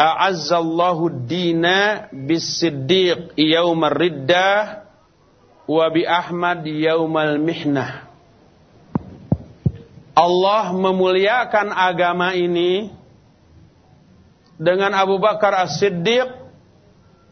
A'azzallahu 0.00 1.28
dina 1.28 2.08
bis-siddiq 2.08 3.36
yawmar 3.36 3.92
riddah 3.92 4.88
wa 5.68 5.86
bi 5.92 6.08
Ahmad 6.08 6.64
yaumal 6.64 7.36
mihnah. 7.36 8.09
Allah 10.20 10.76
memuliakan 10.76 11.72
agama 11.72 12.36
ini 12.36 12.92
dengan 14.60 14.92
Abu 14.92 15.16
Bakar 15.16 15.56
As-Siddiq 15.64 16.28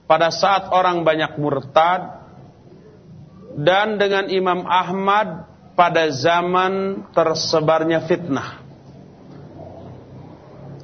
pada 0.08 0.32
saat 0.32 0.72
orang 0.72 1.04
banyak 1.04 1.36
murtad 1.36 2.24
dan 3.60 4.00
dengan 4.00 4.32
Imam 4.32 4.64
Ahmad 4.64 5.44
pada 5.76 6.08
zaman 6.08 7.04
tersebarnya 7.12 8.08
fitnah. 8.08 8.64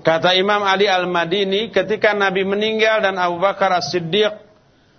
Kata 0.04 0.36
Imam 0.36 0.60
Ali 0.60 0.84
Al-Madini 0.84 1.72
ketika 1.72 2.12
Nabi 2.12 2.44
meninggal 2.44 3.00
dan 3.00 3.16
Abu 3.16 3.40
Bakar 3.40 3.72
As-Siddiq 3.80 4.36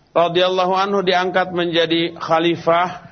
radhiyallahu 0.09 0.73
anhu 0.73 1.05
diangkat 1.05 1.53
menjadi 1.53 2.17
khalifah 2.17 3.04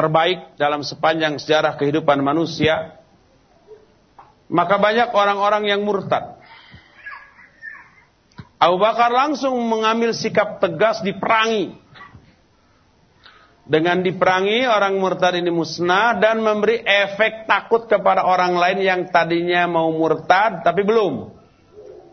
terbaik 0.00 0.56
dalam 0.56 0.80
sepanjang 0.80 1.36
sejarah 1.36 1.76
kehidupan 1.76 2.24
manusia, 2.24 2.96
maka 4.48 4.80
banyak 4.80 5.12
orang-orang 5.12 5.68
yang 5.68 5.84
murtad. 5.84 6.40
Abu 8.56 8.80
Bakar 8.80 9.12
langsung 9.12 9.60
mengambil 9.68 10.16
sikap 10.16 10.56
tegas 10.64 11.04
diperangi. 11.04 11.76
Dengan 13.70 14.02
diperangi 14.02 14.66
orang 14.66 14.98
murtad 14.98 15.36
ini 15.38 15.52
musnah 15.52 16.18
dan 16.18 16.42
memberi 16.42 16.82
efek 16.82 17.46
takut 17.46 17.86
kepada 17.86 18.26
orang 18.26 18.58
lain 18.58 18.82
yang 18.82 19.00
tadinya 19.12 19.68
mau 19.70 19.92
murtad 19.94 20.64
tapi 20.64 20.82
belum. 20.82 21.30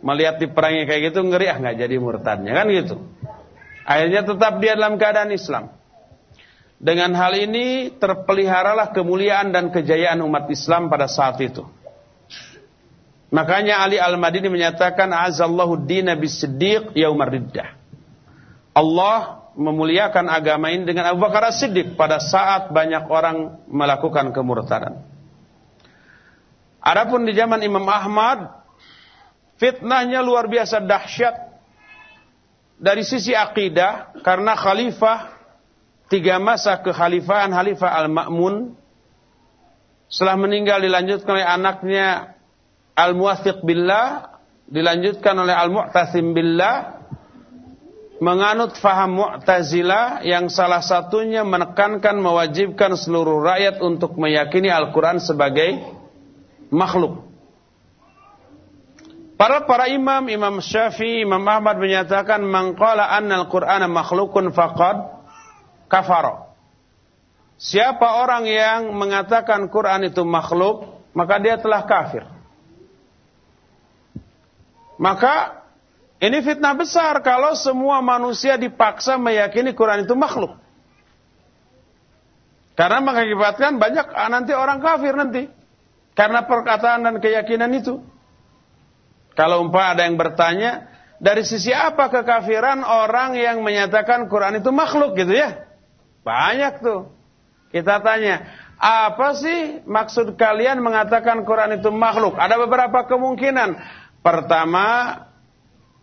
Melihat 0.05 0.38
diperangi 0.38 0.85
kayak 0.85 1.01
gitu 1.09 1.26
ngeri 1.26 1.49
ah 1.49 1.57
nggak 1.57 1.77
jadi 1.81 1.95
murtadnya 1.97 2.51
kan 2.53 2.69
gitu. 2.69 2.95
Akhirnya 3.88 4.22
tetap 4.22 4.53
dia 4.61 4.77
dalam 4.77 4.99
keadaan 5.01 5.34
Islam. 5.34 5.76
Dengan 6.77 7.09
hal 7.17 7.33
ini 7.33 7.89
terpeliharalah 7.97 8.93
kemuliaan 8.93 9.49
dan 9.49 9.73
kejayaan 9.73 10.21
umat 10.21 10.45
Islam 10.53 10.93
pada 10.93 11.09
saat 11.09 11.41
itu. 11.41 11.65
Makanya 13.33 13.81
Ali 13.81 13.97
Al-Madini 13.97 14.47
menyatakan 14.47 15.09
azallahu 15.09 15.83
dina 15.83 16.13
bisiddiq 16.13 16.93
yaumar 16.93 17.33
riddah. 17.33 17.75
Allah 18.77 19.49
memuliakan 19.57 20.29
agama 20.29 20.69
ini 20.69 20.85
dengan 20.85 21.11
Abu 21.11 21.25
Bakar 21.25 21.49
As-Siddiq 21.49 21.97
pada 21.97 22.21
saat 22.21 22.69
banyak 22.69 23.09
orang 23.09 23.65
melakukan 23.65 24.29
kemurtadan. 24.29 25.01
Adapun 26.77 27.25
di 27.25 27.33
zaman 27.33 27.59
Imam 27.65 27.83
Ahmad, 27.89 28.53
fitnahnya 29.57 30.21
luar 30.21 30.45
biasa 30.45 30.77
dahsyat 30.85 31.35
dari 32.77 33.01
sisi 33.01 33.33
akidah 33.33 34.13
karena 34.21 34.53
khalifah 34.53 35.36
tiga 36.07 36.39
masa 36.39 36.79
kekhalifahan 36.79 37.51
Khalifah 37.51 37.91
Al-Ma'mun 38.03 38.75
setelah 40.07 40.39
meninggal 40.39 40.79
dilanjutkan 40.79 41.35
oleh 41.35 41.47
anaknya 41.47 42.07
Al-Muwathiq 42.95 43.61
Billah 43.61 44.39
dilanjutkan 44.67 45.35
oleh 45.35 45.55
Al-Mu'tasim 45.55 46.31
Billah 46.31 46.97
menganut 48.17 48.79
faham 48.79 49.19
Mu'tazilah 49.19 50.25
yang 50.25 50.49
salah 50.49 50.81
satunya 50.81 51.45
menekankan 51.45 52.17
mewajibkan 52.17 52.97
seluruh 52.97 53.43
rakyat 53.43 53.84
untuk 53.84 54.17
meyakini 54.17 54.71
Al-Quran 54.73 55.21
sebagai 55.21 55.77
makhluk. 56.73 57.27
Para 59.38 59.69
para 59.69 59.85
imam, 59.85 60.25
Imam 60.34 60.57
Syafi'i, 60.57 61.21
Imam 61.21 61.45
Ahmad 61.45 61.77
menyatakan 61.77 62.41
mangqala 62.41 63.05
anna 63.05 63.45
al-Qur'ana 63.45 63.85
makhlukun 63.85 64.49
faqad 64.49 65.16
kafara. 65.88 66.47
Siapa 67.57 68.22
orang 68.22 68.45
yang 68.45 68.93
mengatakan 68.93 69.65
Quran 69.73 70.14
itu 70.14 70.22
makhluk, 70.22 71.01
maka 71.18 71.41
dia 71.41 71.57
telah 71.57 71.81
kafir. 71.89 72.22
Maka 75.01 75.65
ini 76.22 76.41
fitnah 76.45 76.77
besar 76.77 77.18
kalau 77.26 77.57
semua 77.57 78.01
manusia 78.01 78.57
dipaksa 78.57 79.18
meyakini 79.18 79.73
Quran 79.73 80.05
itu 80.05 80.14
makhluk. 80.14 80.57
Karena 82.77 83.01
mengakibatkan 83.01 83.81
banyak 83.81 84.05
ah, 84.14 84.30
nanti 84.30 84.53
orang 84.53 84.77
kafir 84.77 85.18
nanti. 85.18 85.49
Karena 86.14 86.45
perkataan 86.45 87.05
dan 87.05 87.15
keyakinan 87.18 87.73
itu. 87.73 88.01
Kalau 89.38 89.65
umpah 89.65 89.93
ada 89.93 90.09
yang 90.09 90.18
bertanya, 90.18 90.89
dari 91.22 91.45
sisi 91.45 91.69
apa 91.69 92.09
kekafiran 92.09 92.81
orang 92.81 93.38
yang 93.38 93.61
menyatakan 93.61 94.26
Quran 94.26 94.61
itu 94.61 94.73
makhluk 94.73 95.14
gitu 95.14 95.30
ya? 95.30 95.66
Banyak 96.27 96.83
tuh. 96.83 97.07
Kita 97.71 98.03
tanya, 98.03 98.43
apa 98.75 99.31
sih 99.39 99.79
maksud 99.87 100.35
kalian 100.35 100.83
mengatakan 100.83 101.47
Quran 101.47 101.79
itu 101.79 101.87
makhluk? 101.87 102.35
Ada 102.35 102.59
beberapa 102.59 103.07
kemungkinan. 103.07 103.79
Pertama, 104.19 105.15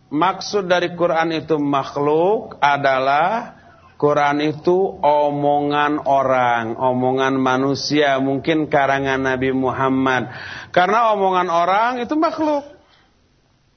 maksud 0.09 0.65
dari 0.65 0.97
Quran 0.97 1.29
itu 1.29 1.61
makhluk 1.61 2.57
adalah 2.57 3.53
Quran 3.95 4.43
itu 4.43 4.99
omongan 4.99 6.03
orang, 6.03 6.75
omongan 6.75 7.39
manusia, 7.39 8.19
mungkin 8.19 8.67
karangan 8.67 9.23
Nabi 9.23 9.55
Muhammad. 9.55 10.27
Karena 10.75 11.15
omongan 11.15 11.47
orang 11.47 11.91
itu 12.03 12.17
makhluk. 12.19 12.75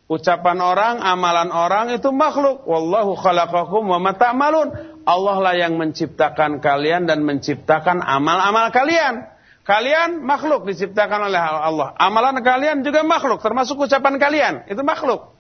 Ucapan 0.09 0.59
orang, 0.65 0.95
amalan 1.05 1.53
orang 1.53 1.93
itu 1.93 2.09
makhluk. 2.11 2.65
Wallahu 2.65 3.15
khalaqakum 3.15 3.85
wa 3.85 4.01
ma 4.01 4.17
ta'malun. 4.17 4.98
Allah 5.09 5.37
lah 5.41 5.55
yang 5.57 5.81
menciptakan 5.81 6.61
kalian 6.61 7.09
dan 7.09 7.25
menciptakan 7.25 8.05
amal-amal 8.05 8.69
kalian. 8.69 9.25
Kalian 9.65 10.21
makhluk 10.21 10.69
diciptakan 10.69 11.33
oleh 11.33 11.41
Allah. 11.41 11.97
Amalan 11.97 12.41
kalian 12.45 12.85
juga 12.85 13.05
makhluk, 13.05 13.41
termasuk 13.41 13.81
ucapan 13.81 14.21
kalian. 14.21 14.55
Itu 14.69 14.85
makhluk. 14.85 15.33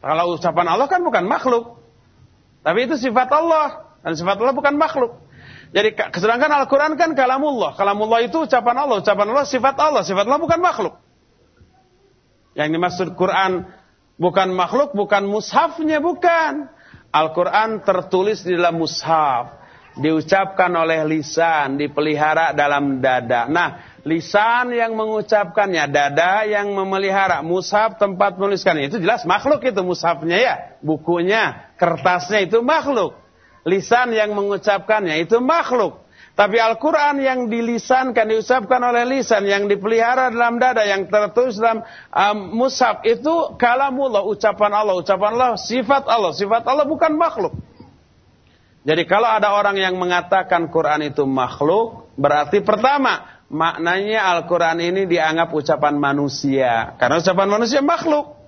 Kalau 0.00 0.36
ucapan 0.36 0.66
Allah 0.72 0.88
kan 0.88 1.04
bukan 1.04 1.24
makhluk. 1.28 1.84
Tapi 2.64 2.88
itu 2.88 2.96
sifat 2.96 3.28
Allah. 3.28 3.92
Dan 4.00 4.16
sifat 4.16 4.40
Allah 4.40 4.56
bukan 4.56 4.74
makhluk. 4.80 5.20
Jadi 5.72 5.96
sedangkan 5.96 6.52
Al-Quran 6.64 6.96
kan 7.00 7.16
kalamullah. 7.16 7.72
Kalamullah 7.76 8.20
itu 8.24 8.44
ucapan 8.44 8.76
Allah. 8.84 9.00
Ucapan 9.00 9.26
Allah 9.32 9.46
sifat 9.48 9.76
Allah. 9.80 10.02
Sifat 10.04 10.24
Allah 10.28 10.40
bukan 10.42 10.60
makhluk. 10.60 11.00
Yang 12.52 12.68
dimaksud 12.76 13.08
Quran 13.16 13.68
bukan 14.20 14.52
makhluk, 14.52 14.92
bukan 14.92 15.24
mushafnya, 15.24 16.04
bukan. 16.04 16.68
Al-Quran 17.12 17.84
tertulis 17.84 18.40
di 18.40 18.56
dalam 18.56 18.80
mushaf 18.80 19.62
diucapkan 19.96 20.72
oleh 20.72 21.04
lisan, 21.04 21.76
dipelihara 21.76 22.56
dalam 22.56 23.04
dada. 23.04 23.44
Nah, 23.48 24.00
lisan 24.08 24.72
yang 24.72 24.96
mengucapkannya, 24.96 25.84
dada 25.92 26.48
yang 26.48 26.72
memelihara, 26.72 27.44
mushaf 27.44 28.00
tempat 28.00 28.40
menuliskannya. 28.40 28.88
Itu 28.88 28.98
jelas 29.02 29.28
makhluk 29.28 29.60
itu 29.68 29.80
mushafnya 29.84 30.38
ya. 30.40 30.54
Bukunya, 30.80 31.72
kertasnya 31.76 32.48
itu 32.48 32.64
makhluk. 32.64 33.20
Lisan 33.62 34.10
yang 34.16 34.32
mengucapkannya 34.34 35.22
itu 35.22 35.38
makhluk. 35.38 36.01
Tapi 36.32 36.56
Al-Quran 36.56 37.20
yang 37.20 37.40
dilisankan, 37.52 38.24
diucapkan 38.24 38.80
oleh 38.80 39.04
lisan, 39.04 39.44
yang 39.44 39.68
dipelihara 39.68 40.32
dalam 40.32 40.56
dada, 40.56 40.80
yang 40.80 41.04
tertulis 41.04 41.60
dalam 41.60 41.84
um, 42.08 42.56
mushaf, 42.56 43.04
itu 43.04 43.52
kalamullah, 43.60 44.24
ucapan 44.24 44.72
Allah. 44.72 44.96
Ucapan 44.96 45.30
Allah, 45.36 45.60
sifat 45.60 46.08
Allah. 46.08 46.32
Sifat 46.32 46.64
Allah 46.64 46.88
bukan 46.88 47.12
makhluk. 47.20 47.52
Jadi 48.82 49.04
kalau 49.04 49.28
ada 49.28 49.52
orang 49.52 49.76
yang 49.76 49.94
mengatakan 50.00 50.72
Quran 50.72 51.12
itu 51.12 51.22
makhluk, 51.28 52.10
berarti 52.16 52.64
pertama, 52.64 53.44
maknanya 53.52 54.32
Al-Quran 54.32 54.80
ini 54.80 55.04
dianggap 55.04 55.52
ucapan 55.52 56.00
manusia. 56.00 56.96
Karena 56.96 57.20
ucapan 57.20 57.48
manusia 57.60 57.84
makhluk. 57.84 58.40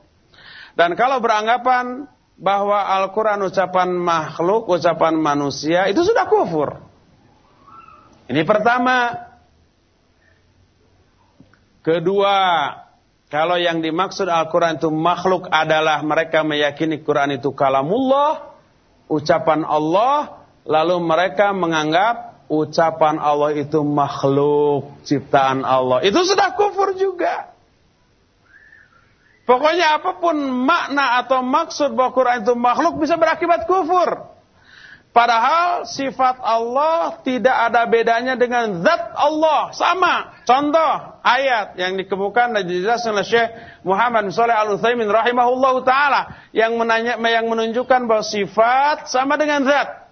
Dan 0.72 0.96
kalau 0.96 1.20
beranggapan 1.20 2.08
bahwa 2.40 2.80
Al-Quran 2.80 3.44
ucapan 3.44 3.92
makhluk, 3.92 4.72
ucapan 4.72 5.14
manusia, 5.20 5.86
itu 5.92 6.00
sudah 6.00 6.26
kufur. 6.26 6.93
Ini 8.28 8.42
pertama. 8.48 9.12
Kedua, 11.84 12.36
kalau 13.28 13.60
yang 13.60 13.84
dimaksud 13.84 14.24
Al-Quran 14.24 14.80
itu 14.80 14.88
makhluk 14.88 15.52
adalah 15.52 16.00
mereka 16.00 16.40
meyakini 16.40 17.04
Quran 17.04 17.36
itu 17.36 17.52
kalamullah, 17.52 18.56
ucapan 19.12 19.68
Allah, 19.68 20.48
lalu 20.64 20.96
mereka 21.04 21.52
menganggap 21.52 22.48
ucapan 22.48 23.20
Allah 23.20 23.52
itu 23.52 23.84
makhluk, 23.84 24.96
ciptaan 25.04 25.60
Allah. 25.60 26.00
Itu 26.00 26.24
sudah 26.24 26.56
kufur 26.56 26.96
juga. 26.96 27.52
Pokoknya 29.44 30.00
apa 30.00 30.16
pun 30.24 30.40
makna 30.40 31.20
atau 31.20 31.44
maksud 31.44 31.92
bahwa 31.92 32.16
Quran 32.16 32.48
itu 32.48 32.56
makhluk 32.56 32.96
bisa 32.96 33.20
berakibat 33.20 33.68
kufur. 33.68 34.33
Padahal 35.14 35.86
sifat 35.86 36.42
Allah 36.42 37.22
tidak 37.22 37.54
ada 37.70 37.86
bedanya 37.86 38.34
dengan 38.34 38.82
zat 38.82 39.14
Allah. 39.14 39.70
Sama. 39.70 40.42
Contoh 40.42 41.22
ayat 41.22 41.78
yang 41.78 41.94
dikemukakan 41.94 42.58
dan 42.58 42.66
dijelaskan 42.66 43.14
oleh 43.14 43.22
Syekh 43.22 43.48
Muhammad 43.86 44.34
Saleh 44.34 44.58
Al-Utsaimin 44.58 45.06
rahimahullahu 45.06 45.86
taala 45.86 46.50
yang 46.50 46.74
menanya 46.74 47.14
yang 47.30 47.46
menunjukkan 47.46 48.10
bahwa 48.10 48.26
sifat 48.26 49.06
sama 49.06 49.38
dengan 49.38 49.62
zat. 49.62 50.10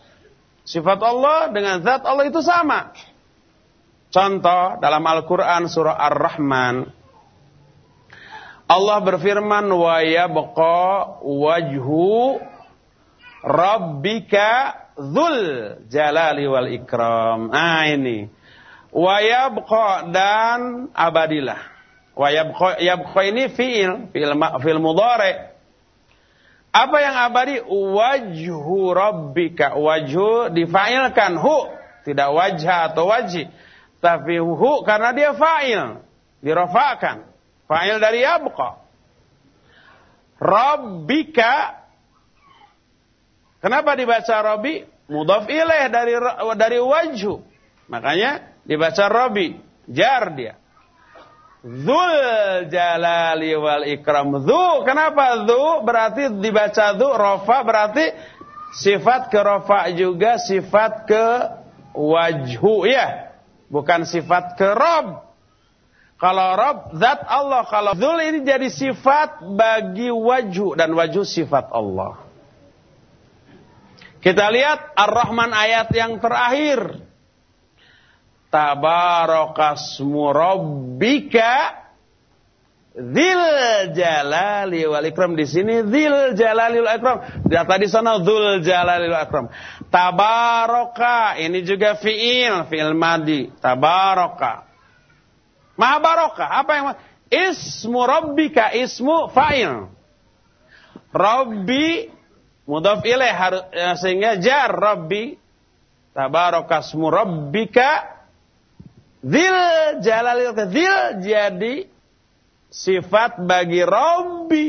Sifat 0.63 1.03
Allah 1.03 1.51
dengan 1.51 1.83
zat 1.83 2.07
Allah 2.07 2.31
itu 2.31 2.39
sama. 2.39 2.95
Contoh 4.15 4.79
dalam 4.79 5.03
Al-Qur'an 5.03 5.67
surah 5.67 5.99
Ar-Rahman 5.99 6.87
Allah 8.71 8.99
berfirman 9.03 9.67
wa 9.67 9.99
yabqa 9.99 11.19
wajhu 11.27 12.39
rabbika 13.43 14.82
dzul 14.97 15.39
jalali 15.89 16.45
wal 16.49 16.69
ikram. 16.73 17.51
Ah 17.53 17.89
ini. 17.89 18.29
Wa 18.93 19.21
yabqa 19.25 20.13
dan 20.13 20.93
abadilah. 20.93 21.61
Wa 22.13 22.29
yabqa 22.77 23.21
ini 23.25 23.49
fiil, 23.57 24.13
fiil 24.13 24.33
fiil 24.37 24.81
mudhari. 24.81 25.53
Apa 26.73 26.97
yang 27.05 27.17
abadi? 27.29 27.57
Wajhu 27.69 28.97
rabbika. 28.97 29.77
Wajhu 29.77 30.53
difailkan 30.57 31.37
hu, 31.37 31.69
tidak 32.09 32.33
wajah 32.33 32.93
atau 32.93 33.13
wajih. 33.13 33.53
Tapi 34.01 34.41
hu 34.41 34.83
karena 34.83 35.13
dia 35.13 35.37
fa'il, 35.37 36.01
dirafakan. 36.41 37.29
Fa'il 37.69 38.01
dari 38.01 38.25
yabqa. 38.25 38.81
Rabbika 40.43 41.82
Kenapa 43.63 43.95
dibaca 43.95 44.35
Rabbi? 44.43 44.83
Mudhaf 45.07 45.47
ilaih 45.47 45.87
dari 45.87 46.19
dari 46.59 46.79
wajhu. 46.83 47.47
Makanya 47.87 48.59
dibaca 48.67 49.07
Rabbi, 49.07 49.55
jar 49.87 50.35
dia. 50.35 50.59
Dzul 51.63 52.67
jalali 52.75 53.55
wal 53.55 53.87
ikram. 53.87 54.43
Dzu, 54.43 54.83
kenapa 54.83 55.47
dzu? 55.47 55.87
Berarti 55.87 56.23
dibaca 56.43 56.99
dzu, 56.99 57.07
rofa 57.07 57.59
berarti 57.63 58.05
sifat 58.83 59.31
ke 59.31 59.39
rofa 59.39 59.87
juga 59.95 60.43
sifat 60.43 61.07
ke 61.07 61.25
wajhu 61.95 62.83
ya. 62.91 63.31
Bukan 63.71 64.03
sifat 64.03 64.59
ke 64.59 64.75
rob. 64.75 65.23
Kalau 66.19 66.55
rob, 66.55 66.99
zat 66.99 67.23
Allah. 67.31 67.63
Kalau 67.67 67.95
dzul 67.95 68.19
ini 68.27 68.43
jadi 68.43 68.67
sifat 68.67 69.43
bagi 69.55 70.11
wajhu. 70.11 70.75
Dan 70.75 70.95
wajhu 70.99 71.23
sifat 71.23 71.71
Allah. 71.71 72.22
Kita 74.23 74.47
lihat 74.55 74.95
Ar-Rahman 74.95 75.51
ayat 75.51 75.91
yang 75.91 76.23
terakhir. 76.23 77.03
Tabarakasmu 78.55 80.25
rabbika 80.31 81.83
Zil 82.93 83.41
jalali 83.97 84.85
wal 84.85 85.09
ikram 85.09 85.33
di 85.33 85.49
sini 85.49 85.81
zil 85.89 86.37
jalali 86.37 86.77
wal 86.77 86.93
ikram. 86.93 87.19
Di 87.49 87.89
sana 87.89 88.21
zul 88.21 88.61
jalali 88.61 89.09
wal 89.09 89.25
ikram. 89.25 89.47
Tabaraka 89.89 91.41
ini 91.41 91.65
juga 91.65 91.97
fiil, 91.97 92.69
fiil 92.69 92.93
madi. 92.93 93.49
Tabaraka. 93.65 94.69
Maha 95.81 95.97
barokah. 96.05 96.49
Apa 96.61 96.73
yang 96.77 96.87
ismu 97.33 98.05
rabbika 98.05 98.77
ismu 98.77 99.33
fa'il. 99.33 99.89
Rabbi 101.17 102.13
Mudhaf 102.63 103.03
ilaih 103.03 103.35
ya, 103.75 103.99
sehingga 103.99 104.39
jar 104.39 104.71
Rabbi 104.71 105.35
tabarakasmu 106.15 107.07
rabbika 107.11 108.23
dzil 109.19 109.59
jalalil 109.99 110.55
dzil 110.55 111.27
jadi 111.27 111.91
sifat 112.71 113.43
bagi 113.43 113.83
Rabbi 113.83 114.69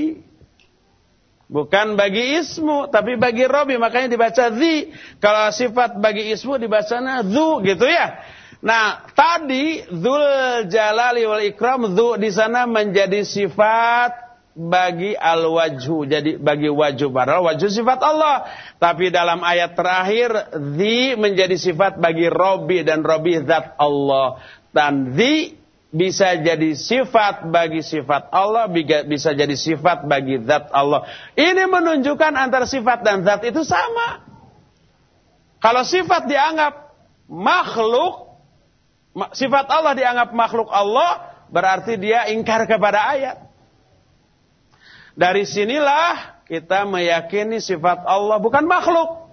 bukan 1.53 1.93
bagi 1.93 2.41
ismu 2.41 2.89
tapi 2.89 3.13
bagi 3.13 3.45
Rabbi. 3.45 3.77
Makanya 3.77 4.09
dibaca 4.09 4.49
zi 4.57 4.89
kalau 5.21 5.53
sifat 5.53 6.01
bagi 6.01 6.33
ismu 6.33 6.57
dibacanya 6.57 7.21
zu 7.21 7.61
gitu 7.61 7.85
ya. 7.85 8.17
Nah, 8.63 9.11
tadi 9.11 9.83
Dzul 9.91 10.23
Jalali 10.71 11.27
wal 11.27 11.43
Ikram 11.51 11.91
dzu 11.91 12.15
di 12.15 12.31
sana 12.31 12.63
menjadi 12.63 13.27
sifat 13.27 14.32
bagi 14.53 15.17
al-wajhu. 15.17 16.05
Jadi 16.05 16.37
bagi 16.37 16.69
wajhu 16.69 17.09
padahal 17.09 17.45
wajhu 17.45 17.69
sifat 17.69 17.99
Allah. 18.01 18.47
Tapi 18.77 19.09
dalam 19.09 19.41
ayat 19.41 19.73
terakhir 19.73 20.53
di 20.77 21.17
menjadi 21.17 21.57
sifat 21.57 21.97
bagi 21.97 22.29
Robi 22.29 22.85
dan 22.85 23.01
Robi 23.01 23.41
zat 23.43 23.73
Allah. 23.81 24.41
Dan 24.73 25.13
di 25.13 25.53
bisa 25.93 26.33
jadi 26.41 26.73
sifat 26.73 27.53
bagi 27.53 27.85
sifat 27.85 28.33
Allah, 28.33 28.65
bisa 29.05 29.37
jadi 29.37 29.53
sifat 29.53 30.09
bagi 30.09 30.41
zat 30.41 30.73
Allah. 30.73 31.05
Ini 31.37 31.69
menunjukkan 31.69 32.33
antara 32.33 32.65
sifat 32.65 33.05
dan 33.05 33.21
zat 33.21 33.45
itu 33.45 33.61
sama. 33.61 34.25
Kalau 35.61 35.85
sifat 35.85 36.25
dianggap 36.25 36.97
makhluk, 37.29 38.41
sifat 39.37 39.69
Allah 39.69 39.93
dianggap 39.93 40.33
makhluk 40.33 40.67
Allah, 40.73 41.29
berarti 41.53 42.01
dia 42.01 42.25
ingkar 42.33 42.65
kepada 42.65 43.13
ayat. 43.13 43.52
Dari 45.13 45.45
sinilah 45.45 46.41
kita 46.49 46.89
meyakini 46.89 47.61
sifat 47.61 48.05
Allah 48.05 48.41
bukan 48.41 48.65
makhluk. 48.65 49.29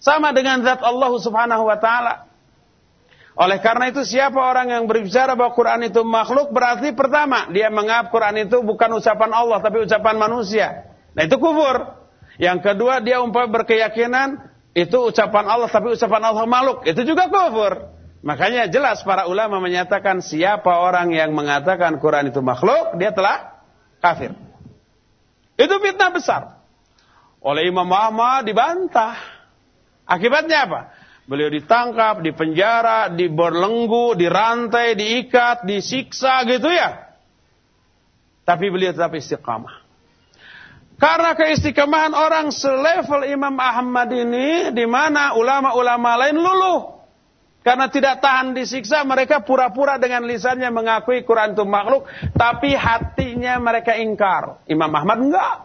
Sama 0.00 0.32
dengan 0.32 0.64
zat 0.64 0.80
Allah 0.80 1.12
subhanahu 1.12 1.68
wa 1.68 1.76
ta'ala. 1.76 2.30
Oleh 3.36 3.60
karena 3.60 3.92
itu 3.92 4.00
siapa 4.04 4.36
orang 4.36 4.72
yang 4.72 4.84
berbicara 4.88 5.36
bahwa 5.36 5.52
Quran 5.52 5.86
itu 5.86 6.00
makhluk 6.02 6.50
berarti 6.50 6.92
pertama 6.96 7.48
dia 7.52 7.72
menganggap 7.72 8.12
Quran 8.12 8.48
itu 8.48 8.60
bukan 8.64 8.96
ucapan 8.96 9.30
Allah 9.32 9.60
tapi 9.60 9.84
ucapan 9.84 10.16
manusia. 10.16 10.88
Nah 11.12 11.24
itu 11.24 11.36
kufur. 11.36 12.00
Yang 12.40 12.64
kedua 12.64 13.04
dia 13.04 13.20
umpah 13.20 13.44
berkeyakinan 13.48 14.40
itu 14.72 14.96
ucapan 15.04 15.44
Allah 15.46 15.68
tapi 15.68 15.92
ucapan 15.92 16.22
Allah 16.32 16.44
makhluk. 16.48 16.88
Itu 16.88 17.04
juga 17.04 17.28
kufur. 17.28 17.92
Makanya 18.20 18.68
jelas 18.68 19.00
para 19.04 19.24
ulama 19.24 19.60
menyatakan 19.60 20.20
siapa 20.20 20.80
orang 20.80 21.12
yang 21.12 21.32
mengatakan 21.32 21.96
Quran 21.96 22.28
itu 22.28 22.44
makhluk 22.44 22.96
dia 22.96 23.12
telah 23.12 23.64
kafir. 24.00 24.49
Itu 25.60 25.76
fitnah 25.84 26.08
besar. 26.08 26.42
Oleh 27.44 27.68
Imam 27.68 27.88
Ahmad 27.92 28.48
dibantah. 28.48 29.16
Akibatnya 30.08 30.64
apa? 30.64 30.80
Beliau 31.28 31.52
ditangkap, 31.52 32.24
dipenjara, 32.24 33.12
diberlenggu, 33.12 34.16
dirantai, 34.16 34.96
diikat, 34.96 35.68
disiksa 35.68 36.42
gitu 36.48 36.72
ya. 36.72 37.12
Tapi 38.42 38.66
beliau 38.72 38.90
tetap 38.90 39.14
istiqamah. 39.14 39.84
Karena 41.00 41.32
keistiqamahan 41.32 42.12
orang 42.12 42.52
selevel 42.52 43.24
Imam 43.24 43.56
Ahmad 43.56 44.12
ini, 44.12 44.68
di 44.74 44.84
mana 44.84 45.32
ulama-ulama 45.32 46.26
lain 46.26 46.36
luluh. 46.36 46.99
Karena 47.60 47.92
tidak 47.92 48.24
tahan 48.24 48.56
disiksa, 48.56 49.04
mereka 49.04 49.44
pura-pura 49.44 50.00
dengan 50.00 50.24
lisannya 50.24 50.72
mengakui 50.72 51.28
Quran 51.28 51.52
itu 51.52 51.68
makhluk, 51.68 52.08
tapi 52.32 52.72
hatinya 52.72 53.60
mereka 53.60 54.00
ingkar. 54.00 54.64
Imam 54.64 54.88
Ahmad 54.88 55.20
enggak. 55.20 55.56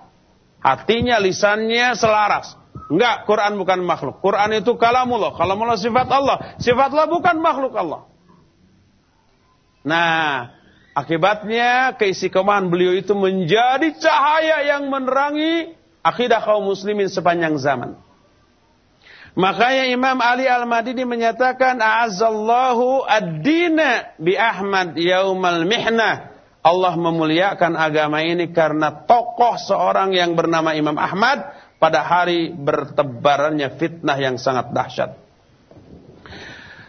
Hatinya, 0.60 1.16
lisannya 1.24 1.96
selaras. 1.96 2.60
Enggak, 2.92 3.24
Quran 3.24 3.56
bukan 3.56 3.80
makhluk. 3.82 4.20
Quran 4.20 4.60
itu 4.60 4.76
kalamullah. 4.76 5.34
Kalamullah 5.40 5.80
sifat 5.80 6.08
Allah. 6.12 6.38
Sifat 6.60 6.92
Allah 6.92 7.08
bukan 7.08 7.36
makhluk 7.40 7.74
Allah. 7.80 8.06
Nah, 9.86 10.52
akibatnya 10.98 11.96
keistiqomahan 11.96 12.68
beliau 12.68 12.92
itu 12.92 13.16
menjadi 13.16 13.94
cahaya 13.98 14.68
yang 14.68 14.90
menerangi 14.92 15.78
akidah 16.04 16.42
kaum 16.44 16.66
muslimin 16.68 17.08
sepanjang 17.08 17.56
zaman. 17.56 17.98
Makanya 19.36 19.91
Imam 19.91 20.16
Ali 20.24 20.48
Al-Madini 20.48 21.03
menyatakan 21.03 21.76
a'azzallahu 21.84 23.03
ad-dina 23.03 24.16
bi 24.16 24.40
Ahmad 24.40 24.95
yaumal 24.95 25.68
mihnah. 25.68 26.32
Allah 26.66 26.94
memuliakan 26.98 27.78
agama 27.78 28.24
ini 28.24 28.49
karena 28.49 29.06
tokoh 29.06 29.60
seorang 29.60 30.16
yang 30.16 30.34
bernama 30.34 30.74
Imam 30.74 30.95
Ahmad 30.98 31.52
pada 31.78 32.02
hari 32.02 32.56
bertebarannya 32.56 33.76
fitnah 33.76 34.18
yang 34.18 34.40
sangat 34.40 34.72
dahsyat. 34.72 35.20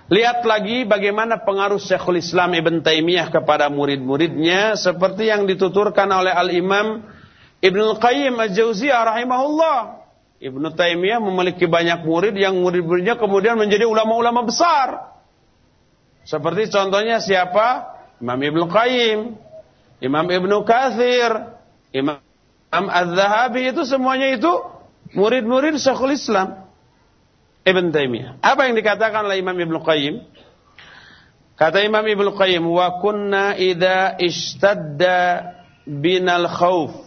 Lihat 0.07 0.47
lagi 0.47 0.87
bagaimana 0.87 1.43
pengaruh 1.43 1.83
Syekhul 1.83 2.23
Islam 2.23 2.55
Ibn 2.55 2.79
Taimiyah 2.79 3.27
kepada 3.27 3.67
murid-muridnya 3.67 4.79
seperti 4.79 5.35
yang 5.35 5.51
dituturkan 5.51 6.07
oleh 6.15 6.31
Al-Imam 6.31 7.03
Ibnu 7.59 7.99
Qayyim 7.99 8.39
Al-Jauziyah 8.39 9.03
rahimahullah. 9.03 10.06
Ibnu 10.37 10.69
Taimiyah 10.77 11.17
memiliki 11.17 11.65
banyak 11.65 12.05
murid 12.05 12.37
yang 12.37 12.61
murid-muridnya 12.61 13.17
kemudian 13.17 13.57
menjadi 13.57 13.89
ulama-ulama 13.89 14.45
besar. 14.45 15.17
Seperti 16.29 16.69
contohnya 16.69 17.23
siapa? 17.25 17.97
Imam 18.21 18.37
Ibnu 18.37 18.65
Qayyim, 18.69 19.21
Imam 20.05 20.27
Ibnu 20.29 20.61
Kathir, 20.69 21.57
Imam 21.93 22.21
Az-Zahabi 22.69 23.73
itu 23.73 23.89
semuanya 23.89 24.37
itu 24.37 24.51
murid-murid 25.17 25.81
Syekhul 25.81 26.13
Islam. 26.13 26.69
Ibn 27.67 27.91
Taimiyah. 27.91 28.39
Apa 28.45 28.69
yang 28.69 28.79
dikatakan 28.79 29.27
oleh 29.27 29.41
Imam 29.41 29.57
Ibnu 29.57 29.81
Qayyim? 29.83 30.23
Kata 31.57 31.81
Imam 31.81 32.05
Ibnu 32.05 32.37
Qayyim, 32.37 32.63
"Wa 32.69 33.01
kunna 33.01 33.57
idza 33.57 34.21
ishtadda 34.21 35.19
binal 35.89 36.47
khauf 36.47 37.06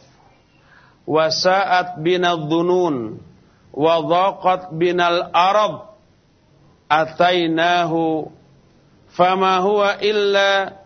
wa 1.09 1.33
sa'at 1.33 1.97
binal 2.05 2.45
dhunun 2.45 3.17
wa 3.73 3.93
dhaqat 4.05 4.69
binal 4.77 5.33
arad 5.33 5.89
atainahu 6.85 8.29
fama 9.09 9.57
huwa 9.65 9.97
illa 10.05 10.77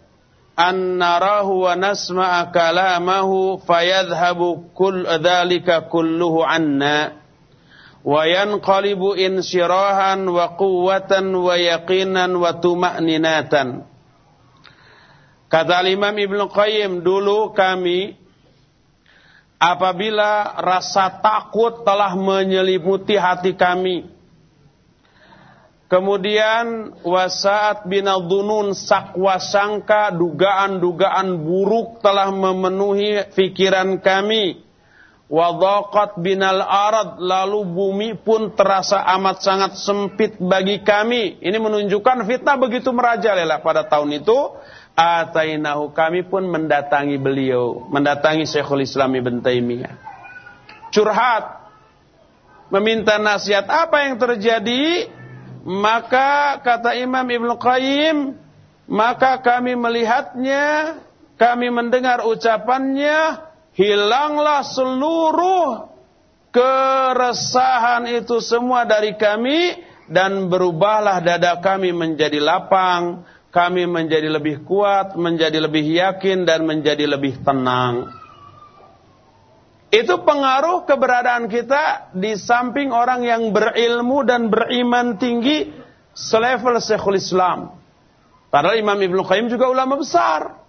an 0.55 0.95
narahu 0.95 1.67
wa 1.67 1.75
nasma'a 1.75 2.55
kalamahu 2.55 3.59
fayadhhabu 3.67 4.71
kull 4.71 5.03
dhalika 5.03 5.91
kulluhu 5.91 6.47
anna." 6.47 7.19
wa 8.03 8.27
yanqalibu 8.27 9.15
insyirahan 9.15 10.27
wa 10.27 10.59
quwwatan 10.59 11.31
wa 11.31 11.55
yaqinan 11.55 12.35
wa 12.35 12.51
tuma'ninatan. 12.59 13.87
Kata 15.47 15.87
Imam 15.87 16.11
Ibnu 16.11 16.51
Qayyim 16.51 16.99
dulu 16.99 17.55
kami 17.55 18.19
apabila 19.63 20.59
rasa 20.59 21.23
takut 21.23 21.87
telah 21.87 22.11
menyelimuti 22.19 23.15
hati 23.15 23.55
kami 23.55 24.11
Kemudian 25.93 26.89
wasaat 27.05 27.85
binadunun 27.85 28.73
sakwa 28.73 29.37
sangka 29.37 30.09
dugaan-dugaan 30.09 31.37
buruk 31.45 32.01
telah 32.01 32.33
memenuhi 32.33 33.29
pikiran 33.37 34.01
kami. 34.01 34.65
Wadaqat 35.29 36.17
binal 36.17 36.65
arad 36.65 37.21
lalu 37.21 37.61
bumi 37.69 38.09
pun 38.17 38.57
terasa 38.57 39.05
amat 39.17 39.45
sangat 39.45 39.71
sempit 39.77 40.41
bagi 40.41 40.81
kami. 40.81 41.37
Ini 41.45 41.61
menunjukkan 41.61 42.25
fitnah 42.25 42.57
begitu 42.57 42.89
merajalela 42.89 43.61
pada 43.61 43.85
tahun 43.85 44.17
itu. 44.17 44.39
Atainahu 44.93 45.89
kami 45.97 46.21
pun 46.29 46.45
mendatangi 46.45 47.17
beliau, 47.17 47.89
mendatangi 47.89 48.45
Syekhul 48.45 48.85
Islam 48.85 49.17
Ibn 49.17 49.41
Taimiyah. 49.41 49.93
Curhat, 50.93 51.45
meminta 52.69 53.17
nasihat 53.17 53.65
apa 53.65 54.05
yang 54.05 54.21
terjadi 54.21 55.09
maka 55.63 56.59
kata 56.59 56.93
Imam 56.99 57.23
Ibn 57.23 57.49
Qayyim, 57.55 58.35
maka 58.91 59.39
kami 59.39 59.79
melihatnya, 59.79 60.99
kami 61.39 61.71
mendengar 61.71 62.27
ucapannya, 62.27 63.39
hilanglah 63.71 64.61
seluruh 64.67 65.87
keresahan 66.51 68.11
itu 68.11 68.43
semua 68.43 68.83
dari 68.83 69.15
kami 69.15 69.79
dan 70.11 70.51
berubahlah 70.51 71.23
dada 71.23 71.57
kami 71.63 71.95
menjadi 71.95 72.43
lapang, 72.43 73.23
kami 73.53 73.85
menjadi 73.85 74.33
lebih 74.33 74.65
kuat, 74.65 75.13
menjadi 75.13 75.61
lebih 75.61 75.85
yakin 75.85 76.41
dan 76.41 76.65
menjadi 76.65 77.05
lebih 77.05 77.37
tenang. 77.45 78.09
Itu 79.93 80.25
pengaruh 80.25 80.89
keberadaan 80.89 81.45
kita 81.45 82.09
di 82.17 82.33
samping 82.33 82.89
orang 82.89 83.21
yang 83.21 83.53
berilmu 83.53 84.25
dan 84.25 84.49
beriman 84.49 85.21
tinggi 85.21 85.69
selevel 86.17 86.81
Syekhul 86.81 87.21
Islam. 87.21 87.77
Padahal 88.49 88.81
Imam 88.81 88.97
Ibn 88.97 89.21
Qayyim 89.21 89.53
juga 89.53 89.69
ulama 89.69 90.01
besar. 90.01 90.62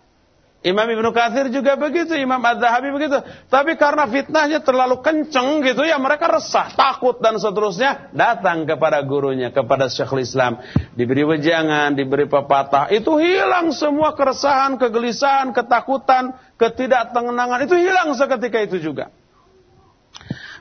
Imam 0.65 0.89
Ibn 0.89 1.12
Kathir 1.12 1.53
juga 1.53 1.77
begitu, 1.77 2.16
Imam 2.16 2.41
Az-Zahabi 2.41 2.89
begitu. 2.97 3.20
Tapi 3.53 3.77
karena 3.77 4.09
fitnahnya 4.09 4.65
terlalu 4.65 5.05
kenceng 5.05 5.61
gitu 5.61 5.85
ya 5.85 6.01
mereka 6.01 6.24
resah, 6.24 6.73
takut 6.73 7.20
dan 7.20 7.36
seterusnya. 7.36 8.09
Datang 8.16 8.65
kepada 8.65 9.05
gurunya, 9.05 9.53
kepada 9.53 9.93
Syekhul 9.93 10.24
Islam. 10.24 10.65
Diberi 10.97 11.20
wejangan, 11.20 11.93
diberi 11.93 12.24
pepatah. 12.24 12.89
Itu 12.89 13.20
hilang 13.20 13.77
semua 13.77 14.16
keresahan, 14.16 14.81
kegelisahan, 14.81 15.53
ketakutan, 15.53 16.32
ketidaktenangan 16.57 17.61
itu 17.69 17.77
hilang 17.77 18.16
seketika 18.16 18.65
itu 18.65 18.81
juga. 18.81 19.12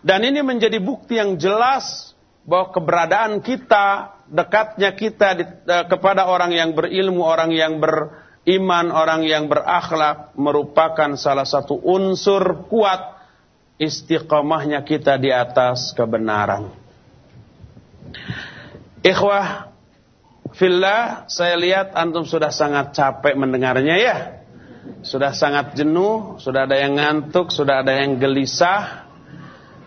Dan 0.03 0.27
ini 0.27 0.43
menjadi 0.43 0.83
bukti 0.83 1.15
yang 1.15 1.39
jelas 1.39 2.11
bahwa 2.43 2.75
keberadaan 2.75 3.39
kita, 3.39 4.19
dekatnya 4.27 4.91
kita 4.99 5.27
di, 5.39 5.43
uh, 5.47 5.87
kepada 5.87 6.27
orang 6.27 6.51
yang 6.51 6.75
berilmu, 6.75 7.23
orang 7.23 7.55
yang 7.55 7.79
beriman, 8.43 8.91
orang 8.91 9.23
yang 9.23 9.47
berakhlak 9.47 10.35
merupakan 10.35 11.15
salah 11.15 11.47
satu 11.47 11.79
unsur 11.79 12.67
kuat 12.67 13.23
istiqomahnya 13.79 14.83
kita 14.83 15.15
di 15.15 15.31
atas 15.31 15.95
kebenaran. 15.95 16.75
Ikhwah 19.03 19.71
fillah, 20.55 21.27
saya 21.31 21.55
lihat 21.55 21.95
antum 21.95 22.27
sudah 22.27 22.51
sangat 22.51 22.91
capek 22.91 23.35
mendengarnya 23.39 23.95
ya. 23.95 24.17
Sudah 25.03 25.31
sangat 25.31 25.79
jenuh, 25.79 26.35
sudah 26.43 26.67
ada 26.67 26.75
yang 26.75 26.99
ngantuk, 26.99 27.47
sudah 27.47 27.79
ada 27.79 28.03
yang 28.03 28.19
gelisah. 28.19 29.07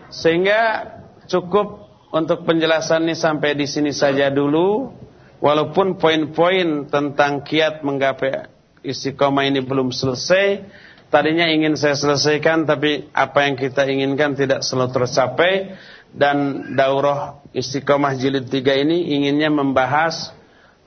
Sehingga 0.09 0.93
cukup 1.29 1.85
untuk 2.09 2.41
penjelasan 2.41 3.05
ini 3.05 3.13
sampai 3.13 3.53
di 3.53 3.69
sini 3.69 3.93
saja 3.93 4.33
dulu. 4.33 4.89
Walaupun 5.37 6.01
poin-poin 6.01 6.89
tentang 6.89 7.45
kiat 7.45 7.85
menggapai 7.85 8.49
istiqomah 8.81 9.45
ini 9.45 9.61
belum 9.61 9.93
selesai. 9.93 10.65
Tadinya 11.07 11.47
ingin 11.47 11.79
saya 11.79 11.95
selesaikan 11.95 12.67
tapi 12.67 13.07
apa 13.15 13.47
yang 13.47 13.55
kita 13.55 13.85
inginkan 13.87 14.33
tidak 14.33 14.65
selalu 14.65 14.97
tercapai. 14.97 15.77
Dan 16.07 16.71
daurah 16.73 17.43
istiqomah 17.53 18.17
jilid 18.17 18.49
3 18.49 18.83
ini 18.87 19.13
inginnya 19.13 19.53
membahas 19.53 20.33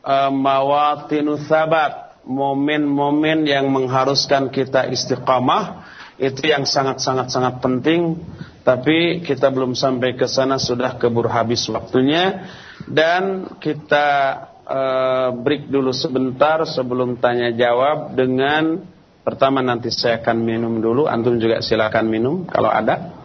uh, 0.03 0.33
mawatinu 0.33 1.39
sabat. 1.47 2.11
Momen-momen 2.21 3.49
yang 3.49 3.73
mengharuskan 3.73 4.53
kita 4.53 4.93
istiqamah 4.93 5.89
itu 6.21 6.53
yang 6.53 6.69
sangat-sangat-sangat 6.69 7.65
penting 7.65 8.21
tapi 8.61 9.25
kita 9.25 9.49
belum 9.49 9.73
sampai 9.73 10.21
ke 10.21 10.29
sana 10.29 10.61
sudah 10.61 11.01
keburu 11.01 11.33
habis 11.33 11.65
waktunya 11.73 12.45
dan 12.89 13.57
kita 13.61 14.09
uh, 14.65 15.29
break 15.37 15.69
dulu 15.69 15.91
sebentar 15.91 16.63
sebelum 16.65 17.19
tanya 17.19 17.53
jawab 17.53 18.15
dengan 18.17 18.81
pertama 19.27 19.61
nanti 19.61 19.93
saya 19.93 20.23
akan 20.23 20.39
minum 20.41 20.81
dulu. 20.81 21.05
Antum 21.11 21.37
juga 21.37 21.61
silakan 21.61 22.07
minum 22.09 22.49
kalau 22.49 22.71
ada. 22.71 23.19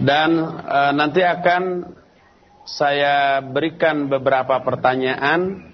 Dan 0.00 0.36
uh, 0.40 0.92
nanti 0.96 1.20
akan 1.24 1.92
saya 2.64 3.40
berikan 3.44 4.08
beberapa 4.08 4.60
pertanyaan. 4.60 5.72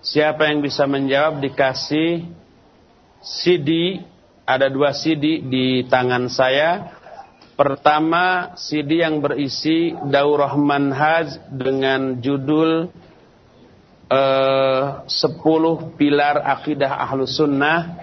Siapa 0.00 0.48
yang 0.48 0.64
bisa 0.64 0.88
menjawab 0.88 1.44
dikasih 1.44 2.24
CD 3.20 4.00
ada 4.48 4.72
dua 4.72 4.96
CD 4.96 5.44
di 5.44 5.84
tangan 5.86 6.26
saya. 6.32 6.99
Pertama, 7.60 8.56
CD 8.56 9.04
yang 9.04 9.20
berisi 9.20 9.92
Daurah 9.92 10.56
Manhaj 10.56 11.44
dengan 11.52 12.16
judul 12.16 12.88
uh, 14.08 15.04
10 15.04 16.00
Pilar 16.00 16.40
Akidah 16.40 17.04
Ahlus 17.04 17.36
Sunnah 17.36 18.00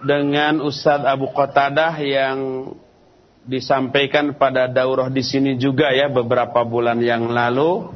dengan 0.00 0.64
Ustadz 0.64 1.04
Abu 1.04 1.28
Qatadah 1.36 1.92
yang 2.00 2.72
disampaikan 3.44 4.32
pada 4.40 4.64
daurah 4.64 5.12
di 5.12 5.20
sini 5.20 5.60
juga 5.60 5.92
ya 5.92 6.08
beberapa 6.08 6.64
bulan 6.64 6.96
yang 7.04 7.28
lalu. 7.28 7.92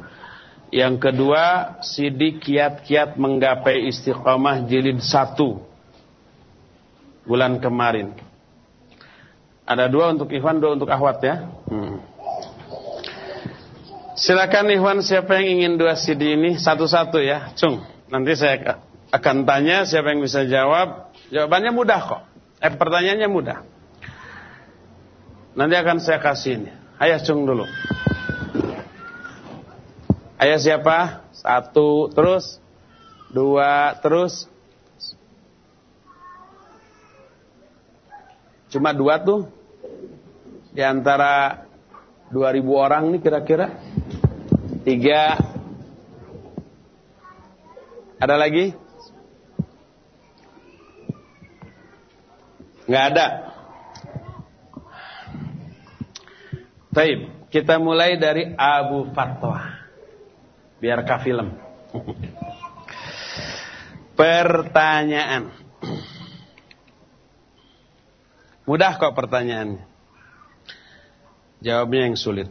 Yang 0.69 1.09
kedua, 1.09 1.73
CD 1.81 2.37
kiat-kiat 2.37 3.17
menggapai 3.17 3.89
istiqamah 3.89 4.69
jilid 4.69 5.01
1 5.01 5.41
bulan 7.25 7.57
kemarin. 7.57 8.28
Ada 9.69 9.85
dua 9.85 10.09
untuk 10.17 10.33
Ikhwan, 10.33 10.57
dua 10.57 10.73
untuk 10.73 10.89
Ahwat 10.89 11.21
ya. 11.21 11.45
Hmm. 11.69 12.01
Silakan 14.17 14.73
Ikhwan 14.73 15.05
siapa 15.05 15.37
yang 15.37 15.61
ingin 15.61 15.73
dua 15.77 15.93
CD 15.93 16.33
ini 16.33 16.57
satu-satu 16.57 17.21
ya, 17.21 17.53
Cung. 17.53 17.77
Nanti 18.09 18.33
saya 18.33 18.81
akan 19.13 19.45
tanya 19.45 19.85
siapa 19.85 20.09
yang 20.09 20.25
bisa 20.25 20.41
jawab. 20.49 21.13
Jawabannya 21.29 21.69
mudah 21.69 22.01
kok. 22.01 22.21
Eh 22.65 22.73
pertanyaannya 22.73 23.29
mudah. 23.29 23.61
Nanti 25.53 25.75
akan 25.77 26.01
saya 26.01 26.17
kasih 26.17 26.65
ini. 26.65 26.71
Ayah 26.97 27.21
Cung 27.21 27.45
dulu. 27.45 27.69
Ayah 30.41 30.57
siapa? 30.57 31.29
Satu, 31.29 32.09
terus 32.09 32.57
dua, 33.29 33.93
terus 34.01 34.49
Cuma 38.69 38.93
dua 38.93 39.17
tuh 39.17 39.49
di 40.79 40.87
antara 40.87 41.67
2000 42.31 42.63
orang 42.71 43.11
nih 43.11 43.19
kira-kira. 43.19 43.67
Tiga. 44.87 45.35
Ada 48.15 48.39
lagi? 48.39 48.71
Nggak 52.87 53.05
ada. 53.11 53.27
Taib, 56.95 57.27
kita 57.51 57.75
mulai 57.75 58.15
dari 58.15 58.47
Abu 58.55 59.11
Fatwa. 59.11 59.59
Biar 60.79 61.03
film. 61.27 61.59
Pertanyaan. 64.19 65.51
Mudah 68.71 68.95
kok 68.95 69.11
pertanyaannya. 69.11 69.88
Jawabnya 71.59 72.07
yang 72.07 72.15
sulit. 72.15 72.47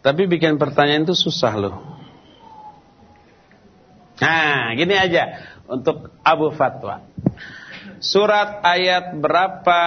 Tapi 0.00 0.24
bikin 0.24 0.56
pertanyaan 0.56 1.04
itu 1.04 1.12
susah 1.12 1.52
loh. 1.58 1.76
Nah, 4.18 4.72
gini 4.72 4.96
aja 4.96 5.44
untuk 5.68 6.16
Abu 6.24 6.48
Fatwa. 6.56 7.04
Surat 7.98 8.62
ayat 8.62 9.18
berapa 9.18 9.82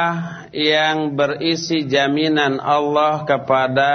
yang 0.51 1.15
berisi 1.15 1.87
jaminan 1.87 2.59
Allah 2.59 3.23
kepada 3.23 3.91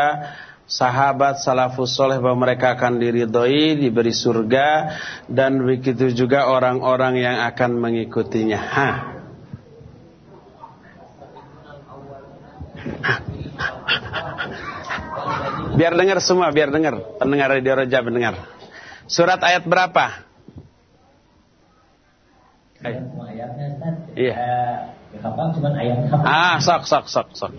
sahabat 0.67 1.39
salafus 1.39 1.95
soleh 1.95 2.19
bahwa 2.19 2.49
mereka 2.49 2.75
akan 2.75 2.99
diridhoi, 2.99 3.79
diberi 3.79 4.11
surga 4.11 4.99
dan 5.31 5.63
begitu 5.63 6.11
juga 6.11 6.51
orang-orang 6.51 7.23
yang 7.23 7.37
akan 7.45 7.77
mengikutinya. 7.79 8.61
Ha. 8.61 9.16
biar 15.77 15.93
dengar 15.95 16.19
semua, 16.25 16.49
biar 16.51 16.71
dengar. 16.73 16.95
Pendengar 17.21 17.53
Radio 17.53 17.73
Roja 17.77 17.99
mendengar. 18.03 18.35
Surat 19.07 19.39
ayat 19.43 19.63
berapa? 19.67 20.27
Iya. 24.17 24.35
Ah, 26.27 26.57
sok 26.61 26.85
sok 26.85 27.07
sok 27.09 27.29
sok. 27.35 27.53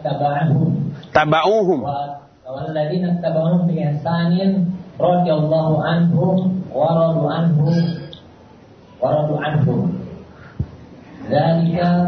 Tabauhum. 0.00 0.94
Tabauhum. 1.10 1.80
Wa. 1.84 2.24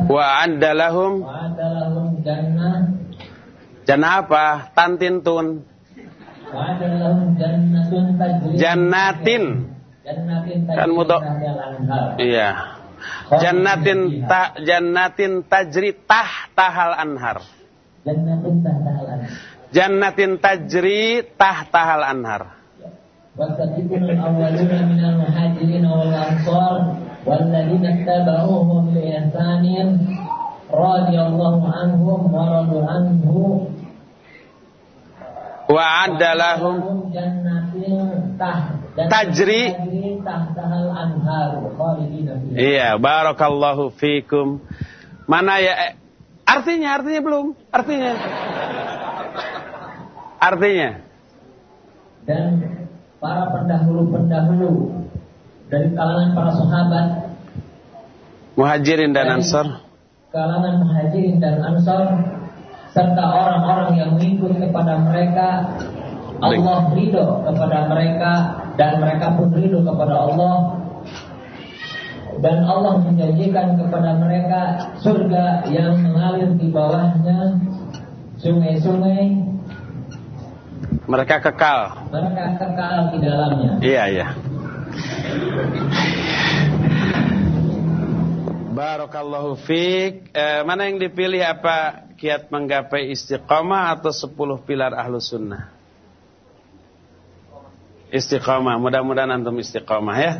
Wa 0.06 0.24
andalahum, 0.44 1.24
jannah 3.86 4.12
apa? 4.20 4.70
Tantin 4.76 5.24
tun. 5.24 5.64
Jannatin. 8.60 9.44
Kan 10.68 10.88
mudok. 10.92 11.22
Iya. 12.20 12.76
Jannatin 13.26 14.24
ta, 14.30 14.54
jannatin 14.62 15.42
tajri 15.48 15.92
kan 15.92 16.06
tah 16.06 16.30
iya. 16.46 16.54
tahal 16.54 16.92
anhar. 16.94 17.38
Jannatin 19.74 20.38
tajri 20.38 21.26
tah 21.34 21.66
tahal 21.72 22.02
anhar. 22.06 22.42
الأولون 27.27 27.51
من 27.51 27.85
المهاجرين 27.85 27.85
والأنصار 27.85 27.85
والذين 27.85 27.85
اتبعوهم 27.85 28.93
بإحسان 28.93 29.65
رضي 30.73 31.21
الله 31.21 31.73
عنهم 31.73 32.33
ورضوا 32.33 32.85
عنه 32.89 33.67
Wa'adda 35.71 36.35
lahum 36.35 37.07
jannatin 37.15 38.35
tajri 39.07 39.71
tahtahal 40.19 40.91
anhar 40.91 41.63
khalidina 41.79 42.35
fiha. 42.43 42.59
Iya, 42.59 42.89
barakallahu 42.99 43.95
fikum. 43.95 44.59
Mana 45.31 45.63
ya 45.63 45.71
eh, 45.71 45.93
artinya 46.43 46.99
artinya 46.99 47.21
belum, 47.23 47.55
artinya. 47.71 48.19
Artinya. 50.43 50.89
Dan 52.27 52.51
para 53.23 53.55
pendahulu-pendahulu 53.55 54.71
dari 55.66 55.88
kalangan 55.94 56.30
para 56.34 56.50
sahabat. 56.54 57.06
Muhajirin 58.56 59.12
dan 59.12 59.40
Ansar. 59.40 59.84
Kalangan 60.30 60.74
Muhajirin 60.86 61.36
dan 61.42 61.60
Ansar 61.60 62.02
serta 62.94 63.24
orang-orang 63.28 63.90
yang 64.00 64.10
mengikut 64.16 64.56
kepada 64.56 64.96
mereka 65.04 65.48
Allah 66.40 66.92
ridho 66.92 67.44
kepada 67.48 67.88
mereka 67.88 68.32
dan 68.76 69.00
mereka 69.00 69.36
pun 69.36 69.52
ridho 69.52 69.84
kepada 69.84 70.14
Allah. 70.16 70.56
Dan 72.36 72.68
Allah 72.68 73.00
menjanjikan 73.00 73.80
kepada 73.80 74.20
mereka 74.20 74.92
surga 75.00 75.64
yang 75.72 76.04
mengalir 76.04 76.52
di 76.60 76.68
bawahnya 76.68 77.56
sungai-sungai. 78.44 79.40
Mereka 81.08 81.40
kekal. 81.40 82.12
Mereka 82.12 82.60
kekal 82.60 82.98
di 83.16 83.18
dalamnya. 83.24 83.72
Iya 83.80 84.04
iya 84.12 84.26
Barakallahu 88.76 89.56
fiq. 89.64 90.28
Eh, 90.36 90.60
mana 90.68 90.84
yang 90.84 91.00
dipilih 91.00 91.40
apa 91.40 92.06
kiat 92.20 92.52
menggapai 92.52 93.08
istiqamah 93.08 93.96
atau 93.96 94.12
10 94.12 94.68
pilar 94.68 94.92
ahlu 94.92 95.16
sunnah? 95.16 95.72
Istiqamah. 98.12 98.76
Mudah-mudahan 98.76 99.32
antum 99.32 99.56
istiqamah 99.56 100.16
ya. 100.20 100.32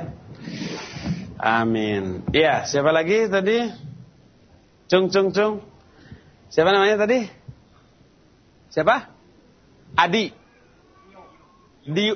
Amin. 1.40 2.24
Iya, 2.32 2.68
siapa 2.68 2.92
lagi 2.92 3.28
tadi? 3.28 3.72
Cung 4.88 5.08
cung 5.08 5.32
cung. 5.32 5.54
Siapa 6.52 6.70
namanya 6.72 7.08
tadi? 7.08 7.24
Siapa? 8.68 9.08
Adi. 9.96 10.28
Di 11.88 12.12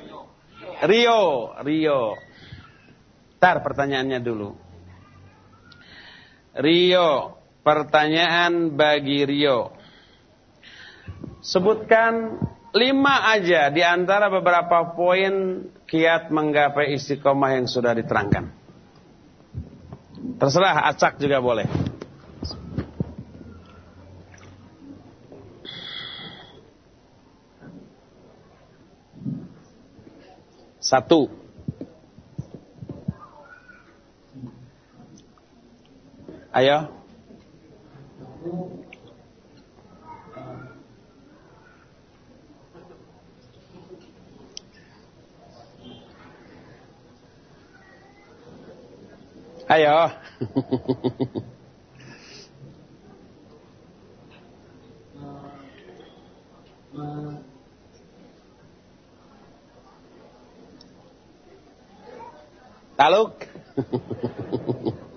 Rio, 0.85 1.53
Rio. 1.65 2.30
Tar 3.41 3.65
pertanyaannya 3.65 4.21
dulu. 4.21 4.53
Rio, 6.61 7.41
pertanyaan 7.65 8.69
bagi 8.77 9.25
Rio. 9.25 9.73
Sebutkan 11.41 12.37
lima 12.69 13.33
aja 13.33 13.73
di 13.73 13.81
antara 13.81 14.29
beberapa 14.29 14.93
poin 14.93 15.65
kiat 15.89 16.29
menggapai 16.29 16.93
istiqomah 16.93 17.57
yang 17.57 17.65
sudah 17.65 17.97
diterangkan. 17.97 18.53
Terserah, 20.37 20.85
acak 20.93 21.17
juga 21.17 21.41
boleh. 21.41 21.65
Satu. 30.77 31.40
Ayo. 36.51 36.91
Ayo. 49.71 50.11
Taluk. 62.99 63.39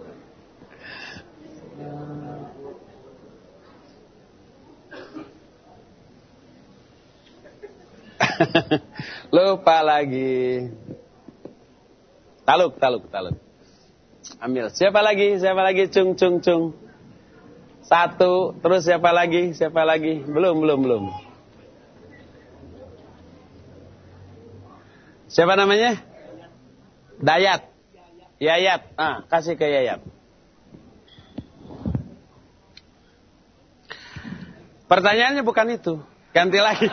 Lupa 9.35 9.83
lagi. 9.83 10.71
Taluk, 12.45 12.77
taluk, 12.79 13.09
taluk. 13.09 13.37
Ambil. 14.41 14.69
Siapa 14.73 15.01
lagi? 15.01 15.39
Siapa 15.41 15.63
lagi? 15.65 15.89
Cung, 15.89 16.15
cung, 16.17 16.41
cung. 16.41 16.75
Satu. 17.85 18.57
Terus 18.61 18.85
siapa 18.85 19.13
lagi? 19.13 19.53
Siapa 19.53 19.85
lagi? 19.85 20.25
Belum, 20.25 20.61
belum, 20.61 20.79
belum. 20.85 21.05
Siapa 25.29 25.59
namanya? 25.59 25.99
Dayat. 27.19 27.67
Yayat. 28.39 28.93
Ah, 28.95 29.25
kasih 29.27 29.57
ke 29.57 29.67
Yayat. 29.67 30.05
Pertanyaannya 34.85 35.43
bukan 35.43 35.67
itu. 35.73 35.95
Ganti 36.35 36.59
lagi. 36.61 36.89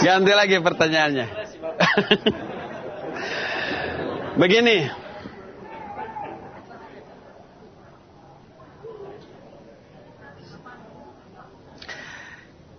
Ganti 0.00 0.32
lagi 0.32 0.56
pertanyaannya. 0.64 1.26
Begini. 4.40 4.78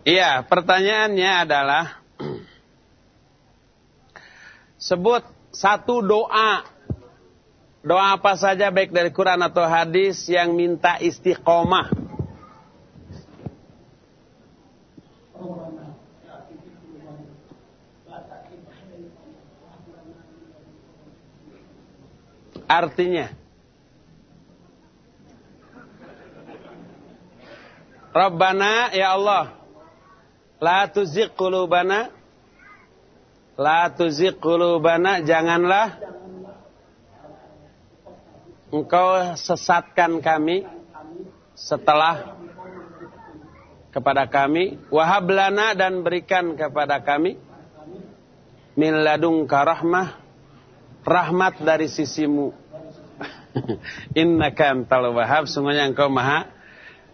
Iya, 0.02 0.42
pertanyaannya 0.50 1.32
adalah 1.46 2.02
sebut 4.90 5.22
satu 5.54 6.02
doa. 6.02 6.66
Doa 7.82 8.14
apa 8.14 8.38
saja 8.38 8.70
baik 8.70 8.94
dari 8.94 9.10
Quran 9.10 9.42
atau 9.42 9.66
hadis 9.66 10.30
yang 10.30 10.54
minta 10.54 11.02
istiqomah. 11.02 11.90
Artinya 22.72 23.28
Rabbana 28.16 28.96
ya 28.96 29.12
Allah 29.12 29.60
La 30.56 30.88
tuzigh 30.88 31.36
qulubana 31.36 32.08
La 33.60 33.92
tuzigh 33.92 34.40
qulubana 34.40 35.20
janganlah 35.20 36.00
engkau 38.72 39.36
sesatkan 39.36 40.24
kami 40.24 40.64
setelah 41.54 42.40
kepada 43.92 44.26
kami. 44.32 44.80
Wahablana 44.88 45.76
dan 45.76 46.02
berikan 46.02 46.56
kepada 46.56 47.04
kami. 47.04 47.38
Min 48.80 49.04
ladunka 49.04 49.68
rahmah 49.68 50.16
rahmat 51.04 51.60
dari 51.60 51.92
sisimu. 51.92 52.56
Innaka 54.22 54.72
antal 54.72 55.12
wahhab 55.12 55.44
sungguhnya 55.44 55.84
engkau 55.84 56.08
maha 56.08 56.48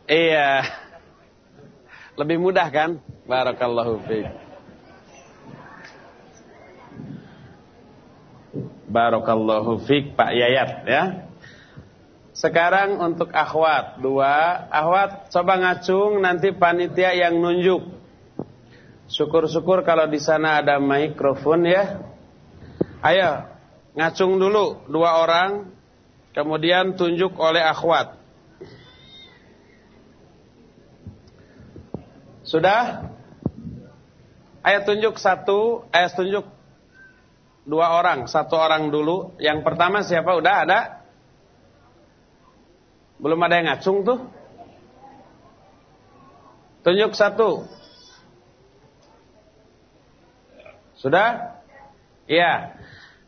iya. 0.05 0.61
Lebih 2.13 2.38
mudah 2.38 2.69
kan? 2.69 3.01
Barakallahu 3.25 4.05
fiik. 4.05 4.29
Barakallahu 8.88 9.81
fiik 9.81 10.13
Pak 10.13 10.31
Yayat 10.34 10.85
ya 10.85 11.26
sekarang 12.38 13.01
untuk 13.01 13.34
akhwat 13.34 13.97
dua, 13.97 14.69
akhwat 14.69 15.34
coba 15.34 15.57
ngacung 15.57 16.22
nanti 16.22 16.53
panitia 16.53 17.18
yang 17.18 17.41
nunjuk. 17.41 17.81
Syukur-syukur 19.09 19.81
kalau 19.81 20.05
di 20.05 20.22
sana 20.22 20.61
ada 20.61 20.77
mikrofon 20.77 21.65
ya. 21.65 21.97
Ayo 23.01 23.41
ngacung 23.97 24.38
dulu 24.38 24.85
dua 24.85 25.18
orang, 25.18 25.73
kemudian 26.38 26.93
tunjuk 26.93 27.34
oleh 27.41 27.65
akhwat. 27.65 28.14
Sudah? 32.45 33.09
Ayo 34.61 34.85
tunjuk 34.85 35.18
satu, 35.18 35.89
ayo 35.89 36.07
tunjuk 36.14 36.45
dua 37.65 37.97
orang, 37.97 38.30
satu 38.30 38.61
orang 38.61 38.93
dulu. 38.93 39.34
Yang 39.41 39.65
pertama 39.65 40.05
siapa? 40.05 40.38
Udah 40.38 40.69
ada? 40.69 40.96
Belum 43.18 43.39
ada 43.41 43.57
yang 43.57 43.68
ngacung 43.73 44.06
tuh. 44.06 44.19
Tunjuk 46.85 47.11
satu. 47.18 47.65
Sudah? 50.98 51.60
Iya. 52.30 52.77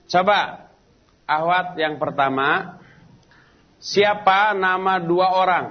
Coba 0.09 0.69
ahwat 1.25 1.77
yang 1.77 1.97
pertama. 2.01 2.79
Siapa 3.79 4.53
nama 4.53 4.99
dua 4.99 5.31
orang? 5.33 5.65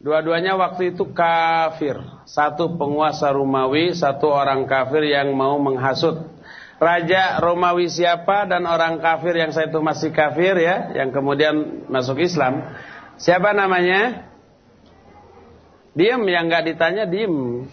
Dua-duanya 0.00 0.56
waktu 0.56 0.96
itu 0.96 1.12
kafir. 1.12 2.00
Satu 2.24 2.72
penguasa 2.80 3.28
Romawi, 3.36 3.92
satu 3.92 4.32
orang 4.32 4.64
kafir 4.64 5.04
yang 5.04 5.36
mau 5.36 5.60
menghasut 5.60 6.24
raja 6.80 7.38
Romawi 7.44 7.92
siapa 7.92 8.48
dan 8.48 8.64
orang 8.64 8.98
kafir 9.04 9.36
yang 9.36 9.52
saya 9.52 9.68
itu 9.68 9.78
masih 9.84 10.10
kafir 10.10 10.56
ya, 10.56 10.96
yang 10.96 11.12
kemudian 11.12 11.86
masuk 11.92 12.18
Islam. 12.24 12.64
Siapa 13.20 13.52
namanya? 13.52 14.24
Diem 15.92 16.24
yang 16.24 16.48
nggak 16.48 16.72
ditanya 16.72 17.04
diem. 17.04 17.68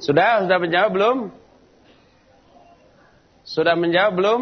Sudah 0.00 0.42
sudah 0.42 0.58
menjawab 0.58 0.90
belum? 0.90 1.18
Sudah 3.44 3.74
menjawab 3.76 4.12
belum? 4.16 4.40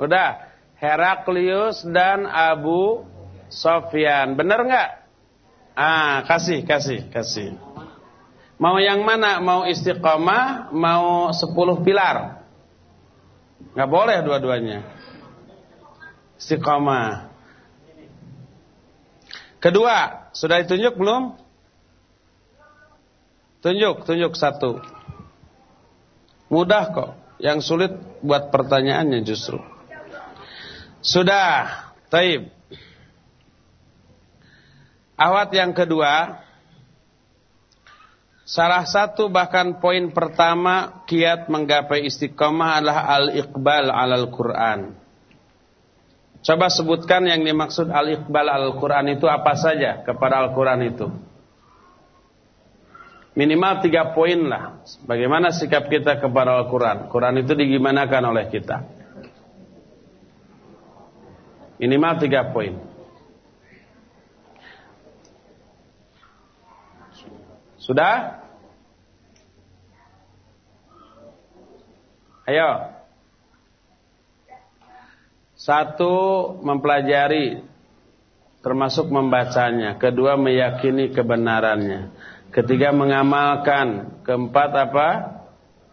Udah. 0.00 0.48
Heraklius 0.76 1.88
dan 1.88 2.28
Abu 2.28 3.04
Sofyan. 3.48 4.36
Benar 4.36 4.60
nggak? 4.66 4.90
Ah, 5.76 6.24
kasih, 6.24 6.64
kasih, 6.64 7.08
kasih. 7.12 7.56
Mau 8.56 8.80
yang 8.80 9.04
mana? 9.04 9.36
Mau 9.44 9.68
istiqomah, 9.68 10.72
mau 10.72 11.28
sepuluh 11.36 11.84
pilar. 11.84 12.40
Nggak 13.76 13.90
boleh 13.92 14.18
dua-duanya. 14.24 14.78
Istiqomah. 16.40 17.28
Kedua, 19.60 20.28
sudah 20.32 20.64
ditunjuk 20.64 20.96
belum? 20.96 21.36
Tunjuk, 23.60 24.08
tunjuk 24.08 24.32
satu. 24.38 24.80
Mudah 26.48 26.84
kok. 26.94 27.12
Yang 27.36 27.68
sulit 27.68 27.92
buat 28.24 28.48
pertanyaannya 28.48 29.20
justru. 29.26 29.60
Sudah, 31.04 31.92
taib. 32.08 32.48
Awat 35.20 35.52
yang 35.52 35.76
kedua, 35.76 36.45
Salah 38.46 38.86
satu 38.86 39.26
bahkan 39.26 39.82
poin 39.82 40.14
pertama 40.14 41.02
kiat 41.10 41.50
menggapai 41.50 42.06
istiqomah 42.06 42.78
adalah 42.78 43.10
al-iqbal 43.18 43.90
alal 43.90 44.30
Quran. 44.30 44.94
Coba 46.46 46.70
sebutkan 46.70 47.26
yang 47.26 47.42
dimaksud 47.42 47.90
al-iqbal 47.90 48.46
alal 48.46 48.78
Quran 48.78 49.18
itu 49.18 49.26
apa 49.26 49.58
saja 49.58 50.06
kepada 50.06 50.46
Al-Quran 50.46 50.80
itu. 50.86 51.10
Minimal 53.34 53.82
tiga 53.82 54.14
poin 54.14 54.46
lah. 54.46 54.78
Bagaimana 55.02 55.50
sikap 55.50 55.90
kita 55.90 56.22
kepada 56.22 56.54
Al-Quran. 56.62 57.10
Quran 57.10 57.42
itu 57.42 57.50
digimanakan 57.50 58.30
oleh 58.30 58.46
kita. 58.46 58.86
Minimal 61.82 62.14
tiga 62.22 62.46
poin. 62.54 62.78
Sudah? 67.86 68.42
Ayo. 72.50 72.98
Satu 75.54 76.14
mempelajari 76.66 77.62
termasuk 78.60 79.06
membacanya, 79.06 79.94
kedua 80.02 80.34
meyakini 80.34 81.14
kebenarannya, 81.14 82.10
ketiga 82.50 82.90
mengamalkan, 82.90 84.18
keempat 84.26 84.70
apa? 84.74 85.08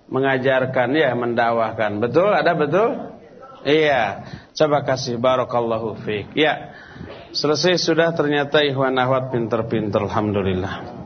mengajarkan 0.03 0.94
ya, 0.94 1.10
mendakwahkan. 1.18 1.98
Betul? 1.98 2.38
Ada 2.38 2.53
betul? 2.53 2.90
Iya. 3.65 4.30
Coba 4.53 4.86
kasih 4.86 5.18
barakallahu 5.18 5.98
fiik. 6.06 6.38
Ya. 6.38 6.76
Selesai 7.34 7.82
sudah 7.82 8.14
ternyata 8.14 8.61
ikhwan 8.61 8.94
ahwat 8.94 9.34
pinter-pinter 9.34 10.06
alhamdulillah. 10.06 11.03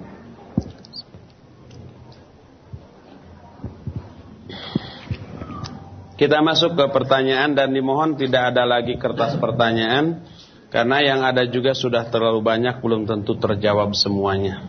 Kita 6.18 6.42
masuk 6.42 6.74
ke 6.74 6.86
pertanyaan 6.90 7.54
dan 7.54 7.70
dimohon 7.70 8.18
tidak 8.18 8.50
ada 8.50 8.66
lagi 8.66 8.98
kertas 8.98 9.38
pertanyaan 9.38 10.26
karena 10.74 10.98
yang 11.06 11.22
ada 11.22 11.46
juga 11.46 11.78
sudah 11.78 12.10
terlalu 12.10 12.42
banyak 12.42 12.82
belum 12.82 13.06
tentu 13.06 13.38
terjawab 13.38 13.94
semuanya. 13.94 14.66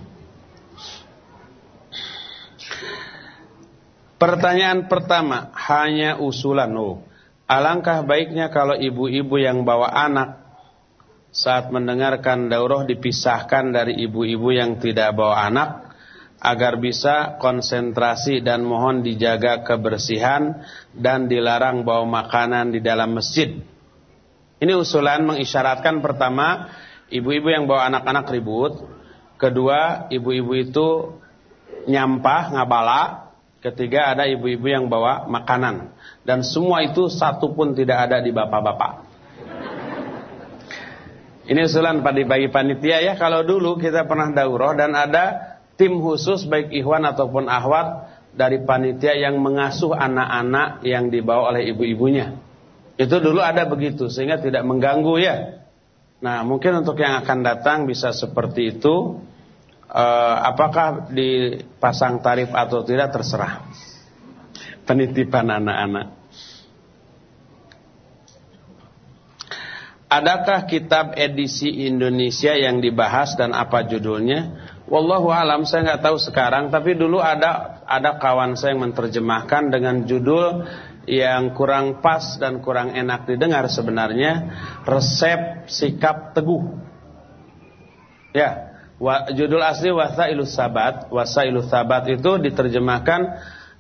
Pertanyaan 4.20 4.92
pertama 4.92 5.48
hanya 5.56 6.20
usulan. 6.20 6.68
Oh, 6.76 7.00
alangkah 7.48 8.04
baiknya 8.04 8.52
kalau 8.52 8.76
ibu-ibu 8.76 9.40
yang 9.40 9.64
bawa 9.64 9.88
anak 9.88 10.42
saat 11.32 11.72
mendengarkan 11.72 12.52
daurah 12.52 12.84
dipisahkan 12.84 13.72
dari 13.72 13.96
ibu-ibu 14.04 14.52
yang 14.52 14.76
tidak 14.76 15.16
bawa 15.16 15.48
anak 15.48 15.87
agar 16.38 16.78
bisa 16.78 17.34
konsentrasi 17.42 18.38
dan 18.46 18.62
mohon 18.62 19.02
dijaga 19.02 19.66
kebersihan 19.66 20.62
dan 20.94 21.26
dilarang 21.26 21.82
bawa 21.82 22.06
makanan 22.06 22.70
di 22.70 22.78
dalam 22.78 23.18
masjid. 23.18 23.58
Ini 24.58 24.72
usulan 24.74 25.26
mengisyaratkan 25.26 26.02
pertama, 26.02 26.70
ibu-ibu 27.10 27.50
yang 27.50 27.66
bawa 27.66 27.90
anak-anak 27.90 28.26
ribut. 28.30 28.74
Kedua, 29.38 30.10
ibu-ibu 30.10 30.52
itu 30.54 30.88
nyampah, 31.86 32.54
ngabala. 32.54 33.02
Ketiga, 33.58 34.14
ada 34.14 34.26
ibu-ibu 34.26 34.66
yang 34.66 34.86
bawa 34.86 35.26
makanan. 35.30 35.90
Dan 36.22 36.46
semua 36.46 36.82
itu 36.86 37.10
satu 37.10 37.54
pun 37.54 37.74
tidak 37.74 38.10
ada 38.10 38.22
di 38.22 38.30
bapak-bapak. 38.30 39.06
Ini 41.48 41.64
usulan 41.64 42.04
bagi 42.04 42.52
panitia 42.52 43.00
ya. 43.00 43.14
Kalau 43.16 43.40
dulu 43.40 43.80
kita 43.80 44.04
pernah 44.04 44.28
daurah 44.36 44.76
dan 44.76 44.92
ada 44.92 45.47
tim 45.78 46.02
khusus 46.02 46.44
baik 46.44 46.74
ikhwan 46.74 47.06
ataupun 47.06 47.46
ahwat 47.46 48.18
dari 48.34 48.60
panitia 48.66 49.14
yang 49.14 49.38
mengasuh 49.38 49.94
anak-anak 49.94 50.82
yang 50.82 51.08
dibawa 51.08 51.54
oleh 51.54 51.70
ibu-ibunya. 51.70 52.36
Itu 52.98 53.22
dulu 53.22 53.38
ada 53.38 53.62
begitu 53.64 54.10
sehingga 54.10 54.42
tidak 54.42 54.66
mengganggu 54.66 55.14
ya. 55.22 55.36
Nah, 56.18 56.42
mungkin 56.42 56.82
untuk 56.82 56.98
yang 56.98 57.22
akan 57.22 57.46
datang 57.46 57.86
bisa 57.86 58.10
seperti 58.10 58.78
itu. 58.78 59.22
E, 59.86 60.04
apakah 60.50 61.06
dipasang 61.14 62.18
tarif 62.18 62.50
atau 62.50 62.82
tidak 62.82 63.14
terserah. 63.14 63.64
penitipan 64.88 65.52
anak-anak. 65.52 66.16
Adakah 70.08 70.64
kitab 70.64 71.12
edisi 71.20 71.84
Indonesia 71.84 72.56
yang 72.56 72.80
dibahas 72.80 73.36
dan 73.36 73.52
apa 73.52 73.84
judulnya? 73.84 74.67
Wallahu 74.88 75.28
alam 75.28 75.68
saya 75.68 75.84
nggak 75.84 76.02
tahu 76.08 76.16
sekarang, 76.16 76.72
tapi 76.72 76.96
dulu 76.96 77.20
ada 77.20 77.84
ada 77.84 78.16
kawan 78.16 78.56
saya 78.56 78.72
yang 78.72 78.88
menerjemahkan 78.88 79.68
dengan 79.68 80.08
judul 80.08 80.64
yang 81.04 81.52
kurang 81.52 82.00
pas 82.00 82.40
dan 82.40 82.64
kurang 82.64 82.96
enak 82.96 83.28
didengar 83.28 83.68
sebenarnya 83.68 84.48
resep 84.88 85.68
sikap 85.68 86.32
teguh. 86.32 86.80
Ya, 88.32 88.80
wa, 88.96 89.28
judul 89.32 89.60
asli 89.60 89.92
Wasailus 89.92 90.56
Sabat, 90.56 91.12
Wasailus 91.12 91.68
Sabat 91.68 92.08
itu 92.08 92.40
diterjemahkan 92.40 93.20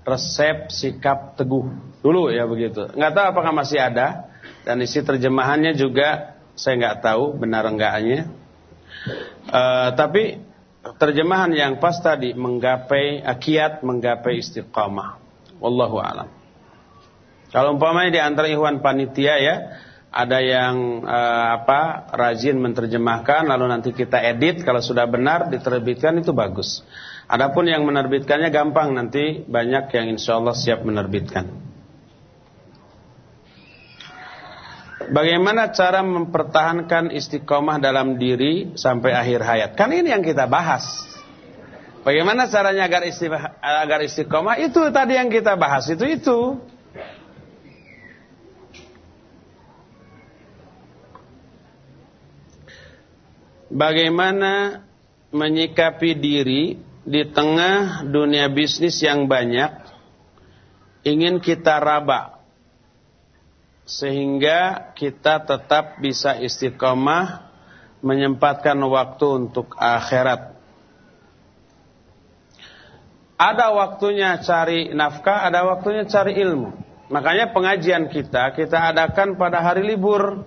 resep 0.04 0.72
sikap 0.72 1.36
teguh. 1.40 1.68
Dulu 2.04 2.32
ya 2.32 2.44
begitu. 2.44 2.84
Nggak 2.96 3.12
tahu 3.16 3.24
apakah 3.32 3.52
masih 3.56 3.80
ada 3.80 4.28
dan 4.64 4.80
isi 4.84 5.00
terjemahannya 5.00 5.72
juga 5.72 6.36
saya 6.52 6.76
nggak 6.80 7.00
tahu 7.00 7.36
benar 7.36 7.64
enggaknya. 7.64 8.28
Uh, 9.48 9.92
tapi 9.96 10.47
terjemahan 10.98 11.54
yang 11.54 11.72
pas 11.78 11.96
tadi 12.02 12.34
menggapai 12.34 13.22
akiat 13.22 13.86
menggapai 13.86 14.42
istiqamah. 14.42 15.18
Wallahu 15.62 15.98
alam. 16.02 16.28
Kalau 17.48 17.78
umpamanya 17.78 18.10
di 18.12 18.20
antara 18.20 18.46
ikhwan 18.50 18.84
panitia 18.84 19.40
ya, 19.40 19.56
ada 20.12 20.38
yang 20.40 21.04
uh, 21.06 21.46
apa 21.62 22.12
rajin 22.12 22.60
menerjemahkan 22.60 23.48
lalu 23.48 23.64
nanti 23.68 23.90
kita 23.96 24.20
edit 24.20 24.64
kalau 24.66 24.84
sudah 24.84 25.08
benar 25.08 25.48
diterbitkan 25.48 26.20
itu 26.20 26.36
bagus. 26.36 26.84
Adapun 27.28 27.68
yang 27.68 27.84
menerbitkannya 27.84 28.48
gampang 28.48 28.96
nanti 28.96 29.44
banyak 29.44 29.92
yang 29.92 30.06
insya 30.16 30.40
Allah 30.40 30.56
siap 30.56 30.80
menerbitkan. 30.84 31.67
Bagaimana 35.08 35.72
cara 35.72 36.04
mempertahankan 36.04 37.08
istiqomah 37.16 37.80
dalam 37.80 38.20
diri 38.20 38.76
sampai 38.76 39.16
akhir 39.16 39.40
hayat? 39.40 39.70
Kan 39.72 39.88
ini 39.92 40.12
yang 40.12 40.20
kita 40.20 40.44
bahas. 40.44 40.84
Bagaimana 42.04 42.48
caranya 42.48 42.84
agar 42.88 43.04
istiqomah, 43.08 43.60
agar 43.60 44.00
istiqomah? 44.04 44.54
Itu 44.60 44.84
tadi 44.92 45.16
yang 45.16 45.32
kita 45.32 45.56
bahas 45.56 45.88
itu 45.88 46.04
itu. 46.04 46.38
Bagaimana 53.68 54.84
menyikapi 55.28 56.16
diri 56.16 56.80
di 57.04 57.22
tengah 57.28 58.04
dunia 58.08 58.48
bisnis 58.48 58.96
yang 59.04 59.28
banyak 59.28 59.68
ingin 61.04 61.40
kita 61.40 61.76
raba 61.76 62.37
sehingga 63.88 64.92
kita 64.92 65.48
tetap 65.48 65.96
bisa 66.04 66.36
istiqomah 66.36 67.48
menyempatkan 68.04 68.76
waktu 68.76 69.26
untuk 69.48 69.72
akhirat. 69.80 70.60
Ada 73.40 73.72
waktunya 73.72 74.36
cari 74.44 74.92
nafkah, 74.92 75.48
ada 75.48 75.64
waktunya 75.64 76.04
cari 76.04 76.36
ilmu. 76.36 76.74
Makanya 77.08 77.56
pengajian 77.56 78.12
kita 78.12 78.52
kita 78.52 78.92
adakan 78.92 79.40
pada 79.40 79.64
hari 79.64 79.88
libur. 79.88 80.44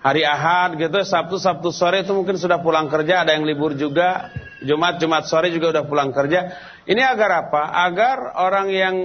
Hari 0.00 0.24
Ahad 0.24 0.80
gitu, 0.80 0.96
Sabtu 1.04 1.36
Sabtu 1.36 1.68
sore 1.76 2.00
itu 2.00 2.16
mungkin 2.16 2.40
sudah 2.40 2.64
pulang 2.64 2.88
kerja, 2.88 3.20
ada 3.20 3.36
yang 3.36 3.44
libur 3.44 3.76
juga. 3.76 4.32
Jumat 4.64 4.96
Jumat 4.96 5.28
sore 5.28 5.52
juga 5.52 5.76
udah 5.76 5.84
pulang 5.84 6.08
kerja. 6.08 6.56
Ini 6.88 7.04
agar 7.04 7.48
apa? 7.48 7.84
Agar 7.84 8.16
orang 8.40 8.72
yang 8.72 8.96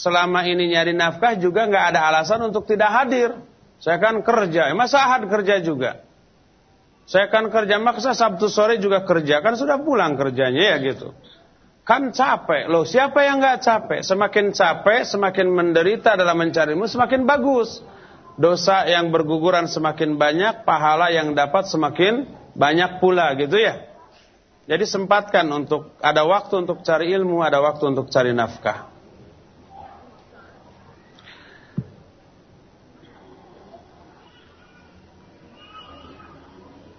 selama 0.00 0.48
ini 0.48 0.72
nyari 0.72 0.96
nafkah 0.96 1.36
juga 1.36 1.68
nggak 1.68 1.84
ada 1.92 2.00
alasan 2.08 2.40
untuk 2.48 2.64
tidak 2.64 2.88
hadir. 2.88 3.36
Saya 3.80 4.00
kan 4.00 4.24
kerja, 4.24 4.72
masa 4.72 5.04
ahad 5.04 5.28
kerja 5.28 5.60
juga. 5.60 6.04
Saya 7.04 7.28
kan 7.28 7.48
kerja, 7.48 7.80
maksa 7.80 8.14
Sabtu 8.14 8.46
sore 8.46 8.78
juga 8.78 9.02
kerja, 9.02 9.42
kan 9.42 9.58
sudah 9.58 9.82
pulang 9.82 10.14
kerjanya 10.14 10.76
ya 10.76 10.76
gitu. 10.78 11.12
Kan 11.82 12.14
capek, 12.14 12.70
loh 12.70 12.86
siapa 12.86 13.24
yang 13.24 13.42
nggak 13.42 13.66
capek? 13.66 14.00
Semakin 14.04 14.54
capek, 14.54 15.02
semakin 15.08 15.46
menderita 15.50 16.14
dalam 16.14 16.38
mencarimu, 16.38 16.86
semakin 16.86 17.26
bagus. 17.26 17.82
Dosa 18.40 18.86
yang 18.86 19.10
berguguran 19.10 19.66
semakin 19.66 20.16
banyak, 20.16 20.62
pahala 20.62 21.10
yang 21.10 21.34
dapat 21.34 21.66
semakin 21.66 22.30
banyak 22.54 23.02
pula 23.02 23.34
gitu 23.36 23.58
ya. 23.58 23.90
Jadi 24.70 24.86
sempatkan 24.86 25.50
untuk, 25.50 25.98
ada 25.98 26.22
waktu 26.22 26.62
untuk 26.62 26.86
cari 26.86 27.10
ilmu, 27.10 27.42
ada 27.42 27.58
waktu 27.58 27.90
untuk 27.90 28.06
cari 28.06 28.30
nafkah. 28.30 28.89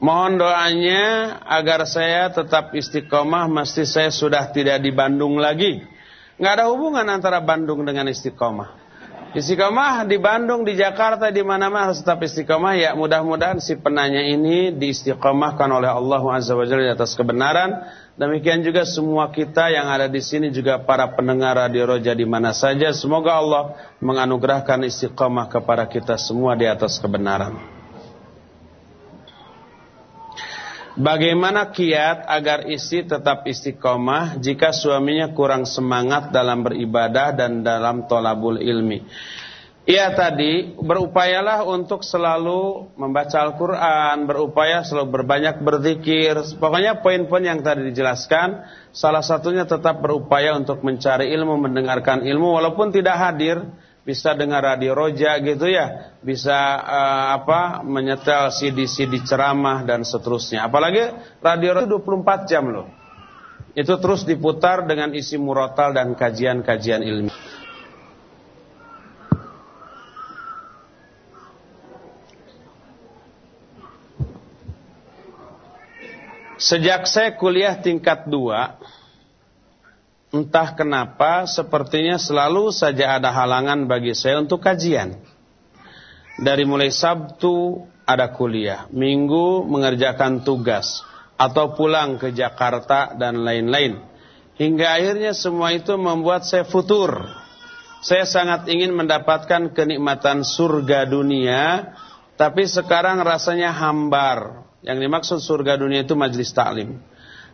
Mohon 0.02 0.42
doanya 0.42 1.02
agar 1.46 1.86
saya 1.86 2.34
tetap 2.34 2.74
istiqomah 2.74 3.46
mesti 3.46 3.86
saya 3.86 4.10
sudah 4.10 4.50
tidak 4.50 4.82
di 4.82 4.90
Bandung 4.90 5.38
lagi. 5.38 5.78
Nggak 6.42 6.54
ada 6.58 6.66
hubungan 6.74 7.06
antara 7.06 7.38
Bandung 7.38 7.86
dengan 7.86 8.10
istiqomah. 8.10 8.82
Istiqomah 9.38 10.10
di 10.10 10.18
Bandung, 10.18 10.66
di 10.66 10.74
Jakarta, 10.74 11.30
di 11.30 11.46
mana-mana 11.46 11.94
harus 11.94 12.02
tetap 12.02 12.18
istiqomah. 12.18 12.82
Ya 12.82 12.98
mudah-mudahan 12.98 13.62
si 13.62 13.78
penanya 13.78 14.26
ini 14.26 14.74
diistiqomahkan 14.74 15.70
oleh 15.70 15.94
Allah 15.94 16.22
Azza 16.34 16.58
wa 16.58 16.66
Jalla 16.66 16.82
di 16.82 16.94
atas 16.98 17.14
kebenaran. 17.14 17.86
Demikian 18.18 18.66
juga 18.66 18.90
semua 18.90 19.30
kita 19.30 19.70
yang 19.70 19.86
ada 19.86 20.10
di 20.10 20.20
sini 20.20 20.50
juga 20.50 20.82
para 20.82 21.14
pendengar 21.14 21.62
Radio 21.62 21.86
Roja 21.86 22.18
di 22.18 22.26
mana 22.26 22.58
saja. 22.58 22.90
Semoga 22.90 23.38
Allah 23.38 23.64
menganugerahkan 24.02 24.82
istiqomah 24.82 25.46
kepada 25.46 25.86
kita 25.86 26.18
semua 26.18 26.58
di 26.58 26.66
atas 26.66 26.98
kebenaran. 26.98 27.81
Bagaimana 31.02 31.74
kiat 31.74 32.30
agar 32.30 32.70
istri 32.70 33.02
tetap 33.02 33.50
istiqomah 33.50 34.38
jika 34.38 34.70
suaminya 34.70 35.34
kurang 35.34 35.66
semangat 35.66 36.30
dalam 36.30 36.62
beribadah 36.62 37.34
dan 37.34 37.66
dalam 37.66 38.06
tolabul 38.06 38.62
ilmi? 38.62 39.02
Ia 39.90 40.14
tadi 40.14 40.78
berupayalah 40.78 41.66
untuk 41.66 42.06
selalu 42.06 42.94
membaca 43.02 43.34
Al-Quran, 43.34 44.30
berupaya 44.30 44.86
selalu 44.86 45.10
berbanyak 45.10 45.66
berzikir. 45.66 46.38
Pokoknya 46.62 47.02
poin-poin 47.02 47.50
yang 47.50 47.66
tadi 47.66 47.90
dijelaskan, 47.90 48.62
salah 48.94 49.26
satunya 49.26 49.66
tetap 49.66 50.06
berupaya 50.06 50.54
untuk 50.54 50.86
mencari 50.86 51.34
ilmu, 51.34 51.66
mendengarkan 51.66 52.22
ilmu, 52.30 52.62
walaupun 52.62 52.94
tidak 52.94 53.18
hadir, 53.18 53.58
bisa 54.02 54.34
dengar 54.34 54.66
radio 54.66 54.98
roja 54.98 55.38
gitu 55.38 55.70
ya, 55.70 56.18
bisa 56.26 56.58
uh, 56.82 57.28
apa 57.38 57.86
menyetel 57.86 58.50
CD-CD 58.50 59.22
ceramah 59.22 59.86
dan 59.86 60.02
seterusnya. 60.02 60.66
Apalagi 60.66 61.14
radio 61.38 61.78
roja 61.78 61.88
24 61.88 62.50
jam 62.50 62.66
loh. 62.70 62.88
Itu 63.72 63.96
terus 64.04 64.28
diputar 64.28 64.84
dengan 64.84 65.16
isi 65.16 65.40
murotal 65.40 65.96
dan 65.96 66.12
kajian-kajian 66.12 67.08
ilmiah. 67.08 67.40
Sejak 76.62 77.10
saya 77.10 77.34
kuliah 77.34 77.74
tingkat 77.82 78.30
2 78.30 79.01
Entah 80.32 80.72
kenapa 80.80 81.44
sepertinya 81.44 82.16
selalu 82.16 82.72
saja 82.72 83.20
ada 83.20 83.36
halangan 83.36 83.84
bagi 83.84 84.16
saya 84.16 84.40
untuk 84.40 84.64
kajian. 84.64 85.20
Dari 86.40 86.64
mulai 86.64 86.88
Sabtu 86.88 87.84
ada 88.08 88.32
kuliah, 88.32 88.88
Minggu 88.96 89.68
mengerjakan 89.68 90.48
tugas, 90.48 91.04
atau 91.36 91.76
pulang 91.76 92.16
ke 92.16 92.32
Jakarta 92.32 93.12
dan 93.20 93.44
lain-lain. 93.44 94.00
Hingga 94.56 94.88
akhirnya 94.88 95.36
semua 95.36 95.76
itu 95.76 96.00
membuat 96.00 96.48
saya 96.48 96.64
futur. 96.64 97.28
Saya 98.00 98.24
sangat 98.24 98.72
ingin 98.72 98.96
mendapatkan 98.96 99.76
kenikmatan 99.76 100.48
surga 100.48 101.12
dunia, 101.12 101.92
tapi 102.40 102.66
sekarang 102.72 103.20
rasanya 103.20 103.76
hambar. 103.76 104.64
Yang 104.82 104.98
dimaksud 105.06 105.40
surga 105.44 105.78
dunia 105.78 106.08
itu 106.08 106.16
majlis 106.18 106.56
taklim. 106.56 107.04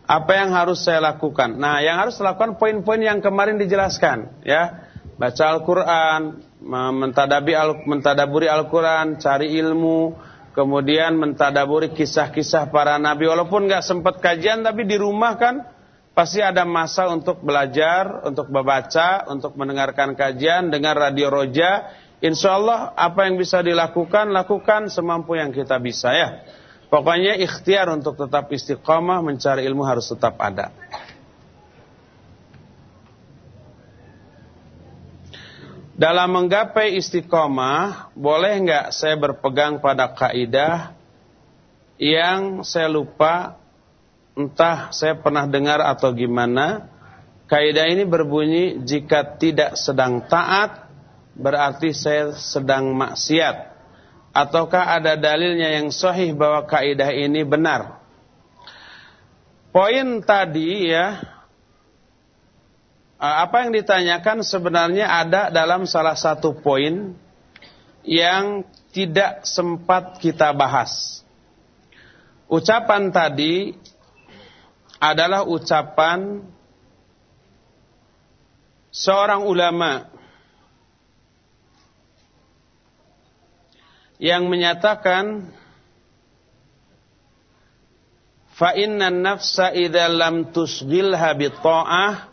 Apa 0.08 0.40
yang 0.40 0.56
harus 0.56 0.80
saya 0.80 1.04
lakukan? 1.04 1.60
Nah, 1.60 1.84
yang 1.84 2.00
harus 2.00 2.16
lakukan 2.16 2.56
poin-poin 2.56 2.96
yang 2.96 3.20
kemarin 3.20 3.60
dijelaskan, 3.60 4.40
ya. 4.40 4.88
Baca 5.20 5.44
Al-Qur'an, 5.52 6.40
mentadaburi 7.84 8.48
Al-Qur'an, 8.48 9.20
cari 9.20 9.52
ilmu, 9.60 10.16
kemudian 10.58 11.14
mentadaburi 11.14 11.94
kisah-kisah 11.94 12.72
para 12.74 12.98
nabi 12.98 13.30
walaupun 13.30 13.70
nggak 13.70 13.84
sempat 13.86 14.18
kajian 14.18 14.66
tapi 14.66 14.82
di 14.90 14.98
rumah 14.98 15.38
kan 15.38 15.62
pasti 16.18 16.42
ada 16.42 16.66
masa 16.66 17.06
untuk 17.14 17.46
belajar, 17.46 18.26
untuk 18.26 18.50
membaca, 18.50 19.22
untuk 19.30 19.54
mendengarkan 19.54 20.18
kajian, 20.18 20.66
dengar 20.66 20.98
radio 20.98 21.30
Roja. 21.30 21.94
Insya 22.18 22.58
Allah 22.58 22.90
apa 22.98 23.30
yang 23.30 23.38
bisa 23.38 23.62
dilakukan, 23.62 24.34
lakukan 24.34 24.90
semampu 24.90 25.38
yang 25.38 25.54
kita 25.54 25.78
bisa 25.78 26.10
ya. 26.10 26.28
Pokoknya 26.88 27.36
ikhtiar 27.36 27.92
untuk 27.92 28.16
tetap 28.16 28.48
istiqomah 28.48 29.20
mencari 29.20 29.68
ilmu 29.68 29.84
harus 29.84 30.08
tetap 30.08 30.40
ada. 30.40 30.72
Dalam 35.98 36.30
menggapai 36.30 36.96
istiqomah, 36.96 38.14
boleh 38.14 38.54
nggak 38.64 38.86
saya 38.94 39.18
berpegang 39.18 39.82
pada 39.82 40.08
kaidah 40.14 40.94
yang 41.98 42.62
saya 42.62 42.86
lupa, 42.86 43.58
entah 44.38 44.94
saya 44.94 45.18
pernah 45.18 45.44
dengar 45.44 45.82
atau 45.82 46.14
gimana. 46.14 46.86
Kaidah 47.50 47.90
ini 47.90 48.06
berbunyi 48.06 48.78
jika 48.86 49.36
tidak 49.36 49.74
sedang 49.74 50.22
taat, 50.30 50.86
berarti 51.34 51.90
saya 51.90 52.32
sedang 52.38 52.94
maksiat. 52.94 53.77
Ataukah 54.38 54.94
ada 55.02 55.18
dalilnya 55.18 55.82
yang 55.82 55.90
sahih 55.90 56.30
bahwa 56.30 56.62
kaidah 56.62 57.10
ini 57.10 57.42
benar? 57.42 57.98
Poin 59.74 60.22
tadi 60.22 60.94
ya, 60.94 61.18
Eh, 63.18 63.36
apa 63.42 63.66
yang 63.66 63.74
ditanyakan 63.74 64.46
sebenarnya 64.46 65.10
ada 65.10 65.50
dalam 65.50 65.90
salah 65.90 66.14
satu 66.14 66.54
poin 66.54 67.18
yang 68.06 68.62
tidak 68.94 69.42
sempat 69.42 70.22
kita 70.22 70.54
bahas. 70.54 71.26
Ucapan 72.46 73.10
tadi 73.10 73.74
adalah 75.02 75.42
ucapan 75.50 76.46
seorang 78.94 79.50
ulama 79.50 80.06
yang 84.18 84.50
menyatakan 84.50 85.54
fa 88.58 88.74
inna 88.74 89.14
nafsa 89.14 89.70
idza 89.70 90.10
lam 90.10 90.50
tusghilha 90.50 91.30
bi 91.38 91.46
ta'ah 91.50 92.26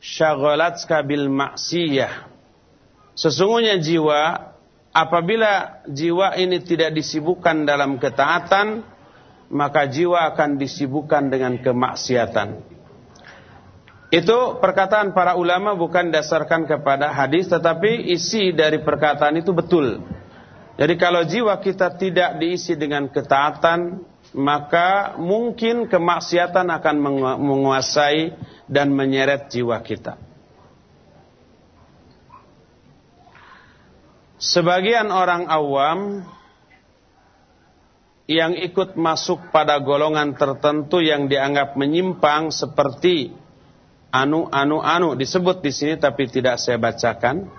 syaghalatska 0.00 1.04
bil 1.04 1.28
maksiyah. 1.28 2.24
Sesungguhnya 3.12 3.76
jiwa 3.76 4.54
apabila 4.94 5.84
jiwa 5.90 6.38
ini 6.40 6.64
tidak 6.64 6.96
disibukkan 6.96 7.68
dalam 7.68 8.00
ketaatan, 8.00 8.86
maka 9.52 9.84
jiwa 9.90 10.32
akan 10.32 10.56
disibukkan 10.56 11.28
dengan 11.28 11.60
kemaksiatan. 11.60 12.78
Itu 14.08 14.56
perkataan 14.56 15.12
para 15.12 15.36
ulama 15.36 15.76
bukan 15.76 16.08
dasarkan 16.08 16.64
kepada 16.64 17.12
hadis 17.12 17.44
tetapi 17.52 18.08
isi 18.08 18.56
dari 18.56 18.80
perkataan 18.80 19.36
itu 19.36 19.52
betul. 19.52 20.00
Jadi 20.78 20.94
kalau 20.94 21.26
jiwa 21.26 21.58
kita 21.58 21.98
tidak 21.98 22.38
diisi 22.38 22.78
dengan 22.78 23.10
ketaatan, 23.10 23.98
maka 24.38 25.18
mungkin 25.18 25.90
kemaksiatan 25.90 26.70
akan 26.70 26.96
menguasai 27.42 28.38
dan 28.70 28.94
menyeret 28.94 29.50
jiwa 29.50 29.74
kita. 29.82 30.14
Sebagian 34.38 35.10
orang 35.10 35.50
awam 35.50 36.22
yang 38.30 38.54
ikut 38.54 38.94
masuk 38.94 39.50
pada 39.50 39.82
golongan 39.82 40.38
tertentu 40.38 41.02
yang 41.02 41.26
dianggap 41.26 41.74
menyimpang 41.74 42.54
seperti 42.54 43.34
anu 44.14 44.46
anu 44.52 44.78
anu 44.78 45.18
disebut 45.18 45.58
di 45.58 45.74
sini 45.74 45.94
tapi 45.98 46.30
tidak 46.30 46.62
saya 46.62 46.78
bacakan 46.78 47.50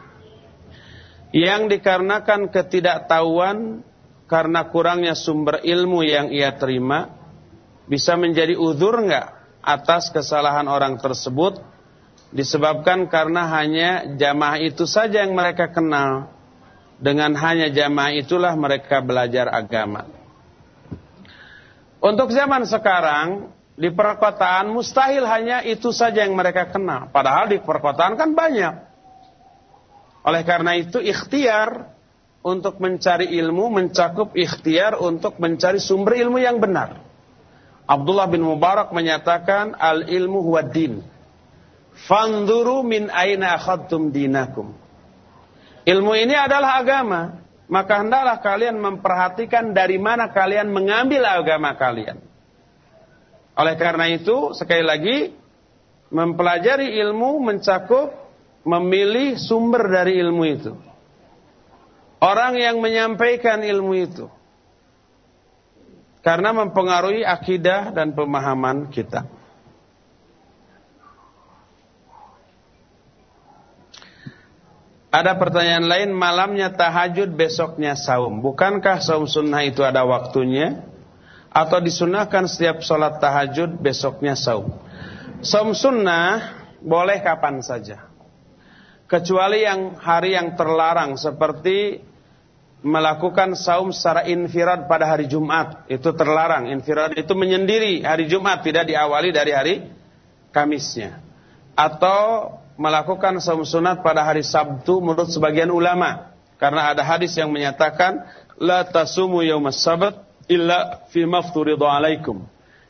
yang 1.30 1.69
dikarenakan 1.69 2.49
ketidaktahuan 2.49 3.85
karena 4.30 4.61
kurangnya 4.69 5.14
sumber 5.14 5.61
ilmu 5.61 6.06
yang 6.06 6.30
ia 6.30 6.53
terima 6.58 7.17
bisa 7.90 8.14
menjadi 8.14 8.53
uzur 8.58 9.01
enggak 9.01 9.33
atas 9.66 10.14
kesalahan 10.14 10.66
orang 10.69 11.01
tersebut 11.01 11.61
disebabkan 12.30 13.09
karena 13.09 13.49
hanya 13.49 13.90
jamaah 14.17 14.61
itu 14.61 14.85
saja 14.85 15.25
yang 15.25 15.33
mereka 15.33 15.69
kenal. 15.74 16.33
Dengan 16.99 17.32
hanya 17.32 17.72
jamaah 17.72 18.11
itulah 18.11 18.53
mereka 18.59 18.99
belajar 18.99 19.48
agama. 19.48 20.03
Untuk 22.03 22.32
zaman 22.35 22.67
sekarang 22.67 23.56
di 23.80 23.88
perkotaan 23.88 24.67
mustahil 24.67 25.24
hanya 25.24 25.64
itu 25.64 25.95
saja 25.95 26.27
yang 26.27 26.35
mereka 26.35 26.67
kenal. 26.67 27.08
Padahal 27.08 27.48
di 27.48 27.64
perkotaan 27.64 28.19
kan 28.19 28.35
banyak. 28.35 28.89
Oleh 30.30 30.45
karena 30.45 30.77
itu 30.77 31.01
ikhtiar 31.01 31.90
untuk 32.45 32.77
mencari 32.77 33.33
ilmu 33.33 33.74
mencakup 33.74 34.38
ikhtiar 34.38 35.01
untuk 35.01 35.41
mencari 35.41 35.82
sumber 35.82 36.22
ilmu 36.22 36.38
yang 36.38 36.61
benar. 36.61 37.01
Abdullah 37.90 38.30
bin 38.30 38.45
Mubarak 38.45 38.93
menyatakan 38.93 39.74
al 39.74 40.06
ilmu 40.06 40.45
huwa 40.45 40.61
din. 40.61 41.01
Fanduru 42.06 42.85
min 42.85 43.09
aina 43.09 43.58
akhadtum 43.58 44.14
dinakum. 44.14 44.77
Ilmu 45.90 46.14
ini 46.14 46.38
adalah 46.38 46.77
agama, 46.77 47.41
maka 47.66 48.06
hendaklah 48.06 48.38
kalian 48.45 48.77
memperhatikan 48.77 49.74
dari 49.74 49.98
mana 49.98 50.30
kalian 50.30 50.69
mengambil 50.69 51.25
agama 51.25 51.74
kalian. 51.74 52.22
Oleh 53.58 53.75
karena 53.82 54.06
itu, 54.14 54.53
sekali 54.53 54.85
lagi 54.85 55.17
mempelajari 56.14 56.93
ilmu 57.01 57.41
mencakup 57.41 58.18
memilih 58.64 59.40
sumber 59.40 59.88
dari 59.88 60.20
ilmu 60.20 60.44
itu. 60.46 60.74
Orang 62.20 62.60
yang 62.60 62.84
menyampaikan 62.84 63.64
ilmu 63.64 63.94
itu 63.96 64.28
karena 66.20 66.52
mempengaruhi 66.52 67.24
akidah 67.24 67.96
dan 67.96 68.12
pemahaman 68.12 68.92
kita. 68.92 69.24
Ada 75.10 75.42
pertanyaan 75.42 75.90
lain, 75.90 76.10
malamnya 76.14 76.70
tahajud, 76.70 77.34
besoknya 77.34 77.98
saum. 77.98 78.46
Bukankah 78.46 79.02
saum 79.02 79.26
sunnah 79.26 79.66
itu 79.66 79.82
ada 79.82 80.06
waktunya? 80.06 80.86
Atau 81.50 81.82
disunahkan 81.82 82.46
setiap 82.46 82.86
sholat 82.86 83.18
tahajud, 83.18 83.82
besoknya 83.82 84.38
saum? 84.38 84.70
Saum 85.42 85.74
sunnah 85.74 86.62
boleh 86.78 87.26
kapan 87.26 87.58
saja. 87.66 88.09
Kecuali 89.10 89.66
yang 89.66 89.98
hari 89.98 90.38
yang 90.38 90.54
terlarang 90.54 91.18
seperti 91.18 91.98
melakukan 92.86 93.58
saum 93.58 93.90
secara 93.90 94.30
infirad 94.30 94.86
pada 94.86 95.10
hari 95.10 95.26
Jumat 95.26 95.90
itu 95.90 96.14
terlarang. 96.14 96.70
Infirad 96.70 97.18
itu 97.18 97.34
menyendiri 97.34 98.06
hari 98.06 98.30
Jumat 98.30 98.62
tidak 98.62 98.86
diawali 98.86 99.34
dari 99.34 99.52
hari 99.52 99.76
Kamisnya. 100.54 101.20
Atau 101.74 102.54
melakukan 102.78 103.42
saum 103.42 103.66
sunat 103.66 104.06
pada 104.06 104.24
hari 104.24 104.46
Sabtu 104.46 105.02
menurut 105.02 105.28
sebagian 105.34 105.74
ulama 105.74 106.32
karena 106.62 106.94
ada 106.94 107.04
hadis 107.04 107.34
yang 107.34 107.52
menyatakan 107.52 108.24
la 108.62 108.86
tasumu 108.88 109.42
yaumas 109.42 109.82
sabat 109.82 110.16
illa 110.46 111.02
fi 111.10 111.26
mafturidu 111.26 111.84
alaikum. 111.84 112.46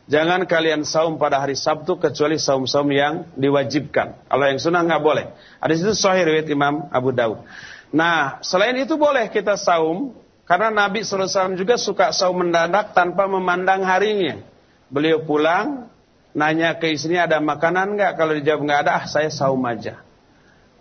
Jangan 0.10 0.50
kalian 0.50 0.82
saum 0.90 1.22
pada 1.22 1.38
hari 1.38 1.54
Sabtu 1.54 2.02
kecuali 2.02 2.42
saum-saum 2.42 2.90
yang 2.90 3.30
diwajibkan. 3.38 4.26
Kalau 4.26 4.46
yang 4.50 4.58
sunnah 4.58 4.82
nggak 4.82 5.04
boleh. 5.06 5.30
Hadis 5.62 5.86
itu 5.86 5.94
sahih 5.94 6.26
riwayat 6.26 6.50
Imam 6.50 6.90
Abu 6.90 7.14
Daud. 7.14 7.46
Nah, 7.94 8.42
selain 8.42 8.74
itu 8.82 8.98
boleh 8.98 9.30
kita 9.30 9.54
saum 9.54 10.18
karena 10.50 10.74
Nabi 10.74 11.06
SAW 11.06 11.54
juga 11.54 11.78
suka 11.78 12.10
saum 12.10 12.42
mendadak 12.42 12.98
tanpa 12.98 13.30
memandang 13.30 13.86
harinya. 13.86 14.42
Beliau 14.90 15.22
pulang, 15.22 15.86
nanya 16.34 16.74
ke 16.82 16.90
istrinya 16.90 17.30
ada 17.30 17.38
makanan 17.38 17.94
nggak? 17.94 18.12
Kalau 18.18 18.34
dijawab 18.34 18.66
nggak 18.66 18.80
ada, 18.90 18.92
ah 18.98 19.06
saya 19.06 19.30
saum 19.30 19.62
aja. 19.70 20.02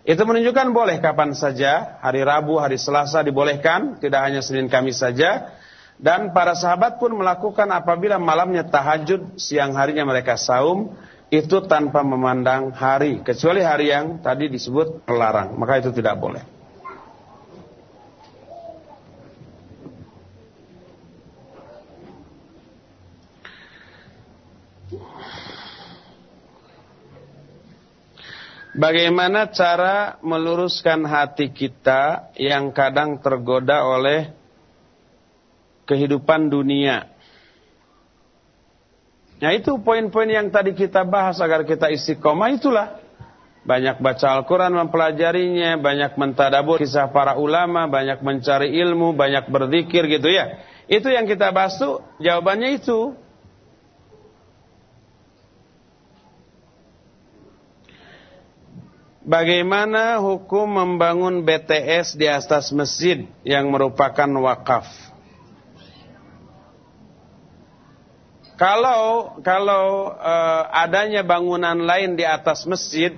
Itu 0.09 0.25
menunjukkan 0.25 0.73
boleh 0.73 0.97
kapan 1.05 1.37
saja, 1.37 2.01
hari 2.01 2.25
Rabu, 2.25 2.57
hari 2.57 2.81
Selasa 2.81 3.21
dibolehkan, 3.21 4.01
tidak 4.01 4.25
hanya 4.25 4.41
Senin 4.41 4.65
Kamis 4.65 4.97
saja. 4.97 5.53
Dan 5.99 6.31
para 6.31 6.55
sahabat 6.55 6.95
pun 6.95 7.11
melakukan 7.11 7.67
apabila 7.75 8.15
malamnya 8.15 8.63
tahajud, 8.63 9.35
siang 9.35 9.75
harinya 9.75 10.07
mereka 10.07 10.39
saum, 10.39 10.95
itu 11.27 11.59
tanpa 11.67 12.07
memandang 12.07 12.71
hari, 12.71 13.19
kecuali 13.19 13.59
hari 13.59 13.91
yang 13.91 14.23
tadi 14.23 14.47
disebut 14.47 15.03
terlarang, 15.03 15.59
maka 15.59 15.83
itu 15.83 15.91
tidak 15.91 16.15
boleh. 16.15 16.41
Bagaimana 28.79 29.51
cara 29.51 30.15
meluruskan 30.23 31.03
hati 31.03 31.51
kita 31.51 32.31
yang 32.39 32.71
kadang 32.71 33.19
tergoda 33.19 33.83
oleh 33.83 34.38
kehidupan 35.89 36.53
dunia? 36.53 37.09
Nah 39.39 39.55
itu 39.55 39.79
poin-poin 39.79 40.27
yang 40.27 40.51
tadi 40.51 40.75
kita 40.75 41.07
bahas 41.07 41.39
agar 41.39 41.63
kita 41.63 41.89
istiqomah 41.89 42.53
itulah. 42.53 42.99
Banyak 43.59 44.01
baca 44.01 44.39
Al-Quran 44.39 44.71
mempelajarinya, 44.71 45.77
banyak 45.79 46.15
mentadabur 46.15 46.79
kisah 46.79 47.11
para 47.11 47.35
ulama, 47.37 47.85
banyak 47.85 48.23
mencari 48.23 48.71
ilmu, 48.81 49.13
banyak 49.13 49.51
berzikir 49.51 50.07
gitu 50.07 50.31
ya. 50.31 50.63
Itu 50.89 51.11
yang 51.11 51.27
kita 51.27 51.53
bahas 51.53 51.77
tuh 51.77 52.01
jawabannya 52.17 52.79
itu. 52.81 53.13
Bagaimana 59.29 60.17
hukum 60.17 60.65
membangun 60.65 61.45
BTS 61.45 62.17
di 62.17 62.25
atas 62.25 62.73
masjid 62.73 63.29
yang 63.45 63.69
merupakan 63.69 64.25
wakaf? 64.25 65.08
Kalau 68.59 69.39
kalau 69.39 70.11
uh, 70.19 70.63
adanya 70.67 71.23
bangunan 71.23 71.79
lain 71.79 72.19
di 72.19 72.27
atas 72.27 72.67
masjid 72.67 73.15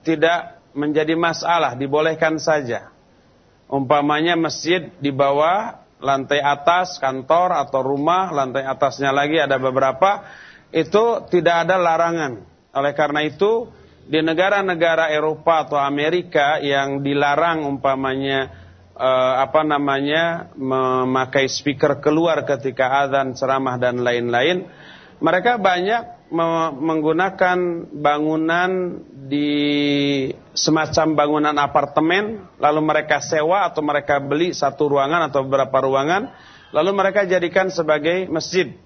tidak 0.00 0.56
menjadi 0.72 1.12
masalah, 1.20 1.76
dibolehkan 1.76 2.40
saja. 2.40 2.88
Umpamanya 3.68 4.40
masjid 4.40 4.88
di 4.96 5.12
bawah 5.12 5.84
lantai 6.00 6.40
atas 6.40 6.96
kantor 6.96 7.60
atau 7.60 7.84
rumah, 7.84 8.32
lantai 8.32 8.64
atasnya 8.64 9.12
lagi 9.12 9.36
ada 9.36 9.60
beberapa, 9.60 10.24
itu 10.72 11.28
tidak 11.28 11.68
ada 11.68 11.76
larangan. 11.76 12.40
Oleh 12.72 12.96
karena 12.96 13.28
itu 13.28 13.68
di 14.08 14.24
negara-negara 14.24 15.12
Eropa 15.12 15.68
atau 15.68 15.76
Amerika 15.76 16.56
yang 16.64 17.04
dilarang 17.04 17.68
umpamanya 17.68 18.67
eh, 18.98 19.34
apa 19.38 19.62
namanya 19.62 20.50
memakai 20.58 21.46
speaker 21.46 22.02
keluar 22.02 22.42
ketika 22.42 23.06
azan, 23.06 23.38
ceramah 23.38 23.78
dan 23.78 24.02
lain-lain, 24.02 24.66
mereka 25.18 25.58
banyak 25.58 26.18
menggunakan 26.78 27.88
bangunan 27.88 29.00
di 29.28 29.50
semacam 30.52 31.16
bangunan 31.16 31.56
apartemen, 31.56 32.44
lalu 32.60 32.80
mereka 32.84 33.24
sewa 33.24 33.64
atau 33.64 33.80
mereka 33.80 34.20
beli 34.20 34.52
satu 34.52 34.92
ruangan 34.92 35.32
atau 35.32 35.42
beberapa 35.48 35.80
ruangan, 35.80 36.28
lalu 36.70 36.90
mereka 36.92 37.24
jadikan 37.24 37.72
sebagai 37.72 38.28
masjid. 38.28 38.76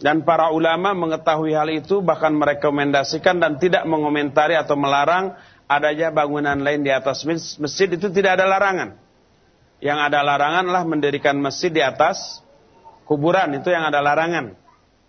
Dan 0.00 0.26
para 0.26 0.50
ulama 0.50 0.90
mengetahui 0.92 1.54
hal 1.54 1.70
itu 1.70 2.02
bahkan 2.02 2.34
merekomendasikan 2.34 3.38
dan 3.38 3.56
tidak 3.60 3.86
mengomentari 3.86 4.58
atau 4.58 4.74
melarang 4.74 5.38
adanya 5.70 6.10
bangunan 6.12 6.60
lain 6.60 6.84
di 6.84 6.92
atas 6.92 7.24
masjid 7.60 7.88
itu 7.88 8.10
tidak 8.10 8.40
ada 8.40 8.44
larangan. 8.48 9.03
Yang 9.84 9.98
ada 10.10 10.24
larangan 10.24 10.64
adalah 10.64 10.84
mendirikan 10.88 11.36
masjid 11.36 11.68
di 11.68 11.84
atas 11.84 12.40
kuburan 13.04 13.52
itu 13.52 13.68
yang 13.68 13.84
ada 13.84 14.00
larangan. 14.00 14.56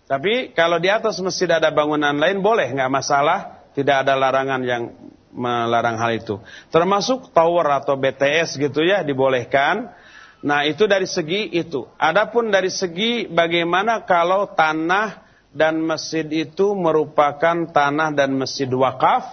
Tapi 0.04 0.52
kalau 0.52 0.76
di 0.76 0.92
atas 0.92 1.16
masjid 1.24 1.48
ada 1.48 1.72
bangunan 1.72 2.12
lain 2.12 2.44
boleh 2.44 2.76
nggak 2.76 2.92
masalah, 2.92 3.64
tidak 3.72 4.04
ada 4.04 4.12
larangan 4.14 4.60
yang 4.62 4.92
melarang 5.32 5.96
hal 5.96 6.12
itu. 6.12 6.36
Termasuk 6.68 7.32
tower 7.32 7.66
atau 7.80 7.96
BTS 7.96 8.60
gitu 8.60 8.84
ya 8.84 9.00
dibolehkan 9.00 9.96
Nah, 10.44 10.62
itu 10.62 10.84
dari 10.84 11.08
segi 11.10 11.48
itu. 11.58 11.88
Adapun 11.96 12.52
dari 12.54 12.68
segi 12.68 13.26
bagaimana 13.26 14.04
kalau 14.04 14.52
tanah 14.52 15.24
dan 15.50 15.80
masjid 15.80 16.22
itu 16.28 16.76
merupakan 16.76 17.66
tanah 17.66 18.12
dan 18.12 18.36
masjid 18.36 18.68
wakaf, 18.68 19.32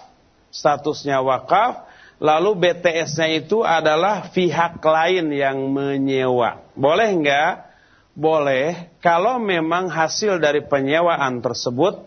statusnya 0.50 1.20
wakaf, 1.20 1.86
lalu 2.22 2.58
BTS-nya 2.58 3.30
itu 3.40 3.62
adalah 3.62 4.30
pihak 4.34 4.82
lain 4.82 5.32
yang 5.34 5.58
menyewa. 5.70 6.62
Boleh 6.78 7.10
enggak? 7.14 7.72
Boleh, 8.14 8.94
kalau 9.02 9.42
memang 9.42 9.90
hasil 9.90 10.38
dari 10.38 10.62
penyewaan 10.62 11.42
tersebut 11.42 12.06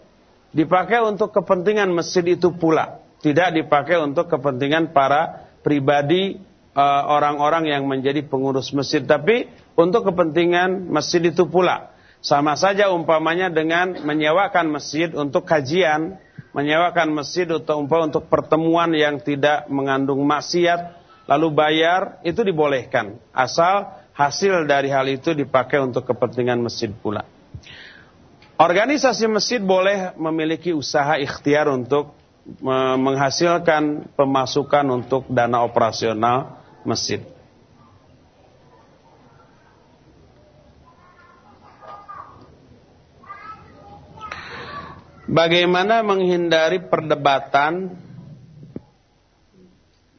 dipakai 0.55 1.02
untuk 1.02 1.35
kepentingan 1.35 1.91
masjid 1.91 2.23
itu 2.23 2.55
pula. 2.55 3.02
Tidak 3.18 3.59
dipakai 3.59 3.99
untuk 3.99 4.31
kepentingan 4.31 4.94
para 4.94 5.51
pribadi 5.67 6.39
Eh, 6.76 7.02
orang-orang 7.09 7.73
yang 7.73 7.89
menjadi 7.89 8.20
pengurus 8.20 8.68
masjid 8.76 9.01
tapi 9.01 9.49
untuk 9.81 10.12
kepentingan 10.12 10.93
masjid 10.93 11.25
itu 11.25 11.49
pula 11.49 11.89
sama 12.20 12.52
saja 12.52 12.93
umpamanya 12.93 13.49
dengan 13.49 13.97
menyewakan 14.05 14.68
masjid 14.68 15.09
untuk 15.17 15.49
kajian 15.49 16.20
menyewakan 16.57 17.12
masjid 17.12 17.44
untuk 17.52 17.76
umpah 17.76 18.09
untuk 18.09 18.25
pertemuan 18.33 18.89
yang 18.97 19.20
tidak 19.20 19.68
mengandung 19.68 20.25
maksiat 20.25 20.97
lalu 21.28 21.52
bayar 21.52 22.17
itu 22.25 22.41
dibolehkan 22.41 23.20
asal 23.36 23.93
hasil 24.17 24.65
dari 24.65 24.89
hal 24.89 25.05
itu 25.12 25.36
dipakai 25.36 25.85
untuk 25.85 26.09
kepentingan 26.09 26.57
masjid 26.65 26.89
pula 26.89 27.28
organisasi 28.57 29.28
masjid 29.28 29.60
boleh 29.60 30.17
memiliki 30.17 30.73
usaha 30.73 31.20
ikhtiar 31.20 31.68
untuk 31.68 32.17
menghasilkan 32.97 34.15
pemasukan 34.15 34.86
untuk 34.86 35.26
dana 35.26 35.67
operasional 35.67 36.62
masjid. 36.86 37.18
Bagaimana 45.26 46.06
menghindari 46.06 46.86
perdebatan 46.86 47.98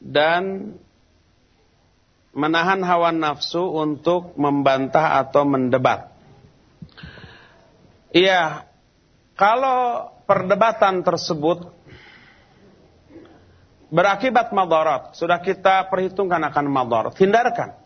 dan 0.03 0.75
menahan 2.35 2.83
hawa 2.83 3.15
nafsu 3.15 3.71
untuk 3.71 4.35
membantah 4.35 5.23
atau 5.23 5.47
mendebat. 5.47 6.11
Iya, 8.11 8.67
kalau 9.33 10.11
perdebatan 10.27 11.01
tersebut 11.07 11.71
berakibat 13.87 14.51
madarat, 14.51 15.15
sudah 15.15 15.39
kita 15.39 15.87
perhitungkan 15.87 16.43
akan 16.51 16.65
madarat, 16.67 17.15
hindarkan. 17.15 17.79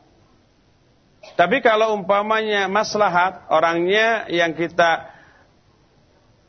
Tapi 1.38 1.62
kalau 1.62 1.94
umpamanya 1.94 2.66
maslahat, 2.66 3.46
orangnya 3.54 4.26
yang 4.26 4.58
kita 4.58 5.11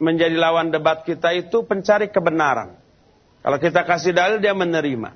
menjadi 0.03 0.35
lawan 0.35 0.75
debat 0.75 1.07
kita 1.07 1.31
itu 1.31 1.63
pencari 1.63 2.11
kebenaran. 2.11 2.75
Kalau 3.47 3.59
kita 3.63 3.87
kasih 3.87 4.11
dalil 4.11 4.43
dia 4.43 4.51
menerima. 4.51 5.15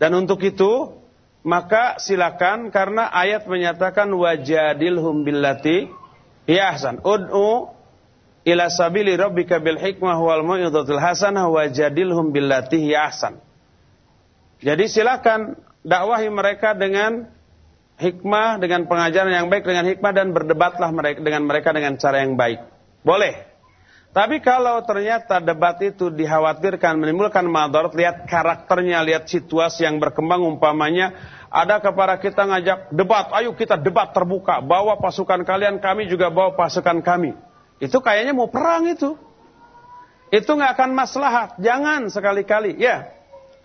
Dan 0.00 0.16
untuk 0.16 0.40
itu 0.40 0.96
maka 1.44 2.00
silakan 2.00 2.72
karena 2.72 3.12
ayat 3.12 3.44
menyatakan 3.44 4.08
wajadilhum 4.08 5.20
billati 5.20 5.92
ya 6.48 6.72
ahsan. 6.72 7.04
Ud'u 7.04 7.76
ila 8.48 8.72
sabili 8.72 9.12
rabbika 9.20 9.60
bil 9.60 9.76
hikmah 9.76 10.16
wal 10.16 10.42
mau'izatil 10.48 10.98
hasanah 10.98 11.52
wajadilhum 11.52 12.32
billati 12.32 12.88
ya 12.88 13.12
ahsan. 13.12 13.36
Jadi 14.64 14.88
silakan 14.88 15.60
dakwahi 15.84 16.32
mereka 16.32 16.72
dengan 16.72 17.28
hikmah, 18.00 18.62
dengan 18.62 18.88
pengajaran 18.88 19.30
yang 19.34 19.46
baik, 19.52 19.66
dengan 19.66 19.86
hikmah 19.92 20.12
dan 20.14 20.32
berdebatlah 20.32 20.90
mereka 20.94 21.18
dengan 21.20 21.42
mereka 21.44 21.68
dengan 21.76 22.00
cara 22.00 22.24
yang 22.24 22.38
baik. 22.38 22.64
Boleh. 23.04 23.51
Tapi 24.12 24.44
kalau 24.44 24.76
ternyata 24.84 25.40
debat 25.40 25.80
itu 25.80 26.12
dikhawatirkan 26.12 27.00
menimbulkan 27.00 27.48
madarat, 27.48 27.96
lihat 27.96 28.28
karakternya, 28.28 29.00
lihat 29.00 29.24
situasi 29.24 29.88
yang 29.88 29.96
berkembang 29.96 30.44
umpamanya 30.44 31.16
ada 31.48 31.80
kepada 31.80 32.20
kita 32.20 32.44
ngajak 32.44 32.92
debat, 32.92 33.32
ayo 33.40 33.56
kita 33.56 33.80
debat 33.80 34.12
terbuka, 34.12 34.60
bawa 34.60 35.00
pasukan 35.00 35.40
kalian, 35.48 35.80
kami 35.80 36.12
juga 36.12 36.28
bawa 36.28 36.52
pasukan 36.52 37.00
kami. 37.00 37.32
Itu 37.80 38.04
kayaknya 38.04 38.36
mau 38.36 38.52
perang 38.52 38.84
itu. 38.88 39.16
Itu 40.28 40.60
nggak 40.60 40.76
akan 40.76 40.90
maslahat. 40.92 41.48
Jangan 41.60 42.12
sekali-kali, 42.12 42.76
ya 42.80 43.12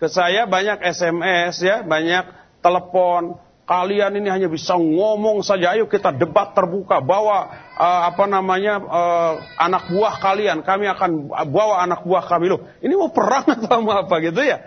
ke 0.00 0.08
saya 0.08 0.48
banyak 0.48 0.80
SMS 0.80 1.60
ya, 1.60 1.84
banyak 1.84 2.24
telepon. 2.64 3.36
Kalian 3.68 4.16
ini 4.16 4.32
hanya 4.32 4.48
bisa 4.48 4.80
ngomong 4.80 5.44
saja. 5.44 5.76
Ayo 5.76 5.84
kita 5.92 6.08
debat 6.08 6.56
terbuka. 6.56 7.04
Bawa 7.04 7.52
uh, 7.76 8.00
apa 8.08 8.24
namanya 8.24 8.80
uh, 8.80 9.32
anak 9.60 9.92
buah 9.92 10.16
kalian. 10.24 10.64
Kami 10.64 10.88
akan 10.88 11.28
bawa 11.52 11.84
anak 11.84 12.00
buah 12.00 12.24
kami 12.24 12.48
loh. 12.48 12.64
Ini 12.80 12.96
mau 12.96 13.12
perang 13.12 13.44
atau 13.60 13.84
apa 13.84 14.24
gitu 14.24 14.40
ya? 14.40 14.64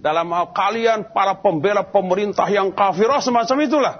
Dalam 0.00 0.32
hal 0.32 0.56
kalian 0.56 1.12
para 1.12 1.36
pembela 1.36 1.84
pemerintah 1.84 2.48
yang 2.48 2.72
kafirah 2.72 3.20
semacam 3.20 3.56
itulah. 3.60 3.94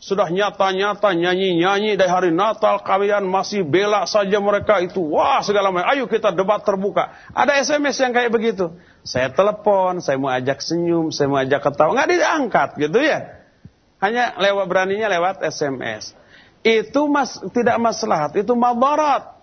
Sudah 0.00 0.32
nyata-nyata 0.32 1.12
nyanyi-nyanyi 1.12 2.00
dari 2.00 2.08
hari 2.08 2.32
Natal 2.32 2.80
kalian 2.80 3.28
masih 3.28 3.60
bela 3.68 4.08
saja 4.08 4.40
mereka 4.40 4.80
itu. 4.80 5.04
Wah 5.04 5.44
segala 5.44 5.68
macam. 5.68 5.92
Ayo 5.92 6.08
kita 6.08 6.32
debat 6.32 6.64
terbuka. 6.64 7.12
Ada 7.36 7.60
SMS 7.60 8.00
yang 8.00 8.16
kayak 8.16 8.32
begitu. 8.32 8.72
Saya 9.04 9.28
telepon, 9.28 10.00
saya 10.00 10.16
mau 10.16 10.32
ajak 10.32 10.64
senyum, 10.64 11.12
saya 11.12 11.28
mau 11.28 11.36
ajak 11.36 11.60
ketawa. 11.60 11.92
Nggak 11.92 12.08
diangkat 12.08 12.68
gitu 12.80 13.04
ya. 13.04 13.39
Hanya 14.00 14.36
lewat 14.40 14.66
beraninya 14.66 15.08
lewat 15.12 15.44
SMS. 15.44 16.16
Itu 16.60 17.08
mas, 17.08 17.36
tidak 17.52 17.76
maslahat, 17.80 18.36
itu 18.36 18.52
mabarat. 18.52 19.36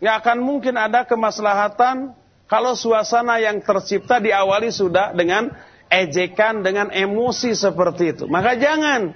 Nggak 0.00 0.16
akan 0.24 0.38
mungkin 0.40 0.74
ada 0.80 1.04
kemaslahatan 1.04 2.16
kalau 2.48 2.72
suasana 2.72 3.36
yang 3.38 3.60
tercipta 3.60 4.16
diawali 4.16 4.72
sudah 4.72 5.12
dengan 5.12 5.52
ejekan, 5.92 6.64
dengan 6.64 6.88
emosi 6.88 7.52
seperti 7.52 8.16
itu. 8.16 8.24
Maka 8.24 8.56
jangan. 8.56 9.12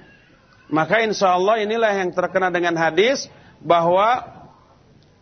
Maka 0.69 1.01
insya 1.05 1.33
Allah 1.37 1.61
inilah 1.61 1.93
yang 1.93 2.13
terkena 2.13 2.49
dengan 2.49 2.73
hadis 2.77 3.29
bahwa 3.61 4.35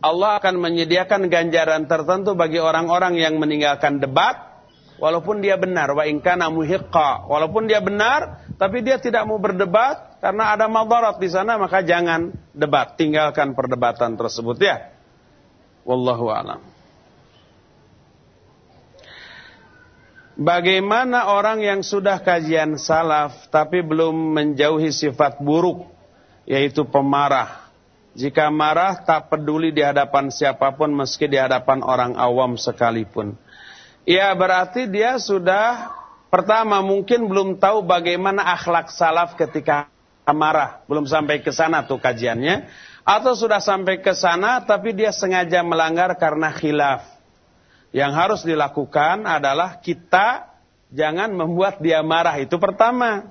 Allah 0.04 0.36
akan 0.36 0.60
menyediakan 0.60 1.32
ganjaran 1.32 1.88
tertentu 1.88 2.36
bagi 2.36 2.60
orang-orang 2.60 3.16
yang 3.16 3.40
meninggalkan 3.40 4.04
debat 4.04 4.54
walaupun 5.00 5.40
dia 5.40 5.56
benar 5.56 5.96
wa 5.96 6.04
inkana 6.04 6.52
muhiqqa 6.52 7.24
walaupun 7.24 7.64
dia 7.64 7.80
benar 7.80 8.43
tapi 8.54 8.82
dia 8.82 8.98
tidak 9.02 9.26
mau 9.26 9.38
berdebat 9.38 10.18
karena 10.22 10.54
ada 10.54 10.66
madarat 10.70 11.18
di 11.18 11.28
sana 11.28 11.58
maka 11.58 11.82
jangan 11.82 12.32
debat 12.54 12.94
tinggalkan 12.94 13.52
perdebatan 13.52 14.14
tersebut 14.14 14.56
ya 14.62 14.94
wallahu 15.84 16.30
alam 16.30 16.74
Bagaimana 20.34 21.30
orang 21.30 21.62
yang 21.62 21.80
sudah 21.86 22.18
kajian 22.18 22.74
salaf 22.74 23.46
tapi 23.54 23.86
belum 23.86 24.34
menjauhi 24.34 24.90
sifat 24.90 25.38
buruk 25.38 25.86
yaitu 26.42 26.82
pemarah. 26.82 27.70
Jika 28.18 28.50
marah 28.50 28.98
tak 28.98 29.30
peduli 29.30 29.70
di 29.70 29.78
hadapan 29.82 30.34
siapa 30.34 30.74
pun 30.74 30.90
meski 30.90 31.30
di 31.30 31.38
hadapan 31.38 31.86
orang 31.86 32.12
awam 32.18 32.58
sekalipun. 32.58 33.38
Ya 34.02 34.34
berarti 34.34 34.90
dia 34.90 35.22
sudah 35.22 35.94
pertama 36.34 36.82
mungkin 36.82 37.30
belum 37.30 37.62
tahu 37.62 37.86
bagaimana 37.86 38.42
akhlak 38.58 38.90
salaf 38.90 39.38
ketika 39.38 39.86
marah, 40.26 40.82
belum 40.90 41.06
sampai 41.06 41.38
ke 41.46 41.54
sana 41.54 41.86
tuh 41.86 42.02
kajiannya 42.02 42.66
atau 43.06 43.38
sudah 43.38 43.62
sampai 43.62 44.02
ke 44.02 44.10
sana 44.18 44.58
tapi 44.66 44.90
dia 44.90 45.14
sengaja 45.14 45.62
melanggar 45.62 46.10
karena 46.18 46.50
khilaf. 46.50 47.06
Yang 47.94 48.12
harus 48.18 48.40
dilakukan 48.42 49.22
adalah 49.22 49.78
kita 49.78 50.50
jangan 50.90 51.30
membuat 51.30 51.78
dia 51.78 52.02
marah. 52.02 52.34
Itu 52.42 52.58
pertama. 52.58 53.30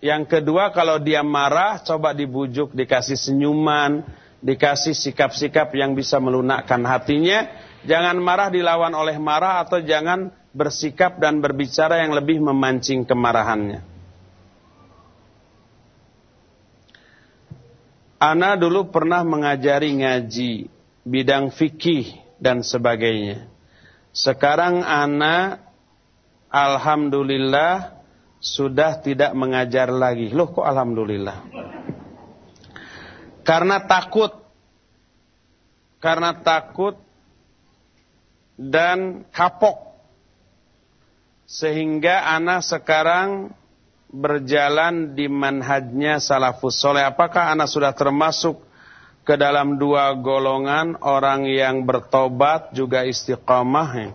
Yang 0.00 0.32
kedua 0.32 0.72
kalau 0.72 0.96
dia 0.96 1.20
marah 1.20 1.76
coba 1.84 2.16
dibujuk, 2.16 2.72
dikasih 2.72 3.20
senyuman, 3.20 4.00
dikasih 4.40 4.96
sikap-sikap 4.96 5.68
yang 5.76 5.92
bisa 5.92 6.16
melunakkan 6.16 6.80
hatinya. 6.88 7.52
Jangan 7.84 8.16
marah 8.16 8.48
dilawan 8.48 8.96
oleh 8.96 9.20
marah 9.20 9.60
atau 9.60 9.84
jangan 9.84 10.39
bersikap 10.50 11.22
dan 11.22 11.38
berbicara 11.38 12.02
yang 12.02 12.14
lebih 12.14 12.42
memancing 12.42 13.06
kemarahannya. 13.06 13.86
Ana 18.20 18.52
dulu 18.52 18.92
pernah 18.92 19.24
mengajari 19.24 19.96
ngaji 19.96 20.68
bidang 21.08 21.48
fikih 21.56 22.20
dan 22.36 22.60
sebagainya. 22.60 23.48
Sekarang 24.12 24.84
Ana 24.84 25.64
Alhamdulillah 26.50 28.00
sudah 28.42 29.00
tidak 29.00 29.32
mengajar 29.32 29.88
lagi. 29.88 30.34
Loh 30.34 30.52
kok 30.52 30.66
Alhamdulillah? 30.66 31.38
Karena 33.46 33.80
takut. 33.88 34.36
Karena 36.00 36.36
takut 36.36 36.96
dan 38.56 39.24
kapok. 39.32 39.89
Sehingga 41.50 42.30
Ana 42.30 42.62
sekarang 42.62 43.50
berjalan 44.06 45.18
di 45.18 45.26
manhajnya 45.26 46.22
salafus 46.22 46.78
soleh. 46.78 47.02
Apakah 47.02 47.50
Ana 47.50 47.66
sudah 47.66 47.90
termasuk 47.90 48.62
ke 49.26 49.34
dalam 49.34 49.74
dua 49.74 50.14
golongan 50.14 50.94
orang 51.02 51.50
yang 51.50 51.82
bertobat 51.82 52.70
juga 52.70 53.02
istiqamah. 53.02 54.14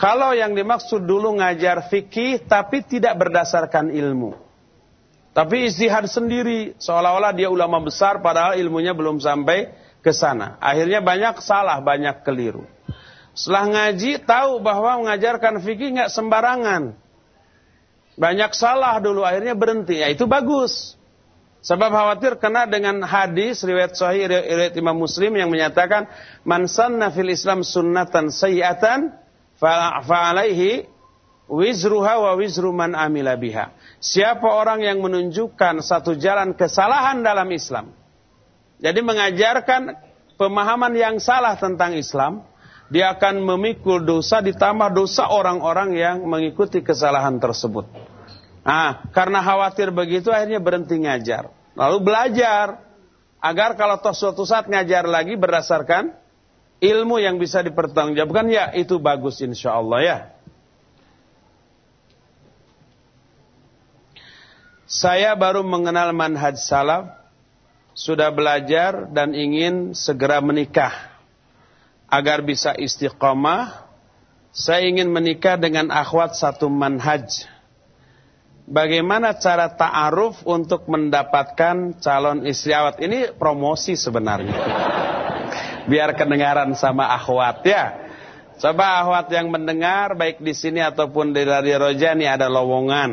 Kalau 0.00 0.32
yang 0.32 0.56
dimaksud 0.56 1.04
dulu 1.04 1.36
ngajar 1.36 1.92
fikih 1.92 2.48
tapi 2.48 2.80
tidak 2.88 3.20
berdasarkan 3.20 3.92
ilmu. 3.92 4.32
Tapi 5.36 5.68
istihad 5.68 6.08
sendiri 6.08 6.72
seolah-olah 6.80 7.36
dia 7.36 7.52
ulama 7.52 7.84
besar 7.84 8.24
padahal 8.24 8.56
ilmunya 8.56 8.96
belum 8.96 9.20
sampai 9.20 9.76
ke 10.00 10.08
sana. 10.08 10.56
Akhirnya 10.64 11.04
banyak 11.04 11.36
salah, 11.44 11.76
banyak 11.84 12.24
keliru. 12.24 12.64
Setelah 13.36 13.64
ngaji 13.68 14.24
tahu 14.24 14.64
bahwa 14.64 15.04
mengajarkan 15.04 15.60
fikih 15.60 15.92
nggak 15.92 16.10
sembarangan. 16.10 16.96
Banyak 18.16 18.56
salah 18.56 18.96
dulu 18.96 19.20
akhirnya 19.28 19.52
berhenti. 19.52 20.00
Ya 20.00 20.08
itu 20.08 20.24
bagus. 20.24 20.96
Sebab 21.60 21.92
khawatir 21.92 22.40
kena 22.40 22.64
dengan 22.64 23.04
hadis 23.04 23.60
riwayat 23.60 23.92
sahih 23.92 24.30
riwayat 24.30 24.72
Imam 24.78 24.96
Muslim 24.96 25.36
yang 25.36 25.52
menyatakan 25.52 26.08
man 26.48 26.64
sanna 26.64 27.12
fil 27.12 27.28
Islam 27.28 27.60
sunnatan 27.60 28.32
sayyatan 28.32 29.12
fa 29.60 30.00
alaihi 30.00 30.88
wizruha 31.50 32.22
wa 32.22 32.32
wizru 32.40 32.72
man 32.72 32.96
amila. 32.96 33.36
Siapa 34.00 34.46
orang 34.46 34.80
yang 34.80 35.02
menunjukkan 35.02 35.84
satu 35.84 36.16
jalan 36.16 36.56
kesalahan 36.56 37.20
dalam 37.20 37.50
Islam. 37.52 37.92
Jadi 38.80 39.00
mengajarkan 39.00 39.96
pemahaman 40.36 40.92
yang 40.94 41.16
salah 41.16 41.56
tentang 41.56 41.96
Islam, 41.96 42.44
dia 42.86 43.10
akan 43.14 43.42
memikul 43.42 44.02
dosa 44.06 44.38
ditambah 44.38 44.94
dosa 44.94 45.26
orang-orang 45.26 45.98
yang 45.98 46.16
mengikuti 46.22 46.82
kesalahan 46.86 47.42
tersebut. 47.42 47.86
Nah, 48.62 49.10
karena 49.10 49.42
khawatir 49.42 49.90
begitu 49.90 50.30
akhirnya 50.30 50.62
berhenti 50.62 50.98
ngajar. 50.98 51.50
Lalu 51.74 51.98
belajar 52.02 52.82
agar 53.42 53.78
kalau 53.78 53.98
toh 53.98 54.14
suatu 54.14 54.42
saat 54.46 54.66
ngajar 54.70 55.06
lagi 55.06 55.34
berdasarkan 55.38 56.14
ilmu 56.82 57.22
yang 57.22 57.38
bisa 57.38 57.62
dipertanggungjawabkan 57.62 58.46
ya 58.50 58.74
itu 58.74 58.98
bagus 59.02 59.42
insya 59.42 59.74
Allah 59.74 60.00
ya. 60.02 60.18
Saya 64.86 65.34
baru 65.34 65.66
mengenal 65.66 66.14
manhaj 66.14 66.54
salaf, 66.62 67.10
sudah 67.90 68.30
belajar 68.30 69.10
dan 69.10 69.34
ingin 69.34 69.98
segera 69.98 70.38
menikah 70.38 71.15
agar 72.06 72.42
bisa 72.42 72.74
istiqomah. 72.74 73.86
Saya 74.56 74.88
ingin 74.88 75.12
menikah 75.12 75.60
dengan 75.60 75.92
akhwat 75.92 76.32
satu 76.32 76.72
manhaj 76.72 77.44
bagaimana 78.66 79.38
cara 79.38 79.70
ta'aruf 79.70 80.42
untuk 80.42 80.90
mendapatkan 80.90 82.02
calon 82.02 82.42
istri 82.44 82.74
awat. 82.74 82.98
Ini 83.00 83.32
promosi 83.38 83.94
sebenarnya. 83.94 84.58
Biar 85.90 86.12
kedengaran 86.18 86.74
sama 86.74 87.14
akhwat 87.14 87.62
ya. 87.62 88.02
Coba 88.56 89.04
akhwat 89.04 89.30
yang 89.30 89.52
mendengar 89.52 90.16
baik 90.16 90.40
di 90.40 90.56
sini 90.56 90.80
ataupun 90.80 91.30
di 91.36 91.44
Radio 91.44 91.78
Roja 91.78 92.16
ini 92.16 92.26
ada 92.26 92.48
lowongan. 92.50 93.10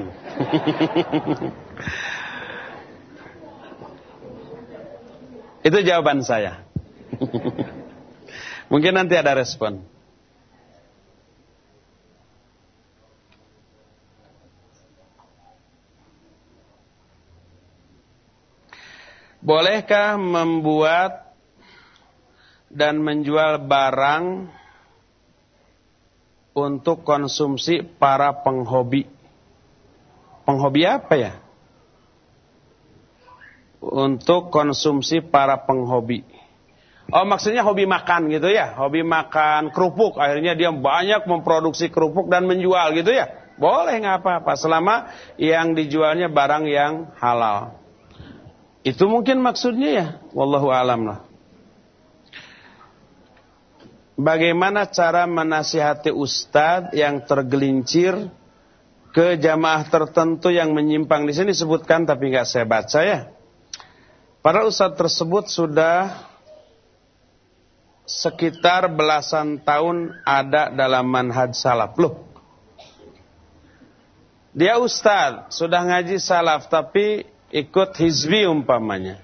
Itu 5.67 5.79
jawaban 5.79 6.23
saya. 6.23 6.63
Mungkin 8.73 8.97
nanti 8.97 9.13
ada 9.13 9.37
respon. 9.37 9.85
Bolehkah 19.45 20.17
membuat 20.17 21.37
dan 22.73 22.97
menjual 22.97 23.61
barang 23.61 24.49
untuk 26.57 27.05
konsumsi 27.05 27.85
para 27.85 28.41
penghobi? 28.41 29.05
Penghobi 30.49 30.81
apa 30.89 31.13
ya? 31.13 31.33
Untuk 33.85 34.49
konsumsi 34.49 35.21
para 35.21 35.61
penghobi. 35.61 36.32
Oh 37.13 37.29
maksudnya 37.29 37.61
hobi 37.61 37.85
makan 37.85 38.25
gitu 38.33 38.49
ya? 38.49 38.73
Hobi 38.73 39.05
makan 39.05 39.69
kerupuk. 39.69 40.17
Akhirnya 40.17 40.57
dia 40.57 40.73
banyak 40.73 41.29
memproduksi 41.29 41.93
kerupuk 41.93 42.25
dan 42.25 42.49
menjual 42.49 42.89
gitu 42.97 43.13
ya? 43.13 43.29
Boleh 43.53 44.01
nggak 44.01 44.25
apa-apa. 44.25 44.57
Selama 44.57 45.13
yang 45.37 45.77
dijualnya 45.77 46.25
barang 46.33 46.65
yang 46.65 47.13
halal. 47.21 47.77
Itu 48.81 49.05
mungkin 49.05 49.45
maksudnya 49.45 49.89
ya. 49.93 50.07
Wallahu 50.33 50.73
alam 50.73 51.05
lah. 51.05 51.19
Bagaimana 54.17 54.89
cara 54.89 55.29
menasihati 55.29 56.09
ustadz 56.09 56.97
yang 56.97 57.29
tergelincir 57.29 58.33
ke 59.13 59.37
jamaah 59.37 59.85
tertentu 59.85 60.49
yang 60.49 60.73
menyimpang 60.73 61.29
di 61.29 61.33
sini 61.37 61.53
disebutkan 61.53 62.09
tapi 62.09 62.33
nggak 62.33 62.49
saya 62.49 62.65
baca 62.65 62.99
ya. 63.05 63.29
Para 64.41 64.65
ustadz 64.65 64.97
tersebut 64.97 65.45
sudah 65.53 66.32
sekitar 68.03 68.91
belasan 68.91 69.63
tahun 69.63 70.11
ada 70.27 70.71
dalam 70.71 71.07
manhaj 71.07 71.55
salaf. 71.55 71.95
Loh, 71.95 72.23
dia 74.53 74.77
ustadz, 74.77 75.55
sudah 75.55 75.81
ngaji 75.81 76.19
salaf 76.19 76.69
tapi 76.69 77.25
ikut 77.49 77.89
hizbi 77.97 78.45
umpamanya. 78.45 79.17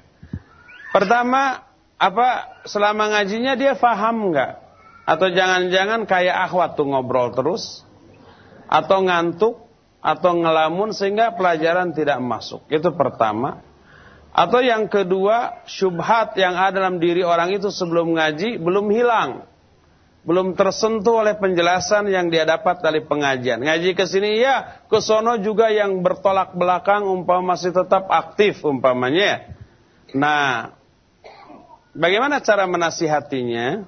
Pertama, 0.89 1.69
apa 1.99 2.61
selama 2.65 3.13
ngajinya 3.13 3.53
dia 3.53 3.77
faham 3.77 4.33
nggak? 4.33 4.53
Atau 5.05 5.29
jangan-jangan 5.33 6.05
kayak 6.05 6.49
akhwat 6.49 6.77
tuh 6.77 6.89
ngobrol 6.89 7.33
terus? 7.33 7.85
Atau 8.69 9.05
ngantuk? 9.05 9.69
Atau 9.99 10.31
ngelamun 10.39 10.95
sehingga 10.95 11.35
pelajaran 11.35 11.91
tidak 11.91 12.23
masuk? 12.23 12.63
Itu 12.71 12.95
pertama. 12.95 13.61
Atau 14.29 14.61
yang 14.61 14.85
kedua, 14.87 15.65
syubhat 15.65 16.37
yang 16.37 16.53
ada 16.53 16.79
dalam 16.81 17.01
diri 17.01 17.25
orang 17.25 17.53
itu 17.53 17.73
sebelum 17.73 18.13
ngaji 18.15 18.61
belum 18.61 18.85
hilang 18.93 19.49
belum 20.29 20.53
tersentuh 20.53 21.23
oleh 21.23 21.39
penjelasan 21.39 22.11
yang 22.11 22.27
dia 22.27 22.43
dapat 22.43 22.83
dari 22.83 23.01
pengajian. 23.01 23.63
Ngaji 23.63 23.95
ke 23.95 24.03
sini 24.03 24.37
ya, 24.43 24.83
ke 24.85 24.99
sono 24.99 25.39
juga 25.39 25.71
yang 25.71 26.03
bertolak 26.03 26.53
belakang 26.53 27.07
umpama 27.07 27.55
masih 27.55 27.71
tetap 27.71 28.05
aktif 28.11 28.59
umpamanya. 28.67 29.55
Nah, 30.11 30.75
bagaimana 31.95 32.43
cara 32.43 32.67
menasihatinya? 32.67 33.87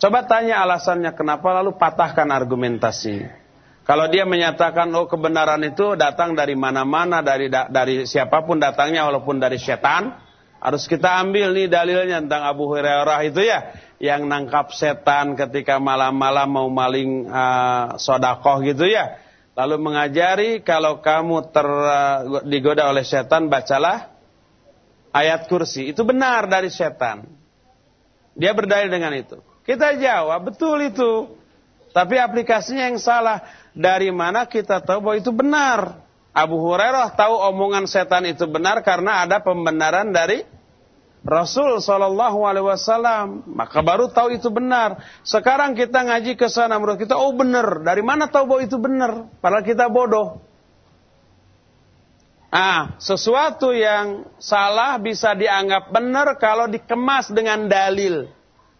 Coba 0.00 0.24
tanya 0.28 0.64
alasannya 0.64 1.12
kenapa 1.12 1.50
lalu 1.60 1.74
patahkan 1.74 2.28
argumentasinya. 2.30 3.45
Kalau 3.86 4.10
dia 4.10 4.26
menyatakan 4.26 4.90
oh 4.98 5.06
kebenaran 5.06 5.62
itu 5.62 5.94
datang 5.94 6.34
dari 6.34 6.58
mana-mana 6.58 7.22
dari 7.22 7.46
dari 7.46 8.02
siapa 8.02 8.42
pun 8.42 8.58
datangnya 8.58 9.06
walaupun 9.06 9.38
dari 9.38 9.62
setan, 9.62 10.10
harus 10.58 10.90
kita 10.90 11.22
ambil 11.22 11.54
nih 11.54 11.70
dalilnya 11.70 12.18
tentang 12.18 12.50
Abu 12.50 12.66
Hurairah 12.66 13.22
itu 13.22 13.46
ya 13.46 13.70
yang 14.02 14.26
nangkap 14.26 14.74
setan 14.74 15.38
ketika 15.38 15.78
malam-malam 15.78 16.50
mau 16.50 16.66
maling 16.66 17.30
uh, 17.30 17.94
sodakoh 17.94 18.58
gitu 18.66 18.90
ya. 18.90 19.22
Lalu 19.54 19.78
mengajari 19.78 20.50
kalau 20.66 20.98
kamu 20.98 21.54
ter, 21.54 21.64
uh, 21.64 22.42
digoda 22.42 22.90
oleh 22.90 23.06
setan 23.06 23.46
bacalah 23.46 24.10
ayat 25.14 25.46
kursi. 25.46 25.94
Itu 25.94 26.02
benar 26.02 26.50
dari 26.50 26.74
setan. 26.74 27.24
Dia 28.36 28.50
berdalil 28.52 28.90
dengan 28.90 29.14
itu. 29.16 29.38
Kita 29.62 29.94
jawab 29.96 30.52
betul 30.52 30.82
itu. 30.84 31.32
Tapi 31.96 32.20
aplikasinya 32.20 32.92
yang 32.92 33.00
salah. 33.00 33.40
Dari 33.76 34.08
mana 34.08 34.48
kita 34.48 34.80
tahu 34.80 35.04
bahwa 35.04 35.16
itu 35.20 35.28
benar? 35.36 36.00
Abu 36.32 36.56
Hurairah 36.64 37.12
tahu 37.12 37.36
omongan 37.52 37.84
setan 37.84 38.24
itu 38.24 38.48
benar 38.48 38.80
karena 38.80 39.24
ada 39.28 39.44
pembenaran 39.44 40.16
dari 40.16 40.44
Rasul 41.26 41.84
Shallallahu 41.84 42.40
Alaihi 42.44 42.66
Wasallam. 42.72 43.44
Maka 43.52 43.84
baru 43.84 44.08
tahu 44.08 44.32
itu 44.32 44.48
benar. 44.48 45.00
Sekarang 45.20 45.76
kita 45.76 46.08
ngaji 46.08 46.40
ke 46.40 46.48
sana 46.48 46.80
menurut 46.80 47.02
kita, 47.02 47.20
oh 47.20 47.36
benar. 47.36 47.84
Dari 47.84 48.00
mana 48.00 48.32
tahu 48.32 48.48
bahwa 48.48 48.62
itu 48.64 48.80
benar? 48.80 49.28
Padahal 49.44 49.64
kita 49.66 49.92
bodoh. 49.92 50.40
Ah, 52.48 52.96
sesuatu 52.96 53.74
yang 53.76 54.24
salah 54.40 54.96
bisa 54.96 55.36
dianggap 55.36 55.92
benar 55.92 56.32
kalau 56.40 56.70
dikemas 56.70 57.28
dengan 57.28 57.68
dalil. 57.68 58.30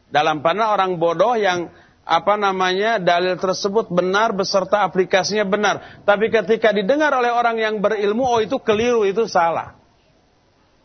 Dalam 0.07 0.41
panah 0.41 0.73
orang 0.73 0.97
bodoh 0.97 1.34
yang 1.34 1.68
apa 2.07 2.39
namanya 2.39 3.02
dalil 3.02 3.35
tersebut 3.35 3.91
benar 3.91 4.31
beserta 4.31 4.86
aplikasinya 4.86 5.43
benar. 5.43 6.07
Tapi 6.07 6.31
ketika 6.31 6.70
didengar 6.70 7.10
oleh 7.10 7.35
orang 7.35 7.59
yang 7.59 7.83
berilmu, 7.83 8.23
oh 8.23 8.39
itu 8.39 8.62
keliru, 8.62 9.02
itu 9.02 9.26
salah. 9.26 9.75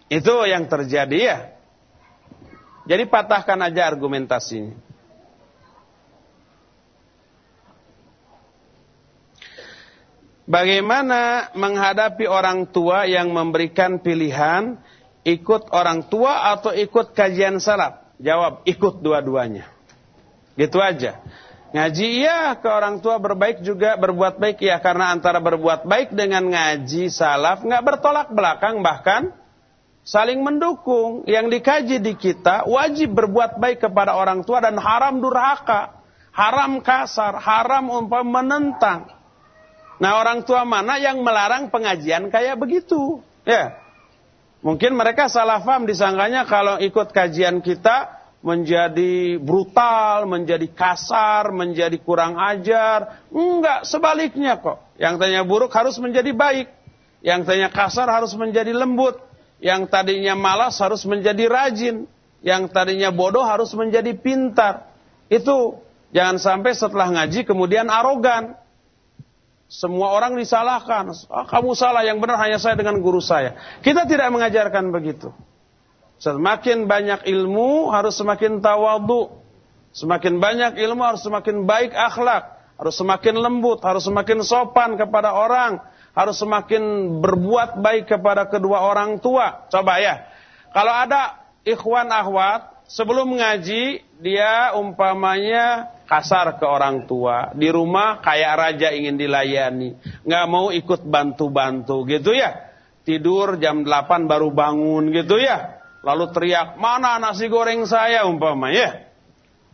Itu 0.10 0.34
yang 0.50 0.66
terjadi 0.66 1.20
ya. 1.22 1.38
Jadi 2.90 3.06
patahkan 3.06 3.62
aja 3.62 3.86
argumentasinya. 3.86 4.74
Bagaimana 10.50 11.54
menghadapi 11.54 12.26
orang 12.26 12.66
tua 12.68 13.06
yang 13.06 13.30
memberikan 13.32 14.02
pilihan 14.02 14.82
ikut 15.22 15.70
orang 15.70 16.10
tua 16.10 16.50
atau 16.58 16.74
ikut 16.74 17.14
kajian 17.14 17.62
salaf? 17.62 18.18
Jawab, 18.18 18.66
ikut 18.66 19.00
dua-duanya. 19.00 19.70
Gitu 20.56 20.78
aja. 20.80 21.22
Ngaji 21.72 22.08
iya 22.20 22.52
ke 22.60 22.68
orang 22.68 23.00
tua 23.00 23.16
berbaik 23.16 23.64
juga 23.64 23.96
berbuat 23.96 24.36
baik 24.36 24.60
iya 24.60 24.84
karena 24.84 25.16
antara 25.16 25.40
berbuat 25.40 25.88
baik 25.88 26.12
dengan 26.12 26.52
ngaji 26.52 27.08
salaf 27.08 27.64
nggak 27.64 27.84
bertolak 27.88 28.28
belakang 28.36 28.84
bahkan 28.84 29.32
saling 30.04 30.44
mendukung. 30.44 31.24
Yang 31.30 31.60
dikaji 31.60 31.96
di 32.04 32.14
kita 32.20 32.68
wajib 32.68 33.16
berbuat 33.16 33.56
baik 33.58 33.88
kepada 33.88 34.20
orang 34.20 34.44
tua 34.44 34.60
dan 34.60 34.76
haram 34.84 35.24
durhaka, 35.24 36.04
haram 36.36 36.84
kasar, 36.84 37.40
haram 37.40 37.88
umpam 37.88 38.28
menentang. 38.28 39.08
Nah 40.02 40.18
orang 40.18 40.44
tua 40.44 40.66
mana 40.66 40.98
yang 40.98 41.22
melarang 41.22 41.70
pengajian 41.70 42.34
kayak 42.34 42.58
begitu? 42.58 43.22
Ya, 43.46 43.78
mungkin 44.66 44.98
mereka 44.98 45.30
salah 45.30 45.62
paham 45.62 45.86
disangkanya 45.86 46.44
kalau 46.50 46.82
ikut 46.82 47.14
kajian 47.14 47.62
kita 47.62 48.21
menjadi 48.42 49.38
brutal, 49.38 50.26
menjadi 50.26 50.66
kasar, 50.74 51.54
menjadi 51.54 51.94
kurang 52.02 52.42
ajar. 52.42 53.22
Enggak, 53.30 53.86
sebaliknya 53.86 54.58
kok. 54.58 54.82
Yang 54.98 55.16
tanya 55.22 55.42
buruk 55.46 55.70
harus 55.74 55.96
menjadi 56.02 56.34
baik. 56.34 56.68
Yang 57.22 57.42
tanya 57.46 57.70
kasar 57.70 58.10
harus 58.10 58.34
menjadi 58.34 58.74
lembut. 58.74 59.22
Yang 59.62 59.94
tadinya 59.94 60.34
malas 60.34 60.82
harus 60.82 61.06
menjadi 61.06 61.46
rajin. 61.46 62.10
Yang 62.42 62.74
tadinya 62.74 63.14
bodoh 63.14 63.46
harus 63.46 63.70
menjadi 63.78 64.18
pintar. 64.18 64.90
Itu 65.30 65.78
jangan 66.10 66.42
sampai 66.42 66.74
setelah 66.74 67.14
ngaji 67.14 67.46
kemudian 67.46 67.86
arogan. 67.94 68.58
Semua 69.72 70.12
orang 70.12 70.36
disalahkan. 70.36 71.16
Oh, 71.32 71.48
kamu 71.48 71.72
salah, 71.80 72.04
yang 72.04 72.20
benar 72.20 72.36
hanya 72.44 72.60
saya 72.60 72.76
dengan 72.76 73.00
guru 73.00 73.24
saya. 73.24 73.56
Kita 73.80 74.04
tidak 74.04 74.28
mengajarkan 74.28 74.92
begitu. 74.92 75.32
Semakin 76.22 76.86
banyak 76.86 77.26
ilmu 77.26 77.90
harus 77.90 78.14
semakin 78.14 78.62
tawadu. 78.62 79.42
Semakin 79.90 80.38
banyak 80.38 80.78
ilmu 80.78 81.02
harus 81.02 81.26
semakin 81.26 81.66
baik 81.66 81.98
akhlak. 81.98 82.62
Harus 82.78 82.94
semakin 82.94 83.42
lembut, 83.42 83.82
harus 83.82 84.06
semakin 84.06 84.46
sopan 84.46 85.02
kepada 85.02 85.34
orang. 85.34 85.82
Harus 86.14 86.38
semakin 86.38 87.18
berbuat 87.26 87.82
baik 87.82 88.06
kepada 88.06 88.46
kedua 88.46 88.86
orang 88.86 89.18
tua. 89.18 89.66
Coba 89.74 89.98
ya. 89.98 90.30
Kalau 90.70 90.94
ada 90.94 91.42
ikhwan 91.66 92.14
ahwat, 92.14 92.86
sebelum 92.86 93.34
mengaji, 93.34 94.06
dia 94.22 94.78
umpamanya 94.78 95.90
kasar 96.06 96.62
ke 96.62 96.66
orang 96.70 97.10
tua. 97.10 97.50
Di 97.58 97.74
rumah 97.74 98.22
kayak 98.22 98.54
raja 98.62 98.94
ingin 98.94 99.18
dilayani. 99.18 99.98
Nggak 100.22 100.46
mau 100.46 100.70
ikut 100.70 101.02
bantu-bantu 101.02 102.06
gitu 102.06 102.38
ya. 102.38 102.70
Tidur 103.02 103.58
jam 103.58 103.82
8 103.82 104.30
baru 104.30 104.54
bangun 104.54 105.10
gitu 105.10 105.42
ya 105.42 105.81
lalu 106.02 106.30
teriak, 106.34 106.78
mana 106.78 107.18
nasi 107.22 107.50
goreng 107.50 107.86
saya 107.86 108.26
umpama 108.26 108.70
ya. 108.74 109.08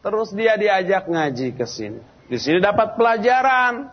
Terus 0.04 0.32
dia 0.32 0.56
diajak 0.56 1.10
ngaji 1.10 1.58
ke 1.58 1.66
sini. 1.68 2.00
Di 2.28 2.38
sini 2.40 2.60
dapat 2.60 3.00
pelajaran 3.00 3.92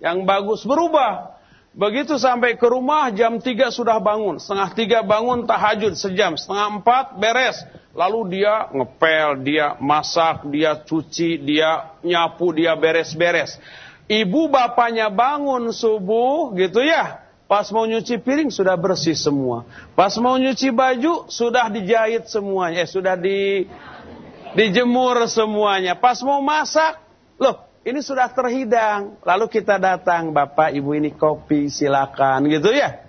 yang 0.00 0.24
bagus 0.24 0.64
berubah. 0.64 1.36
Begitu 1.78 2.18
sampai 2.18 2.58
ke 2.58 2.66
rumah 2.66 3.12
jam 3.14 3.38
3 3.38 3.70
sudah 3.70 4.02
bangun, 4.02 4.42
setengah 4.42 4.74
3 4.74 5.06
bangun 5.06 5.46
tahajud 5.46 5.94
sejam, 5.94 6.34
setengah 6.34 6.82
4 6.82 7.22
beres. 7.22 7.62
Lalu 7.94 8.40
dia 8.40 8.66
ngepel, 8.72 9.46
dia 9.46 9.78
masak, 9.78 10.48
dia 10.50 10.74
cuci, 10.74 11.38
dia 11.38 11.94
nyapu, 12.02 12.50
dia 12.50 12.74
beres-beres. 12.74 13.62
Ibu 14.10 14.48
bapaknya 14.50 15.12
bangun 15.12 15.70
subuh 15.70 16.56
gitu 16.56 16.82
ya, 16.82 17.27
Pas 17.48 17.64
mau 17.72 17.88
nyuci 17.88 18.20
piring 18.20 18.52
sudah 18.52 18.76
bersih 18.76 19.16
semua. 19.16 19.64
Pas 19.96 20.12
mau 20.20 20.36
nyuci 20.36 20.68
baju 20.68 21.24
sudah 21.32 21.72
dijahit 21.72 22.28
semuanya, 22.28 22.84
eh, 22.84 22.88
sudah 22.88 23.16
di 23.16 23.64
dijemur 24.52 25.24
semuanya. 25.24 25.96
Pas 25.96 26.20
mau 26.20 26.44
masak, 26.44 27.00
loh 27.40 27.64
ini 27.88 28.04
sudah 28.04 28.28
terhidang. 28.28 29.16
Lalu 29.24 29.48
kita 29.48 29.80
datang, 29.80 30.28
Bapak, 30.28 30.76
Ibu 30.76 30.92
ini 31.00 31.16
kopi, 31.16 31.72
silakan 31.72 32.52
gitu 32.52 32.68
ya. 32.68 33.00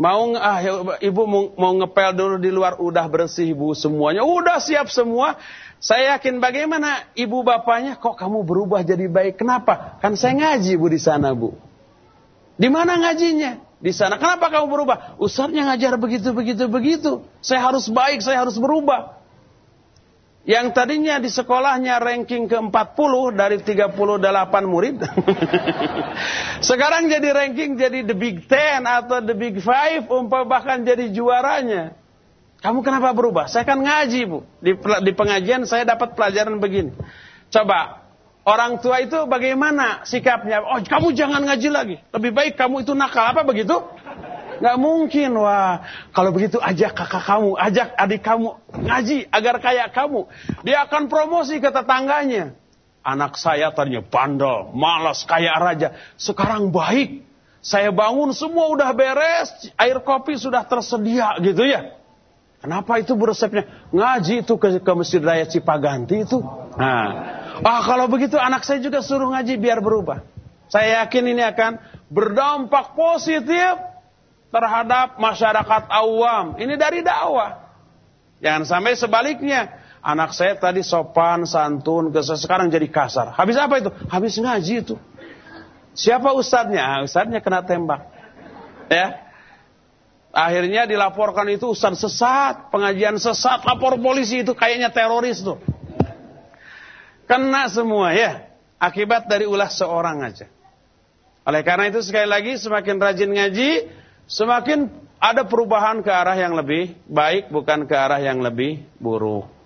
Mau 0.00 0.32
ah 0.36 0.60
ya, 0.60 0.72
ibu 1.04 1.24
mau, 1.24 1.52
mau 1.56 1.72
ngepel 1.72 2.12
dulu 2.12 2.36
di 2.36 2.52
luar 2.52 2.76
udah 2.76 3.04
bersih 3.08 3.52
ibu 3.52 3.72
semuanya, 3.72 4.24
udah 4.28 4.60
siap 4.60 4.92
semua. 4.92 5.40
Saya 5.80 6.16
yakin 6.16 6.36
bagaimana 6.36 7.08
ibu 7.16 7.40
bapaknya 7.40 7.96
kok 7.96 8.16
kamu 8.16 8.44
berubah 8.44 8.84
jadi 8.84 9.08
baik? 9.08 9.40
Kenapa? 9.40 9.96
Kan 10.04 10.16
saya 10.16 10.36
ngaji 10.36 10.72
bu 10.76 10.86
di 10.92 11.00
sana 11.00 11.32
bu. 11.32 11.65
Di 12.56 12.68
mana 12.72 12.96
ngajinya? 12.96 13.60
Di 13.76 13.92
sana. 13.92 14.16
Kenapa 14.16 14.48
kamu 14.48 14.66
berubah? 14.72 14.96
Ustaznya 15.20 15.68
ngajar 15.68 16.00
begitu, 16.00 16.32
begitu, 16.32 16.64
begitu. 16.66 17.12
Saya 17.44 17.60
harus 17.68 17.92
baik, 17.92 18.24
saya 18.24 18.40
harus 18.40 18.56
berubah. 18.56 19.20
Yang 20.46 20.78
tadinya 20.78 21.18
di 21.18 21.26
sekolahnya 21.26 21.98
ranking 21.98 22.46
ke-40 22.46 23.12
dari 23.34 23.58
38 23.60 23.90
murid. 24.62 25.02
Sekarang 26.70 27.10
jadi 27.10 27.34
ranking 27.34 27.74
jadi 27.74 28.06
the 28.06 28.14
big 28.14 28.46
10 28.46 28.86
atau 28.86 29.18
the 29.26 29.34
big 29.34 29.58
5 29.58 30.06
umpah 30.06 30.46
bahkan 30.46 30.86
jadi 30.86 31.10
juaranya. 31.10 31.98
Kamu 32.62 32.80
kenapa 32.86 33.10
berubah? 33.10 33.50
Saya 33.50 33.66
kan 33.66 33.82
ngaji 33.82 34.20
bu. 34.30 34.46
Di, 34.62 34.78
di 34.78 35.12
pengajian 35.12 35.66
saya 35.66 35.82
dapat 35.82 36.14
pelajaran 36.14 36.62
begini. 36.62 36.94
Coba 37.50 38.05
Orang 38.46 38.78
tua 38.78 39.02
itu 39.02 39.26
bagaimana 39.26 40.06
sikapnya? 40.06 40.62
Oh, 40.62 40.78
kamu 40.78 41.18
jangan 41.18 41.42
ngaji 41.42 41.66
lagi. 41.66 41.96
Lebih 42.14 42.30
baik 42.30 42.54
kamu 42.54 42.86
itu 42.86 42.94
nakal. 42.94 43.34
Apa 43.34 43.42
begitu? 43.42 43.74
Gak 44.62 44.76
mungkin. 44.78 45.34
Wah, 45.34 45.82
kalau 46.14 46.30
begitu 46.30 46.62
ajak 46.62 46.94
kakak 46.94 47.26
kamu, 47.26 47.58
ajak 47.58 47.90
adik 47.98 48.22
kamu 48.22 48.54
ngaji 48.70 49.26
agar 49.34 49.58
kayak 49.58 49.90
kamu. 49.90 50.30
Dia 50.62 50.86
akan 50.86 51.10
promosi 51.10 51.58
ke 51.58 51.74
tetangganya. 51.74 52.54
Anak 53.02 53.34
saya 53.34 53.74
tadinya 53.74 54.06
bandel, 54.06 54.70
malas, 54.78 55.26
kayak 55.26 55.56
raja. 55.58 55.88
Sekarang 56.14 56.70
baik. 56.70 57.26
Saya 57.66 57.90
bangun 57.90 58.30
semua 58.30 58.70
udah 58.70 58.94
beres, 58.94 59.74
air 59.74 59.98
kopi 60.06 60.38
sudah 60.38 60.62
tersedia 60.70 61.34
gitu 61.42 61.66
ya. 61.66 61.98
Kenapa 62.62 63.02
itu 63.02 63.18
resepnya? 63.18 63.90
Ngaji 63.90 64.46
itu 64.46 64.54
ke, 64.54 64.78
ke 64.78 64.92
Masjid 64.94 65.18
Raya 65.18 65.46
Cipaganti 65.50 66.22
itu. 66.22 66.38
Nah, 66.78 67.06
ah 67.62 67.80
kalau 67.84 68.10
begitu 68.10 68.36
anak 68.36 68.66
saya 68.66 68.82
juga 68.82 69.00
suruh 69.00 69.32
ngaji 69.32 69.56
biar 69.56 69.80
berubah. 69.80 70.24
Saya 70.66 71.04
yakin 71.04 71.24
ini 71.30 71.42
akan 71.46 71.78
berdampak 72.10 72.98
positif 72.98 73.78
terhadap 74.50 75.20
masyarakat 75.20 75.82
awam. 75.90 76.58
Ini 76.58 76.74
dari 76.74 77.06
dakwah. 77.06 77.66
Jangan 78.42 78.62
sampai 78.66 78.92
sebaliknya. 78.98 79.84
Anak 80.06 80.38
saya 80.38 80.54
tadi 80.54 80.86
sopan, 80.86 81.42
santun, 81.50 82.14
sekarang 82.14 82.70
jadi 82.70 82.86
kasar. 82.86 83.34
Habis 83.34 83.58
apa 83.58 83.82
itu? 83.82 83.90
Habis 84.06 84.38
ngaji 84.38 84.74
itu. 84.86 84.94
Siapa 85.98 86.30
ustadznya? 86.30 86.82
Ah, 86.82 87.00
ustadznya 87.02 87.42
kena 87.42 87.66
tembak. 87.66 88.06
Ya. 88.86 89.26
Akhirnya 90.30 90.86
dilaporkan 90.86 91.48
itu 91.50 91.72
ustadz 91.72 92.06
sesat, 92.06 92.70
pengajian 92.70 93.18
sesat, 93.18 93.66
lapor 93.66 93.98
polisi 93.98 94.46
itu 94.46 94.54
kayaknya 94.54 94.94
teroris 94.94 95.42
tuh. 95.42 95.58
Kena 97.26 97.66
semua 97.70 98.14
ya. 98.14 98.46
Akibat 98.78 99.26
dari 99.26 99.44
ulah 99.48 99.68
seorang 99.68 100.22
aja. 100.22 100.46
Oleh 101.46 101.62
karena 101.62 101.86
itu 101.90 102.02
sekali 102.02 102.26
lagi 102.26 102.58
semakin 102.58 102.96
rajin 102.98 103.30
ngaji, 103.30 103.70
semakin 104.26 104.90
ada 105.16 105.46
perubahan 105.46 106.02
ke 106.02 106.10
arah 106.10 106.36
yang 106.36 106.58
lebih 106.58 106.92
baik 107.06 107.48
bukan 107.48 107.86
ke 107.86 107.94
arah 107.94 108.18
yang 108.20 108.42
lebih 108.42 108.82
buruk. 108.98 109.56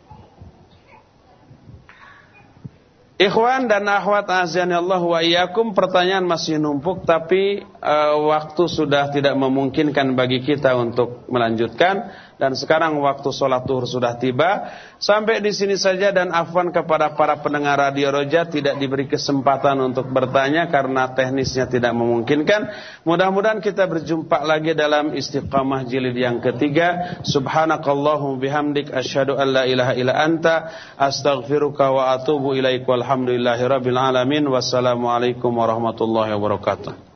Ikhwan 3.20 3.68
dan 3.68 3.84
akhwat 3.84 4.32
azan 4.32 4.72
Allah 4.72 4.97
wa 4.97 5.20
iyyakum 5.20 5.76
pertanyaan 5.76 6.24
masih 6.24 6.56
numpuk 6.56 7.05
tapi 7.05 7.60
uh, 7.84 8.16
waktu 8.32 8.64
sudah 8.64 9.12
tidak 9.12 9.36
memungkinkan 9.36 10.16
bagi 10.16 10.40
kita 10.40 10.72
untuk 10.72 11.28
melanjutkan 11.28 12.08
dan 12.41 12.57
sekarang 12.57 12.97
waktu 12.97 13.28
sholat 13.28 13.69
tuhur 13.69 13.85
sudah 13.85 14.17
tiba. 14.17 14.73
Sampai 14.97 15.44
di 15.44 15.52
sini 15.52 15.77
saja 15.77 16.09
dan 16.09 16.33
afwan 16.33 16.73
kepada 16.73 17.12
para 17.12 17.36
pendengar 17.44 17.77
Radio 17.77 18.09
Roja 18.09 18.49
tidak 18.49 18.81
diberi 18.81 19.05
kesempatan 19.05 19.77
untuk 19.85 20.09
bertanya 20.09 20.73
karena 20.73 21.12
teknisnya 21.12 21.69
tidak 21.69 21.93
memungkinkan. 21.93 22.73
Mudah-mudahan 23.05 23.60
kita 23.60 23.85
berjumpa 23.85 24.41
lagi 24.49 24.73
dalam 24.73 25.12
istiqamah 25.12 25.85
jilid 25.85 26.17
yang 26.17 26.41
ketiga. 26.41 27.20
Subhanakallahum 27.28 28.41
bihamdik 28.41 28.89
asyhadu 28.89 29.36
an 29.36 29.52
la 29.52 29.69
ilaha 29.69 29.93
illa 29.93 30.17
anta 30.17 30.73
astaghfiruka 30.97 31.93
wa 31.93 32.17
atubu 32.17 32.57
ilaik 32.57 32.89
walhamdulillahi 32.89 33.69
rabbil 33.69 34.01
alamin. 34.01 34.49
Wassalamualaikum 34.49 35.52
warahmatullahi 35.52 36.33
wabarakatuh. 36.33 37.09